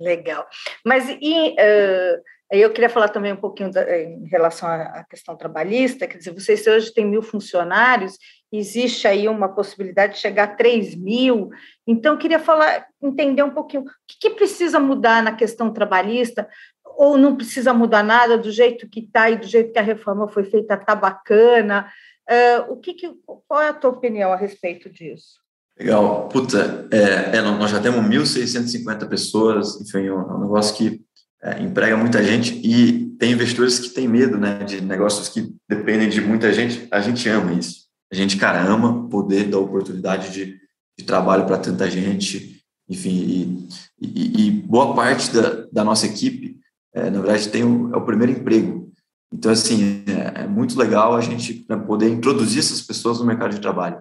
Legal. 0.00 0.46
Mas 0.86 1.06
e 1.20 1.50
uh, 1.50 2.22
eu 2.50 2.72
queria 2.72 2.88
falar 2.88 3.08
também 3.08 3.32
um 3.32 3.36
pouquinho 3.36 3.70
da, 3.70 3.98
em 3.98 4.26
relação 4.26 4.68
à 4.68 5.04
questão 5.08 5.36
trabalhista, 5.36 6.06
quer 6.06 6.18
dizer, 6.18 6.32
vocês 6.32 6.66
hoje 6.66 6.92
têm 6.92 7.04
mil 7.04 7.22
funcionários 7.22 8.16
existe 8.52 9.06
aí 9.06 9.28
uma 9.28 9.48
possibilidade 9.48 10.14
de 10.14 10.20
chegar 10.20 10.44
a 10.44 10.56
3 10.56 10.94
mil. 10.94 11.50
Então, 11.86 12.16
queria 12.16 12.38
falar, 12.38 12.86
entender 13.02 13.42
um 13.42 13.50
pouquinho 13.50 13.82
o 13.82 13.86
que, 14.06 14.18
que, 14.20 14.30
precisa 14.30 14.80
mudar 14.80 15.22
na 15.22 15.32
questão 15.32 15.72
trabalhista, 15.72 16.48
ou 16.96 17.16
não 17.16 17.36
precisa 17.36 17.72
mudar 17.72 18.02
nada 18.02 18.36
do 18.36 18.50
jeito 18.50 18.88
que 18.88 19.00
está 19.00 19.30
e 19.30 19.36
do 19.36 19.46
jeito 19.46 19.72
que 19.72 19.78
a 19.78 19.82
reforma 19.82 20.28
foi 20.28 20.44
feita, 20.44 20.74
está 20.74 20.94
bacana. 20.94 21.90
Uh, 22.28 22.72
o 22.72 22.76
que, 22.76 22.94
que, 22.94 23.14
qual 23.46 23.60
é 23.60 23.68
a 23.68 23.74
tua 23.74 23.90
opinião 23.90 24.32
a 24.32 24.36
respeito 24.36 24.90
disso? 24.90 25.40
Legal. 25.78 26.28
Puta, 26.28 26.88
é, 26.90 27.36
é, 27.36 27.40
nós 27.40 27.70
já 27.70 27.80
temos 27.80 28.04
1.650 28.04 29.08
pessoas, 29.08 29.80
enfim, 29.80 30.06
é 30.06 30.12
um 30.12 30.40
negócio 30.40 30.76
que 30.76 31.00
é, 31.42 31.62
emprega 31.62 31.96
muita 31.96 32.22
gente 32.22 32.60
e 32.64 33.10
tem 33.18 33.32
investidores 33.32 33.78
que 33.78 33.90
têm 33.90 34.08
medo 34.08 34.38
né, 34.38 34.64
de 34.64 34.80
negócios 34.80 35.28
que 35.28 35.54
dependem 35.68 36.08
de 36.08 36.20
muita 36.20 36.52
gente. 36.52 36.86
A 36.90 37.00
gente 37.00 37.28
ama 37.28 37.52
isso 37.52 37.88
a 38.10 38.14
gente, 38.14 38.36
cara, 38.36 38.62
ama 38.62 39.08
poder 39.08 39.44
dar 39.44 39.58
oportunidade 39.58 40.32
de, 40.32 40.58
de 40.98 41.04
trabalho 41.04 41.46
para 41.46 41.58
tanta 41.58 41.90
gente, 41.90 42.62
enfim, 42.88 43.10
e, 43.10 43.68
e, 44.00 44.46
e, 44.46 44.50
boa 44.50 44.94
parte 44.94 45.30
da, 45.30 45.66
da 45.70 45.84
nossa 45.84 46.06
equipe, 46.06 46.58
é, 46.94 47.10
na 47.10 47.20
verdade, 47.20 47.50
tem 47.50 47.62
o, 47.62 47.94
é 47.94 47.96
o 47.98 48.04
primeiro 48.04 48.32
emprego. 48.32 48.90
Então, 49.32 49.52
assim, 49.52 50.04
é, 50.06 50.44
é 50.44 50.46
muito 50.46 50.78
legal 50.78 51.14
a 51.14 51.20
gente 51.20 51.66
né, 51.68 51.76
poder 51.76 52.08
introduzir 52.08 52.60
essas 52.60 52.80
pessoas 52.80 53.18
no 53.18 53.26
mercado 53.26 53.54
de 53.54 53.60
trabalho. 53.60 54.00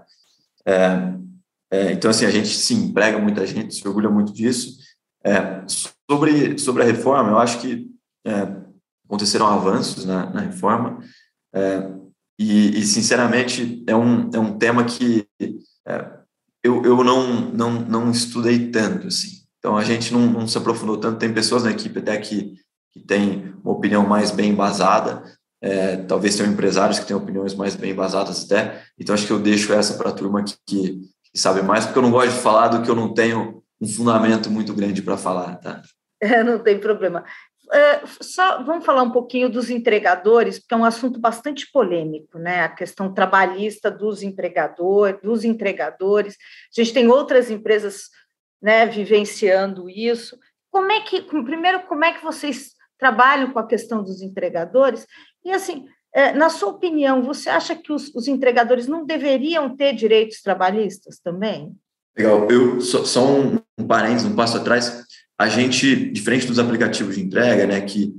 É, 0.66 1.14
é, 1.70 1.92
então, 1.92 2.10
assim, 2.10 2.26
a 2.26 2.32
gente 2.32 2.48
sim 2.48 2.86
emprega 2.86 3.20
muita 3.20 3.46
gente, 3.46 3.76
se 3.76 3.86
orgulha 3.86 4.10
muito 4.10 4.32
disso. 4.32 4.78
Sobre, 6.10 6.58
sobre 6.58 6.84
a 6.84 6.86
reforma, 6.86 7.32
eu 7.32 7.38
acho 7.38 7.60
que 7.60 7.88
é, 8.26 8.47
aconteceram 9.05 9.47
avanços 9.47 10.05
na, 10.05 10.30
na 10.30 10.41
reforma. 10.41 10.99
É, 11.53 11.91
e, 12.39 12.80
e, 12.80 12.84
sinceramente, 12.84 13.84
é 13.88 13.95
um, 13.95 14.30
é 14.34 14.39
um 14.39 14.58
tema 14.58 14.86
que 14.86 15.28
é, 15.86 16.18
eu, 16.64 16.84
eu 16.84 17.03
não, 17.03 17.51
não, 17.51 17.72
não 17.72 18.12
estudei 18.12 18.70
tanto, 18.70 19.08
assim. 19.08 19.38
Então, 19.58 19.76
a 19.76 19.84
gente 19.84 20.14
não, 20.14 20.28
não 20.28 20.47
se 20.47 20.58
aprofundou 20.58 20.97
tanto. 20.97 21.20
Tem 21.20 21.34
pessoas 21.34 21.64
na 21.64 21.72
equipe 21.72 21.99
até 21.99 22.18
que, 22.18 22.53
que 22.91 22.99
têm 22.99 23.53
uma 23.64 23.74
opinião 23.74 24.05
mais 24.05 24.32
bem 24.32 24.51
embasada, 24.51 25.24
é, 25.62 25.97
talvez 25.97 26.36
tenham 26.36 26.51
empresários 26.51 26.99
que 26.99 27.05
têm 27.05 27.16
opiniões 27.16 27.55
mais 27.55 27.76
bem 27.76 27.91
embasadas 27.91 28.45
até. 28.45 28.84
Então, 28.99 29.16
acho 29.16 29.26
que 29.26 29.34
eu 29.34 29.39
deixo 29.39 29.74
essa 29.74 29.95
para 29.95 30.10
a 30.10 30.14
turma 30.14 30.43
que, 30.43 30.55
que, 30.66 30.99
que, 31.32 31.39
sabe 31.39 31.62
mais, 31.62 31.86
porque 31.86 31.97
eu 31.97 32.03
não 32.03 32.12
gosto 32.12 32.34
de 32.34 32.39
falar 32.39 32.68
do 32.68 32.84
que 32.84 32.89
eu 32.89 32.95
não 32.95 33.14
tenho 33.14 33.64
um 33.82 33.88
fundamento 33.88 34.49
muito 34.49 34.74
grande 34.74 35.01
para 35.01 35.18
falar, 35.18 35.55
tá? 35.55 35.82
É, 36.22 36.43
não 36.43 36.59
tem 36.59 36.80
problema. 36.80 37.24
Uh, 37.68 38.24
só 38.24 38.63
vamos 38.63 38.86
falar 38.86 39.03
um 39.03 39.11
pouquinho 39.11 39.49
dos 39.49 39.70
entregadores, 39.70 40.57
porque 40.57 40.74
é 40.74 40.78
um 40.78 40.86
assunto 40.86 41.20
bastante 41.20 41.70
polêmico, 41.70 42.39
né? 42.39 42.61
A 42.61 42.70
questão 42.70 43.13
trabalhista 43.13 43.91
dos 43.91 44.24
empregadores, 44.24 45.22
dos 45.22 45.43
entregadores. 45.43 46.36
A 46.36 46.82
gente 46.82 46.93
tem 46.93 47.09
outras 47.09 47.51
empresas, 47.51 48.09
né, 48.61 48.86
vivenciando 48.86 49.89
isso. 49.89 50.38
Como 50.72 50.91
é 50.91 51.01
que, 51.01 51.22
primeiro, 51.22 51.82
como 51.88 52.05
é 52.05 52.13
que 52.13 52.24
vocês 52.24 52.72
trabalham 52.97 53.51
com 53.51 53.59
a 53.59 53.68
questão 53.68 54.01
dos 54.01 54.22
entregadores? 54.22 55.05
E 55.43 55.51
assim, 55.51 55.86
é, 56.13 56.32
na 56.32 56.49
sua 56.49 56.70
opinião, 56.70 57.22
você 57.22 57.49
acha 57.49 57.76
que 57.76 57.91
os, 57.91 58.13
os 58.15 58.30
entregadores 58.30 58.88
não 58.88 59.05
deveriam 59.05 59.76
ter 59.76 59.93
direitos 59.93 60.41
trabalhistas 60.41 61.20
também? 61.20 61.76
Legal. 62.18 62.49
Eu 62.49 62.80
só, 62.80 63.03
só 63.03 63.26
um, 63.26 63.59
um 63.78 63.86
parênteses, 63.86 64.26
um 64.26 64.36
passo 64.36 64.57
atrás 64.57 65.05
a 65.38 65.48
gente, 65.48 66.12
diferente 66.12 66.48
dos 66.48 66.58
aplicativos 66.58 67.16
de 67.16 67.22
entrega, 67.22 67.68
né, 67.68 67.82
que 67.82 68.14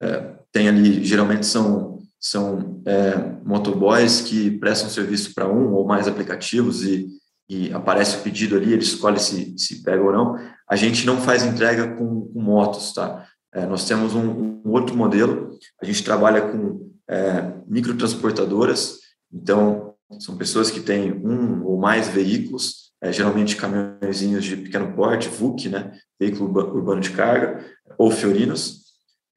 é, 0.00 0.34
tem 0.52 0.68
ali, 0.68 1.02
geralmente 1.04 1.46
são, 1.46 1.98
são 2.20 2.82
é, 2.84 3.16
motoboys 3.44 4.20
que 4.20 4.50
prestam 4.58 4.90
serviço 4.90 5.34
para 5.34 5.48
um 5.48 5.72
ou 5.72 5.86
mais 5.86 6.06
aplicativos 6.06 6.84
e, 6.84 7.08
e 7.48 7.72
aparece 7.72 8.16
o 8.16 8.20
pedido 8.20 8.56
ali, 8.56 8.72
ele 8.72 8.82
escolhe 8.82 9.18
se, 9.18 9.56
se 9.58 9.82
pega 9.82 10.02
ou 10.02 10.12
não. 10.12 10.36
A 10.68 10.76
gente 10.76 11.06
não 11.06 11.20
faz 11.20 11.44
entrega 11.44 11.96
com, 11.96 12.28
com 12.28 12.40
motos, 12.42 12.92
tá? 12.92 13.26
É, 13.52 13.66
nós 13.66 13.86
temos 13.86 14.14
um, 14.14 14.60
um, 14.64 14.70
outro 14.70 14.96
modelo, 14.96 15.58
a 15.82 15.84
gente 15.84 16.04
trabalha 16.04 16.42
com 16.42 16.90
é, 17.08 17.52
microtransportadoras, 17.66 18.98
então 19.32 19.94
são 20.20 20.36
pessoas 20.36 20.70
que 20.70 20.80
têm 20.80 21.12
um 21.12 21.64
ou 21.64 21.78
mais 21.78 22.08
veículos 22.08 22.89
é, 23.02 23.12
geralmente 23.12 23.56
caminhõezinhos 23.56 24.44
de 24.44 24.56
pequeno 24.56 24.92
porte, 24.92 25.28
VUC, 25.28 25.68
né, 25.68 25.98
veículo 26.18 26.50
urbano 26.74 27.00
de 27.00 27.10
carga, 27.10 27.64
ou 27.96 28.10
Fiorinos, 28.10 28.82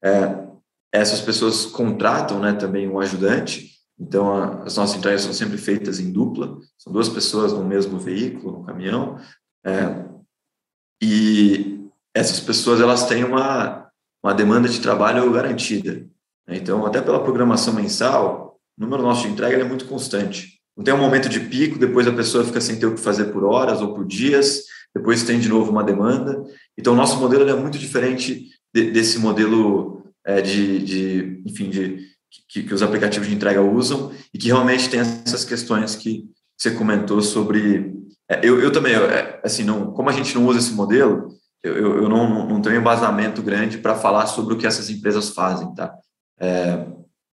é, 0.02 0.44
essas 0.92 1.20
pessoas 1.20 1.66
contratam 1.66 2.38
né, 2.40 2.52
também 2.52 2.88
um 2.88 3.00
ajudante, 3.00 3.70
então 3.98 4.32
a, 4.32 4.64
as 4.64 4.76
nossas 4.76 4.96
entregas 4.96 5.22
são 5.22 5.32
sempre 5.32 5.56
feitas 5.56 5.98
em 5.98 6.12
dupla, 6.12 6.58
são 6.78 6.92
duas 6.92 7.08
pessoas 7.08 7.52
no 7.52 7.64
mesmo 7.64 7.98
veículo, 7.98 8.58
no 8.58 8.64
caminhão, 8.64 9.18
é, 9.64 10.04
e 11.02 11.88
essas 12.14 12.38
pessoas 12.38 12.80
elas 12.80 13.06
têm 13.06 13.24
uma, 13.24 13.90
uma 14.22 14.32
demanda 14.32 14.68
de 14.68 14.80
trabalho 14.80 15.30
garantida. 15.32 16.06
Né? 16.46 16.56
Então, 16.56 16.86
até 16.86 17.00
pela 17.00 17.22
programação 17.22 17.74
mensal, 17.74 18.58
o 18.78 18.80
número 18.80 19.02
nosso 19.02 19.22
de 19.22 19.28
entrega 19.28 19.60
é 19.60 19.64
muito 19.64 19.86
constante. 19.86 20.60
Não 20.76 20.82
tem 20.82 20.92
um 20.92 20.98
momento 20.98 21.28
de 21.28 21.40
pico, 21.40 21.78
depois 21.78 22.06
a 22.06 22.12
pessoa 22.12 22.44
fica 22.44 22.60
sem 22.60 22.78
ter 22.78 22.86
o 22.86 22.94
que 22.94 23.00
fazer 23.00 23.26
por 23.26 23.44
horas 23.44 23.80
ou 23.80 23.94
por 23.94 24.04
dias, 24.04 24.64
depois 24.94 25.22
tem 25.22 25.38
de 25.38 25.48
novo 25.48 25.70
uma 25.70 25.84
demanda. 25.84 26.42
Então, 26.76 26.92
o 26.92 26.96
nosso 26.96 27.18
modelo 27.18 27.48
é 27.48 27.54
muito 27.54 27.78
diferente 27.78 28.50
de, 28.74 28.90
desse 28.90 29.18
modelo 29.18 30.04
é, 30.24 30.40
de, 30.40 30.78
de, 30.80 31.42
enfim, 31.46 31.70
de, 31.70 32.08
que, 32.48 32.64
que, 32.64 32.74
os 32.74 32.82
aplicativos 32.82 33.28
de 33.28 33.34
entrega 33.34 33.62
usam 33.62 34.12
e 34.32 34.38
que 34.38 34.48
realmente 34.48 34.88
tem 34.88 35.00
essas 35.00 35.44
questões 35.44 35.94
que 35.94 36.24
você 36.56 36.72
comentou 36.72 37.20
sobre. 37.22 37.92
É, 38.28 38.40
eu, 38.42 38.60
eu 38.60 38.72
também, 38.72 38.94
é, 38.94 39.40
assim, 39.44 39.62
não, 39.62 39.92
como 39.92 40.08
a 40.08 40.12
gente 40.12 40.34
não 40.34 40.46
usa 40.46 40.58
esse 40.58 40.72
modelo, 40.72 41.28
eu, 41.62 42.02
eu 42.02 42.08
não, 42.08 42.48
não 42.48 42.60
tenho 42.60 42.76
embasamento 42.76 43.42
grande 43.42 43.78
para 43.78 43.94
falar 43.94 44.26
sobre 44.26 44.54
o 44.54 44.58
que 44.58 44.66
essas 44.66 44.90
empresas 44.90 45.30
fazem, 45.30 45.72
tá? 45.74 45.94
É, 46.40 46.86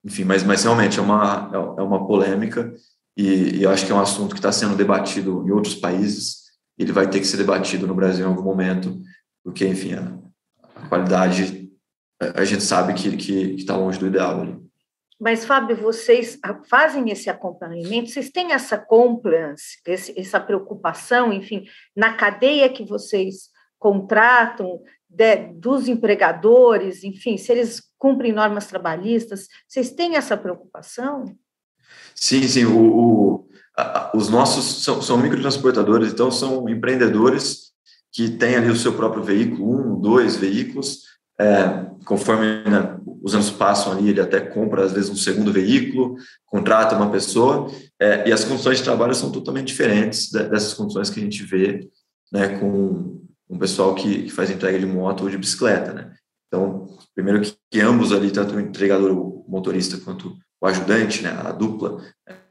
enfim, 0.04 0.24
mas, 0.24 0.42
mas 0.42 0.64
realmente 0.64 0.98
é 0.98 1.02
uma, 1.02 1.50
é 1.78 1.82
uma 1.82 2.06
polêmica 2.06 2.72
e, 3.16 3.60
e 3.60 3.66
acho 3.66 3.86
que 3.86 3.92
é 3.92 3.94
um 3.94 4.00
assunto 4.00 4.34
que 4.34 4.38
está 4.38 4.52
sendo 4.52 4.76
debatido 4.76 5.44
em 5.46 5.50
outros 5.50 5.74
países. 5.74 6.42
Ele 6.78 6.92
vai 6.92 7.08
ter 7.08 7.20
que 7.20 7.26
ser 7.26 7.36
debatido 7.36 7.86
no 7.86 7.94
Brasil 7.94 8.24
em 8.24 8.28
algum 8.28 8.42
momento, 8.42 9.00
porque, 9.44 9.66
enfim, 9.66 9.94
a, 9.94 10.18
a 10.74 10.88
qualidade 10.88 11.62
a 12.34 12.44
gente 12.44 12.62
sabe 12.62 12.94
que 12.94 13.08
está 13.56 13.76
longe 13.76 13.98
do 13.98 14.06
ideal 14.06 14.40
ali. 14.40 14.62
Mas, 15.20 15.44
Fábio, 15.44 15.76
vocês 15.76 16.38
fazem 16.68 17.10
esse 17.10 17.30
acompanhamento, 17.30 18.10
vocês 18.10 18.30
têm 18.30 18.52
essa 18.52 18.76
compliance, 18.76 19.78
esse, 19.86 20.18
essa 20.18 20.40
preocupação, 20.40 21.32
enfim, 21.32 21.64
na 21.96 22.14
cadeia 22.14 22.68
que 22.68 22.84
vocês 22.84 23.50
contratam, 23.78 24.82
de, 25.08 25.36
dos 25.54 25.86
empregadores, 25.88 27.04
enfim, 27.04 27.36
se 27.36 27.52
eles 27.52 27.80
cumprem 27.98 28.32
normas 28.32 28.66
trabalhistas, 28.66 29.46
vocês 29.68 29.92
têm 29.92 30.16
essa 30.16 30.36
preocupação? 30.36 31.24
Sim, 32.14 32.46
sim. 32.46 32.64
O, 32.64 32.78
o 32.78 33.48
a, 33.76 34.10
os 34.14 34.28
nossos 34.28 34.84
são, 34.84 35.00
são 35.00 35.16
microtransportadores, 35.18 36.12
então 36.12 36.30
são 36.30 36.68
empreendedores 36.68 37.72
que 38.12 38.28
têm 38.28 38.56
ali 38.56 38.70
o 38.70 38.76
seu 38.76 38.92
próprio 38.92 39.22
veículo, 39.22 39.94
um, 39.94 40.00
dois 40.00 40.36
veículos, 40.36 41.00
é, 41.40 41.86
conforme 42.04 42.62
né, 42.64 42.98
os 43.22 43.34
anos 43.34 43.50
passam 43.50 43.92
ali, 43.92 44.10
ele 44.10 44.20
até 44.20 44.40
compra, 44.40 44.84
às 44.84 44.92
vezes, 44.92 45.08
um 45.08 45.16
segundo 45.16 45.52
veículo, 45.52 46.16
contrata 46.44 46.94
uma 46.94 47.10
pessoa, 47.10 47.70
é, 47.98 48.28
e 48.28 48.32
as 48.32 48.44
condições 48.44 48.78
de 48.78 48.84
trabalho 48.84 49.14
são 49.14 49.32
totalmente 49.32 49.68
diferentes 49.68 50.30
dessas 50.30 50.74
condições 50.74 51.08
que 51.08 51.20
a 51.20 51.22
gente 51.22 51.42
vê 51.44 51.88
né, 52.30 52.58
com 52.58 53.22
um 53.48 53.58
pessoal 53.58 53.94
que, 53.94 54.24
que 54.24 54.30
faz 54.30 54.50
entrega 54.50 54.78
de 54.78 54.86
moto 54.86 55.24
ou 55.24 55.30
de 55.30 55.38
bicicleta. 55.38 55.92
Né? 55.92 56.12
Então, 56.48 56.86
primeiro 57.14 57.40
que, 57.40 57.54
que 57.70 57.80
ambos 57.80 58.12
ali, 58.12 58.30
tanto 58.30 58.54
o 58.54 58.60
entregador, 58.60 59.12
o 59.12 59.44
motorista, 59.48 59.96
quanto 59.98 60.36
o 60.62 60.66
ajudante, 60.66 61.22
né, 61.22 61.30
a 61.44 61.50
dupla, 61.50 62.00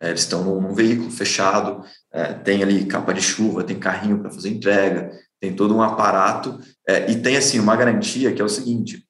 é, 0.02 0.10
eles 0.10 0.22
estão 0.22 0.44
num, 0.44 0.60
num, 0.60 0.74
veículo 0.74 1.10
fechado, 1.10 1.82
é, 2.12 2.34
tem 2.34 2.62
ali 2.62 2.86
capa 2.86 3.14
de 3.14 3.22
chuva, 3.22 3.64
tem 3.64 3.80
carrinho 3.80 4.20
para 4.20 4.30
fazer 4.30 4.50
entrega, 4.50 5.12
tem 5.40 5.56
todo 5.56 5.74
um 5.74 5.82
aparato 5.82 6.60
é, 6.86 7.10
e 7.10 7.22
tem 7.22 7.38
assim 7.38 7.58
uma 7.58 7.76
garantia 7.76 8.34
que 8.34 8.42
é 8.42 8.46
o 8.46 8.50
seguinte: 8.50 9.08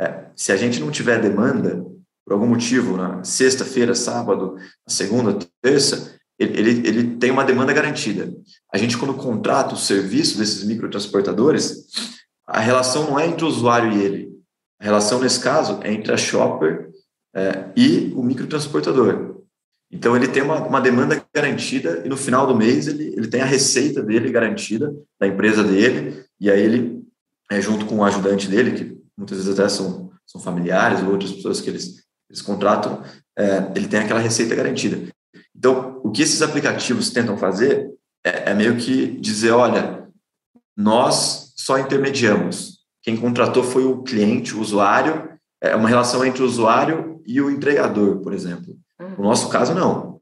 é, 0.00 0.26
se 0.36 0.52
a 0.52 0.56
gente 0.56 0.78
não 0.78 0.92
tiver 0.92 1.20
demanda 1.20 1.84
por 2.24 2.34
algum 2.34 2.46
motivo 2.46 2.96
na 2.96 3.24
sexta-feira, 3.24 3.96
sábado, 3.96 4.56
segunda, 4.86 5.36
terça, 5.60 6.14
ele, 6.38 6.86
ele 6.86 7.16
tem 7.16 7.32
uma 7.32 7.44
demanda 7.44 7.72
garantida. 7.72 8.32
A 8.72 8.78
gente 8.78 8.96
quando 8.96 9.14
contrata 9.14 9.74
o 9.74 9.78
serviço 9.78 10.38
desses 10.38 10.62
microtransportadores, 10.62 11.86
a 12.46 12.60
relação 12.60 13.10
não 13.10 13.18
é 13.18 13.26
entre 13.26 13.44
o 13.44 13.48
usuário 13.48 13.92
e 13.92 14.02
ele. 14.04 14.28
A 14.78 14.84
relação 14.84 15.18
nesse 15.18 15.40
caso 15.40 15.80
é 15.82 15.92
entre 15.92 16.12
a 16.12 16.16
shopper 16.16 16.90
é, 17.36 17.70
e 17.76 18.14
o 18.16 18.22
microtransportador. 18.22 19.42
Então, 19.92 20.16
ele 20.16 20.26
tem 20.26 20.42
uma, 20.42 20.56
uma, 20.66 20.80
demanda 20.80 21.22
garantida 21.32 22.02
e 22.04 22.08
no 22.08 22.16
final 22.16 22.46
do 22.46 22.56
mês 22.56 22.88
ele, 22.88 23.14
ele 23.16 23.28
tem 23.28 23.42
a 23.42 23.46
receita 23.46 24.02
dele 24.02 24.32
garantida 24.32 24.92
da 25.20 25.26
empresa 25.26 25.62
dele, 25.62 26.24
e 26.40 26.50
aí 26.50 26.60
ele, 26.60 27.04
é, 27.52 27.60
junto 27.60 27.84
com 27.84 27.96
o 27.96 28.04
ajudante 28.04 28.48
dele, 28.48 28.72
que 28.72 28.98
muitas 29.16 29.38
vezes 29.38 29.52
até 29.52 29.68
são, 29.68 30.10
são 30.26 30.40
familiares 30.40 31.02
ou 31.02 31.10
outras 31.10 31.30
pessoas 31.30 31.60
que 31.60 31.70
eles, 31.70 32.04
eles 32.28 32.42
contratam, 32.42 33.02
é, 33.38 33.70
ele 33.76 33.86
tem 33.86 34.00
aquela 34.00 34.18
receita 34.18 34.54
garantida. 34.54 35.12
Então, 35.54 36.00
o 36.02 36.10
que 36.10 36.22
esses 36.22 36.42
aplicativos 36.42 37.10
tentam 37.10 37.36
fazer 37.36 37.88
é, 38.24 38.50
é 38.50 38.54
meio 38.54 38.76
que 38.76 39.06
dizer: 39.20 39.52
olha, 39.52 40.08
nós 40.76 41.52
só 41.54 41.78
intermediamos. 41.78 42.76
Quem 43.02 43.16
contratou 43.16 43.62
foi 43.62 43.84
o 43.84 44.02
cliente, 44.02 44.54
o 44.54 44.60
usuário, 44.60 45.35
é 45.60 45.74
uma 45.74 45.88
relação 45.88 46.24
entre 46.24 46.42
o 46.42 46.46
usuário 46.46 47.20
e 47.26 47.40
o 47.40 47.50
entregador, 47.50 48.18
por 48.20 48.32
exemplo. 48.32 48.76
No 49.18 49.24
nosso 49.24 49.48
caso, 49.48 49.74
não. 49.74 50.20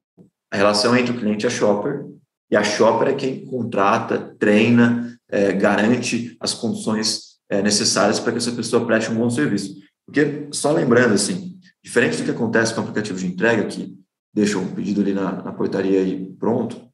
A 0.52 0.56
relação 0.56 0.94
é 0.94 1.00
entre 1.00 1.12
o 1.12 1.18
cliente 1.18 1.44
e 1.44 1.46
a 1.46 1.50
shopper, 1.50 2.06
e 2.50 2.56
a 2.56 2.62
shopper 2.62 3.08
é 3.08 3.14
quem 3.14 3.44
contrata, 3.44 4.34
treina, 4.38 5.18
é, 5.28 5.52
garante 5.52 6.36
as 6.38 6.54
condições 6.54 7.38
é, 7.48 7.60
necessárias 7.62 8.20
para 8.20 8.32
que 8.32 8.38
essa 8.38 8.52
pessoa 8.52 8.86
preste 8.86 9.10
um 9.10 9.16
bom 9.16 9.28
serviço. 9.28 9.74
Porque, 10.06 10.48
só 10.52 10.70
lembrando, 10.70 11.14
assim, 11.14 11.58
diferente 11.82 12.18
do 12.18 12.24
que 12.24 12.30
acontece 12.30 12.72
com 12.72 12.80
o 12.80 12.84
aplicativo 12.84 13.18
de 13.18 13.26
entrega, 13.26 13.66
que 13.66 13.94
deixa 14.32 14.58
um 14.58 14.74
pedido 14.74 15.00
ali 15.00 15.12
na, 15.12 15.42
na 15.42 15.52
portaria 15.52 16.02
e 16.02 16.32
pronto, 16.34 16.88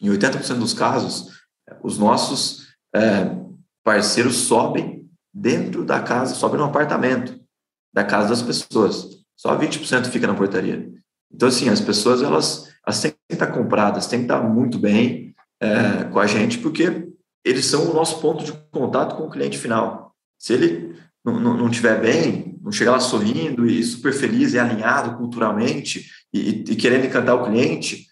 em 0.00 0.08
80% 0.08 0.58
dos 0.58 0.72
casos, 0.72 1.38
os 1.82 1.98
nossos 1.98 2.68
é, 2.94 3.36
parceiros 3.84 4.36
sobem 4.36 5.08
dentro 5.34 5.84
da 5.84 6.00
casa, 6.00 6.34
sobem 6.34 6.58
no 6.58 6.66
apartamento 6.66 7.38
da 7.92 8.04
casa 8.04 8.28
das 8.28 8.42
pessoas. 8.42 9.18
Só 9.36 9.56
20% 9.56 10.06
fica 10.06 10.26
na 10.26 10.34
portaria. 10.34 10.90
Então, 11.32 11.48
assim, 11.48 11.68
as 11.68 11.80
pessoas, 11.80 12.22
elas, 12.22 12.72
elas 12.86 13.00
têm 13.00 13.12
que 13.12 13.34
estar 13.34 13.48
compradas, 13.48 14.06
têm 14.06 14.20
que 14.20 14.24
estar 14.24 14.42
muito 14.42 14.78
bem 14.78 15.34
é, 15.60 16.04
com 16.04 16.18
a 16.18 16.26
gente, 16.26 16.58
porque 16.58 17.08
eles 17.44 17.66
são 17.66 17.90
o 17.90 17.94
nosso 17.94 18.20
ponto 18.20 18.44
de 18.44 18.52
contato 18.70 19.16
com 19.16 19.24
o 19.24 19.30
cliente 19.30 19.58
final. 19.58 20.14
Se 20.38 20.52
ele 20.52 20.96
não, 21.24 21.38
não, 21.56 21.70
tiver 21.70 22.00
bem, 22.00 22.58
não 22.62 22.72
chegar 22.72 22.92
lá 22.92 23.00
sorrindo 23.00 23.66
e 23.66 23.82
super 23.82 24.12
feliz 24.12 24.54
e 24.54 24.58
alinhado 24.58 25.16
culturalmente 25.16 26.06
e, 26.32 26.64
e 26.68 26.76
querendo 26.76 27.06
encantar 27.06 27.36
o 27.36 27.44
cliente, 27.44 28.06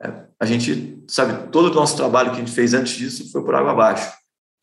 é, 0.00 0.24
a 0.40 0.46
gente, 0.46 1.02
sabe, 1.08 1.50
todo 1.50 1.70
o 1.70 1.74
nosso 1.74 1.96
trabalho 1.96 2.30
que 2.30 2.36
a 2.36 2.40
gente 2.40 2.52
fez 2.52 2.74
antes 2.74 2.94
disso 2.94 3.30
foi 3.30 3.44
por 3.44 3.54
água 3.54 3.72
abaixo. 3.72 4.12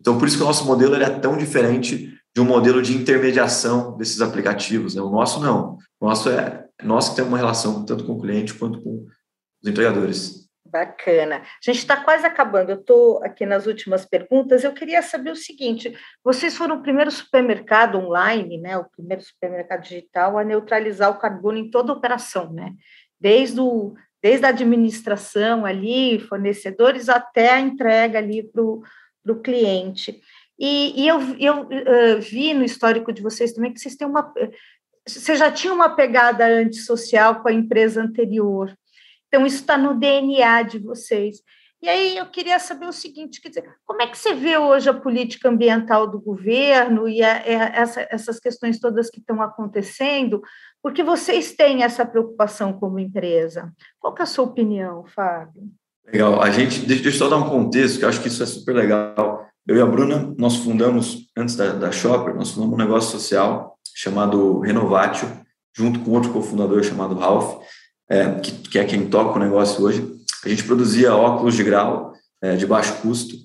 Então, 0.02 0.18
por 0.18 0.28
isso 0.28 0.38
que 0.38 0.44
o 0.44 0.48
nosso 0.48 0.66
modelo 0.66 0.96
é 0.96 1.10
tão 1.10 1.38
diferente 1.38 2.19
de 2.40 2.42
um 2.42 2.46
modelo 2.46 2.82
de 2.82 2.96
intermediação 2.96 3.98
desses 3.98 4.22
aplicativos. 4.22 4.96
Né? 4.96 5.02
O 5.02 5.10
nosso 5.10 5.42
não. 5.42 5.78
O 6.00 6.08
nosso 6.08 6.30
é 6.30 6.66
nós 6.82 7.10
que 7.10 7.18
temos 7.18 7.30
uma 7.30 7.38
relação 7.38 7.86
tanto 7.86 8.06
com 8.06 8.14
o 8.14 8.22
cliente 8.22 8.54
quanto 8.54 8.82
com 8.82 9.06
os 9.62 9.70
entregadores. 9.70 10.48
Bacana. 10.66 11.38
A 11.38 11.42
gente 11.62 11.80
está 11.80 11.98
quase 11.98 12.26
acabando. 12.26 12.70
Eu 12.70 12.80
estou 12.80 13.22
aqui 13.24 13.46
nas 13.46 13.68
últimas 13.68 14.06
perguntas. 14.06 14.64
Eu 14.64 14.72
queria 14.72 15.02
saber 15.02 15.32
o 15.32 15.36
seguinte: 15.36 15.94
vocês 16.24 16.56
foram 16.56 16.78
o 16.78 16.82
primeiro 16.82 17.12
supermercado 17.12 17.98
online, 17.98 18.58
né? 18.58 18.78
O 18.78 18.86
primeiro 18.86 19.22
supermercado 19.22 19.82
digital 19.82 20.38
a 20.38 20.44
neutralizar 20.44 21.10
o 21.10 21.20
carbono 21.20 21.58
em 21.58 21.70
toda 21.70 21.92
operação, 21.92 22.54
né? 22.54 22.74
Desde 23.20 23.60
o 23.60 23.96
desde 24.22 24.46
a 24.46 24.50
administração 24.50 25.66
ali, 25.66 26.20
fornecedores, 26.20 27.08
até 27.08 27.52
a 27.52 27.60
entrega 27.60 28.20
ali 28.20 28.44
para 28.44 28.62
o 28.62 29.42
cliente. 29.42 30.22
E, 30.60 31.04
e 31.04 31.08
eu, 31.08 31.20
eu 31.40 31.62
uh, 31.62 32.20
vi 32.20 32.54
no 32.54 32.66
histórico 32.66 33.14
de 33.14 33.22
vocês 33.22 33.54
também 33.54 33.72
que 33.72 33.80
vocês 33.80 33.96
têm 33.96 34.08
uma. 34.08 34.34
Você 35.08 35.36
já 35.36 35.50
tinha 35.50 35.74
uma 35.74 35.96
pegada 35.96 36.46
antissocial 36.46 37.42
com 37.42 37.48
a 37.48 37.54
empresa 37.54 38.02
anterior. 38.02 38.76
Então, 39.28 39.46
isso 39.46 39.58
está 39.58 39.78
no 39.78 39.98
DNA 39.98 40.64
de 40.64 40.80
vocês. 40.80 41.38
E 41.82 41.88
aí 41.88 42.18
eu 42.18 42.26
queria 42.26 42.60
saber 42.60 42.88
o 42.88 42.92
seguinte, 42.92 43.40
quer 43.40 43.50
dizer, 43.50 43.74
como 43.86 44.02
é 44.02 44.08
que 44.08 44.18
você 44.18 44.34
vê 44.34 44.58
hoje 44.58 44.90
a 44.90 44.94
política 44.94 45.48
ambiental 45.48 46.06
do 46.08 46.20
governo 46.20 47.08
e 47.08 47.24
a, 47.24 47.38
a, 47.38 47.42
essa, 47.42 48.08
essas 48.12 48.38
questões 48.38 48.82
todas 48.82 49.10
que 49.10 49.20
estão 49.20 49.42
acontecendo, 49.42 50.42
porque 50.84 51.02
vocês 51.02 51.54
têm 51.54 51.84
essa 51.84 52.06
preocupação 52.06 52.74
como 52.74 53.00
empresa. 53.00 53.72
Qual 53.98 54.14
é 54.20 54.24
a 54.24 54.26
sua 54.26 54.44
opinião, 54.44 55.06
Fábio? 55.06 55.70
Legal. 56.06 56.42
A 56.42 56.50
gente, 56.50 56.86
deixa 56.86 57.08
eu 57.08 57.12
só 57.14 57.30
dar 57.30 57.38
um 57.38 57.50
contexto, 57.50 58.00
que 58.00 58.04
eu 58.04 58.10
acho 58.10 58.22
que 58.22 58.28
isso 58.28 58.44
é 58.44 58.46
super 58.46 58.76
legal. 58.76 59.49
Eu 59.70 59.78
e 59.78 59.82
a 59.82 59.86
Bruna, 59.86 60.34
nós 60.36 60.56
fundamos, 60.56 61.28
antes 61.38 61.56
da, 61.56 61.72
da 61.72 61.92
Shopper, 61.92 62.34
nós 62.34 62.50
fundamos 62.50 62.74
um 62.74 62.78
negócio 62.78 63.12
social 63.12 63.78
chamado 63.96 64.62
Renovatio, 64.62 65.30
junto 65.78 66.00
com 66.00 66.10
outro 66.10 66.34
cofundador 66.34 66.84
chamado 66.84 67.14
Ralph, 67.14 67.62
é, 68.10 68.32
que, 68.40 68.52
que, 68.52 68.80
é 68.80 68.84
quem 68.84 69.08
toca 69.08 69.38
o 69.38 69.40
negócio 69.40 69.84
hoje. 69.84 70.12
A 70.44 70.50
gente 70.50 70.64
produzia 70.64 71.16
óculos 71.16 71.54
de 71.54 71.64
grau 71.64 72.14
é, 72.42 72.56
de 72.56 72.66
baixo 72.66 73.00
custo, 73.04 73.36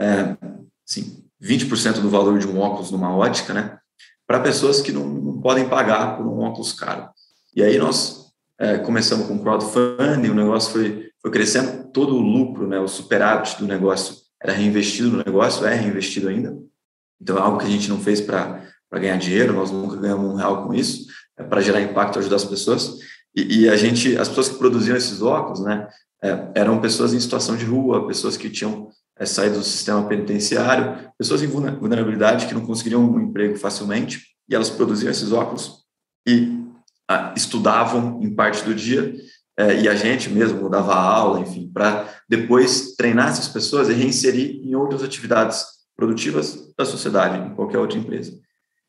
é, 0.00 0.36
assim, 0.84 1.22
20% 1.40 2.00
do 2.00 2.10
valor 2.10 2.40
de 2.40 2.48
um 2.48 2.58
óculos 2.58 2.90
numa 2.90 3.14
ótica, 3.16 3.54
né? 3.54 3.78
para 4.26 4.40
pessoas 4.40 4.80
que 4.80 4.90
não, 4.90 5.06
não, 5.06 5.40
podem 5.40 5.68
pagar 5.68 6.16
por 6.16 6.26
um 6.26 6.40
óculos 6.40 6.72
caro. 6.72 7.08
E 7.54 7.62
aí 7.62 7.78
nós 7.78 8.32
é, 8.58 8.78
começamos 8.78 9.28
com 9.28 9.38
crowdfunding, 9.38 10.28
o 10.28 10.34
negócio 10.34 10.72
foi, 10.72 11.08
foi 11.22 11.30
crescendo, 11.30 11.84
todo 11.92 12.16
o 12.16 12.20
lucro, 12.20 12.66
né, 12.66 12.80
o 12.80 12.88
superávit 12.88 13.60
do 13.60 13.68
negócio 13.68 14.21
era 14.42 14.52
reinvestido 14.52 15.10
no 15.10 15.18
negócio, 15.18 15.64
é 15.66 15.74
reinvestido 15.74 16.28
ainda. 16.28 16.56
Então 17.20 17.38
é 17.38 17.40
algo 17.40 17.58
que 17.58 17.66
a 17.66 17.70
gente 17.70 17.88
não 17.88 18.00
fez 18.00 18.20
para 18.20 18.66
ganhar 18.92 19.16
dinheiro, 19.16 19.52
nós 19.52 19.70
nunca 19.70 19.96
ganhamos 19.96 20.30
um 20.30 20.34
real 20.34 20.66
com 20.66 20.74
isso, 20.74 21.06
é 21.38 21.42
para 21.44 21.60
gerar 21.60 21.80
impacto, 21.80 22.18
ajudar 22.18 22.36
as 22.36 22.44
pessoas. 22.44 22.98
E, 23.34 23.62
e, 23.62 23.68
a 23.68 23.76
gente, 23.76 24.16
as 24.18 24.28
pessoas 24.28 24.48
que 24.48 24.58
produziam 24.58 24.96
esses 24.96 25.22
óculos, 25.22 25.60
né, 25.60 25.88
é, 26.22 26.50
eram 26.54 26.80
pessoas 26.80 27.14
em 27.14 27.20
situação 27.20 27.56
de 27.56 27.64
rua, 27.64 28.06
pessoas 28.06 28.36
que 28.36 28.50
tinham 28.50 28.90
é, 29.16 29.24
saído 29.24 29.58
do 29.58 29.64
sistema 29.64 30.06
penitenciário, 30.06 31.10
pessoas 31.16 31.42
em 31.42 31.46
vulnerabilidade 31.46 32.46
que 32.46 32.54
não 32.54 32.66
conseguiriam 32.66 33.02
um 33.02 33.20
emprego 33.20 33.56
facilmente, 33.56 34.26
e 34.48 34.54
elas 34.54 34.68
produziam 34.68 35.10
esses 35.10 35.32
óculos 35.32 35.82
e 36.26 36.60
a, 37.08 37.32
estudavam 37.36 38.20
em 38.22 38.34
parte 38.34 38.64
do 38.64 38.74
dia, 38.74 39.14
e 39.80 39.88
a 39.88 39.94
gente 39.94 40.30
mesmo 40.30 40.68
dava 40.68 40.94
aula, 40.94 41.40
enfim, 41.40 41.70
para 41.72 42.08
depois 42.28 42.94
treinar 42.96 43.28
essas 43.28 43.48
pessoas 43.48 43.88
e 43.88 43.92
reinserir 43.92 44.60
em 44.66 44.74
outras 44.74 45.02
atividades 45.02 45.64
produtivas 45.94 46.72
da 46.76 46.84
sociedade, 46.84 47.38
em 47.38 47.54
qualquer 47.54 47.78
outra 47.78 47.98
empresa. 47.98 48.32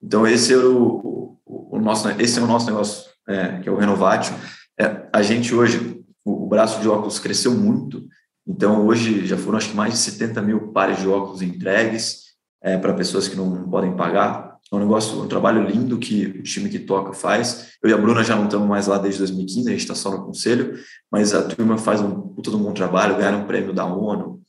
Então, 0.02 0.26
esse, 0.26 0.54
era 0.54 0.68
o, 0.68 1.38
o, 1.46 1.78
o 1.78 1.80
nosso, 1.80 2.10
esse 2.20 2.40
é 2.40 2.42
o 2.42 2.48
nosso 2.48 2.66
negócio, 2.66 3.10
é, 3.28 3.60
que 3.60 3.70
é 3.70 3.72
o 3.72 3.78
Renovatio. 3.78 4.36
É, 4.80 5.08
a 5.14 5.22
gente 5.22 5.54
hoje, 5.54 6.04
o, 6.26 6.46
o 6.46 6.48
braço 6.48 6.82
de 6.82 6.90
óculos 6.90 7.20
cresceu 7.20 7.54
muito, 7.54 8.06
então 8.46 8.86
hoje 8.86 9.26
já 9.26 9.38
foram 9.38 9.58
acho 9.58 9.70
que 9.70 9.76
mais 9.76 9.94
de 9.94 10.00
70 10.00 10.42
mil 10.42 10.72
pares 10.74 11.00
de 11.00 11.08
óculos 11.08 11.42
entregues 11.42 12.24
é, 12.62 12.78
para 12.78 12.94
pessoas 12.94 13.28
que 13.28 13.36
não, 13.36 13.50
não, 13.50 13.70
podem 13.70 13.96
pagar. 13.96 14.53
É 14.74 14.76
um 14.76 14.80
negócio, 14.80 15.22
um 15.22 15.28
trabalho 15.28 15.70
lindo 15.70 16.00
que 16.00 16.26
o 16.26 16.42
time 16.42 16.68
que 16.68 16.80
toca 16.80 17.14
faz. 17.14 17.74
Eu 17.82 17.92
e 17.92 17.94
a 17.94 17.98
Bruna 17.98 18.24
já 18.24 18.36
não 18.36 18.46
estamos 18.46 18.68
mais 18.68 18.88
lá 18.88 18.98
desde 18.98 19.20
2015, 19.20 19.68
a 19.68 19.72
gente 19.72 19.82
está 19.82 19.94
só 19.94 20.10
no 20.10 20.26
conselho, 20.26 20.80
mas 21.12 21.32
a 21.32 21.44
turma 21.44 21.78
faz 21.78 22.02
um 22.02 22.30
todo 22.42 22.58
um 22.58 22.64
bom 22.64 22.74
trabalho, 22.74 23.16
ganharam 23.16 23.42
um 23.42 23.46
prêmio 23.46 23.72
da 23.72 23.86
ONU, 23.86 24.42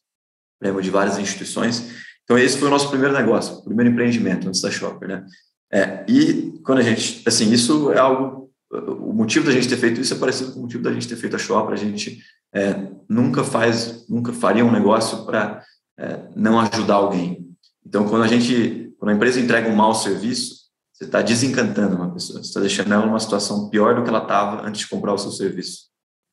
prêmio 0.59 0.81
de 0.81 0.89
várias 0.89 1.18
instituições. 1.18 1.91
Então 2.25 2.39
esse 2.39 2.57
foi 2.57 2.68
o 2.68 2.70
nosso 2.70 2.89
primeiro 2.89 3.12
negócio, 3.12 3.62
primeiro 3.64 3.93
empreendimento 3.93 4.49
antes 4.49 4.62
da 4.62 4.70
Shopper, 4.70 5.09
né? 5.09 5.27
É, 5.70 6.05
e 6.09 6.59
quando 6.64 6.79
a 6.79 6.83
gente, 6.83 7.22
assim, 7.27 7.53
isso 7.53 7.93
é 7.93 7.99
algo, 7.99 8.51
o 8.72 9.12
motivo 9.12 9.45
da 9.45 9.53
gente 9.53 9.68
ter 9.68 9.77
feito 9.77 10.01
isso 10.01 10.14
é 10.14 10.16
parecido 10.16 10.53
com 10.53 10.61
o 10.61 10.62
motivo 10.62 10.83
da 10.83 10.93
gente 10.93 11.07
ter 11.07 11.16
feito 11.16 11.37
a 11.37 11.39
Shopper, 11.39 11.75
a 11.75 11.77
gente 11.77 12.22
é, 12.55 12.89
nunca 13.07 13.45
faz, 13.45 14.09
nunca 14.09 14.33
faria 14.33 14.64
um 14.64 14.72
negócio 14.72 15.27
para 15.27 15.62
é, 15.99 16.20
não 16.35 16.59
ajudar 16.61 16.95
alguém. 16.95 17.45
Então, 17.87 18.09
quando 18.09 18.22
a 18.22 18.27
gente, 18.27 18.84
quando 19.05 19.12
a 19.12 19.16
empresa 19.16 19.38
entrega 19.38 19.68
um 19.68 19.76
mau 19.76 19.94
serviço, 19.94 20.64
você 20.90 21.05
está 21.05 21.20
desencantando 21.20 21.94
uma 21.94 22.11
pessoa, 22.11 22.42
você 22.42 22.48
está 22.48 22.59
deixando 22.59 22.94
ela 22.94 23.05
numa 23.05 23.20
situação 23.20 23.68
pior 23.68 23.94
do 23.94 24.02
que 24.02 24.09
ela 24.09 24.22
estava 24.22 24.66
antes 24.66 24.80
de 24.80 24.88
comprar 24.88 25.12
o 25.12 25.18
seu 25.18 25.30
serviço. 25.30 25.88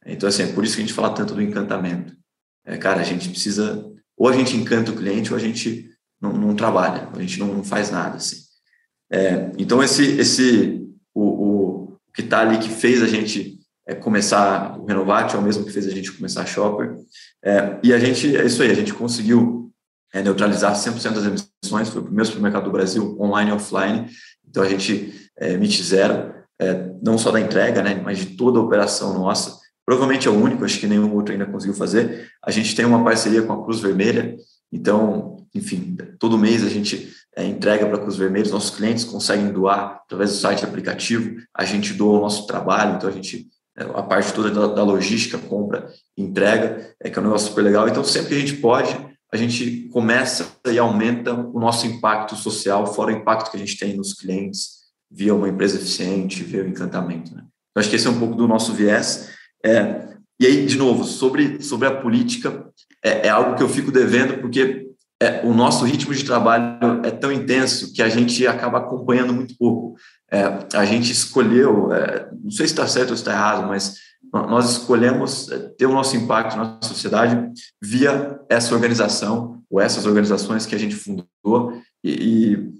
Então, 0.05 0.30
assim, 0.30 0.43
é 0.43 0.53
por 0.53 0.63
isso 0.63 0.78
que 0.78 0.82
a 0.82 0.86
gente 0.86 0.93
fala 0.93 1.13
tanto 1.13 1.34
do 1.34 1.41
encantamento. 1.41 2.15
É, 2.65 2.78
cara, 2.78 3.01
a 3.01 3.03
gente 3.03 3.28
precisa, 3.28 3.86
ou 4.17 4.30
a 4.30 4.32
gente 4.32 4.55
encanta 4.55 4.89
o 4.89 4.95
cliente, 4.95 5.34
ou 5.34 5.38
a 5.38 5.41
gente 5.41 5.89
não, 6.22 6.32
não 6.32 6.55
trabalha, 6.55 7.09
a 7.13 7.19
gente 7.19 7.38
não, 7.41 7.47
não 7.47 7.61
faz 7.61 7.91
nada, 7.91 8.15
assim. 8.15 8.38
É, 9.11 9.51
então, 9.57 9.84
esse, 9.84 10.05
esse 10.17 10.82
o, 11.13 11.24
o, 11.24 11.84
o 11.84 11.97
que 12.13 12.22
está 12.22 12.39
ali 12.39 12.57
que 12.57 12.69
fez 12.69 13.03
a 13.03 13.07
gente 13.07 13.59
é, 13.86 13.93
começar 13.93 14.80
o 14.80 14.86
Renovate, 14.86 15.36
é 15.36 15.39
o 15.39 15.41
mesmo 15.41 15.65
que 15.65 15.74
fez 15.74 15.88
a 15.88 15.91
gente 15.91 16.13
começar 16.13 16.43
a 16.43 16.45
Shopper. 16.45 16.95
É, 17.43 17.78
e 17.84 17.93
a 17.93 17.99
gente, 17.99 18.34
é 18.38 18.45
isso 18.45 18.63
aí, 18.63 18.72
a 18.72 18.76
gente 18.76 18.93
conseguiu 18.93 19.61
é, 20.14 20.22
neutralizar 20.22 20.74
100% 20.74 21.14
das 21.14 21.26
emissões, 21.26 21.89
foi 21.89 22.01
o 22.01 22.05
primeiro 22.05 22.26
supermercado 22.26 22.66
do 22.66 22.72
Brasil, 22.72 23.18
online 23.20 23.51
e 23.51 23.53
offline. 23.53 24.07
Então 24.47 24.64
a 24.64 24.70
gente 24.70 25.30
é, 25.39 25.53
emite 25.53 25.82
zero, 25.82 26.34
é, 26.59 26.91
não 27.01 27.18
só 27.18 27.32
da 27.32 27.39
entrega, 27.39 27.82
né, 27.82 27.99
mas 28.03 28.20
de 28.20 28.38
toda 28.38 28.59
a 28.59 28.62
operação 28.62 29.14
nossa. 29.14 29.59
Provavelmente 29.86 30.28
é 30.28 30.32
o 30.32 30.36
único, 30.36 30.64
acho 30.64 30.80
que 30.80 30.88
nenhum 30.88 31.14
outro 31.16 31.34
ainda 31.34 31.45
conseguiu 31.45 31.76
fazer. 31.76 32.30
A 32.43 32.51
gente 32.51 32.76
tem 32.76 32.86
uma 32.86 33.03
parceria 33.03 33.41
com 33.41 33.53
a 33.53 33.64
Cruz 33.64 33.80
Vermelha, 33.80 34.36
então, 34.72 35.45
enfim, 35.53 35.97
todo 36.20 36.38
mês 36.38 36.64
a 36.64 36.70
gente 36.70 37.12
é, 37.36 37.45
entrega 37.45 37.86
para 37.86 37.97
Cruz 37.97 38.16
Vermelha, 38.16 38.51
nossos 38.51 38.76
clientes 38.76 39.03
conseguem 39.03 39.51
doar 39.51 40.01
através 40.03 40.32
do 40.32 40.38
site 40.38 40.64
aplicativo, 40.64 41.41
a 41.53 41.66
gente 41.66 41.93
doa 41.93 42.20
o 42.20 42.22
nosso 42.22 42.45
trabalho, 42.45 42.95
então 42.95 43.09
a 43.09 43.14
gente 43.14 43.49
é, 43.78 43.84
a 43.84 44.03
parte 44.03 44.34
toda 44.34 44.51
da, 44.51 44.68
da 44.68 44.84
logística, 44.84 45.38
compra, 45.38 45.89
entrega, 46.18 46.93
é 46.99 47.09
que 47.09 47.18
é 47.18 47.22
um 47.22 47.26
negócio 47.26 47.49
super 47.49 47.62
legal. 47.62 47.88
Então, 47.88 48.03
sempre 48.03 48.30
que 48.30 48.36
a 48.36 48.39
gente 48.39 48.57
pode, 48.57 48.95
a 49.34 49.38
gente 49.38 49.88
começa 49.92 50.58
e 50.70 50.78
aumenta 50.78 51.34
o 51.34 51.60
nosso 51.60 51.88
impacto 51.88 52.36
social, 52.36 52.94
fora 52.94 53.14
o 53.14 53.18
impacto 53.18 53.50
que 53.50 53.58
a 53.58 53.60
gente 53.60 53.78
tem 53.78 53.96
nos 53.96 54.14
clientes, 54.14 54.82
via 55.10 55.34
uma 55.34 55.48
empresa 55.48 55.78
eficiente, 55.78 56.44
via 56.44 56.64
o 56.64 56.68
encantamento. 56.68 57.34
Né? 57.34 57.42
Então, 57.42 57.80
acho 57.80 57.90
que 57.90 57.96
esse 57.96 58.08
é 58.08 58.10
um 58.10 58.20
pouco 58.20 58.36
do 58.36 58.48
nosso 58.48 58.74
viés. 58.74 59.30
É, 59.66 60.10
e 60.40 60.46
aí, 60.46 60.66
de 60.66 60.78
novo, 60.78 61.04
sobre, 61.06 61.62
sobre 61.62 61.88
a 61.88 61.96
política, 61.96 62.66
é, 63.04 63.28
é 63.28 63.30
algo 63.30 63.56
que 63.56 63.64
eu 63.64 63.70
fico 63.70 63.92
devendo, 63.92 64.40
porque 64.40 64.88
é, 65.22 65.46
o 65.46 65.54
nosso 65.54 65.86
ritmo 65.86 66.14
de 66.14 66.26
trabalho 66.26 67.02
é 67.06 67.12
tão 67.12 67.32
intenso 67.32 67.94
que 67.94 68.02
a 68.02 68.10
gente 68.10 68.46
acaba 68.48 68.80
acompanhando 68.80 69.34
muito 69.34 69.56
pouco. 69.58 69.96
É, 70.30 70.44
a 70.74 70.84
gente 70.84 71.12
escolheu, 71.12 71.94
é, 71.94 72.30
não 72.44 72.52
sei 72.52 72.68
se 72.68 72.74
está 72.74 72.88
certo 72.88 73.12
ou 73.12 73.16
se 73.16 73.22
está 73.22 73.32
errado, 73.32 73.68
mas 73.68 73.98
nós 74.34 74.72
escolhemos 74.72 75.52
é, 75.52 75.60
ter 75.78 75.86
o 75.86 75.92
nosso 75.92 76.16
impacto 76.16 76.56
na 76.56 76.80
sociedade 76.82 77.52
via 77.82 78.40
essa 78.50 78.74
organização 78.74 79.62
ou 79.70 79.80
essas 79.80 80.06
organizações 80.06 80.66
que 80.66 80.76
a 80.76 80.80
gente 80.80 80.96
fundou 80.96 81.82
e, 82.04 82.72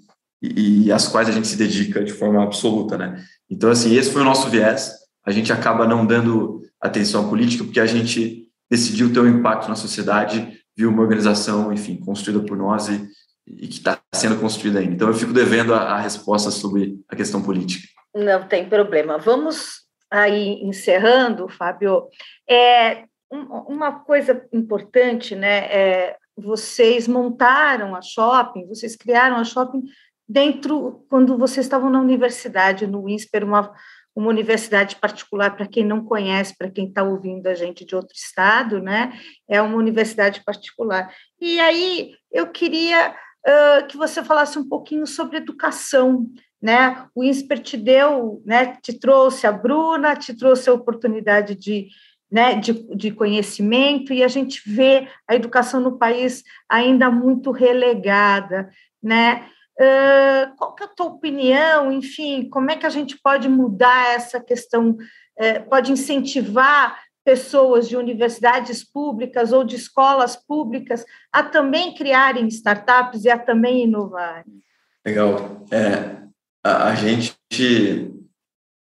e, 0.42 0.84
e 0.86 0.92
as 0.92 1.08
quais 1.08 1.28
a 1.28 1.32
gente 1.32 1.46
se 1.46 1.56
dedica 1.56 2.02
de 2.02 2.12
forma 2.12 2.42
absoluta, 2.42 2.96
né? 2.96 3.22
Então, 3.50 3.70
assim, 3.70 3.94
esse 3.94 4.10
foi 4.10 4.22
o 4.22 4.24
nosso 4.24 4.48
viés. 4.48 4.92
A 5.24 5.30
gente 5.30 5.52
acaba 5.52 5.86
não 5.86 6.06
dando 6.06 6.62
atenção 6.80 7.26
à 7.26 7.28
política 7.28 7.64
porque 7.64 7.80
a 7.80 7.86
gente 7.86 8.48
decidiu 8.70 9.12
ter 9.12 9.20
um 9.20 9.28
impacto 9.28 9.68
na 9.68 9.76
sociedade 9.76 10.58
via 10.76 10.88
uma 10.88 11.02
organização, 11.02 11.72
enfim, 11.72 11.96
construída 11.96 12.44
por 12.44 12.56
nós 12.56 12.88
e, 12.88 13.06
e 13.46 13.68
que 13.68 13.76
está 13.76 14.00
sendo 14.14 14.40
construída 14.40 14.78
ainda. 14.78 14.94
Então, 14.94 15.08
eu 15.08 15.14
fico 15.14 15.32
devendo 15.32 15.74
a, 15.74 15.80
a 15.80 16.00
resposta 16.00 16.50
sobre 16.50 16.98
a 17.08 17.14
questão 17.14 17.42
política. 17.42 17.86
Não 18.14 18.46
tem 18.48 18.68
problema. 18.68 19.18
Vamos 19.18 19.81
aí 20.12 20.62
encerrando, 20.62 21.48
Fábio. 21.48 22.08
É, 22.48 23.04
uma 23.30 24.00
coisa 24.00 24.46
importante, 24.52 25.34
né? 25.34 25.64
É, 25.72 26.16
vocês 26.36 27.08
montaram 27.08 27.94
a 27.94 28.02
shopping, 28.02 28.66
vocês 28.66 28.94
criaram 28.94 29.36
a 29.36 29.44
shopping 29.44 29.82
dentro, 30.28 31.04
quando 31.08 31.38
vocês 31.38 31.64
estavam 31.64 31.88
na 31.88 32.00
universidade, 32.00 32.86
no 32.86 33.08
INSPER, 33.08 33.44
uma, 33.44 33.72
uma 34.14 34.28
universidade 34.28 34.96
particular, 34.96 35.56
para 35.56 35.66
quem 35.66 35.84
não 35.84 36.04
conhece, 36.04 36.56
para 36.56 36.70
quem 36.70 36.88
está 36.88 37.02
ouvindo 37.02 37.46
a 37.46 37.54
gente 37.54 37.84
de 37.84 37.96
outro 37.96 38.14
estado, 38.14 38.80
né? 38.80 39.18
É 39.48 39.62
uma 39.62 39.76
universidade 39.76 40.44
particular. 40.44 41.10
E 41.40 41.58
aí 41.58 42.12
eu 42.30 42.48
queria 42.48 43.14
uh, 43.46 43.86
que 43.86 43.96
você 43.96 44.22
falasse 44.22 44.58
um 44.58 44.68
pouquinho 44.68 45.06
sobre 45.06 45.38
educação, 45.38 46.26
né? 46.62 47.06
O 47.14 47.24
INSPER 47.24 47.58
te 47.58 47.76
deu, 47.76 48.40
né? 48.46 48.76
Te 48.80 48.92
trouxe 48.92 49.46
a 49.46 49.52
Bruna, 49.52 50.14
te 50.14 50.32
trouxe 50.32 50.70
a 50.70 50.72
oportunidade 50.72 51.56
de, 51.56 51.88
né? 52.30 52.54
De, 52.54 52.72
de 52.94 53.10
conhecimento 53.10 54.12
e 54.12 54.22
a 54.22 54.28
gente 54.28 54.62
vê 54.64 55.08
a 55.28 55.34
educação 55.34 55.80
no 55.80 55.98
país 55.98 56.44
ainda 56.68 57.10
muito 57.10 57.50
relegada, 57.50 58.70
né? 59.02 59.46
Uh, 59.80 60.54
qual 60.56 60.74
que 60.74 60.84
é 60.84 60.86
a 60.86 60.90
tua 60.90 61.06
opinião? 61.06 61.90
Enfim, 61.90 62.48
como 62.48 62.70
é 62.70 62.76
que 62.76 62.86
a 62.86 62.90
gente 62.90 63.18
pode 63.20 63.48
mudar 63.48 64.14
essa 64.14 64.38
questão? 64.38 64.90
Uh, 64.90 65.68
pode 65.68 65.90
incentivar 65.90 67.02
pessoas 67.24 67.88
de 67.88 67.96
universidades 67.96 68.84
públicas 68.84 69.52
ou 69.52 69.64
de 69.64 69.76
escolas 69.76 70.36
públicas 70.36 71.04
a 71.32 71.42
também 71.42 71.94
criarem 71.94 72.46
startups 72.48 73.24
e 73.24 73.30
a 73.30 73.38
também 73.38 73.84
inovarem? 73.84 74.62
Legal. 75.04 75.64
É, 75.70 76.22
a, 76.64 76.88
a 76.88 76.94
gente, 76.94 77.36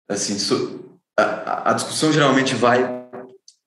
assim, 0.09 0.37
a, 1.19 1.71
a, 1.71 1.73
discussão 1.73 2.13
geralmente 2.13 2.55
vai 2.55 3.05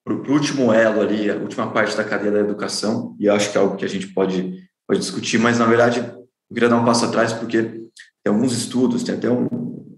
para 0.03 0.13
o 0.13 0.31
último 0.31 0.71
elo 0.71 1.01
ali, 1.01 1.29
a 1.29 1.35
última 1.35 1.71
parte 1.71 1.95
da 1.95 2.03
cadeia 2.03 2.31
da 2.31 2.39
educação, 2.39 3.15
e 3.19 3.29
acho 3.29 3.51
que 3.51 3.57
é 3.57 3.61
algo 3.61 3.75
que 3.75 3.85
a 3.85 3.89
gente 3.89 4.07
pode, 4.07 4.67
pode 4.87 4.99
discutir, 4.99 5.37
mas, 5.37 5.59
na 5.59 5.65
verdade, 5.65 5.99
eu 5.99 6.53
queria 6.53 6.69
dar 6.69 6.77
um 6.77 6.85
passo 6.85 7.05
atrás, 7.05 7.33
porque 7.33 7.63
tem 7.63 8.33
alguns 8.33 8.53
estudos, 8.53 9.03
tem 9.03 9.15
até 9.15 9.29
um 9.29 9.47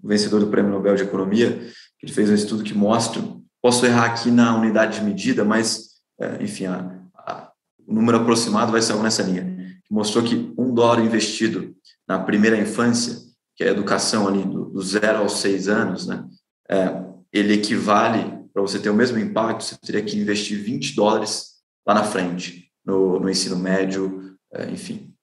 vencedor 0.04 0.40
do 0.40 0.48
Prêmio 0.48 0.72
Nobel 0.72 0.96
de 0.96 1.04
Economia, 1.04 1.60
que 2.00 2.06
ele 2.06 2.14
fez 2.14 2.30
um 2.30 2.36
estudo 2.36 2.64
que 2.64 2.74
mostra 2.74 3.22
Posso 3.62 3.86
errar 3.86 4.06
aqui 4.06 4.32
na 4.32 4.56
unidade 4.56 5.00
de 5.00 5.06
medida, 5.06 5.44
mas, 5.44 5.90
é, 6.20 6.42
enfim, 6.42 6.66
a, 6.66 6.98
a, 7.14 7.52
o 7.86 7.94
número 7.94 8.18
aproximado 8.18 8.72
vai 8.72 8.82
ser 8.82 8.94
algo 8.94 9.04
nessa 9.04 9.22
linha. 9.22 9.44
Que 9.84 9.94
mostrou 9.94 10.24
que 10.24 10.54
um 10.58 10.74
dólar 10.74 11.04
investido 11.04 11.76
na 12.08 12.20
primeira 12.20 12.58
infância, 12.58 13.18
que 13.60 13.66
é 13.66 13.68
a 13.68 13.72
educação 13.72 14.26
ali 14.26 14.42
do, 14.42 14.70
do 14.70 14.82
zero 14.82 15.18
aos 15.18 15.42
seis 15.42 15.68
anos, 15.68 16.08
né, 16.08 16.26
é, 16.70 17.04
ele 17.34 17.56
equivale, 17.56 18.40
para 18.54 18.62
você 18.62 18.80
ter 18.80 18.90
o 18.90 18.96
mesmo 18.96 19.20
impacto, 19.20 19.66
você 19.66 19.76
teria 19.76 20.02
que 20.02 20.18
investir 20.18 20.64
20 20.64 20.96
dólares 20.96 21.56
lá 21.86 21.94
na 21.94 22.06
frente, 22.06 22.72
no, 22.86 23.20
no 23.20 23.30
ensino 23.30 23.58
médio, 23.58 24.38
é, 24.54 24.70
enfim, 24.70 25.14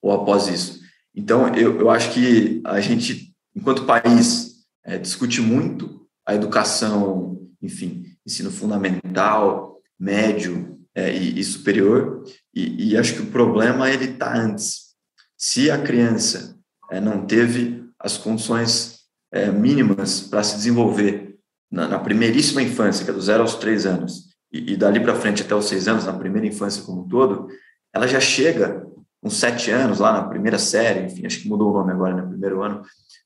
ou 0.00 0.10
após 0.10 0.48
isso. 0.48 0.80
Então, 1.14 1.54
eu, 1.54 1.78
eu 1.78 1.90
acho 1.90 2.14
que 2.14 2.62
a 2.64 2.80
gente 2.80 3.36
enquanto 3.56 3.86
país, 3.86 4.66
é, 4.84 4.98
discute 4.98 5.40
muito 5.40 6.06
a 6.26 6.34
educação, 6.34 7.48
enfim, 7.62 8.04
ensino 8.24 8.50
fundamental, 8.50 9.80
médio 9.98 10.78
é, 10.94 11.16
e, 11.16 11.40
e, 11.40 11.44
superior, 11.44 12.22
e, 12.54 12.90
e, 12.90 12.96
acho 12.96 13.14
que 13.14 13.22
o 13.22 13.30
problema 13.30 13.90
ele 13.90 14.12
está 14.12 14.36
antes. 14.36 14.94
Se 15.36 15.70
a 15.70 15.82
criança 15.82 16.55
é, 16.90 17.00
não 17.00 17.26
teve 17.26 17.84
as 17.98 18.16
condições 18.16 19.00
é, 19.32 19.50
mínimas 19.50 20.20
para 20.20 20.42
se 20.42 20.56
desenvolver 20.56 21.36
na, 21.70 21.88
na, 21.88 21.98
primeiríssima 21.98 22.62
infância, 22.62 23.04
que 23.04 23.10
é 23.10 23.14
do 23.14 23.20
zero 23.20 23.42
aos 23.42 23.56
três 23.56 23.86
anos, 23.86 24.26
e, 24.52 24.72
e 24.72 24.76
dali 24.76 25.00
para 25.00 25.14
frente 25.14 25.42
até 25.42 25.54
os 25.54 25.66
seis 25.66 25.88
anos, 25.88 26.04
na 26.04 26.12
primeira 26.12 26.46
infância 26.46 26.82
como 26.82 27.02
um 27.02 27.08
todo, 27.08 27.48
ela 27.92 28.06
já 28.06 28.20
chega 28.20 28.86
com 29.22 29.30
sete 29.30 29.70
anos, 29.70 29.98
lá 29.98 30.12
na 30.12 30.28
primeira 30.28 30.58
série, 30.58 31.06
enfim, 31.06 31.26
acho 31.26 31.40
que 31.40 31.48
mudou 31.48 31.70
o 31.70 31.74
nome 31.74 31.92
agora, 31.92 32.14
no 32.14 32.22
né, 32.22 32.28
primeiro 32.28 32.62
ano, 32.62 32.82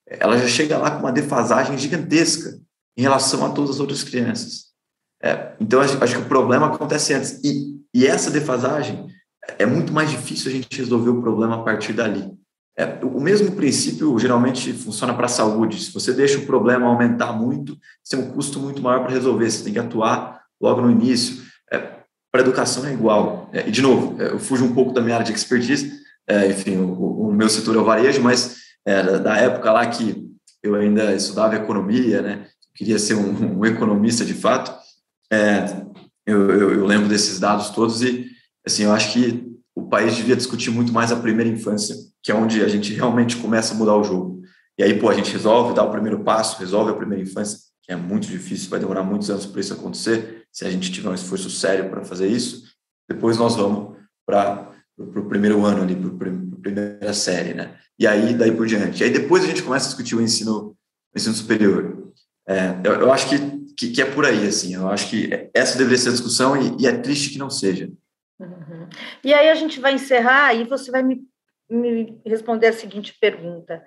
ela 0.07 0.39
já 0.39 0.49
chega 0.49 0.79
lá 0.79 0.91
com 0.91 1.01
uma 1.01 1.13
defasagem 1.13 1.77
gigantesca 1.77 2.59
em 2.97 3.03
relação 3.03 3.45
a 3.45 3.51
todas 3.51 3.73
as 3.73 3.81
outras 3.81 4.03
crianças. 4.03 4.71
É, 5.23 5.55
então, 5.61 5.81
acho, 5.81 6.03
acho, 6.03 6.17
que 6.17 6.23
o 6.23 6.29
problema 6.29 6.67
acontece 6.67 7.13
antes. 7.13 7.41
E, 7.45 7.79
e, 7.95 8.07
essa 8.07 8.31
defasagem 8.31 9.07
é 9.59 9.67
muito 9.67 9.93
mais 9.93 10.11
difícil 10.11 10.51
a 10.51 10.55
gente 10.55 10.79
resolver 10.79 11.11
o 11.11 11.21
problema 11.21 11.57
a 11.57 11.63
partir 11.63 11.93
dali. 11.93 12.33
É, 12.79 13.05
o 13.05 13.21
mesmo 13.21 13.53
princípio 13.53 14.19
geralmente 14.19 14.73
funciona 14.73 15.15
para 15.15 15.27
a 15.27 15.29
saúde. 15.29 15.83
Se 15.83 15.93
você 15.93 16.13
deixa 16.13 16.39
o 16.39 16.47
problema 16.47 16.87
aumentar 16.87 17.33
muito, 17.33 17.77
você 18.03 18.17
tem 18.17 18.25
um 18.25 18.31
custo 18.31 18.59
muito 18.59 18.81
maior 18.81 19.03
para 19.03 19.13
resolver. 19.13 19.51
Você 19.51 19.65
tem 19.65 19.73
que 19.73 19.79
atuar 19.79 20.43
logo 20.61 20.81
no 20.81 20.91
início. 20.91 21.43
É, 21.71 21.79
para 21.79 22.41
a 22.41 22.41
educação 22.41 22.87
é 22.87 22.93
igual. 22.93 23.51
É, 23.53 23.69
e, 23.69 23.71
de 23.71 23.83
novo, 23.83 24.21
é, 24.23 24.31
eu 24.31 24.39
fujo 24.39 24.65
um 24.65 24.73
pouco 24.73 24.93
da 24.93 25.01
minha 25.01 25.15
área 25.15 25.27
de 25.27 25.33
expertise. 25.33 26.01
É, 26.27 26.49
enfim, 26.49 26.77
o, 26.77 27.29
o, 27.29 27.33
meu 27.33 27.49
setor 27.49 27.77
é 27.77 27.79
o 27.79 27.85
varejo, 27.85 28.23
mas 28.23 28.59
da 29.23 29.37
época 29.37 29.71
lá 29.71 29.87
que 29.87 30.31
eu 30.63 30.75
ainda 30.75 31.15
estudava 31.15 31.55
economia, 31.55 32.23
né? 32.23 32.47
queria 32.81 32.99
ser 32.99 33.15
um, 33.15 33.61
um 33.61 33.67
economista 33.67 34.25
de 34.25 34.35
fato. 34.35 34.75
É, 35.31 35.85
eu, 36.27 36.51
eu, 36.51 36.75
eu, 36.75 36.87
lembro 36.87 37.09
desses 37.09 37.39
dados 37.39 37.71
todos 37.71 38.03
e, 38.03 38.27
assim, 38.67 38.85
eu 38.85 38.93
acho 38.93 39.13
que 39.13 39.50
o 39.81 39.89
país 39.89 40.15
devia 40.17 40.37
discutir 40.37 40.71
muito 40.71 40.93
mais 40.93 41.11
a 41.11 41.17
primeira 41.17 41.51
infância, 41.51 41.97
que 42.23 42.31
é 42.31 42.35
onde 42.35 42.63
a 42.63 42.69
gente 42.69 42.93
realmente 42.93 43.37
começa 43.37 43.75
a 43.75 43.77
mudar 43.77 43.97
o 43.97 44.05
jogo. 44.05 44.43
E 44.79 44.83
aí, 44.83 44.99
pô, 44.99 45.09
a 45.09 45.15
gente 45.15 45.33
resolve, 45.33 45.75
dá 45.75 45.83
o 45.83 45.91
primeiro 45.91 46.21
passo, 46.21 46.59
resolve 46.59 46.91
a 46.91 46.95
primeira 46.95 47.23
infância, 47.23 47.59
que 47.83 47.93
é 47.93 47.97
muito 47.97 48.27
difícil, 48.27 48.71
vai 48.71 48.79
demorar 48.79 49.03
muitos 49.03 49.31
anos 49.31 49.47
para 49.47 49.61
isso 49.61 49.73
acontecer, 49.73 50.45
se 50.53 50.65
a 50.65 50.71
gente 50.71 50.93
tiver 50.93 51.09
um 51.09 51.15
esforço 51.15 51.51
sério 51.51 51.89
para 51.91 52.05
fazer 52.05 52.29
isso. 52.29 52.65
Depois 53.09 53.39
nós 53.39 53.57
vamos 53.57 53.97
para 54.27 54.71
o 54.99 55.23
primeiro 55.25 55.65
ano 55.65 55.83
ali, 55.83 55.97
para 55.97 56.31
a 56.31 56.61
primeira 56.61 57.13
série, 57.13 57.55
né? 57.55 57.75
E 57.99 58.07
aí, 58.07 58.35
daí 58.35 58.53
por 58.53 58.67
diante. 58.67 59.03
E 59.03 59.05
aí 59.05 59.11
depois 59.11 59.45
a 59.45 59.47
gente 59.47 59.63
começa 59.63 59.87
a 59.87 59.89
discutir 59.89 60.15
o 60.15 60.23
ensino, 60.23 60.77
o 61.15 61.19
ensino 61.19 61.35
superior. 61.35 62.13
É, 62.49 62.77
eu, 62.85 62.93
eu, 62.93 63.13
acho 63.13 63.29
que 63.29 63.61
que, 63.77 63.91
que, 63.93 64.03
é 64.03 64.05
por 64.05 64.27
aí, 64.27 64.47
assim. 64.47 64.75
Eu 64.75 64.89
acho 64.89 65.09
que 65.09 65.31
essa 65.55 65.79
deveria 65.79 65.97
ser 65.97 66.11
a 66.11 66.13
discussão 66.13 66.55
e, 66.55 66.83
e 66.83 66.87
é 66.87 66.93
triste 66.93 67.31
que 67.31 67.39
não 67.39 67.49
seja. 67.49 67.91
Uhum. 68.41 68.89
E 69.23 69.35
aí 69.35 69.49
a 69.51 69.55
gente 69.55 69.79
vai 69.79 69.93
encerrar 69.93 70.55
e 70.55 70.65
você 70.65 70.91
vai 70.91 71.03
me, 71.03 71.23
me 71.69 72.21
responder 72.25 72.69
a 72.69 72.73
seguinte 72.73 73.17
pergunta. 73.21 73.85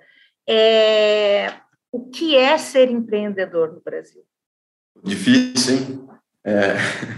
É, 0.48 1.52
o 1.90 2.08
que 2.08 2.36
é 2.36 2.56
ser 2.56 2.90
empreendedor 2.90 3.72
no 3.72 3.80
Brasil? 3.80 4.22
Difícil, 5.02 5.76
hein? 5.76 6.08
É, 6.44 6.74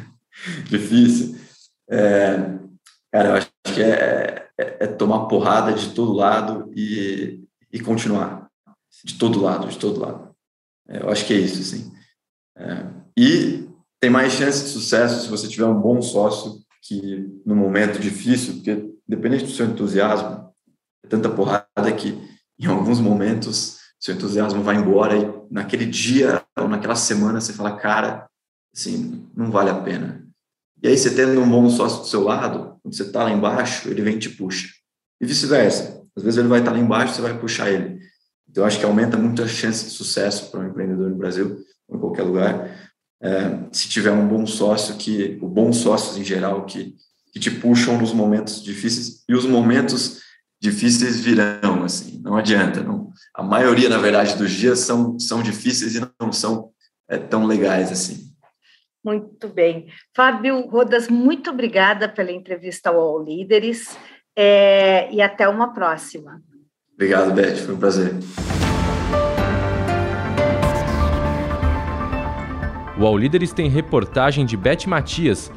difícil. 0.68 1.38
É, 1.90 2.36
cara, 3.12 3.28
eu 3.28 3.34
acho 3.34 3.50
que 3.74 3.82
é, 3.82 4.48
é, 4.58 4.76
é, 4.80 4.86
tomar 4.86 5.26
porrada 5.26 5.72
de 5.72 5.92
todo 5.94 6.12
lado 6.12 6.72
e, 6.74 7.44
e 7.70 7.80
continuar. 7.80 8.50
De 9.04 9.18
todo 9.18 9.42
lado, 9.42 9.68
de 9.68 9.78
todo 9.78 10.00
lado. 10.00 10.34
É, 10.88 11.02
eu 11.02 11.10
acho 11.10 11.26
que 11.26 11.34
é 11.34 11.38
isso, 11.38 11.60
assim. 11.60 11.92
É, 12.56 12.86
e 13.16 13.68
tem 14.00 14.08
mais 14.08 14.32
chance 14.32 14.64
de 14.64 14.70
sucesso 14.70 15.22
se 15.22 15.28
você 15.28 15.48
tiver 15.48 15.66
um 15.66 15.78
bom 15.78 16.00
sócio 16.00 16.65
que, 16.86 17.40
no 17.44 17.54
momento 17.54 17.98
difícil, 17.98 18.54
porque 18.54 18.94
dependente 19.06 19.44
do 19.44 19.50
seu 19.50 19.66
entusiasmo, 19.66 20.50
é 21.04 21.08
tanta 21.08 21.28
porrada 21.28 21.92
que, 21.96 22.18
em 22.58 22.66
alguns 22.66 23.00
momentos, 23.00 23.78
seu 23.98 24.14
entusiasmo 24.14 24.62
vai 24.62 24.76
embora 24.76 25.16
e 25.16 25.28
naquele 25.50 25.86
dia 25.86 26.42
ou 26.56 26.68
naquela 26.68 26.96
semana 26.96 27.40
você 27.40 27.52
fala, 27.52 27.76
cara, 27.76 28.26
assim, 28.74 29.28
não 29.36 29.50
vale 29.50 29.70
a 29.70 29.80
pena. 29.80 30.26
E 30.82 30.88
aí 30.88 30.96
você 30.96 31.14
tendo 31.14 31.40
um 31.40 31.48
bom 31.48 31.68
sócio 31.70 32.00
do 32.00 32.06
seu 32.06 32.22
lado, 32.22 32.78
quando 32.82 32.94
você 32.94 33.02
está 33.02 33.24
lá 33.24 33.30
embaixo, 33.30 33.88
ele 33.88 34.02
vem 34.02 34.16
e 34.16 34.18
te 34.18 34.30
puxa. 34.30 34.68
E 35.20 35.26
vice-versa. 35.26 36.02
Às 36.14 36.22
vezes 36.22 36.38
ele 36.38 36.48
vai 36.48 36.60
estar 36.60 36.70
tá 36.70 36.76
lá 36.76 36.82
embaixo, 36.82 37.14
você 37.14 37.22
vai 37.22 37.38
puxar 37.38 37.70
ele. 37.70 37.98
Então, 38.48 38.62
eu 38.62 38.66
acho 38.66 38.78
que 38.78 38.84
aumenta 38.84 39.16
muito 39.16 39.42
a 39.42 39.48
chance 39.48 39.84
de 39.84 39.90
sucesso 39.90 40.50
para 40.50 40.60
um 40.60 40.68
empreendedor 40.68 41.10
no 41.10 41.16
Brasil 41.16 41.58
em 41.90 41.98
qualquer 41.98 42.22
lugar, 42.22 42.85
é, 43.22 43.58
se 43.72 43.88
tiver 43.88 44.12
um 44.12 44.26
bom 44.26 44.46
sócio, 44.46 44.96
que 44.96 45.38
o 45.40 45.48
bons 45.48 45.78
sócios 45.78 46.16
em 46.16 46.24
geral 46.24 46.64
que, 46.66 46.94
que 47.32 47.40
te 47.40 47.50
puxam 47.50 47.98
nos 47.98 48.12
momentos 48.12 48.62
difíceis 48.62 49.24
e 49.28 49.34
os 49.34 49.46
momentos 49.46 50.20
difíceis 50.60 51.20
virão, 51.20 51.84
assim, 51.84 52.20
não 52.22 52.36
adianta. 52.36 52.82
Não, 52.82 53.10
a 53.34 53.42
maioria, 53.42 53.88
na 53.88 53.98
verdade, 53.98 54.36
dos 54.36 54.50
dias 54.50 54.80
são, 54.80 55.18
são 55.18 55.42
difíceis 55.42 55.94
e 55.94 56.08
não 56.20 56.32
são 56.32 56.70
é, 57.08 57.18
tão 57.18 57.46
legais 57.46 57.90
assim. 57.90 58.26
Muito 59.04 59.48
bem. 59.48 59.86
Fábio 60.14 60.60
Rodas, 60.68 61.08
muito 61.08 61.50
obrigada 61.50 62.08
pela 62.08 62.32
entrevista 62.32 62.90
ao 62.90 63.00
All 63.00 63.22
Líderes 63.22 63.96
é, 64.34 65.12
e 65.12 65.22
até 65.22 65.48
uma 65.48 65.72
próxima. 65.72 66.42
Obrigado, 66.92 67.32
Beth, 67.32 67.56
foi 67.56 67.74
um 67.74 67.78
prazer. 67.78 68.14
O 72.98 73.04
All 73.04 73.18
Líderes 73.18 73.52
tem 73.52 73.68
reportagem 73.68 74.46
de 74.46 74.56
Beth 74.56 74.86
Matias, 74.86 75.52